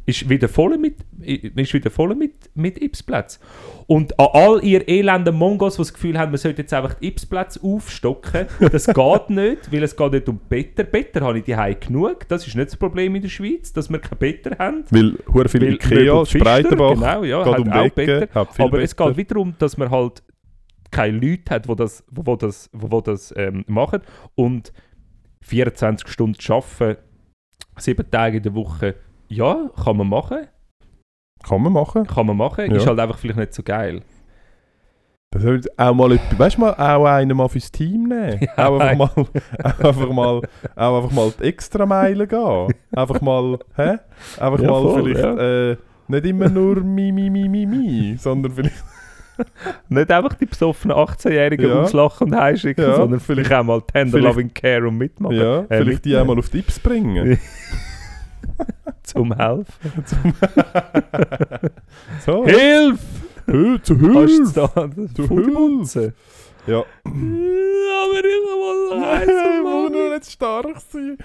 Ist 0.09 0.29
wieder 0.29 0.49
voll 0.49 0.77
mit, 0.77 0.95
ist 1.21 1.73
wieder 1.73 1.91
voll 1.91 2.15
mit, 2.15 2.33
mit 2.55 2.81
Ips-Plätzen. 2.81 3.41
Und 3.85 4.19
an 4.19 4.27
all 4.33 4.63
ihr 4.63 4.87
elenden 4.87 5.35
Mongos, 5.35 5.75
die 5.75 5.81
das 5.81 5.93
Gefühl 5.93 6.17
haben, 6.17 6.31
man 6.31 6.37
sollte 6.37 6.63
jetzt 6.63 6.73
einfach 6.73 6.95
die 6.95 7.07
Ips-Plätze 7.09 7.59
aufstocken, 7.61 8.47
das 8.71 8.87
geht 8.87 9.29
nicht, 9.29 9.71
weil 9.71 9.83
es 9.83 9.95
geht 9.95 10.11
nicht 10.11 10.29
um 10.29 10.39
Better. 10.49 10.83
Better 10.83 11.21
habe 11.21 11.39
ich 11.39 11.43
die 11.43 11.55
genug. 11.85 12.27
Das 12.27 12.47
ist 12.47 12.55
nicht 12.55 12.69
das 12.69 12.77
Problem 12.77 13.15
in 13.15 13.21
der 13.21 13.29
Schweiz, 13.29 13.71
dass 13.73 13.89
wir 13.89 13.99
keine 13.99 14.15
Better 14.15 14.57
haben. 14.57 14.83
Weil 14.89 15.17
hure 15.31 15.47
viel 15.47 15.73
Ikea, 15.73 16.25
Spreitenbach, 16.25 16.95
genau, 16.95 17.23
ja, 17.23 17.43
geht 17.43 17.59
um 17.59 17.71
auch 17.71 17.89
Better. 17.89 18.27
viel 18.47 18.65
Aber 18.65 18.81
es 18.81 18.95
Better. 18.95 19.09
geht 19.09 19.17
wieder 19.17 19.35
darum, 19.35 19.55
dass 19.59 19.77
man 19.77 19.91
halt 19.91 20.23
keine 20.91 21.17
Leute 21.19 21.53
hat, 21.53 21.69
die 21.69 21.75
das, 21.75 22.03
wo, 22.09 22.35
das, 22.35 22.69
wo, 22.73 22.91
wo 22.91 23.01
das 23.01 23.33
ähm, 23.37 23.63
machen. 23.67 24.01
Und 24.35 24.73
24 25.41 26.07
Stunden 26.07 26.37
arbeiten, 26.51 27.01
sieben 27.77 28.09
Tage 28.09 28.37
in 28.37 28.43
der 28.43 28.55
Woche, 28.55 28.95
ja, 29.29 29.69
kann 29.83 29.97
man 29.97 30.09
machen. 30.09 30.47
Kann 31.47 31.61
man 31.61 31.71
machen. 31.73 32.05
Kann 32.05 32.25
man 32.25 32.35
machen, 32.37 32.69
Ja. 32.69 32.77
ist 32.77 32.87
halt 32.87 32.99
einfach 32.99 33.17
vielleicht 33.17 33.39
nicht 33.39 33.53
so 33.53 33.63
geil. 33.63 34.01
Das 35.31 35.43
sollte 35.43 35.69
auch 35.77 35.93
mal, 35.93 36.11
etwas- 36.13 36.39
weißt 36.39 36.57
du 36.57 36.61
mal, 36.61 36.73
auch 36.73 37.05
einen 37.05 37.37
mal 37.37 37.47
fürs 37.47 37.71
Team 37.71 38.07
nehmen. 38.09 38.39
Ja, 38.57 38.67
auch, 38.67 38.79
einfach 38.79 39.15
mal, 39.15 39.25
auch 39.63 39.79
einfach 39.79 40.09
mal, 40.11 40.41
auch 40.75 40.97
einfach 41.03 41.11
mal 41.15 41.31
die 41.39 41.43
extra 41.43 41.85
Meile 41.85 42.27
gehen. 42.27 42.73
Einfach 42.91 43.21
mal, 43.21 43.59
hä? 43.75 43.97
Einfach 44.39 44.59
Ja, 44.59 44.71
mal 44.71 44.81
voll, 44.81 45.03
vielleicht, 45.03 45.23
ja. 45.23 45.69
äh, 45.71 45.77
nicht 46.07 46.25
immer 46.25 46.49
nur 46.49 46.77
mi, 46.81 47.11
mi, 47.11 47.29
mi, 47.29 47.47
mi, 47.47 47.65
mi, 47.67 48.17
sondern 48.17 48.51
vielleicht, 48.51 48.83
Nicht 49.87 50.11
einfach 50.11 50.33
die 50.33 50.47
besoffenen 50.47 50.97
18-Jährigen 50.97 51.69
Ja. 51.69 51.83
auslachen 51.83 52.27
und 52.33 52.37
heimschicken, 52.37 52.93
sondern 52.95 53.19
vielleicht 53.21 53.53
auch 53.53 53.63
mal 53.63 53.81
Tender 53.83 54.19
Loving 54.19 54.53
Care 54.53 54.85
und 54.87 54.97
mitmachen. 54.97 55.37
ja, 55.37 55.59
Äh, 55.61 55.65
vielleicht 55.77 56.03
die 56.03 56.09
mitnehmen. 56.09 56.19
auch 56.21 56.25
mal 56.35 56.39
auf 56.39 56.49
die 56.49 56.57
Tipps 56.57 56.77
bringen. 56.79 57.39
Zum 59.03 59.33
Helfen. 59.33 60.05
so, 62.25 62.45
Hilf! 62.45 62.99
Hö, 63.45 63.77
zu 63.81 63.97
Hilfe! 63.97 64.69
Food 65.27 65.53
putzen? 65.53 66.13
Ja. 66.67 66.83
Aber 67.03 68.19
ich 68.19 68.23
will 68.23 68.99
Nein, 68.99 69.63
muss 69.63 69.91
nur 69.91 70.09
nicht 70.13 70.31
stark 70.31 70.79
sein. 70.89 71.17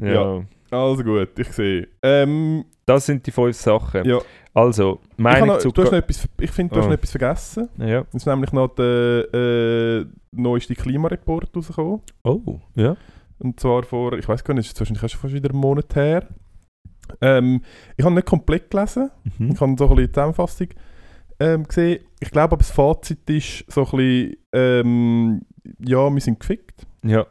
Ja. 0.00 0.42
Also 0.70 1.02
gut, 1.02 1.38
ich 1.38 1.48
sehe. 1.52 1.88
Ähm, 2.02 2.64
Das 2.86 3.06
sind 3.06 3.26
die 3.26 3.30
fünf 3.30 3.56
Sachen. 3.56 4.04
Ja. 4.04 4.18
Also, 4.52 5.00
ich, 5.16 5.24
noch, 5.24 5.58
zu... 5.58 5.70
du 5.70 5.82
hast 5.82 5.92
noch 5.92 5.98
etwas, 5.98 6.28
ich 6.40 6.50
finde, 6.50 6.74
du 6.74 6.80
hast 6.80 6.86
Oh. 6.86 6.88
noch 6.88 6.94
etwas 6.96 7.10
vergessen. 7.12 7.68
ja. 7.78 8.00
Es 8.08 8.14
ist 8.16 8.26
nämlich 8.26 8.52
noch 8.52 8.68
der 8.74 9.32
äh, 9.32 10.04
neueste 10.32 10.74
Klimareport 10.74 11.54
rausgekommen. 11.56 12.00
Oh, 12.24 12.58
ja. 12.74 12.96
Und 13.38 13.58
zwar 13.60 13.84
vor, 13.84 14.12
ich 14.14 14.28
weiß 14.28 14.42
gar 14.44 14.54
nicht, 14.54 14.66
ist 14.70 14.78
wahrscheinlich 14.78 15.10
schon 15.12 15.20
fast 15.20 15.34
wieder 15.34 15.50
einen 15.50 15.60
Monat 15.60 15.94
her. 15.94 16.26
Ähm, 17.20 17.62
ich 17.96 18.04
habe 18.04 18.14
nicht 18.14 18.26
komplett 18.26 18.70
gelesen. 18.70 19.10
Mhm. 19.38 19.52
Ich 19.52 19.60
habe 19.60 19.74
so 19.78 19.88
ein 19.88 19.96
bisschen 19.96 20.14
Zusammenfassung 20.14 20.68
ähm, 21.40 21.64
gesehen. 21.64 22.04
Ich 22.20 22.30
glaube, 22.30 22.44
aber 22.44 22.56
das 22.58 22.70
Fazit 22.70 23.28
ist 23.30 23.64
so 23.68 23.84
ein 23.84 23.90
bisschen, 23.90 24.36
ähm, 24.52 25.40
ja, 25.78 26.10
wir 26.10 26.20
sind 26.20 26.40
gefickt. 26.40 26.86
Ja. 27.04 27.26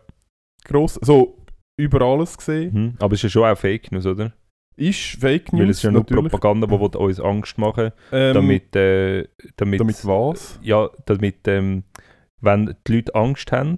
Gross, 0.65 0.99
so 1.01 1.37
über 1.77 2.01
alles 2.01 2.37
gesehen. 2.37 2.73
Mhm. 2.73 2.93
Aber 2.99 3.13
es 3.13 3.19
ist 3.19 3.23
ja 3.23 3.29
schon 3.29 3.43
auch 3.43 3.57
Fake 3.57 3.91
News, 3.91 4.05
oder? 4.05 4.33
Ist 4.75 5.17
Fake 5.19 5.51
News, 5.51 5.61
Weil 5.61 5.69
es 5.69 5.77
ist 5.77 5.83
ja 5.83 5.91
nur 5.91 6.01
natürlich. 6.01 6.31
Propaganda, 6.31 6.67
die 6.67 6.79
will 6.79 6.89
uns 6.95 7.19
Angst 7.19 7.57
machen 7.57 7.91
Ähm, 8.11 8.33
damit, 8.33 8.75
äh, 8.75 9.27
damit, 9.57 9.79
damit 9.79 10.05
was? 10.05 10.59
ja, 10.61 10.89
damit 11.05 11.47
ähm, 11.47 11.83
wenn 12.41 12.75
die 12.87 12.95
Leute 12.95 13.13
Angst 13.15 13.51
haben 13.51 13.77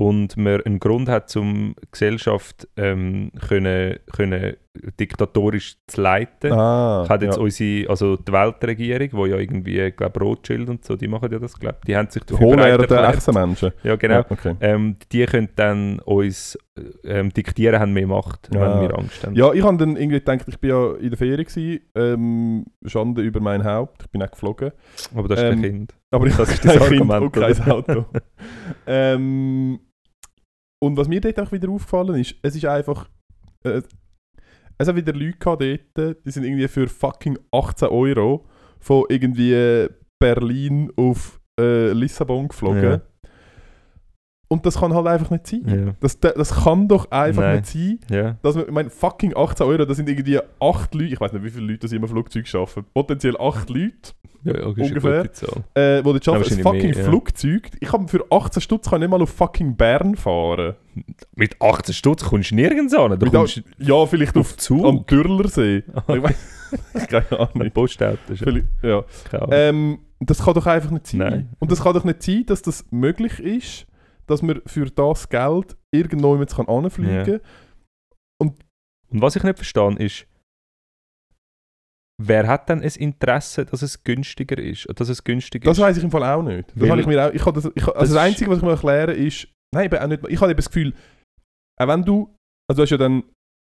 und 0.00 0.36
man 0.38 0.62
einen 0.62 0.80
Grund 0.80 1.08
hat, 1.10 1.34
um 1.36 1.74
die 1.82 1.88
Gesellschaft 1.92 2.66
ähm, 2.78 3.30
können, 3.48 3.98
können 4.16 4.56
diktatorisch 4.98 5.76
zu 5.88 6.00
leiten, 6.00 6.52
Ah, 6.52 7.04
hat 7.08 7.22
jetzt 7.22 7.36
ja. 7.36 7.42
unsere, 7.42 7.90
also 7.90 8.16
die 8.16 8.32
Weltregierung, 8.32 9.08
wo 9.12 9.26
ja 9.26 9.36
irgendwie, 9.36 9.90
glaube 9.90 10.20
Rothschild 10.20 10.68
und 10.70 10.84
so, 10.84 10.94
die 10.96 11.08
machen 11.08 11.30
ja 11.30 11.38
das, 11.40 11.58
glaube 11.58 11.78
die 11.86 11.96
haben 11.96 12.08
sich 12.08 12.22
dafür 12.22 12.46
Hohler 12.46 12.56
bereit 12.76 12.90
der 12.90 12.96
erklärt. 12.98 13.16
echten 13.16 13.34
Menschen. 13.34 13.72
Ja, 13.82 13.96
genau. 13.96 14.14
Ja, 14.14 14.26
okay. 14.30 14.54
Ähm, 14.60 14.96
die 15.12 15.26
können 15.26 15.48
dann 15.56 15.98
uns 16.00 16.56
ähm, 17.04 17.30
diktieren, 17.30 17.80
haben 17.80 17.92
mehr 17.92 18.06
Macht, 18.06 18.48
Ja. 18.54 18.60
wenn 18.80 18.88
wir 18.88 18.96
Angst 18.98 19.26
haben. 19.26 19.34
Ja, 19.34 19.52
ich 19.52 19.62
habe 19.62 19.76
dann 19.76 19.96
irgendwie 19.96 20.20
gedacht, 20.20 20.44
ich 20.46 20.58
bin 20.58 20.70
ja 20.70 20.92
in 20.94 21.10
der 21.10 21.18
Ferien 21.18 21.44
gewesen, 21.44 21.80
ähm, 21.96 22.64
Schande 22.86 23.22
über 23.22 23.40
mein 23.40 23.64
Haupt, 23.64 24.02
ich 24.04 24.10
bin 24.10 24.22
auch 24.22 24.30
geflogen. 24.30 24.70
Aber 25.14 25.28
das 25.28 25.40
ist 25.40 25.44
Ähm, 25.46 25.60
kein 25.60 25.70
Kind. 25.72 25.94
Aber 26.12 26.26
ich 26.26 26.36
Das 26.36 26.48
ist 26.54 26.64
das 26.64 26.76
kein 26.78 26.88
Kind 26.88 27.10
Argument, 27.12 27.36
und 27.36 27.42
kein? 27.58 27.70
Auto. 27.72 28.04
und 30.82 30.96
was 30.96 31.08
mir 31.08 31.20
dort 31.20 31.38
auch 31.40 31.52
wieder 31.52 31.68
aufgefallen 31.68 32.20
ist, 32.20 32.34
es 32.42 32.56
ist 32.56 32.64
einfach, 32.64 33.08
äh, 33.64 33.82
es 34.78 34.88
hat 34.88 34.96
wieder 34.96 35.12
Leute 35.12 35.38
gehabt 35.38 35.62
dort, 35.94 36.24
die 36.24 36.30
sind 36.30 36.44
irgendwie 36.44 36.68
für 36.68 36.88
fucking 36.88 37.38
18 37.52 37.88
Euro 37.88 38.46
von 38.78 39.04
irgendwie 39.08 39.88
Berlin 40.18 40.90
auf 40.96 41.40
äh, 41.58 41.92
Lissabon 41.92 42.48
geflogen. 42.48 42.82
Ja. 42.82 43.02
Und 44.52 44.66
das 44.66 44.80
kann 44.80 44.92
halt 44.92 45.06
einfach 45.06 45.30
nicht 45.30 45.46
sein. 45.46 45.62
Ja. 45.66 45.92
Das, 46.00 46.18
das 46.18 46.52
kann 46.64 46.88
doch 46.88 47.08
einfach 47.12 47.42
Nein. 47.42 47.56
nicht 47.58 47.66
sein, 47.66 48.00
ja. 48.10 48.36
dass 48.42 48.56
man, 48.56 48.64
ich 48.66 48.72
meine, 48.72 48.90
fucking 48.90 49.36
18 49.36 49.64
Euro, 49.64 49.84
das 49.84 49.96
sind 49.96 50.08
irgendwie 50.08 50.40
8 50.58 50.92
Leute, 50.92 51.04
ich 51.14 51.20
weiß 51.20 51.32
nicht, 51.34 51.44
wie 51.44 51.50
viele 51.50 51.66
Leute 51.66 51.78
das 51.78 51.92
im 51.92 52.06
Flugzeug 52.08 52.52
arbeiten, 52.52 52.84
potenziell 52.92 53.36
8 53.38 53.70
Leute, 53.70 53.92
Ja, 54.42 54.52
ja, 54.54 54.58
eine 54.62 54.66
Ungefähr. 54.66 55.20
äh, 55.22 55.28
die 55.28 56.02
dort 56.02 56.04
arbeiten, 56.04 56.08
ein 56.08 56.24
wahrscheinlich 56.40 56.62
fucking 56.64 56.90
mehr, 56.90 56.98
ja. 56.98 57.04
Flugzeug. 57.04 57.70
Ich 57.78 57.88
kann 57.88 58.08
für 58.08 58.24
18 58.28 58.60
Stutz 58.60 58.90
kann 58.90 59.00
ich 59.00 59.08
nicht 59.08 59.10
mal 59.16 59.22
auf 59.22 59.30
fucking 59.30 59.76
Bern 59.76 60.16
fahren. 60.16 60.74
Mit 61.36 61.62
18 61.62 61.94
Stutz 61.94 62.24
kommst 62.24 62.50
du 62.50 62.56
nirgends 62.56 62.92
an. 62.92 63.16
Du 63.20 63.30
kommst 63.30 63.62
Ja, 63.78 64.04
vielleicht 64.06 64.36
auf, 64.36 64.50
auf 64.50 64.56
Zug. 64.56 64.84
am 64.84 65.06
Dürlersee. 65.06 65.84
ich 66.08 66.22
weiß 66.22 66.36
keine 67.08 67.30
Ahnung. 67.38 67.50
Mit 67.54 67.72
Postauto. 67.74 68.18
ja 68.82 69.04
ja. 69.32 69.48
Ähm, 69.52 69.98
das 70.18 70.44
kann 70.44 70.54
doch 70.54 70.66
einfach 70.66 70.90
nicht 70.90 71.06
sein. 71.06 71.18
Nein. 71.18 71.48
Und 71.60 71.70
das 71.70 71.82
kann 71.82 71.94
doch 71.94 72.02
nicht 72.04 72.20
sein, 72.22 72.44
dass 72.46 72.62
das 72.62 72.84
möglich 72.90 73.38
ist, 73.38 73.86
dass 74.30 74.42
man 74.42 74.60
für 74.66 74.86
das 74.90 75.28
Geld 75.28 75.76
irgendwo 75.94 76.32
jemand 76.32 76.54
kann 76.54 76.68
anfliegen 76.68 77.40
Und 78.40 78.58
was 79.10 79.36
ich 79.36 79.42
nicht 79.42 79.56
verstehe, 79.58 79.96
ist, 79.98 80.26
wer 82.22 82.46
hat 82.46 82.68
denn 82.68 82.82
ein 82.82 82.90
Interesse, 82.96 83.64
dass 83.66 83.82
es 83.82 84.02
günstiger 84.04 84.58
ist? 84.58 84.86
Dass 84.94 85.08
es 85.08 85.24
günstiger 85.24 85.64
Das 85.70 85.78
weiß 85.78 85.96
ich 85.96 86.04
im 86.04 86.10
Fall 86.10 86.24
auch 86.24 86.42
nicht. 86.42 86.70
Das 86.74 86.88
Weil- 86.88 87.00
ich 87.00 87.06
mir 87.06 87.26
auch, 87.26 87.32
ich 87.32 87.42
das, 87.42 87.64
ich, 87.66 87.72
Das 87.74 87.88
also 87.88 87.98
das 88.00 88.10
ist- 88.10 88.16
Einzige, 88.16 88.50
was 88.50 88.58
ich 88.58 88.64
mir 88.64 88.70
erklären 88.72 89.16
ist, 89.16 89.48
nein, 89.74 89.86
eben 89.86 89.98
auch 89.98 90.06
nicht, 90.06 90.28
ich 90.28 90.40
habe 90.40 90.50
eben 90.50 90.56
das 90.58 90.70
Gefühl, 90.70 90.94
auch 91.80 91.88
wenn 91.88 92.04
du, 92.04 92.34
also 92.68 92.78
du 92.78 92.82
hast 92.82 92.90
ja 92.90 92.96
dann, 92.98 93.22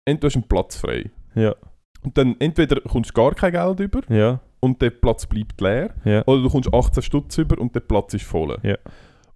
entweder 0.09 0.21
du 0.21 0.27
hast 0.29 0.37
einen 0.37 0.49
Platz 0.49 0.77
frei 0.77 1.11
Ja, 1.35 1.55
und 2.03 2.17
dann 2.17 2.37
entweder 2.39 2.81
kommst 2.83 3.11
du 3.11 3.15
gar 3.15 3.35
kein 3.35 3.53
Geld 3.53 3.81
über 3.81 4.01
ja, 4.15 4.41
und 4.61 4.81
der 4.81 4.91
Platz 4.91 5.27
bleibt 5.27 5.61
leer 5.61 5.95
ja. 6.05 6.23
oder 6.27 6.43
du 6.43 6.49
kommst 6.51 6.73
18 6.73 7.03
Stutz 7.03 7.37
über 7.39 7.59
und 7.59 7.75
der 7.75 7.81
Platz 7.81 8.15
ist 8.15 8.25
voll. 8.25 8.57
Ja. 8.63 8.79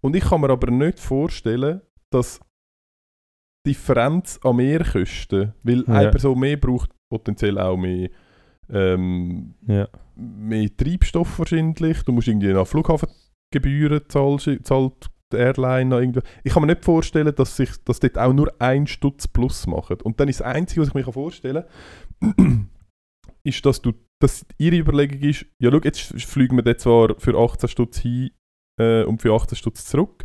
Und 0.01 0.17
ich 0.17 0.25
kann 0.25 0.41
mir 0.41 0.51
aber 0.51 0.71
nicht 0.71 0.99
vorstellen, 0.99 1.81
dass 2.11 2.41
die 3.67 3.73
Differenz 3.73 4.39
an 4.43 4.57
Mehrkosten, 4.57 5.53
weil 5.63 5.85
Ja. 5.87 5.95
eine 5.95 6.11
Person 6.11 6.39
mehr 6.39 6.57
braucht 6.57 6.91
potenziell 7.11 7.59
auch 7.59 7.77
mehr, 7.77 8.09
ähm, 8.71 9.55
ja. 9.67 9.89
mehr 10.17 10.75
Treibstoff 10.77 11.39
wahrscheinlich. 11.39 12.03
Du 12.03 12.13
musst 12.13 12.29
irgendwie 12.29 12.53
nach 12.53 12.67
Flughafengebühren 12.67 14.03
zahlst, 14.09 14.49
zahlt 14.65 15.11
die 15.33 15.37
Airline 15.37 15.91
noch 15.91 15.99
irgendwie. 15.99 16.21
Ich 16.43 16.55
kann 16.55 16.63
mir 16.63 16.69
nicht 16.69 16.85
vorstellen, 16.85 17.35
dass 17.35 17.57
sich 17.57 17.71
dass 17.85 18.01
dort 18.01 18.19
auch 18.19 18.33
nur 18.33 18.53
ein 18.61 18.87
Stutz 18.87 19.29
plus 19.29 19.67
macht. 19.67 20.03
Und 20.03 20.19
dann 20.19 20.29
ist 20.29 20.41
das 20.41 20.47
Einzige, 20.47 20.81
was 20.81 20.89
ich 20.89 20.95
mir 20.95 21.05
vorstellen 21.05 21.65
kann, 22.21 22.71
ist, 23.45 23.65
dass 23.67 23.83
du 23.83 23.93
dass 24.23 24.45
ihre 24.59 24.77
Überlegung 24.77 25.21
ist, 25.21 25.47
ja 25.59 25.71
schau, 25.71 25.81
jetzt 25.83 26.01
fliegen 26.01 26.57
wir 26.57 26.63
dort 26.63 26.81
zwar 26.81 27.19
für 27.19 27.39
18 27.39 27.69
Stutz 27.71 27.99
hin 27.99 28.31
äh, 28.81 29.05
und 29.05 29.21
für 29.21 29.33
18 29.33 29.57
Stutz 29.57 29.85
zurück, 29.85 30.25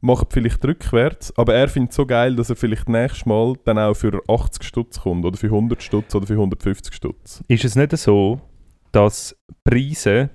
machen 0.00 0.26
vielleicht 0.30 0.64
rückwärts, 0.64 1.36
aber 1.36 1.54
er 1.54 1.68
findet 1.68 1.90
es 1.90 1.96
so 1.96 2.06
geil, 2.06 2.34
dass 2.34 2.50
er 2.50 2.56
vielleicht 2.56 2.88
nächstes 2.88 3.26
Mal 3.26 3.54
dann 3.64 3.78
auch 3.78 3.94
für 3.94 4.22
80 4.28 4.62
Stutz 4.62 5.00
kommt 5.00 5.24
oder 5.24 5.36
für 5.36 5.46
100 5.46 5.82
Stutz 5.82 6.14
oder 6.14 6.26
für 6.26 6.34
150 6.34 6.94
Stutz. 6.94 7.44
Ist 7.48 7.64
es 7.64 7.76
nicht 7.76 7.96
so, 7.96 8.40
dass 8.92 9.36
Preise 9.62 10.30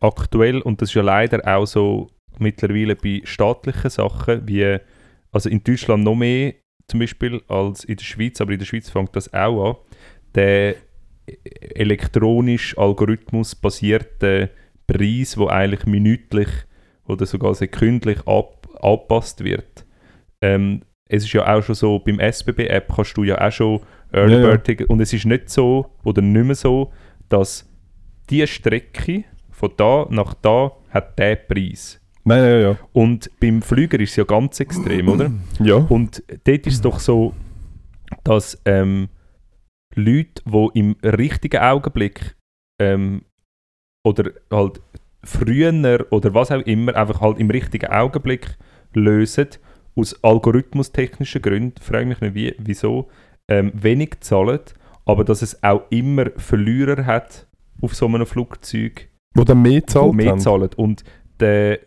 aktuell, 0.00 0.60
und 0.60 0.82
das 0.82 0.90
ist 0.90 0.94
ja 0.94 1.02
leider 1.02 1.40
auch 1.56 1.66
so 1.66 2.08
mittlerweile 2.38 2.96
bei 2.96 3.22
staatlichen 3.24 3.90
Sachen, 3.90 4.46
wie 4.46 4.78
also 5.30 5.48
in 5.48 5.64
Deutschland 5.64 6.04
noch 6.04 6.14
mehr 6.14 6.54
zum 6.86 7.00
Beispiel 7.00 7.40
als 7.48 7.84
in 7.84 7.96
der 7.96 8.04
Schweiz, 8.04 8.40
aber 8.40 8.52
in 8.52 8.58
der 8.58 8.66
Schweiz 8.66 8.90
fängt 8.90 9.16
das 9.16 9.32
auch 9.32 9.70
an, 9.70 9.76
der 10.34 10.74
elektronisch 11.74 12.76
Algorithmus 12.76 13.54
basierte 13.54 14.50
Preis, 14.86 15.38
wo 15.38 15.46
eigentlich 15.46 15.86
minütlich 15.86 16.48
oder 17.06 17.26
sogar 17.26 17.54
sekündlich 17.54 18.26
ab, 18.26 18.68
angepasst 18.80 19.44
wird. 19.44 19.84
Ähm, 20.42 20.82
es 21.08 21.24
ist 21.24 21.32
ja 21.32 21.54
auch 21.54 21.62
schon 21.62 21.74
so, 21.74 21.98
beim 21.98 22.18
SBB-App 22.18 22.94
kannst 22.94 23.16
du 23.16 23.24
ja 23.24 23.46
auch 23.46 23.52
schon 23.52 23.80
Early 24.12 24.34
Ja, 24.34 24.40
ja. 24.40 24.56
Bird 24.56 24.88
und 24.88 25.00
es 25.00 25.12
ist 25.12 25.26
nicht 25.26 25.50
so 25.50 25.90
oder 26.04 26.22
nicht 26.22 26.44
mehr 26.44 26.54
so, 26.54 26.92
dass 27.28 27.68
die 28.30 28.46
Strecke 28.46 29.24
von 29.50 29.70
da 29.76 30.06
nach 30.10 30.34
da 30.34 30.72
hat 30.90 31.18
der 31.18 31.36
Preis. 31.36 32.00
Nein, 32.24 32.44
ja, 32.44 32.58
ja. 32.58 32.78
Und 32.92 33.30
beim 33.40 33.62
Flüger 33.62 33.98
ist 34.00 34.10
es 34.10 34.16
ja 34.16 34.24
ganz 34.24 34.60
extrem, 34.60 35.08
oder? 35.08 35.30
Ja. 35.60 35.76
Und 35.76 36.22
dort 36.44 36.66
ist 36.66 36.74
es 36.74 36.80
doch 36.80 36.98
so, 36.98 37.34
dass 38.24 38.60
ähm, 38.64 39.08
Leute, 39.94 40.42
die 40.46 40.78
im 40.78 40.96
richtigen 41.04 41.60
Augenblick 41.60 42.36
ähm, 42.80 43.24
oder 44.04 44.30
halt 44.50 44.80
früher 45.24 46.06
oder 46.10 46.34
was 46.34 46.50
auch 46.50 46.60
immer, 46.60 46.94
einfach 46.96 47.20
halt 47.20 47.38
im 47.38 47.50
richtigen 47.50 47.90
Augenblick 47.90 48.56
lösen, 48.94 49.48
aus 49.94 50.22
algorithmustechnischen 50.22 51.42
Gründen, 51.42 51.80
frage 51.80 52.06
mich 52.06 52.20
nicht 52.20 52.34
wie, 52.34 52.54
wieso, 52.58 53.08
ähm, 53.48 53.72
wenig 53.74 54.20
zahlen, 54.20 54.60
aber 55.04 55.24
dass 55.24 55.42
es 55.42 55.62
auch 55.62 55.82
immer 55.90 56.30
Verlierer 56.36 57.04
hat 57.04 57.46
auf 57.80 57.94
so 57.94 58.06
einem 58.06 58.26
Flugzeug, 58.26 59.08
Wo 59.34 59.44
dann 59.44 59.62
mehr 59.62 59.86
zahlt 59.86 60.14
mehr 60.14 60.38
zahlen. 60.38 60.70
Und 60.76 61.04
der, 61.40 61.80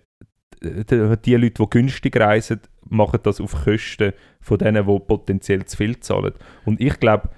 der, 0.62 1.16
die 1.18 1.36
Leute, 1.36 1.64
die 1.64 1.70
günstig 1.70 2.20
reisen, 2.20 2.60
machen 2.88 3.20
das 3.24 3.42
auf 3.42 3.64
Kosten 3.64 4.14
von 4.42 4.58
denen, 4.58 4.86
die 4.86 5.00
potenziell 5.00 5.66
zu 5.66 5.78
viel 5.78 6.00
zahlen. 6.00 6.34
Und 6.66 6.82
ich 6.82 7.00
glaube, 7.00 7.30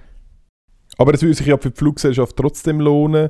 Aber 0.98 1.14
es 1.14 1.22
würde 1.22 1.36
sich 1.36 1.48
ja 1.48 1.58
für 1.58 1.70
die 1.70 1.78
Fluggesellschaft 1.78 2.36
trotzdem 2.36 2.80
lohnen, 2.82 3.30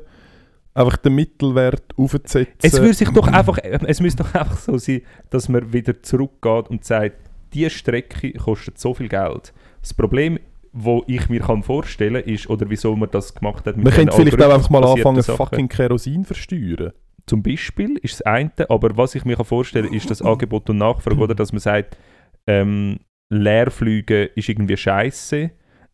einfach 0.78 0.96
den 0.98 1.14
Mittelwert 1.14 1.82
aufzusetzen. 1.96 2.54
es 2.62 2.80
würde 2.80 2.94
sich 2.94 3.08
doch 3.10 3.26
einfach, 3.28 3.58
es 3.62 4.00
müsste 4.00 4.22
doch 4.22 4.34
einfach 4.34 4.58
so 4.58 4.78
sein, 4.78 5.02
dass 5.30 5.48
man 5.48 5.72
wieder 5.72 6.02
zurückgeht 6.02 6.68
und 6.70 6.84
sagt, 6.84 7.16
diese 7.52 7.70
Strecke 7.70 8.32
kostet 8.32 8.78
so 8.78 8.94
viel 8.94 9.08
Geld. 9.08 9.52
Das 9.80 9.94
Problem, 9.94 10.38
wo 10.72 11.02
ich 11.06 11.28
mir 11.28 11.40
kann 11.40 11.62
vorstellen 11.62 12.22
ist, 12.22 12.48
oder 12.48 12.68
wieso 12.68 12.94
man 12.94 13.10
das 13.10 13.34
gemacht 13.34 13.66
hat 13.66 13.76
mit 13.76 13.84
Man 13.84 13.94
könnte 13.94 14.16
vielleicht 14.16 14.40
auch 14.42 14.54
einfach 14.54 14.70
mal 14.70 14.84
anfangen, 14.84 15.22
Sachen. 15.22 15.36
fucking 15.36 15.68
Kerosin 15.68 16.24
versteuern. 16.24 16.92
Zum 17.26 17.42
Beispiel 17.42 17.98
ist 18.02 18.20
das 18.20 18.22
eine, 18.22 18.50
aber 18.68 18.96
was 18.96 19.14
ich 19.14 19.24
mir 19.24 19.36
kann 19.36 19.44
vorstellen 19.44 19.92
ist 19.92 20.10
das 20.10 20.22
Angebot 20.22 20.70
und 20.70 20.78
Nachfrage, 20.78 21.18
oder? 21.20 21.34
Dass 21.34 21.52
man 21.52 21.60
sagt, 21.60 21.96
ähm, 22.46 23.00
Leerflüge 23.30 24.24
ist 24.24 24.48
irgendwie 24.48 24.76
scheiße, 24.76 25.50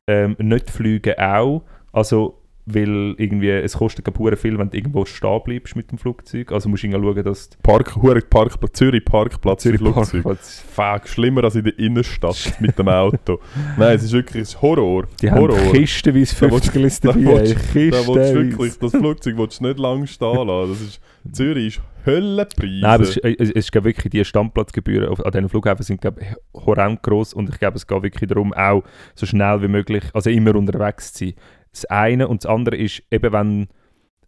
ähm, 0.06 0.36
nicht 0.39 0.70
fliegen 0.70 1.19
auch. 1.19 1.65
Also 1.93 2.44
weil 2.66 3.15
irgendwie, 3.19 3.51
es 3.51 3.77
kostet 3.77 4.05
pure 4.15 4.36
viel, 4.36 4.59
wenn 4.59 4.70
du 4.70 4.77
irgendwo 4.77 5.05
stehen 5.05 5.41
bleibst 5.45 5.77
mit 5.77 5.91
dem 5.91 5.99
Flugzeug. 5.99 6.51
Also 6.53 6.69
musst 6.69 6.82
du 6.85 6.91
schauen, 6.91 7.23
dass 7.23 7.51
du 7.51 7.57
Park, 7.62 7.97
hure 7.97 8.20
Parkplatz, 8.23 8.73
Zürich 8.78 9.05
Parkplatz 9.05 9.62
Zürich 9.62 9.81
Flugzeug. 9.81 10.23
Parkplatz- 10.24 10.62
Fuck, 10.62 11.09
schlimmer 11.09 11.45
als 11.45 11.57
in 11.57 11.65
der 11.65 11.78
Innenstadt 11.78 12.55
mit 12.61 12.78
dem 12.78 12.89
Auto. 12.89 13.39
Nein, 13.77 13.97
es 13.97 14.05
ist 14.05 14.12
wirklich 14.12 14.43
es 14.43 14.49
ist 14.55 14.62
Horror. 14.62 15.05
Die 15.20 15.31
haben 15.31 15.41
Horror. 15.41 15.59
kistenweise 15.73 16.35
Da 16.35 16.51
willst- 16.51 16.70
50 16.70 16.82
Listen 16.82 17.07
da 17.09 17.12
dabei. 17.12 17.24
Da 17.24 17.31
willst 17.41 17.53
du 17.55 17.78
Kistenweise. 17.91 18.35
wirklich, 18.35 18.78
das 18.78 18.91
Flugzeug 18.93 19.36
willst 19.36 19.61
du 19.61 19.65
nicht 19.65 19.78
lange 19.78 20.07
stehen 20.07 20.47
lassen. 20.47 20.70
Das 20.73 20.81
ist, 20.81 21.01
Zürich 21.32 21.66
ist 21.78 21.82
Höllenpreis. 22.07 22.81
Nein, 22.82 23.01
es 23.01 23.16
ist, 23.16 23.24
es 23.24 23.35
es 23.41 23.51
ist 23.51 23.74
wirklich, 23.74 24.11
die 24.11 24.24
Standplatzgebühren 24.24 25.09
auf, 25.09 25.24
an 25.24 25.32
diesen 25.32 25.49
Flughäfen 25.49 25.82
sind 25.85 26.01
glaube 26.01 26.20
horrend 26.55 27.03
gross 27.03 27.32
und 27.32 27.49
ich 27.49 27.59
glaube, 27.59 27.77
es 27.77 27.86
geht 27.86 28.03
wirklich 28.03 28.28
darum, 28.28 28.53
auch 28.53 28.82
so 29.15 29.24
schnell 29.27 29.62
wie 29.62 29.69
möglich, 29.69 30.05
also 30.12 30.28
immer 30.31 30.55
unterwegs 30.55 31.12
zu 31.15 31.24
sein. 31.27 31.35
Das 31.75 31.85
eine 31.87 32.29
und 32.29 32.45
das 32.45 32.51
andere 32.51 32.77
ist 32.77 33.03
eben, 33.11 33.33
wenn, 33.33 33.63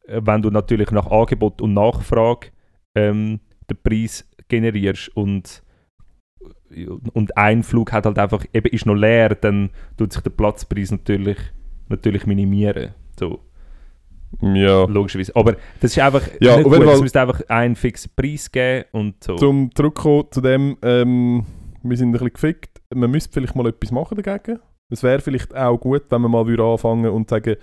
äh, 0.07 0.21
wenn 0.23 0.43
du 0.43 0.51
natürlich 0.51 0.91
nach 0.91 1.11
Angebot 1.11 1.63
und 1.63 1.75
Nachfrage 1.75 2.49
ähm, 2.95 3.41
den 3.71 3.79
Preis 3.83 4.29
generierst 4.49 5.17
und 5.17 5.63
und 7.13 7.37
ein 7.37 7.63
Flug 7.63 7.93
hat 7.93 8.07
halt 8.07 8.19
einfach, 8.19 8.45
eben 8.53 8.69
ist 8.69 8.87
noch 8.87 8.95
leer, 8.95 9.37
dann 9.37 9.71
tut 9.97 10.13
sich 10.13 10.23
der 10.23 10.31
Platzpreis 10.31 10.91
natürlich, 10.91 11.39
natürlich 11.89 12.27
minimieren. 12.27 12.93
So, 13.19 13.41
ja. 14.43 14.85
logischerweise. 14.85 15.35
Aber 15.37 15.57
das 15.81 15.93
ist 15.93 15.99
einfach 15.99 16.23
Ja, 16.41 16.57
nicht. 16.57 16.67
Es 16.67 17.01
müsste 17.01 17.21
einfach 17.21 17.41
einen 17.49 17.77
fixen 17.77 18.11
Preis 18.17 18.51
geben 18.51 18.85
und 18.93 19.23
so. 19.23 19.37
Zum 19.37 19.75
zurückkommen 19.75 20.25
zu 20.31 20.41
dem, 20.41 20.77
ähm, 20.83 21.47
wir 21.83 21.97
sind 21.97 22.09
ein 22.09 22.13
bisschen 22.13 22.33
gefickt. 22.33 22.83
Man 22.95 23.11
müsste 23.11 23.33
vielleicht 23.33 23.55
mal 23.55 23.67
etwas 23.67 23.91
machen 23.93 24.21
dagegen. 24.21 24.61
Es 24.93 25.03
wäre 25.03 25.21
vielleicht 25.21 25.55
auch 25.55 25.79
gut, 25.79 26.05
wenn 26.11 26.23
man 26.23 26.31
mal 26.31 26.47
würde 26.47 26.65
anfangen 26.65 27.11
und 27.11 27.29
sagen, 27.29 27.57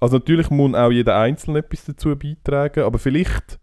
also 0.00 0.16
natürlich 0.16 0.50
muss 0.50 0.74
auch 0.74 0.90
jeder 0.90 1.18
Einzelne 1.18 1.60
etwas 1.60 1.84
dazu 1.84 2.16
beitragen, 2.16 2.84
aber 2.84 2.98
vielleicht, 2.98 3.58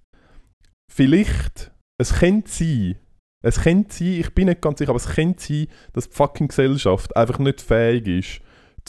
vielleicht, 0.91 1.71
es 1.99 2.19
könnte 2.19 2.49
sein, 2.49 2.95
es 3.43 3.61
könnte 3.61 3.93
sein, 3.93 4.07
ich 4.07 4.33
bin 4.33 4.47
nicht 4.47 4.61
ganz 4.61 4.79
sicher, 4.79 4.89
aber 4.89 4.97
es 4.97 5.07
könnte 5.07 5.43
sein, 5.43 5.67
dass 5.93 6.09
die 6.09 6.15
fucking 6.15 6.47
Gesellschaft 6.49 7.15
einfach 7.15 7.39
nicht 7.39 7.61
fähig 7.61 8.07
ist, 8.07 8.41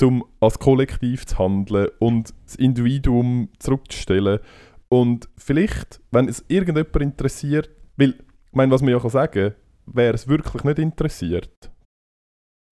um 0.04 0.24
als 0.40 0.58
Kollektiv 0.58 1.26
zu 1.26 1.38
handeln 1.38 1.88
und 2.00 2.34
das 2.44 2.56
Individuum 2.56 3.50
zurückzustellen. 3.58 4.40
Und 4.88 5.28
vielleicht, 5.36 6.00
wenn 6.10 6.28
es 6.28 6.44
irgendjemand 6.48 6.96
interessiert, 6.96 7.70
weil, 7.96 8.10
ich 8.10 8.52
meine, 8.52 8.72
was 8.72 8.82
man 8.82 8.90
ja 8.90 9.00
kann 9.00 9.10
sagen 9.10 9.54
wer 9.86 10.14
es 10.14 10.28
wirklich 10.28 10.64
nicht 10.64 10.78
interessiert, 10.78 11.70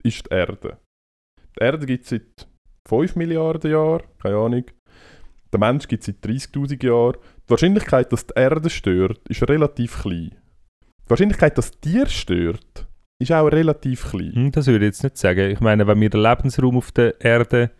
ist 0.03 0.25
die 0.25 0.33
Erde. 0.33 0.77
Die 1.57 1.63
Erde 1.63 1.85
gibt 1.85 2.03
es 2.03 2.09
seit 2.09 2.47
5 2.87 3.15
Milliarden 3.15 3.71
Jahren, 3.71 4.03
keine 4.21 4.37
Ahnung. 4.37 4.63
Der 5.51 5.59
Mensch 5.59 5.87
gibt 5.87 6.01
es 6.01 6.07
seit 6.07 6.23
30'000 6.23 6.83
Jahren. 6.85 7.17
Die 7.45 7.49
Wahrscheinlichkeit, 7.49 8.11
dass 8.11 8.27
die 8.27 8.33
Erde 8.35 8.69
stört, 8.69 9.19
ist 9.29 9.47
relativ 9.47 10.01
klein. 10.01 10.31
Die 11.05 11.09
Wahrscheinlichkeit, 11.09 11.57
dass 11.57 11.71
Tier 11.79 12.07
stört, 12.07 12.87
ist 13.19 13.31
auch 13.31 13.47
relativ 13.47 14.09
klein. 14.09 14.33
Hm, 14.33 14.51
Das 14.51 14.67
würde 14.67 14.85
ich 14.85 14.89
jetzt 14.89 15.03
nicht 15.03 15.17
sagen. 15.17 15.51
Ich 15.51 15.59
meine, 15.61 15.87
wenn 15.87 16.01
wir 16.01 16.09
den 16.09 16.21
Lebensraum 16.21 16.77
auf 16.77 16.91
der 16.91 17.19
Erde. 17.21 17.71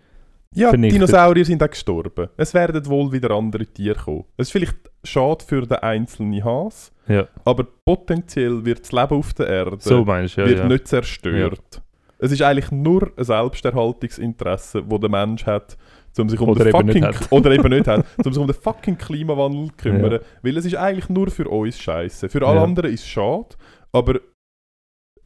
Ja, 0.54 0.70
vernichtet. 0.70 1.02
Dinosaurier 1.02 1.44
sind 1.44 1.62
auch 1.62 1.70
gestorben. 1.70 2.30
Es 2.38 2.54
werden 2.54 2.86
wohl 2.86 3.12
wieder 3.12 3.32
andere 3.32 3.66
Tiere 3.66 4.00
kommen. 4.00 4.24
Es 4.38 4.48
ist 4.48 4.52
vielleicht 4.54 4.78
schade 5.04 5.44
für 5.46 5.64
den 5.64 5.78
einzelnen 5.80 6.44
Hase, 6.46 6.92
Ja, 7.08 7.28
aber 7.44 7.68
potenziell 7.84 8.64
wird 8.64 8.80
das 8.82 8.92
Leben 8.94 9.18
auf 9.18 9.34
der 9.34 9.48
Erde 9.48 9.78
so 9.80 10.06
meinst 10.06 10.38
ja. 10.38 10.46
wird 10.46 10.60
ja. 10.60 10.68
nicht 10.68 10.88
zerstört. 10.88 11.82
Es 12.26 12.32
ist 12.32 12.42
eigentlich 12.42 12.72
nur 12.72 13.12
ein 13.18 13.24
Selbsterhaltungsinteresse, 13.24 14.84
das 14.84 15.00
der 15.00 15.10
Mensch 15.10 15.46
hat, 15.46 15.78
um 16.18 16.30
sich 16.30 16.40
um 16.40 16.50
Oder 16.50 16.64
den 16.66 16.76
eben 16.76 16.86
nicht 16.88 16.98
fucking 17.04 17.22
hat. 17.22 17.32
oder 17.32 17.52
eben 17.52 17.70
nicht 17.70 17.88
hat, 17.88 18.06
um 18.26 18.34
sich 18.34 18.42
um 18.42 18.48
den 18.48 18.56
fucking 18.56 18.98
Klimawandel 18.98 19.68
zu 19.68 19.74
kümmern, 19.76 20.20
weil 20.42 20.58
es 20.58 20.66
ist 20.66 20.76
eigentlich 20.76 21.10
nur 21.10 21.30
für 21.30 21.48
uns 21.48 21.78
Scheiße. 21.80 22.30
Für 22.30 22.46
alle 22.48 22.58
Ja. 22.58 22.64
anderen 22.64 22.92
ist 22.92 23.02
es 23.02 23.08
schade, 23.08 23.56
aber 23.94 24.20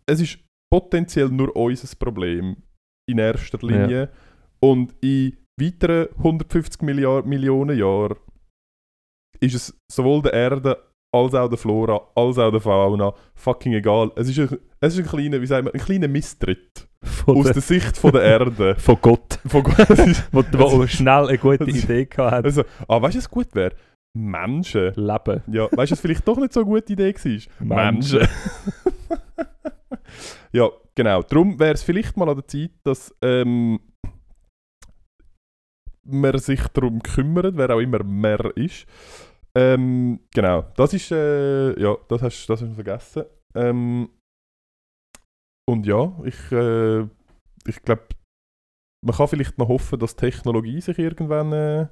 es 0.08 0.20
ist 0.20 0.40
potenziell 0.72 1.30
nur 1.30 1.56
unser 1.56 1.96
Problem 1.96 2.58
in 3.10 3.18
erster 3.18 3.60
Linie 3.66 4.10
und 4.60 4.94
in 5.02 5.38
weiteren 5.60 6.08
150 6.18 6.82
Milliard 6.82 7.26
Millionen 7.26 7.78
Jahren 7.78 8.18
ist 9.40 9.56
es 9.56 9.78
sowohl 9.92 10.22
der 10.24 10.34
Erde 10.34 10.84
als 11.12 11.34
auch 11.34 11.50
der 11.50 11.58
Flora, 11.58 12.02
als 12.16 12.38
auch 12.38 12.52
der 12.52 12.62
Fauna 12.62 13.14
fucking 13.36 13.74
egal. 13.74 14.12
Es 14.16 14.30
ist 14.30 14.40
ein, 14.40 14.60
es 14.80 14.94
ist 14.94 15.00
ein 15.00 15.08
kleiner, 15.08 15.42
wie 15.42 15.48
sagen 15.48 15.66
wir, 15.66 15.74
ein 15.74 15.80
kleiner 15.80 16.08
Misstritt 16.08 16.88
Von, 17.04 17.38
aus 17.38 17.46
der, 17.46 17.54
der 17.54 17.62
Sicht 17.62 17.98
von 17.98 18.12
der 18.12 18.22
Erde. 18.22 18.76
von 18.80 18.98
Gott, 19.02 19.40
Von 19.48 19.64
Gott. 19.64 19.90
Ist- 19.90 20.28
wo, 20.32 20.44
wo 20.44 20.88
schnell 20.88 21.28
eine 21.28 21.38
gute 21.38 21.64
Idee 21.66 22.06
gehabt. 22.06 22.46
Also, 22.46 22.64
ah, 22.88 23.02
weißt 23.02 23.16
du, 23.16 23.20
was 23.20 23.30
gut 23.30 23.56
wäre? 23.56 23.76
Menschen. 24.16 24.94
Leben. 24.96 25.44
Ja, 25.48 25.68
weißt 25.72 25.92
du, 25.92 25.94
was 25.94 26.00
vielleicht 26.02 26.28
doch 26.28 26.38
nicht 26.38 26.54
so 26.54 26.62
eine 26.62 26.70
gute 26.70 26.94
Idee 26.94 27.14
war? 27.60 27.92
Menschen. 27.92 28.28
ja, 30.52 30.70
genau. 30.96 31.22
Darum 31.24 31.60
wäre 31.60 31.74
es 31.74 31.84
vielleicht 31.84 32.18
mal 32.18 32.30
an 32.30 32.36
der 32.38 32.48
Zeit, 32.48 32.72
dass 32.84 33.16
ähm, 33.22 33.80
man 36.04 36.38
sich 36.40 36.62
darum 36.70 37.02
kümmert, 37.02 37.56
wer 37.56 37.70
auch 37.76 37.80
immer 37.80 38.04
mehr 38.04 38.52
ist. 38.56 38.86
Ähm, 39.60 40.22
genau, 40.34 40.66
das 40.76 40.94
ist, 40.94 41.12
äh, 41.12 41.78
ja, 41.82 41.98
das 42.08 42.22
hast, 42.22 42.48
das 42.48 42.62
hast 42.62 42.70
du 42.70 42.76
vergessen. 42.76 43.24
Ähm, 43.56 44.10
und 45.70 45.86
ja, 45.86 46.18
ich, 46.24 46.52
äh, 46.52 47.02
ich 47.68 47.82
glaube, 47.84 48.04
man 49.06 49.16
kann 49.16 49.28
vielleicht 49.28 49.58
noch 49.58 49.68
hoffen, 49.68 50.00
dass 50.00 50.16
Technologie 50.16 50.80
sich 50.82 50.98
irgendwann... 50.98 51.52
Äh, 51.52 51.88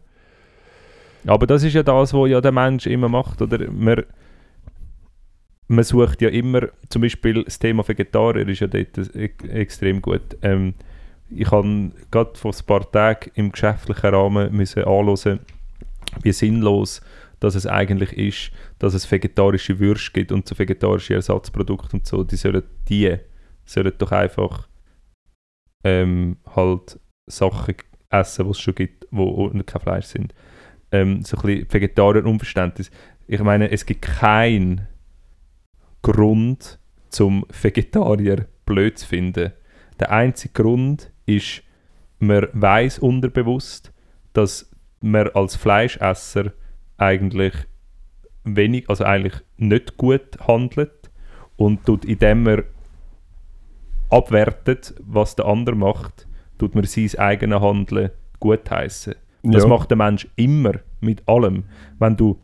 Aber 1.25 1.45
das 1.45 1.63
ist 1.63 1.73
ja 1.73 1.83
das, 1.83 2.13
was 2.13 2.29
ja 2.29 2.39
der 2.39 2.51
Mensch 2.53 2.87
immer 2.87 3.09
macht. 3.09 3.41
Oder? 3.41 3.69
Man, 3.69 4.03
man 5.67 5.83
sucht 5.83 6.21
ja 6.21 6.29
immer, 6.29 6.69
zum 6.89 7.01
Beispiel 7.01 7.43
das 7.43 7.59
Thema 7.59 7.85
Vegetarier 7.85 8.47
ist 8.47 8.61
ja 8.61 8.67
dort 8.67 8.97
e 9.15 9.31
extrem 9.49 10.01
gut. 10.01 10.37
Ähm, 10.41 10.73
ich 11.29 11.51
habe 11.51 11.91
gerade 12.11 12.35
vor 12.35 12.53
ein 12.53 12.65
paar 12.65 12.89
Tagen 12.89 13.31
im 13.35 13.51
geschäftlichen 13.51 14.15
Rahmen 14.15 14.55
müssen 14.55 14.85
anhören, 14.85 15.39
wie 16.21 16.31
sinnlos 16.31 17.01
dass 17.39 17.55
es 17.55 17.67
eigentlich 17.67 18.13
ist, 18.13 18.51
dass 18.79 18.93
es 18.93 19.09
vegetarische 19.09 19.79
Würste 19.79 20.11
gibt 20.11 20.31
und 20.31 20.47
so 20.47 20.57
vegetarische 20.57 21.15
Ersatzprodukte 21.15 21.97
und 21.97 22.07
so. 22.07 22.23
Die 22.23 22.35
sollen 22.35 22.63
die 22.89 23.15
sollen 23.65 23.93
doch 23.97 24.11
einfach 24.11 24.67
ähm, 25.83 26.37
halt 26.55 26.99
Sachen 27.27 27.75
essen, 28.09 28.45
die 28.45 28.51
es 28.51 28.59
schon 28.59 28.75
gibt, 28.75 29.07
wo 29.11 29.49
kein 29.49 29.81
Fleisch 29.81 30.05
sind 30.05 30.33
ähm, 30.91 31.23
so 31.23 31.37
ein 31.37 31.43
bisschen 31.43 31.73
Vegetarier-Unverständnis. 31.73 32.91
Ich 33.27 33.41
meine, 33.41 33.71
es 33.71 33.85
gibt 33.85 34.01
keinen 34.01 34.87
Grund, 36.01 36.79
zum 37.09 37.45
Vegetarier 37.61 38.47
blöd 38.65 38.97
zu 38.97 39.07
finden. 39.07 39.53
Der 39.99 40.11
einzige 40.11 40.61
Grund 40.61 41.11
ist, 41.25 41.63
man 42.19 42.47
weiß 42.51 42.99
unterbewusst, 42.99 43.93
dass 44.33 44.69
man 45.01 45.29
als 45.29 45.55
Fleischesser 45.55 46.51
eigentlich 46.97 47.53
wenig, 48.43 48.89
also 48.89 49.03
eigentlich 49.03 49.41
nicht 49.57 49.97
gut 49.97 50.37
handelt 50.47 51.11
und 51.55 51.85
tut, 51.85 52.05
indem 52.05 52.43
man 52.43 52.63
abwertet, 54.09 54.95
was 55.01 55.35
der 55.35 55.45
andere 55.45 55.75
macht, 55.75 56.27
tut 56.57 56.75
man 56.75 56.85
sein 56.85 57.09
eigenes 57.17 57.61
Handeln 57.61 58.11
gutheißen. 58.39 59.15
Das 59.43 59.63
ja. 59.63 59.69
macht 59.69 59.89
der 59.89 59.97
Mensch 59.97 60.27
immer 60.35 60.73
mit 60.99 61.27
allem. 61.27 61.65
Wenn 61.99 62.17
du, 62.17 62.39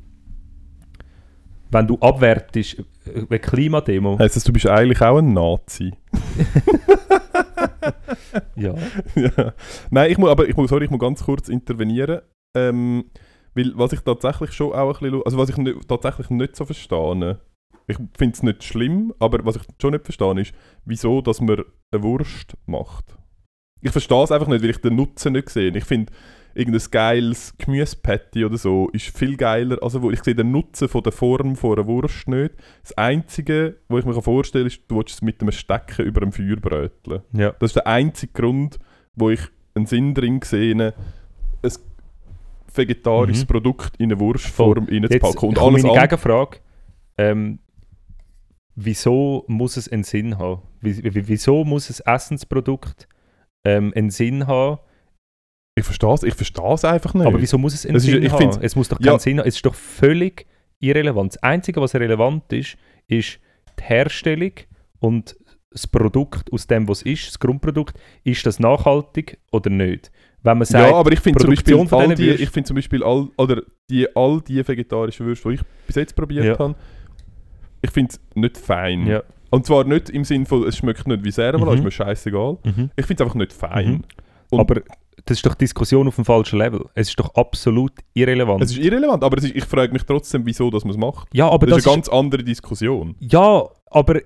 wenn 1.72 1.88
du 1.88 1.98
abwertest, 2.00 2.80
äh, 3.06 3.26
eine 3.30 3.40
Klimademo, 3.40 4.20
Heißt 4.20 4.36
das, 4.36 4.44
du 4.44 4.54
bist 4.54 4.68
eigentlich 4.68 5.02
auch 5.02 5.18
ein 5.18 5.34
Nazi? 5.34 5.94
ja. 8.56 8.74
ja. 9.16 9.54
Nein, 9.90 10.12
ich 10.12 10.18
muss, 10.18 10.30
aber 10.30 10.48
ich 10.48 10.56
muss, 10.56 10.70
sorry, 10.70 10.86
ich 10.86 10.92
muss 10.92 11.00
ganz 11.00 11.24
kurz 11.24 11.50
intervenieren. 11.50 12.22
Ähm, 12.56 13.06
weil 13.56 13.74
was 13.76 13.94
ich 13.94 14.02
tatsächlich 14.02 14.52
schon 14.54 14.74
auch 14.74 15.02
ein 15.02 15.12
bisschen, 15.12 15.22
also 15.26 15.38
was 15.38 15.50
ich 15.50 15.58
nicht, 15.58 15.88
tatsächlich 15.88 16.30
nicht 16.30 16.56
so 16.56 16.66
verstehe, 16.66 17.40
ich 17.88 17.98
finde 18.18 18.34
es 18.34 18.44
nicht 18.44 18.64
schlimm, 18.64 19.14
aber 19.20 19.46
was 19.46 19.58
ich 19.58 19.64
schon 19.82 19.92
nicht 19.92 20.06
verstehe 20.06 20.40
ist, 20.42 20.54
wieso, 20.86 21.22
dass 21.22 21.42
man 21.42 21.64
eine 21.92 22.04
Wurst 22.04 22.56
macht. 22.66 23.18
Ich 23.82 23.92
verstehe 23.92 24.24
es 24.24 24.32
einfach 24.32 24.48
nicht, 24.48 24.64
weil 24.64 24.70
ich 24.70 24.78
den 24.78 24.96
Nutzen 24.96 25.34
nicht 25.34 25.50
sehe. 25.50 25.76
Ich 25.76 25.84
finde, 25.84 26.14
irgendein 26.56 26.90
geiles 26.92 27.54
Gemüsepatty 27.58 28.46
oder 28.46 28.58
so 28.58 28.90
ist 28.90 29.16
viel 29.18 29.36
geiler. 29.36 29.78
Also 29.82 30.02
wo, 30.02 30.12
ich 30.12 30.24
sehe 30.24 30.36
den 30.36 30.52
Nutzen 30.52 30.88
von 30.88 31.04
der 31.04 31.12
Form 31.12 31.56
von 31.56 31.78
einer 31.78 31.88
Wurst 31.88 32.28
nicht. 32.28 32.54
Das 32.82 32.98
Einzige, 32.98 33.78
was 33.90 34.00
ich 34.00 34.06
mir 34.06 34.22
vorstellen 34.22 34.64
kann, 34.64 34.68
ist, 34.68 34.82
du 34.88 34.98
willst 34.98 35.16
es 35.16 35.22
mit 35.22 35.42
einem 35.42 35.52
Stecken 35.52 36.06
über 36.06 36.22
dem 36.22 36.32
Feuer 36.32 36.56
bröteln. 36.56 37.24
ja. 37.34 37.52
Das 37.60 37.72
ist 37.72 37.76
der 37.76 37.88
einzige 37.88 38.32
Grund, 38.34 38.80
wo 39.16 39.30
ich 39.30 39.42
einen 39.76 39.86
Sinn 39.86 40.14
drin 40.14 40.40
sehe, 40.44 40.76
ein 40.76 40.94
vegetarisches 42.78 43.44
Mhm. 43.44 43.48
Produkt 43.48 43.96
in 43.98 44.12
eine 44.12 44.20
Wurstform 44.20 44.88
Jetzt 44.90 45.12
reinzupacken. 45.14 45.50
Und 45.50 45.60
alles 45.60 45.84
meine. 45.84 46.00
Gegenfrage. 46.02 46.58
Ähm, 47.18 47.60
wieso 48.76 49.46
muss 49.48 49.78
es 49.78 49.88
einen 49.92 50.04
Sinn 50.04 50.38
haben? 50.38 50.62
Wie, 50.82 51.04
wie, 51.04 51.28
wieso 51.28 51.64
muss 51.64 51.90
ein 51.90 52.14
Essensprodukt 52.16 53.08
ähm, 53.66 53.94
einen 53.96 54.10
Sinn 54.10 54.48
haben, 54.48 54.80
Ich 55.76 55.86
verstehe 55.86 56.14
es 56.14 56.24
ich 56.24 56.34
versteh's 56.36 56.84
einfach 56.86 57.14
nicht. 57.14 57.26
Aber 57.26 57.42
wieso 57.42 57.58
muss 57.58 57.74
es 57.74 57.86
einen 57.86 57.96
ist- 57.96 58.04
Sinn 58.04 58.24
ich 58.24 58.32
haben? 58.32 58.62
Es 58.62 58.76
muss 58.76 58.90
doch 58.90 58.98
keinen 59.00 59.14
Ja. 59.14 59.20
Sinn 59.20 59.40
haben. 59.40 59.48
Es 59.48 59.56
ist 59.56 59.66
doch 59.66 59.76
völlig 59.76 60.46
irrelevant. 60.80 61.36
Das 61.36 61.44
Einzige, 61.44 61.82
was 61.82 61.96
relevant 61.96 62.52
ist, 62.52 62.78
ist 63.08 63.40
die 63.80 63.84
Herstellung 63.84 64.52
und 65.00 65.36
das 65.74 65.88
Produkt 65.88 66.52
aus 66.54 66.68
dem, 66.68 66.88
was 66.88 67.00
es 67.00 67.06
ist, 67.06 67.28
das 67.28 67.40
Grundprodukt, 67.40 67.98
ist 68.24 68.46
das 68.46 68.60
nachhaltig 68.60 69.38
oder 69.52 69.70
nicht? 69.70 70.12
Wenn 70.44 70.58
man 70.58 70.66
sagt, 70.66 70.90
ja, 70.90 70.96
aber 70.96 71.12
ich 71.12 71.20
finde 71.20 71.40
zum 71.40 71.50
Beispiel, 71.50 71.88
all 71.92 72.16
die, 72.16 72.30
ich 72.32 72.50
finde 72.50 72.68
zum 72.68 72.76
Beispiel 72.76 73.04
all, 73.04 73.30
oder 73.38 73.62
die, 73.90 74.08
all 74.16 74.42
die 74.42 74.66
vegetarischen 74.68 75.26
Würste, 75.26 75.50
die 75.50 75.56
ich 75.56 75.62
bis 75.88 75.96
jetzt 75.96 76.16
probiert 76.16 76.46
Ja. 76.46 76.60
habe, 76.60 76.76
ich 77.82 77.92
finde 77.92 78.14
es 78.14 78.22
nicht 78.36 78.58
fein. 78.58 79.08
ja, 79.08 79.24
Und 79.50 79.66
zwar 79.66 79.84
nicht 79.86 80.10
im 80.10 80.24
Sinne 80.24 80.46
von, 80.46 80.68
es 80.68 80.78
schmeckt 80.78 81.08
nicht 81.08 81.24
wie 81.24 81.32
Servola, 81.32 81.72
Mhm. 81.72 81.78
ist 81.78 81.84
mir 81.84 81.92
scheißegal. 81.92 82.58
mhm. 82.64 82.90
Ich 82.96 83.06
finde 83.06 83.22
es 83.24 83.26
einfach 83.26 83.36
nicht 83.36 83.54
fein. 83.54 84.04
Mhm. 84.52 84.60
Aber 84.60 84.82
das 85.26 85.38
ist 85.38 85.46
doch 85.46 85.56
Diskussion 85.56 86.08
auf 86.08 86.16
dem 86.16 86.26
falschen 86.26 86.60
Level. 86.60 86.86
Es 86.96 87.10
ist 87.10 87.20
doch 87.20 87.34
absolut 87.36 87.92
irrelevant. 88.14 88.64
Es 88.64 88.72
ist 88.72 88.80
irrelevant, 88.80 89.24
aber 89.24 89.38
ist, 89.38 89.56
ich 89.56 89.66
frage 89.66 89.94
mich 89.94 90.04
trotzdem, 90.04 90.46
wieso 90.46 90.70
dass 90.70 90.84
man 90.84 90.92
es 90.92 90.98
macht. 90.98 91.28
ja, 91.34 91.50
aber 91.50 91.68
das, 91.68 91.78
das, 91.78 91.86
ist 91.86 91.88
eine 91.88 91.96
ganz 91.98 92.10
andere 92.10 92.44
Diskussion. 92.44 93.16
Ja, 93.20 93.68
aber, 93.88 94.22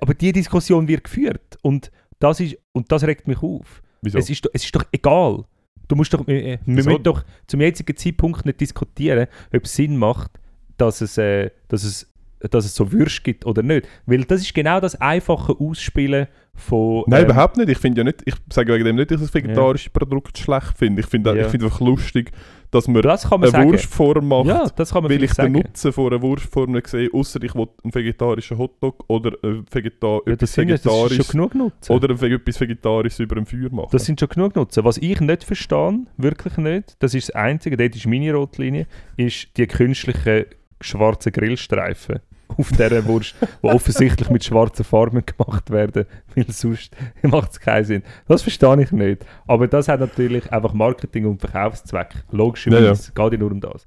aber 0.00 0.14
die 0.14 0.32
Diskussion 0.32 0.86
wird 0.86 1.04
geführt 1.04 1.58
und 1.62 1.90
das, 2.18 2.40
ist, 2.40 2.56
und 2.72 2.90
das 2.90 3.04
regt 3.04 3.28
mich 3.28 3.42
auf. 3.42 3.82
Wieso? 4.02 4.18
Es, 4.18 4.30
ist, 4.30 4.44
doch- 4.44 4.50
es 4.52 4.64
ist 4.64 4.74
doch 4.74 4.84
egal. 4.92 5.44
Du 5.88 5.96
musst 5.96 6.12
doch, 6.12 6.26
äh, 6.28 6.54
äh, 6.54 6.58
wir 6.64 6.76
Wieso? 6.76 6.90
müssen 6.90 7.02
doch 7.02 7.24
zum 7.46 7.60
jetzigen 7.60 7.96
Zeitpunkt 7.96 8.44
nicht 8.44 8.60
diskutieren, 8.60 9.26
ob 9.54 9.64
es 9.64 9.74
Sinn 9.74 9.96
macht, 9.96 10.32
dass 10.76 11.00
es, 11.00 11.16
äh, 11.18 11.50
dass 11.68 11.84
es, 11.84 12.12
dass 12.40 12.64
es 12.64 12.74
so 12.74 12.92
Würste 12.92 13.22
gibt 13.22 13.46
oder 13.46 13.62
nicht. 13.62 13.88
Weil 14.06 14.24
das 14.24 14.42
ist 14.42 14.54
genau 14.54 14.80
das 14.80 15.00
einfache 15.00 15.54
Ausspielen 15.58 16.28
von... 16.58 17.04
Nein, 17.06 17.20
ähm, 17.24 17.30
überhaupt 17.30 17.56
nicht. 17.56 17.68
Ich 17.68 17.78
finde 17.78 18.00
ja 18.00 18.04
nicht, 18.04 18.22
ich 18.24 18.34
sage 18.52 18.72
wegen 18.74 18.84
dem 18.84 18.96
nicht, 18.96 19.10
dass 19.10 19.20
ich 19.22 19.26
das 19.30 19.34
vegetarische 19.34 19.90
Produkt 19.90 20.36
schlecht 20.36 20.76
finde. 20.76 21.00
Ich 21.00 21.06
finde 21.06 21.34
Ja. 21.36 21.46
ich 21.46 21.54
einfach 21.54 21.80
lustig, 21.80 22.32
dass 22.70 22.86
man 22.86 23.00
Das 23.00 23.22
kann 23.30 23.40
man 23.40 23.48
eine 23.48 23.58
sagen. 23.58 23.70
Wurstform 23.72 24.28
macht, 24.28 24.46
Ja, 24.46 24.68
das 24.76 24.92
kann 24.92 25.02
man 25.02 25.10
weil 25.10 25.22
ich 25.22 25.30
vielleicht 25.30 25.38
den 25.38 25.54
sagen. 25.54 25.66
Nutzen 25.68 25.92
von 25.92 26.12
einer 26.12 26.20
Wurstform 26.20 26.72
nicht 26.72 26.86
sehe, 26.88 27.08
außer 27.12 27.42
ich 27.42 27.54
will 27.54 27.68
einen 27.82 27.94
vegetarischen 27.94 28.58
Hotdog 28.58 29.04
oder 29.08 29.32
ein 29.42 29.64
Vegeta 29.70 30.18
Ja, 30.26 30.32
etwas 30.32 30.54
ja- 30.56 30.62
Vegetarisches 30.64 31.26
schon 31.26 31.32
genug 31.32 31.54
Nutzen. 31.54 31.92
oder 31.92 32.10
etwas 32.10 32.60
Vegetarisches 32.60 33.20
über 33.20 33.36
dem 33.36 33.46
Feuer 33.46 33.70
machen. 33.70 33.88
Das 33.92 34.04
sind 34.04 34.20
schon 34.20 34.28
genug 34.28 34.54
Nutzen. 34.54 34.84
Was 34.84 34.98
ich 34.98 35.18
nicht 35.20 35.44
verstehe, 35.44 36.00
wirklich 36.18 36.56
nicht, 36.58 36.96
das 36.98 37.14
ist 37.14 37.28
das 37.30 37.36
Einzige, 37.36 37.76
dort 37.78 37.96
ist 37.96 38.06
meine 38.06 38.34
Rotlinie, 38.34 38.86
ist 39.16 39.48
die 39.56 39.66
künstlichen 39.66 40.44
schwarzen 40.80 41.32
Grillstreifen 41.32 42.20
auf 42.56 42.70
dieser 42.70 43.04
Wurst, 43.06 43.34
die 43.62 43.66
offensichtlich 43.66 44.30
mit 44.30 44.44
schwarzen 44.44 44.84
Farben 44.84 45.22
gemacht 45.24 45.70
werden, 45.70 46.06
weil 46.34 46.46
sonst 46.50 46.96
macht 47.22 47.52
es 47.52 47.60
keinen 47.60 47.84
Sinn. 47.84 48.02
Das 48.26 48.42
verstehe 48.42 48.82
ich 48.82 48.90
nicht. 48.92 49.24
Aber 49.46 49.68
das 49.68 49.88
hat 49.88 50.00
natürlich 50.00 50.50
einfach 50.52 50.72
Marketing- 50.72 51.26
und 51.26 51.40
Verkaufszweck. 51.40 52.14
Logischerweise, 52.30 53.12
geht 53.12 53.32
ja 53.32 53.38
nur 53.38 53.52
um 53.52 53.60
das. 53.60 53.84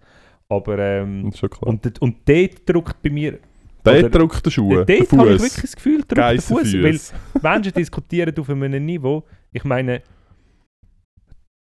Aber, 0.50 0.78
ähm, 0.80 1.32
das 1.32 1.42
und, 1.62 1.86
dort- 1.86 2.00
und 2.02 2.18
dort 2.28 2.70
drückt 2.70 3.02
bei 3.02 3.10
mir, 3.10 3.40
der 3.86 4.00
oder- 4.00 4.10
drückt 4.10 4.46
den 4.46 4.52
Schuh, 4.52 4.84
den 4.84 5.00
dort 5.00 5.12
habe 5.14 5.34
ich 5.34 5.42
wirklich 5.42 5.62
das 5.62 5.76
Gefühl, 5.76 6.02
drückt 6.08 6.18
der 6.18 6.42
Fuß. 6.42 6.74
Weil. 6.74 7.00
Menschen 7.42 7.74
diskutieren 7.74 8.38
auf 8.38 8.50
einem 8.50 8.86
Niveau. 8.86 9.24
Ich 9.52 9.64
meine, 9.64 10.02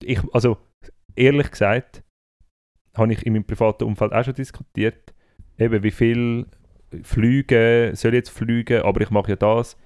ich, 0.03 0.19
also 0.33 0.57
ehrlich 1.15 1.51
gesagt, 1.51 2.03
habe 2.95 3.13
ich 3.13 3.25
in 3.25 3.33
meinem 3.33 3.43
privaten 3.43 3.83
Umfeld 3.83 4.13
auch 4.13 4.23
schon 4.23 4.33
diskutiert, 4.33 5.13
eben 5.57 5.83
wie 5.83 5.91
viel 5.91 6.45
Flüge, 7.03 7.91
soll 7.93 8.11
ich 8.13 8.17
jetzt 8.17 8.29
fliegen, 8.29 8.81
aber 8.81 9.01
ich 9.01 9.09
mache 9.09 9.31
ja 9.31 9.35
das, 9.35 9.77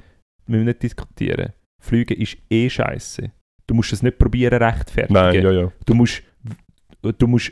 wir 0.47 0.55
müssen 0.57 0.65
nicht 0.67 0.83
diskutieren. 0.83 1.53
Fliegen 1.81 2.19
ist 2.19 2.37
eh 2.49 2.69
scheiße. 2.69 3.31
Du 3.67 3.73
musst 3.73 3.93
es 3.93 4.03
nicht 4.03 4.17
probieren 4.17 4.61
rechtfertigen. 4.61 5.13
Nein, 5.13 5.41
ja, 5.41 5.51
ja. 5.51 5.71
Du 5.85 5.93
musst, 5.93 6.21
du 7.01 7.27
musst, 7.27 7.51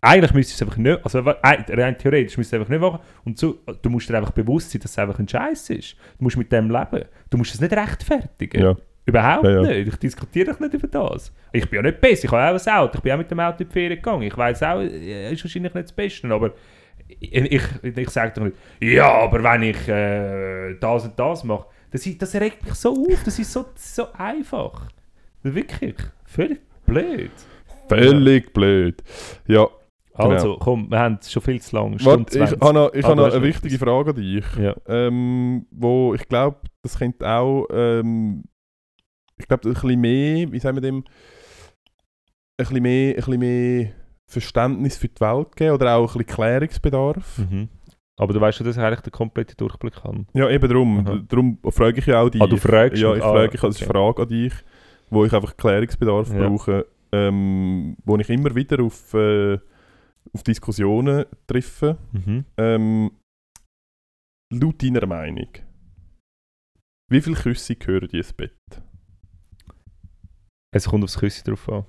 eigentlich 0.00 0.34
müsstest 0.34 0.60
du 0.60 0.64
es 0.64 0.68
einfach 0.68 0.78
nicht, 0.78 1.04
also 1.04 1.20
rein 1.20 1.96
theoretisch 1.98 2.36
müsstest 2.36 2.52
du 2.52 2.56
es 2.56 2.60
einfach 2.60 2.68
nicht 2.70 2.80
machen 2.80 3.00
und 3.24 3.38
so, 3.38 3.58
du 3.80 3.90
musst 3.90 4.08
dir 4.08 4.16
einfach 4.18 4.32
bewusst 4.32 4.70
sein, 4.70 4.80
dass 4.82 4.90
es 4.92 4.98
einfach 4.98 5.18
ein 5.18 5.28
Scheiß 5.28 5.70
ist. 5.70 5.96
Du 6.18 6.24
musst 6.24 6.36
mit 6.36 6.50
dem 6.52 6.70
leben. 6.70 7.04
Du 7.30 7.38
musst 7.38 7.54
es 7.54 7.60
nicht 7.60 7.72
rechtfertigen. 7.72 8.60
ja. 8.62 8.76
Überhaupt 9.04 9.42
Ja, 9.42 9.50
ja. 9.50 9.62
nicht. 9.62 9.88
Ich 9.88 9.96
diskutiere 9.96 10.54
nicht 10.60 10.74
über 10.74 10.86
das. 10.86 11.32
Ich 11.52 11.68
bin 11.68 11.78
ja 11.78 11.82
nicht 11.82 12.00
besser. 12.00 12.26
Ich 12.26 12.30
habe 12.30 12.56
auch 12.56 12.66
ein 12.66 12.72
Auto. 12.74 12.98
Ich 12.98 13.02
bin 13.02 13.12
auch 13.12 13.18
mit 13.18 13.28
dem 13.28 13.40
Auto 13.40 13.62
in 13.64 13.68
die 13.68 13.72
Ferien 13.72 13.96
gegangen. 13.96 14.22
Ich 14.22 14.36
weiß 14.36 14.62
auch, 14.62 14.78
es 14.80 14.92
ist 15.32 15.42
wahrscheinlich 15.44 15.74
nicht 15.74 15.84
das 15.88 15.92
Beste. 15.92 16.28
Aber 16.32 16.52
ich, 17.20 17.62
ich, 17.82 18.10
sage 18.10 18.32
doch 18.34 18.44
nicht, 18.44 18.56
ja, 18.80 19.10
aber 19.10 19.42
wenn 19.42 19.62
ich 19.62 19.88
äh, 19.88 20.74
das 20.80 21.04
und 21.04 21.18
das 21.18 21.44
mache, 21.44 21.66
das, 21.90 22.08
das 22.18 22.34
regt 22.34 22.64
mich 22.64 22.74
so 22.74 22.90
auf. 22.90 23.22
Das 23.24 23.38
ist 23.38 23.52
so, 23.52 23.66
so 23.74 24.06
einfach. 24.14 24.88
Wirklich. 25.42 25.96
Völlig 26.24 26.60
blöd. 26.86 27.30
Völlig 27.88 28.52
blöd. 28.54 29.02
Ja, 29.46 29.68
Also, 30.14 30.56
komm, 30.58 30.90
wir 30.90 30.98
haben 30.98 31.18
schon 31.26 31.42
viel 31.42 31.60
zu 31.60 31.76
lang. 31.76 31.98
Stunde 31.98 32.24
Genau. 32.30 32.44
warte, 32.44 32.54
ich 32.54 32.58
20. 32.58 32.60
habe 32.62 32.74
noch, 32.74 32.94
ich 32.94 33.04
Ah, 33.04 33.08
habe 33.08 33.20
noch 33.20 33.32
eine 33.32 33.42
wichtige 33.42 33.74
etwas. 33.74 33.88
Frage 33.88 34.10
an 34.10 34.16
dich. 34.16 34.44
Ja. 34.58 34.74
ähm, 34.86 35.66
wo 35.70 36.14
ich 36.14 36.26
glaube, 36.28 36.60
das 36.82 36.98
könnte 36.98 37.28
auch, 37.28 37.66
ähm, 37.72 38.44
ich 39.38 39.46
glaube, 39.48 39.68
ein 39.68 39.74
bisschen 39.74 40.00
mehr, 40.00 40.52
wie 40.52 40.58
sagen 40.60 40.76
wir 40.76 40.82
dem, 40.82 40.98
ein 40.98 41.04
bisschen 42.58 42.82
mehr, 42.82 43.10
ein 43.10 43.16
bisschen 43.16 43.38
mehr 43.40 43.92
Verständnis 44.32 44.96
für 44.96 45.08
die 45.08 45.20
Welt 45.20 45.54
geben 45.56 45.74
oder 45.74 45.94
auch 45.96 46.14
ein 46.14 46.18
bisschen 46.18 46.34
Klärungsbedarf. 46.36 47.38
Mhm. 47.38 47.68
Aber 48.18 48.32
du 48.32 48.40
weißt 48.40 48.58
schon, 48.58 48.66
dass 48.66 48.76
ich 48.76 48.82
eigentlich 48.82 49.00
den 49.00 49.12
kompletten 49.12 49.56
Durchblick 49.56 50.02
habe. 50.04 50.26
Ja, 50.34 50.48
eben 50.50 50.68
darum. 50.68 51.06
Aha. 51.06 51.20
Darum 51.28 51.58
frage 51.70 51.98
ich 51.98 52.06
ja 52.06 52.20
auch 52.20 52.28
dich. 52.28 52.42
Ah, 52.42 52.46
du 52.46 52.56
fragst 52.56 53.00
Ja, 53.00 53.14
ich 53.14 53.22
Ah, 53.22 53.32
frage, 53.32 53.54
ich 53.54 53.62
als 53.62 53.76
okay. 53.76 53.86
Frage 53.90 54.22
an 54.22 54.28
dich, 54.28 54.52
wo 55.10 55.24
ich 55.24 55.32
einfach 55.32 55.56
Klärungsbedarf 55.56 56.30
Ja. 56.32 56.48
brauche, 56.48 56.86
ähm, 57.12 57.96
wo 58.04 58.16
ich 58.18 58.28
immer 58.30 58.54
wieder 58.54 58.82
auf, 58.82 59.14
äh, 59.14 59.58
auf 60.32 60.42
Diskussionen 60.42 61.24
treffe. 61.46 61.96
Mhm. 62.12 62.44
Ähm, 62.58 63.10
laut 64.52 64.82
deiner 64.82 65.06
Meinung, 65.06 65.48
wie 67.10 67.20
viele 67.20 67.36
Küsse 67.36 67.76
gehören 67.76 68.08
dir 68.08 68.18
ins 68.18 68.32
Bett? 68.32 68.54
Es 70.74 70.86
kommt 70.88 71.04
aufs 71.04 71.18
Küsse 71.18 71.44
drauf 71.44 71.68
an. 71.68 71.84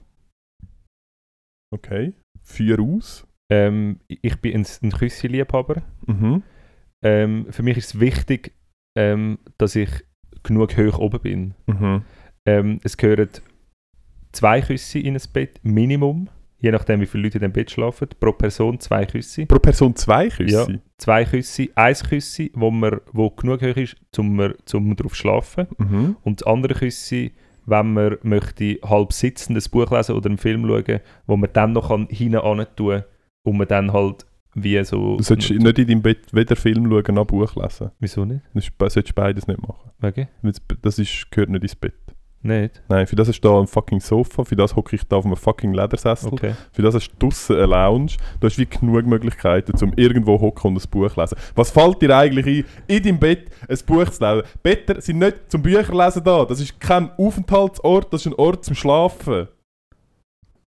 Okay. 1.73 2.13
Vier 2.43 2.79
aus. 2.79 3.25
Ähm, 3.49 3.99
ich 4.07 4.35
bin 4.41 4.55
ein, 4.55 4.67
ein 4.81 4.91
Küssi-Liebhaber. 4.91 5.81
Mhm. 6.05 6.43
Ähm, 7.03 7.47
für 7.49 7.63
mich 7.63 7.77
ist 7.77 7.95
es 7.95 7.99
wichtig, 7.99 8.53
ähm, 8.97 9.39
dass 9.57 9.75
ich 9.75 9.89
genug 10.43 10.77
hoch 10.77 10.99
oben 10.99 11.19
bin. 11.21 11.53
Mhm. 11.67 12.01
Ähm, 12.45 12.79
es 12.83 12.97
gehören 12.97 13.29
zwei 14.31 14.61
Küsse 14.61 14.99
in 14.99 15.15
ein 15.15 15.21
Bett, 15.31 15.59
Minimum. 15.63 16.29
Je 16.59 16.71
nachdem, 16.71 17.01
wie 17.01 17.05
viele 17.05 17.23
Leute 17.23 17.39
in 17.39 17.41
dem 17.41 17.51
Bett 17.51 17.71
schlafen. 17.71 18.07
Pro 18.19 18.31
Person 18.31 18.79
zwei 18.79 19.05
Küsse. 19.05 19.45
Pro 19.45 19.59
Person 19.59 19.95
zwei 19.97 20.29
Küsse? 20.29 20.71
Ja. 20.71 20.79
Zwei 20.97 21.25
Küsse, 21.25 21.67
ein 21.75 21.93
Küsse, 21.93 22.49
wo, 22.53 22.71
man, 22.71 23.01
wo 23.11 23.29
genug 23.31 23.61
hoch 23.61 23.75
ist, 23.75 23.97
um 24.17 24.53
zum 24.63 24.95
drauf 24.95 25.11
zu 25.11 25.17
schlafen. 25.17 25.67
Mhm. 25.77 26.15
Und 26.23 26.39
das 26.39 26.47
andere 26.47 26.73
Küsse, 26.73 27.31
wenn 27.65 27.93
man 27.93 28.17
möchte 28.23 28.79
halb 28.83 29.13
sitzend 29.13 29.57
ein 29.57 29.71
Buch 29.71 29.91
lesen 29.91 30.15
oder 30.15 30.29
einen 30.29 30.37
Film 30.37 30.67
schauen, 30.67 30.99
wo 31.27 31.37
man 31.37 31.49
dann 31.53 31.73
noch 31.73 31.89
kann 31.89 32.07
an 32.43 32.65
tun 32.75 33.03
und 33.43 33.57
man 33.57 33.67
dann 33.67 33.93
halt 33.93 34.25
wie 34.55 34.83
so... 34.83 35.17
Du 35.17 35.23
solltest 35.23 35.49
nicht 35.51 35.79
in 35.79 35.87
deinem 35.87 36.01
Bett 36.01 36.31
weder 36.31 36.55
Film 36.55 36.89
schauen 36.89 37.15
noch 37.15 37.25
Buch 37.25 37.55
lesen. 37.55 37.91
Wieso 37.99 38.25
nicht? 38.25 38.41
Du 38.53 38.61
solltest 38.89 39.15
beides 39.15 39.47
nicht 39.47 39.61
machen. 39.61 39.91
Das 39.99 40.61
das 40.81 40.99
ist, 40.99 41.31
gehört 41.31 41.49
nicht 41.49 41.63
ins 41.63 41.75
Bett. 41.75 41.95
Nicht? 42.45 42.83
Nein, 42.89 43.07
für 43.07 43.15
das 43.15 43.31
du 43.31 43.39
da 43.39 43.57
ein 43.57 43.67
fucking 43.67 44.01
Sofa, 44.01 44.43
für 44.43 44.57
das 44.57 44.75
hocke 44.75 44.97
ich 44.97 45.07
da 45.07 45.15
auf 45.15 45.25
einem 45.25 45.37
fucking 45.37 45.73
Ledersessel, 45.73 46.33
Okay. 46.33 46.55
für 46.73 46.81
das 46.81 46.93
hast 46.93 47.09
du 47.09 47.15
draussen 47.17 47.55
eine 47.55 47.67
Lounge. 47.67 48.17
Du 48.41 48.47
hast 48.47 48.57
wie 48.57 48.65
genug 48.65 49.05
Möglichkeiten, 49.05 49.71
um 49.81 49.93
irgendwo 49.95 50.41
hocken 50.41 50.75
und 50.75 50.83
ein 50.83 50.89
Buch 50.89 51.13
zu 51.13 51.21
lesen. 51.21 51.37
Was 51.55 51.71
fällt 51.71 52.01
dir 52.01 52.15
eigentlich 52.17 52.45
ein, 52.45 52.65
in 52.87 53.01
deinem 53.03 53.19
Bett 53.19 53.49
ein 53.69 53.77
Buch 53.85 54.09
zu 54.09 54.21
lesen? 54.25 54.47
Better 54.61 54.99
sind 54.99 55.19
nicht 55.19 55.37
zum 55.49 55.61
Bücherlesen 55.61 56.23
da. 56.23 56.43
Das 56.43 56.59
ist 56.59 56.77
kein 56.81 57.11
Aufenthaltsort, 57.17 58.11
das 58.13 58.25
ist 58.25 58.33
ein 58.33 58.35
Ort 58.35 58.65
zum 58.65 58.75
Schlafen. 58.75 59.47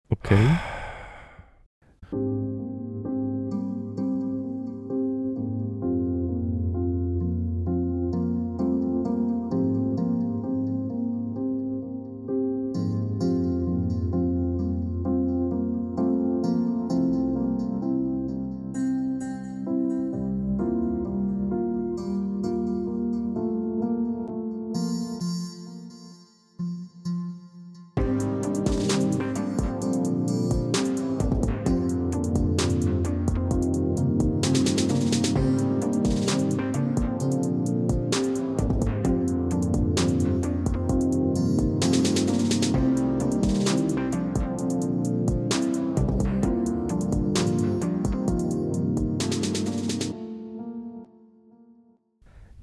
Okay. 0.10 0.48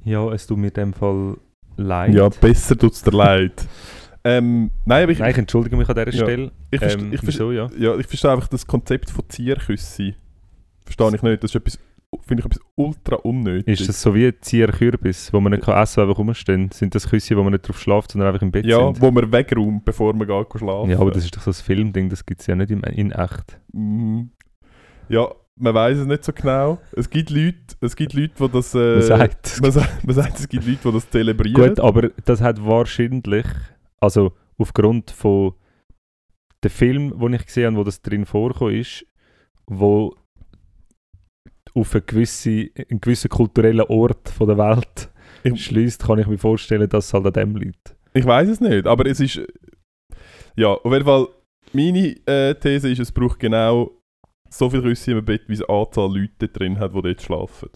Ja, 0.09 0.33
es 0.33 0.47
tut 0.47 0.59
mir 0.59 0.69
in 0.69 0.75
dem 0.75 0.93
Fall 0.95 1.37
leid. 1.77 2.15
Ja, 2.15 2.29
besser 2.29 2.77
tut 2.77 2.93
es 2.93 3.03
dir 3.03 3.13
leid. 3.13 3.67
Ähm, 4.25 4.71
nein, 4.85 5.05
aber 5.05 5.13
ich, 5.13 5.19
Nein, 5.21 5.31
ich 5.31 5.39
entschuldige 5.39 5.77
mich 5.77 5.89
an 5.89 5.95
dieser 5.95 6.11
Ja. 6.19 6.25
Stelle. 6.25 6.53
ich, 6.71 6.83
ähm, 6.83 7.13
ich, 7.13 7.21
wieso, 7.23 7.53
ja? 7.53 7.69
ja, 7.79 7.97
ich 7.97 8.07
verstehe 8.07 8.33
einfach 8.33 8.49
das 8.49 8.67
Konzept 8.67 9.11
von 9.11 9.25
Zierküsse. 9.29 10.15
Verstehe 10.85 11.15
ich 11.15 11.23
nicht. 11.23 11.43
Das 11.43 11.51
ist 11.51 11.55
etwas, 11.55 11.79
finde 12.27 12.41
ich 12.41 12.47
etwas 12.47 12.61
ultra 12.75 13.17
unnötig. 13.17 13.81
Ist 13.81 13.89
das 13.89 14.03
so 14.03 14.15
wie 14.15 14.27
ein 14.27 14.35
Zierkürbis, 14.41 15.33
wo 15.33 15.41
man 15.41 15.53
nicht 15.53 15.65
kann 15.65 15.81
essen 15.81 15.97
kann, 15.97 16.09
einfach 16.09 16.19
rumstehen? 16.19 16.71
Sind 16.73 16.95
das 16.95 17.09
Küsse, 17.09 17.37
wo 17.37 17.43
man 17.43 17.53
nicht 17.53 17.69
drauf 17.69 17.81
schlaft, 17.81 18.13
sondern 18.13 18.29
einfach 18.29 18.43
im 18.43 18.51
Bett 18.51 18.67
ja, 18.67 18.79
sind? 18.79 19.01
wo 19.01 19.11
man 19.11 19.31
wegräumt, 19.31 19.85
bevor 19.85 20.15
man 20.15 20.27
geht 20.27 20.47
schlafen. 20.59 20.91
Ja, 20.91 20.99
aber 20.99 21.11
das 21.11 21.25
ist 21.25 21.37
doch 21.37 21.43
so 21.43 21.51
ein 21.51 21.55
Filmding, 21.55 22.09
das 22.09 22.27
gibt 22.27 22.41
es 22.41 22.47
ja 22.47 22.57
nicht 22.57 22.71
im, 22.71 22.83
in 22.83 23.13
echt. 23.13 23.59
Mhm. 23.73 24.31
Ja, 25.09 25.29
man 25.59 25.75
weiß 25.75 25.99
es 25.99 26.07
nicht 26.07 26.25
so 26.25 26.33
genau. 26.33 26.79
Es 26.93 27.09
gibt 27.11 27.31
Leute, 27.31 27.57
es 27.81 27.97
gibt 27.97 28.13
Leute, 28.15 28.33
die 28.39 28.49
das. 28.49 28.75
Äh, 28.75 28.79
Man 28.79 29.03
sagt. 29.03 29.61
man, 29.61 29.73
sagt, 29.73 30.05
man 30.07 30.15
sagt, 30.15 30.39
es 30.39 30.49
gibt 30.49 30.67
Leute, 30.67 30.81
die 30.85 30.93
das 30.93 31.11
zelebrieren. 31.11 31.69
Gut, 31.69 31.81
aber 31.81 32.11
das 32.25 32.41
hat 32.41 32.65
wahrscheinlich, 32.65 33.47
also 34.01 34.33
aufgrund 34.59 35.11
von 35.11 35.55
dem 36.65 36.71
Film, 36.71 37.19
den 37.19 37.33
ich 37.35 37.47
gesehen 37.47 37.67
habe, 37.67 37.77
wo 37.79 37.85
das 37.85 38.03
drin 38.03 38.27
vorkommt, 38.27 38.75
ist, 38.75 39.07
wo 39.67 40.15
auf 41.75 41.95
eine 41.95 42.03
gewisse, 42.03 42.71
einen 42.91 43.01
gewissen 43.01 43.29
kulturellen 43.29 43.83
Ort 43.83 44.29
von 44.29 44.49
der 44.49 44.59
Welt 44.59 45.11
schließt, 45.55 46.05
kann 46.05 46.19
ich 46.19 46.27
mir 46.27 46.39
vorstellen, 46.39 46.89
dass 46.89 47.07
es 47.07 47.15
halt 47.15 47.27
an 47.27 47.33
dem 47.33 47.57
liegt. 47.57 47.97
Ich 48.15 48.27
weiß 48.27 48.49
es 48.49 48.61
nicht, 48.61 48.87
aber 48.87 49.07
es 49.07 49.21
ist. 49.21 49.41
Ja, 50.57 50.69
auf 50.69 50.93
jeden 50.93 51.05
Fall, 51.05 51.29
meine 51.73 52.17
äh, 52.27 52.55
These 52.55 52.91
ist, 52.91 52.99
es 52.99 53.13
braucht 53.13 53.39
genau 53.39 53.98
so 54.51 54.71
viel 54.71 54.81
Rüsse 54.81 55.13
im 55.13 55.25
Bett, 55.25 55.43
wie 55.49 55.55
es 55.55 55.63
Anzahl 55.69 56.13
Leute 56.17 56.49
drin 56.49 56.79
hat, 56.79 56.95
die 56.95 57.03
dort 57.03 57.23
schlafen. 57.23 57.69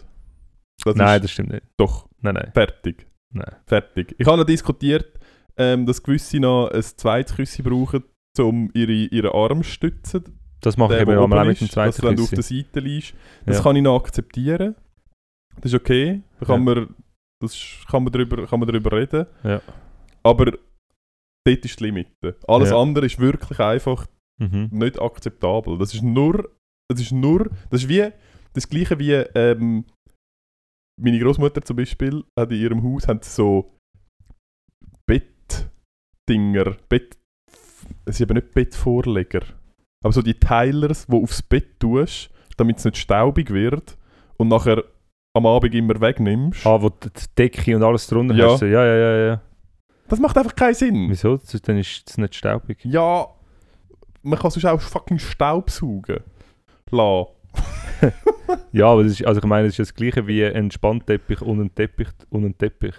Das 0.84 0.96
Nein, 0.96 1.20
das 1.22 1.30
stimmt 1.30 1.50
nicht. 1.50 1.64
doch 1.76 2.08
Nein, 2.20 2.34
nein. 2.34 2.50
fertig. 2.54 3.06
nein. 3.32 3.54
Fertig. 3.66 4.14
Ich 4.18 4.26
habe 4.26 4.38
noch 4.38 4.44
diskutiert, 4.46 5.18
ähm, 5.56 5.86
dass 5.86 6.02
gewisse 6.02 6.40
noch 6.40 6.68
ein 6.70 6.82
zweites 6.82 7.36
Küsse 7.36 7.62
brauchen, 7.62 8.04
um 8.38 8.70
ihre, 8.74 8.92
ihren 8.92 9.30
Arm 9.32 9.62
zu 9.62 9.70
stützen. 9.70 10.24
Das 10.60 10.76
mache 10.76 10.94
ich 10.96 11.02
eben 11.02 11.16
auch 11.18 11.24
oben 11.24 11.46
mit 11.46 11.60
dem 11.60 11.66
dass 11.66 11.74
zweiten 11.74 12.02
wenn 12.02 12.16
du 12.16 12.22
auf 12.24 12.30
der. 12.30 12.42
Seite 12.42 12.80
liegst. 12.80 13.14
Das 13.46 13.58
Ja. 13.58 13.62
kann 13.64 13.76
ich 13.76 13.82
noch 13.82 13.96
akzeptieren. 13.96 14.74
Das 15.60 15.72
ist 15.72 15.74
okay. 15.74 16.22
Da 16.40 16.46
kann, 16.46 16.64
man, 16.64 16.94
das 17.40 17.54
ist- 17.54 17.84
kann, 17.90 18.04
man 18.04 18.12
drüber, 18.12 18.46
kann 18.46 18.60
man 18.60 18.68
drüber 18.68 18.92
reden. 18.96 19.26
Ja. 19.44 19.60
Aber 20.22 20.46
dort 21.44 21.64
ist 21.64 21.80
die 21.80 21.84
Limite. 21.84 22.36
Alles 22.46 22.70
Ja. 22.70 22.80
andere 22.80 23.06
ist 23.06 23.18
wirklich 23.18 23.58
einfach 23.58 24.06
Mhm. 24.38 24.68
nicht 24.70 25.00
akzeptabel. 25.00 25.78
Das 25.78 25.92
ist 25.94 26.02
nur, 26.02 26.48
das 26.92 27.02
ist 27.02 27.12
nur, 27.12 27.50
das 27.70 27.82
ist 27.82 27.88
wie 27.88 28.08
das 28.54 28.68
gleiche 28.68 28.98
wie 28.98 29.12
ähm, 29.12 29.84
meine 31.00 31.18
Großmutter 31.18 31.62
zum 31.62 31.76
Beispiel 31.76 32.22
hat 32.38 32.50
in 32.52 32.60
ihrem 32.60 32.82
Haus 32.82 33.04
sie 33.04 33.18
so 33.22 33.74
Bettdinger, 35.06 36.76
Bett, 36.88 37.16
es 38.04 38.16
sind 38.18 38.30
eben 38.30 38.38
nicht 38.38 38.54
Bettvorleger, 38.54 39.42
aber 40.04 40.12
so 40.12 40.22
die 40.22 40.34
Teilers, 40.38 41.06
wo 41.08 41.22
aufs 41.22 41.42
Bett 41.42 41.80
tust, 41.80 42.30
damit 42.56 42.78
es 42.78 42.84
nicht 42.84 42.98
staubig 42.98 43.50
wird 43.50 43.96
und 44.36 44.48
nachher 44.48 44.84
am 45.34 45.46
Abend 45.46 45.74
immer 45.74 46.00
wegnimmst. 46.00 46.66
Ah, 46.66 46.80
wo 46.80 46.90
die 46.90 47.08
Decke 47.38 47.74
und 47.76 47.82
alles 47.82 48.06
drunter 48.06 48.34
Ja. 48.34 48.52
hast. 48.52 48.60
Ja, 48.62 48.84
ja, 48.84 48.96
ja, 48.96 49.26
ja. 49.26 49.40
Das 50.08 50.20
macht 50.20 50.36
einfach 50.36 50.54
keinen 50.54 50.74
Sinn. 50.74 51.06
Wieso? 51.08 51.38
Dann 51.62 51.78
ist 51.78 52.08
es 52.10 52.18
nicht 52.18 52.34
staubig. 52.34 52.84
Ja, 52.84 53.26
man 54.22 54.38
kann 54.38 54.50
sonst 54.50 54.66
auch 54.66 54.80
fucking 54.80 55.18
Staub 55.18 55.70
saugen. 55.70 56.20
La. 56.92 57.26
Ja, 58.72 58.86
aber 58.86 59.04
das 59.04 59.12
ist, 59.12 59.26
also 59.26 59.40
ich 59.40 59.46
meine, 59.46 59.68
es 59.68 59.78
ist 59.78 59.90
das 59.90 59.94
gleiche 59.94 60.26
wie 60.26 60.44
ein 60.44 60.70
Spannteppich 60.70 61.40
und 61.42 61.60
ein 61.60 61.74
Teppich 61.74 62.08
und 62.30 62.44
ein 62.44 62.56
Teppich. 62.58 62.94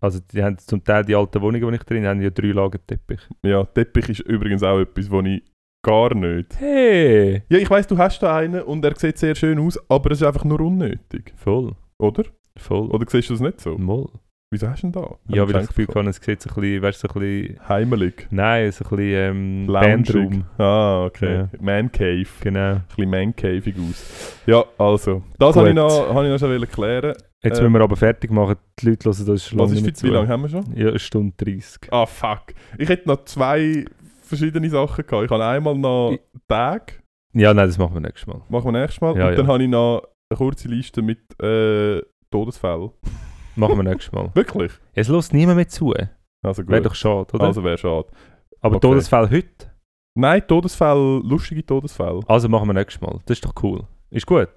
Also 0.00 0.20
die 0.32 0.42
haben 0.42 0.58
zum 0.58 0.82
Teil 0.84 1.04
die 1.04 1.14
alten 1.14 1.40
Wohnungen, 1.40 1.68
die 1.70 1.76
ich 1.76 1.82
drin 1.84 2.06
habe, 2.06 2.22
ja 2.22 2.30
drei 2.30 2.48
Lagen 2.48 2.78
Teppich. 2.86 3.20
Ja, 3.42 3.64
Teppich 3.64 4.08
ist 4.08 4.20
übrigens 4.20 4.62
auch 4.62 4.78
etwas, 4.78 5.10
wo 5.10 5.20
ich 5.20 5.42
gar 5.84 6.14
nicht. 6.14 6.58
Hey! 6.58 7.42
Ja, 7.48 7.58
ich 7.58 7.68
weiß, 7.70 7.86
du 7.88 7.98
hast 7.98 8.22
da 8.22 8.36
einen 8.36 8.62
und 8.62 8.84
er 8.84 8.96
sieht 8.96 9.18
sehr 9.18 9.34
schön 9.34 9.58
aus, 9.58 9.78
aber 9.90 10.12
es 10.12 10.20
ist 10.20 10.26
einfach 10.26 10.44
nur 10.44 10.60
unnötig, 10.60 11.32
Voll, 11.36 11.72
oder? 11.98 12.24
voll. 12.56 12.88
Oder 12.90 13.06
siehst 13.08 13.30
du 13.30 13.34
das 13.34 13.40
nicht 13.40 13.60
so? 13.60 13.76
Moll. 13.78 14.08
Wieso 14.52 14.68
hast 14.68 14.82
du 14.82 14.88
ihn 14.88 14.92
da? 14.92 15.00
Ja, 15.28 15.44
weil 15.44 15.48
ich 15.48 15.52
das 15.52 15.68
Gefühl 15.68 15.86
habe, 15.94 16.10
es 16.10 16.16
sieht 16.16 16.42
so 16.42 16.50
ein 16.50 16.54
bisschen, 16.60 16.82
weißt 16.82 17.02
du, 17.02 17.08
so 17.08 17.14
ein 17.14 17.20
bisschen... 17.20 17.68
Heimelig. 17.70 18.28
Nein, 18.30 18.70
so 18.70 18.84
ein 18.84 18.90
bisschen 18.90 19.66
ähm. 19.66 19.66
Bandroom. 19.66 20.44
Ah, 20.58 21.06
okay. 21.06 21.34
Ja. 21.36 21.48
Man 21.58 21.90
Cave. 21.90 22.26
Genau. 22.42 22.60
Ein 22.60 22.84
bisschen 22.94 23.10
Man 23.10 23.34
Caveig 23.34 23.74
aus. 23.78 24.36
Ja, 24.44 24.62
also. 24.76 25.22
Das 25.38 25.56
habe 25.56 25.70
ich, 25.70 25.74
noch, 25.74 26.14
habe 26.14 26.26
ich 26.26 26.32
noch 26.32 26.38
schon 26.38 26.68
klären. 26.68 27.14
Jetzt 27.42 27.58
Ähm, 27.58 27.64
müssen 27.64 27.72
wir 27.72 27.80
aber 27.80 27.96
fertig 27.96 28.30
machen. 28.30 28.56
Die 28.78 28.90
Leute 28.90 29.08
hören 29.08 29.26
das 29.26 29.46
schon 29.48 29.58
Was 29.58 29.72
ist 29.72 29.78
für, 29.78 29.84
mehr 29.84 29.88
wie 29.88 29.92
zu. 29.94 30.06
lange 30.08 30.28
haben 30.28 30.42
wir 30.42 30.48
schon? 30.50 30.76
Ja, 30.76 30.88
eine 30.88 30.98
Stunde 30.98 31.34
30. 31.42 31.90
Ah, 31.90 32.04
fuck. 32.04 32.42
Ich 32.76 32.90
hätte 32.90 33.08
noch 33.08 33.24
zwei 33.24 33.86
verschiedene 34.20 34.68
Sachen 34.68 35.06
gehabt. 35.06 35.24
Ich 35.24 35.30
habe 35.30 35.46
einmal 35.46 35.76
noch 35.78 36.12
Ich- 36.12 36.20
Tag. 36.46 37.02
Ja, 37.32 37.54
nein, 37.54 37.68
das 37.68 37.78
machen 37.78 37.94
wir 37.94 38.00
nächstes 38.00 38.26
Mal. 38.26 38.42
Machen 38.50 38.66
wir 38.70 38.80
nächstes 38.82 39.00
Mal. 39.00 39.16
Ja, 39.16 39.28
und 39.30 39.38
dann 39.38 39.46
ja. 39.46 39.52
habe 39.54 39.62
ich 39.62 39.70
noch 39.70 40.02
eine 40.28 40.36
kurze 40.36 40.68
Liste 40.68 41.00
mit 41.00 41.20
äh, 41.42 42.02
Todesfällen. 42.30 42.90
Machen 43.56 43.76
wir 43.76 43.82
nächstes 43.82 44.12
Mal. 44.12 44.30
Wirklich? 44.34 44.72
Es 44.94 45.08
lässt 45.08 45.32
niemand 45.32 45.56
mehr 45.56 45.68
zu. 45.68 45.92
Also 46.42 46.62
gut. 46.62 46.70
Wäre 46.72 46.82
doch 46.82 46.94
schade, 46.94 47.32
oder? 47.34 47.44
Also 47.44 47.62
wäre 47.64 47.78
schade. 47.78 48.06
aber 48.60 48.76
okay. 48.76 48.86
Todesfall 48.88 49.30
heute? 49.30 49.70
Nein, 50.14 50.42
Todesfälle, 50.46 51.20
lustige 51.24 51.64
Todesfälle. 51.64 52.20
Also 52.26 52.48
machen 52.48 52.68
wir 52.68 52.74
nächstes 52.74 53.00
Mal. 53.00 53.18
Das 53.26 53.38
ist 53.38 53.44
doch 53.44 53.54
cool. 53.62 53.84
Ist 54.10 54.26
gut. 54.26 54.48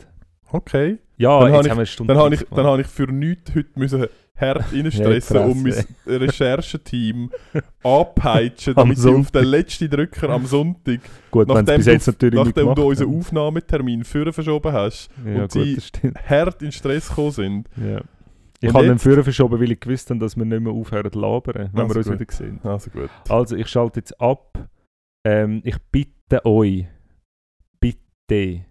Okay. 0.52 0.98
Ja, 1.18 1.40
Dann 1.40 1.54
jetzt 1.54 1.66
ich- 1.66 1.72
haben 1.72 1.78
wir 1.78 1.80
eine 1.82 1.86
Stunde 1.86 2.14
Dann 2.14 2.24
habe 2.24 2.34
ich, 2.36 2.40
30 2.42 2.56
dann 2.56 2.66
habe 2.66 2.82
ich 2.82 2.88
für 2.88 3.08
nichts 3.08 3.56
heute 3.56 3.70
müssen 3.80 4.06
hart 4.38 4.66
reinstressen, 4.74 5.36
Ja, 5.38 5.46
um 5.46 5.64
mein. 5.64 5.86
Rechercheteam 6.06 7.32
anpeitschen, 7.84 8.76
Am 8.78 8.84
damit 8.84 8.98
sie 8.98 9.10
auf 9.14 9.32
den 9.32 9.46
letzten 9.46 9.90
Drücker 9.90 10.30
am 10.30 10.46
Sonntag, 10.46 11.00
Gut, 11.32 11.48
nachdem 11.48 11.82
du- 11.82 11.92
natürlich 11.94 12.36
nachdem 12.46 12.76
du 12.76 12.88
unseren. 12.90 13.18
Aufnahmetermin 13.18 14.04
für 14.04 14.32
verschoben 14.34 14.74
hast, 14.74 15.10
Ja, 15.26 15.44
und 15.44 15.52
gut, 15.52 15.52
sie- 15.54 15.78
hart 16.28 16.62
in 16.62 16.72
Stress 16.74 17.08
gekommen 17.10 17.32
sind. 17.32 17.70
Ja. 17.78 18.02
Ich 18.62 18.74
habe 18.74 18.86
den? 18.88 19.00
Führer 19.00 19.24
verschoben, 19.24 19.60
weil 19.60 19.72
ich 19.72 19.80
gewusst 19.80 20.10
habe, 20.10 20.20
dass 20.20 20.36
wir 20.38 20.46
nicht 20.46 20.62
mehr 20.62 20.74
aufhören 20.74 21.12
zu 21.12 21.20
labern, 21.20 21.70
wenn 21.74 21.82
Also 21.82 21.94
wir 21.94 21.98
uns 21.98 22.08
gut. 22.10 22.20
wieder 22.20 22.32
sehen. 22.34 22.60
Also 22.64 22.90
gut. 22.92 23.10
Also, 23.30 23.56
ich 23.56 23.68
schalte 23.68 24.00
jetzt 24.00 24.20
ab. 24.20 24.70
Ähm, 25.28 25.62
ich 25.64 25.78
bitte 25.92 26.46
euch, 26.46 26.86
bitte, 27.80 28.66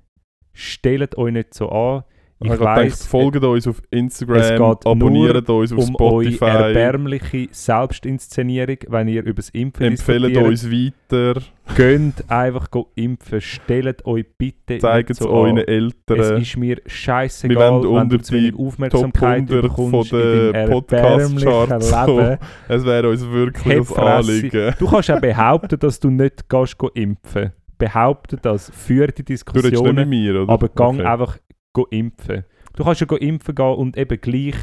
stellt 0.53 1.17
euch 1.19 1.33
nicht 1.33 1.55
so 1.55 1.69
an. 1.69 2.05
Ich 2.45 2.59
gerade 2.59 2.83
weiss, 2.83 3.07
folgt 3.07 3.43
uns 3.43 3.67
auf 3.67 3.83
Instagram, 3.91 4.77
abonniert 4.85 5.49
uns 5.49 5.73
auf 5.73 5.79
um 5.89 5.97
eure 5.97 6.25
Spotify, 6.25 6.45
erbärmliche 6.45 7.49
Selbstinszenierung, 7.51 8.79
wenn 8.89 9.09
ihr 9.09 9.23
über 9.23 9.35
das 9.35 9.51
Impfen 9.51 9.87
empfehlt 9.87 10.37
uns 10.37 10.71
weiter, 10.71 11.41
Geht 11.77 12.31
einfach 12.31 12.71
go 12.71 12.91
impfen. 12.95 13.41
Stellt 13.41 14.05
euch 14.05 14.27
bitte 14.37 14.79
zeigt 14.79 15.11
es 15.11 15.19
so 15.19 15.31
euren 15.31 15.59
an. 15.59 15.65
Es 15.65 15.67
Eltern. 15.67 16.43
ist 16.43 16.57
mir 16.57 16.77
Wir 16.77 16.83
scheißegal, 16.87 17.73
wollen 17.73 17.83
wenn 17.83 18.03
unter 18.03 18.19
du 18.19 18.23
zu 18.23 18.35
wenig 18.35 18.55
Aufmerksamkeit 18.55 19.49
Top 19.49 19.51
100 19.51 19.63
bekommst 19.63 20.11
von 20.11 20.21
den 20.21 20.71
Podcast-Charts 20.71 21.91
Leben. 21.91 22.39
Es 22.69 22.85
wäre 22.85 23.09
uns 23.09 23.27
wirklich 23.27 23.91
ein. 23.97 23.97
Anliegen. 23.97 24.75
Du 24.79 24.87
kannst 24.87 25.11
auch 25.11 25.21
behaupten, 25.21 25.79
dass 25.79 25.99
du 25.99 26.11
nicht 26.11 26.49
gehst 26.49 26.79
go 26.79 26.89
impfen. 26.89 27.53
Behaupte 27.77 28.37
das, 28.37 28.71
führe 28.71 29.11
die 29.11 29.25
Diskussionen, 29.25 30.37
oder? 30.37 30.53
aber 30.53 30.69
gang 30.69 31.01
Okay. 31.01 31.09
einfach 31.09 31.39
go 31.75 31.87
impfen. 31.91 32.45
Du 32.75 32.83
kannst 32.85 33.03
ja 33.03 33.07
go 33.07 33.17
impfen 33.17 33.55
gehen 33.55 33.75
und 33.75 33.97
eben 33.99 34.19
gleich 34.21 34.57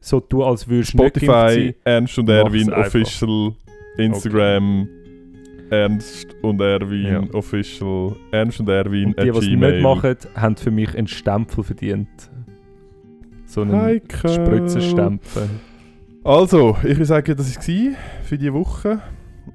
so 0.00 0.20
tun, 0.20 0.42
als 0.42 0.68
würdest 0.68 0.92
du 0.92 1.02
nicht 1.02 1.14
geimpft 1.14 1.26
Spotify. 1.26 1.74
Ernst 1.84 2.18
und 2.18 2.28
Erwin 2.28 2.72
einfach. 2.72 2.86
Official, 2.86 3.54
Instagram, 3.96 4.88
Ernst 5.70 6.36
und 6.42 6.60
Erwin 6.60 7.06
Ja. 7.06 7.22
Official, 7.34 8.14
Ernst 8.30 8.60
und 8.60 8.68
Erwin 8.68 9.06
Und 9.14 9.20
die, 9.22 9.30
die 9.30 9.50
Gmail. 9.50 9.72
nicht 9.72 9.82
machen, 9.82 10.16
haben 10.34 10.56
für 10.56 10.70
mich 10.70 10.96
einen 10.96 11.08
Stempel 11.08 11.64
verdient. 11.64 12.08
So 13.46 13.62
einen. 13.62 14.00
Spritzenstempel. 14.08 15.48
Also, 16.22 16.76
ich 16.82 16.90
würde 16.90 17.04
sagen, 17.06 17.36
das 17.36 17.56
war 17.56 17.94
für 18.24 18.38
diese 18.38 18.52
Woche. 18.52 19.00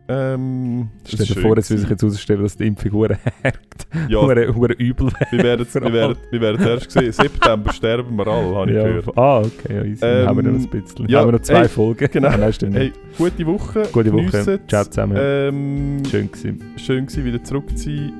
Ähm, 0.10 0.90
Stell 1.08 1.26
dir 1.26 1.36
vor, 1.42 1.58
es 1.58 1.70
will 1.70 1.78
gewesen. 1.78 1.90
jetzt 1.92 2.02
herausstellen, 2.02 2.44
dass 2.44 2.58
die 2.58 2.68
Impfung 2.68 2.92
hure 2.92 3.18
hakt. 3.44 3.88
Ja, 4.10 4.20
Hure 4.22 4.54
hure 4.54 4.74
übel 4.74 5.10
wir 5.32 5.44
werden 5.44 5.66
wir 5.72 5.94
werden, 5.94 6.18
wir 6.30 6.42
werden 6.42 6.68
erst 6.68 6.92
sehen. 6.92 7.12
September 7.14 7.72
sterben 7.72 8.16
wir 8.18 8.28
alle, 8.28 8.56
habe 8.56 8.70
ich 8.72 8.76
Ja, 8.76 8.84
gehört. 8.84 9.18
ah, 9.18 9.40
okay, 9.40 9.74
ja, 9.76 9.84
easy. 9.84 10.06
Ähm, 10.06 10.28
haben 10.28 10.36
wir 10.44 10.52
noch 10.52 10.60
ein 10.60 10.70
bisschen. 10.70 11.08
ja, 11.08 11.20
haben 11.22 11.28
wir 11.28 11.32
noch 11.34 11.42
zwei 11.42 11.62
ey, 11.62 11.70
Folgen. 11.70 12.10
genau. 12.12 12.28
Ah, 12.28 12.38
nein, 12.38 12.52
stimmt 12.54 12.76
Hey, 12.76 12.92
gute 13.18 13.46
Woche. 13.46 13.84
Gute 13.94 14.12
Woche. 14.12 14.60
Ciao 14.68 14.84
zusammen. 14.84 15.18
Ähm, 15.20 16.04
Schön 16.10 16.30
gewesen. 16.32 16.62
schön 16.76 17.06
gewesen, 17.06 17.26
wieder 17.26 17.44
zurück 17.44 17.70
zu 17.78 17.86
sein. 17.86 18.12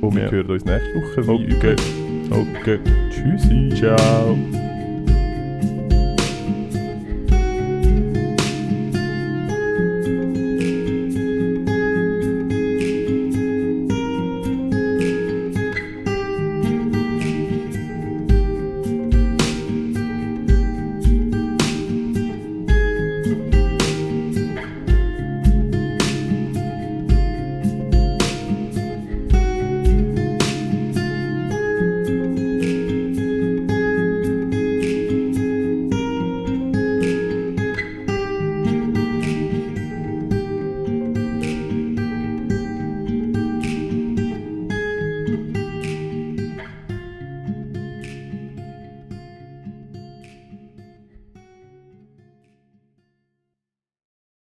Und 0.00 0.14
wir 0.16 0.24
Ja. 0.24 0.30
hören 0.30 0.50
uns 0.50 0.64
nächste 0.64 0.94
Woche. 1.26 1.32
Okay. 1.32 1.72
üblich. 1.72 1.80
Okay. 2.30 2.78
Tschüssi. 3.10 3.70
Ciao. 3.76 4.75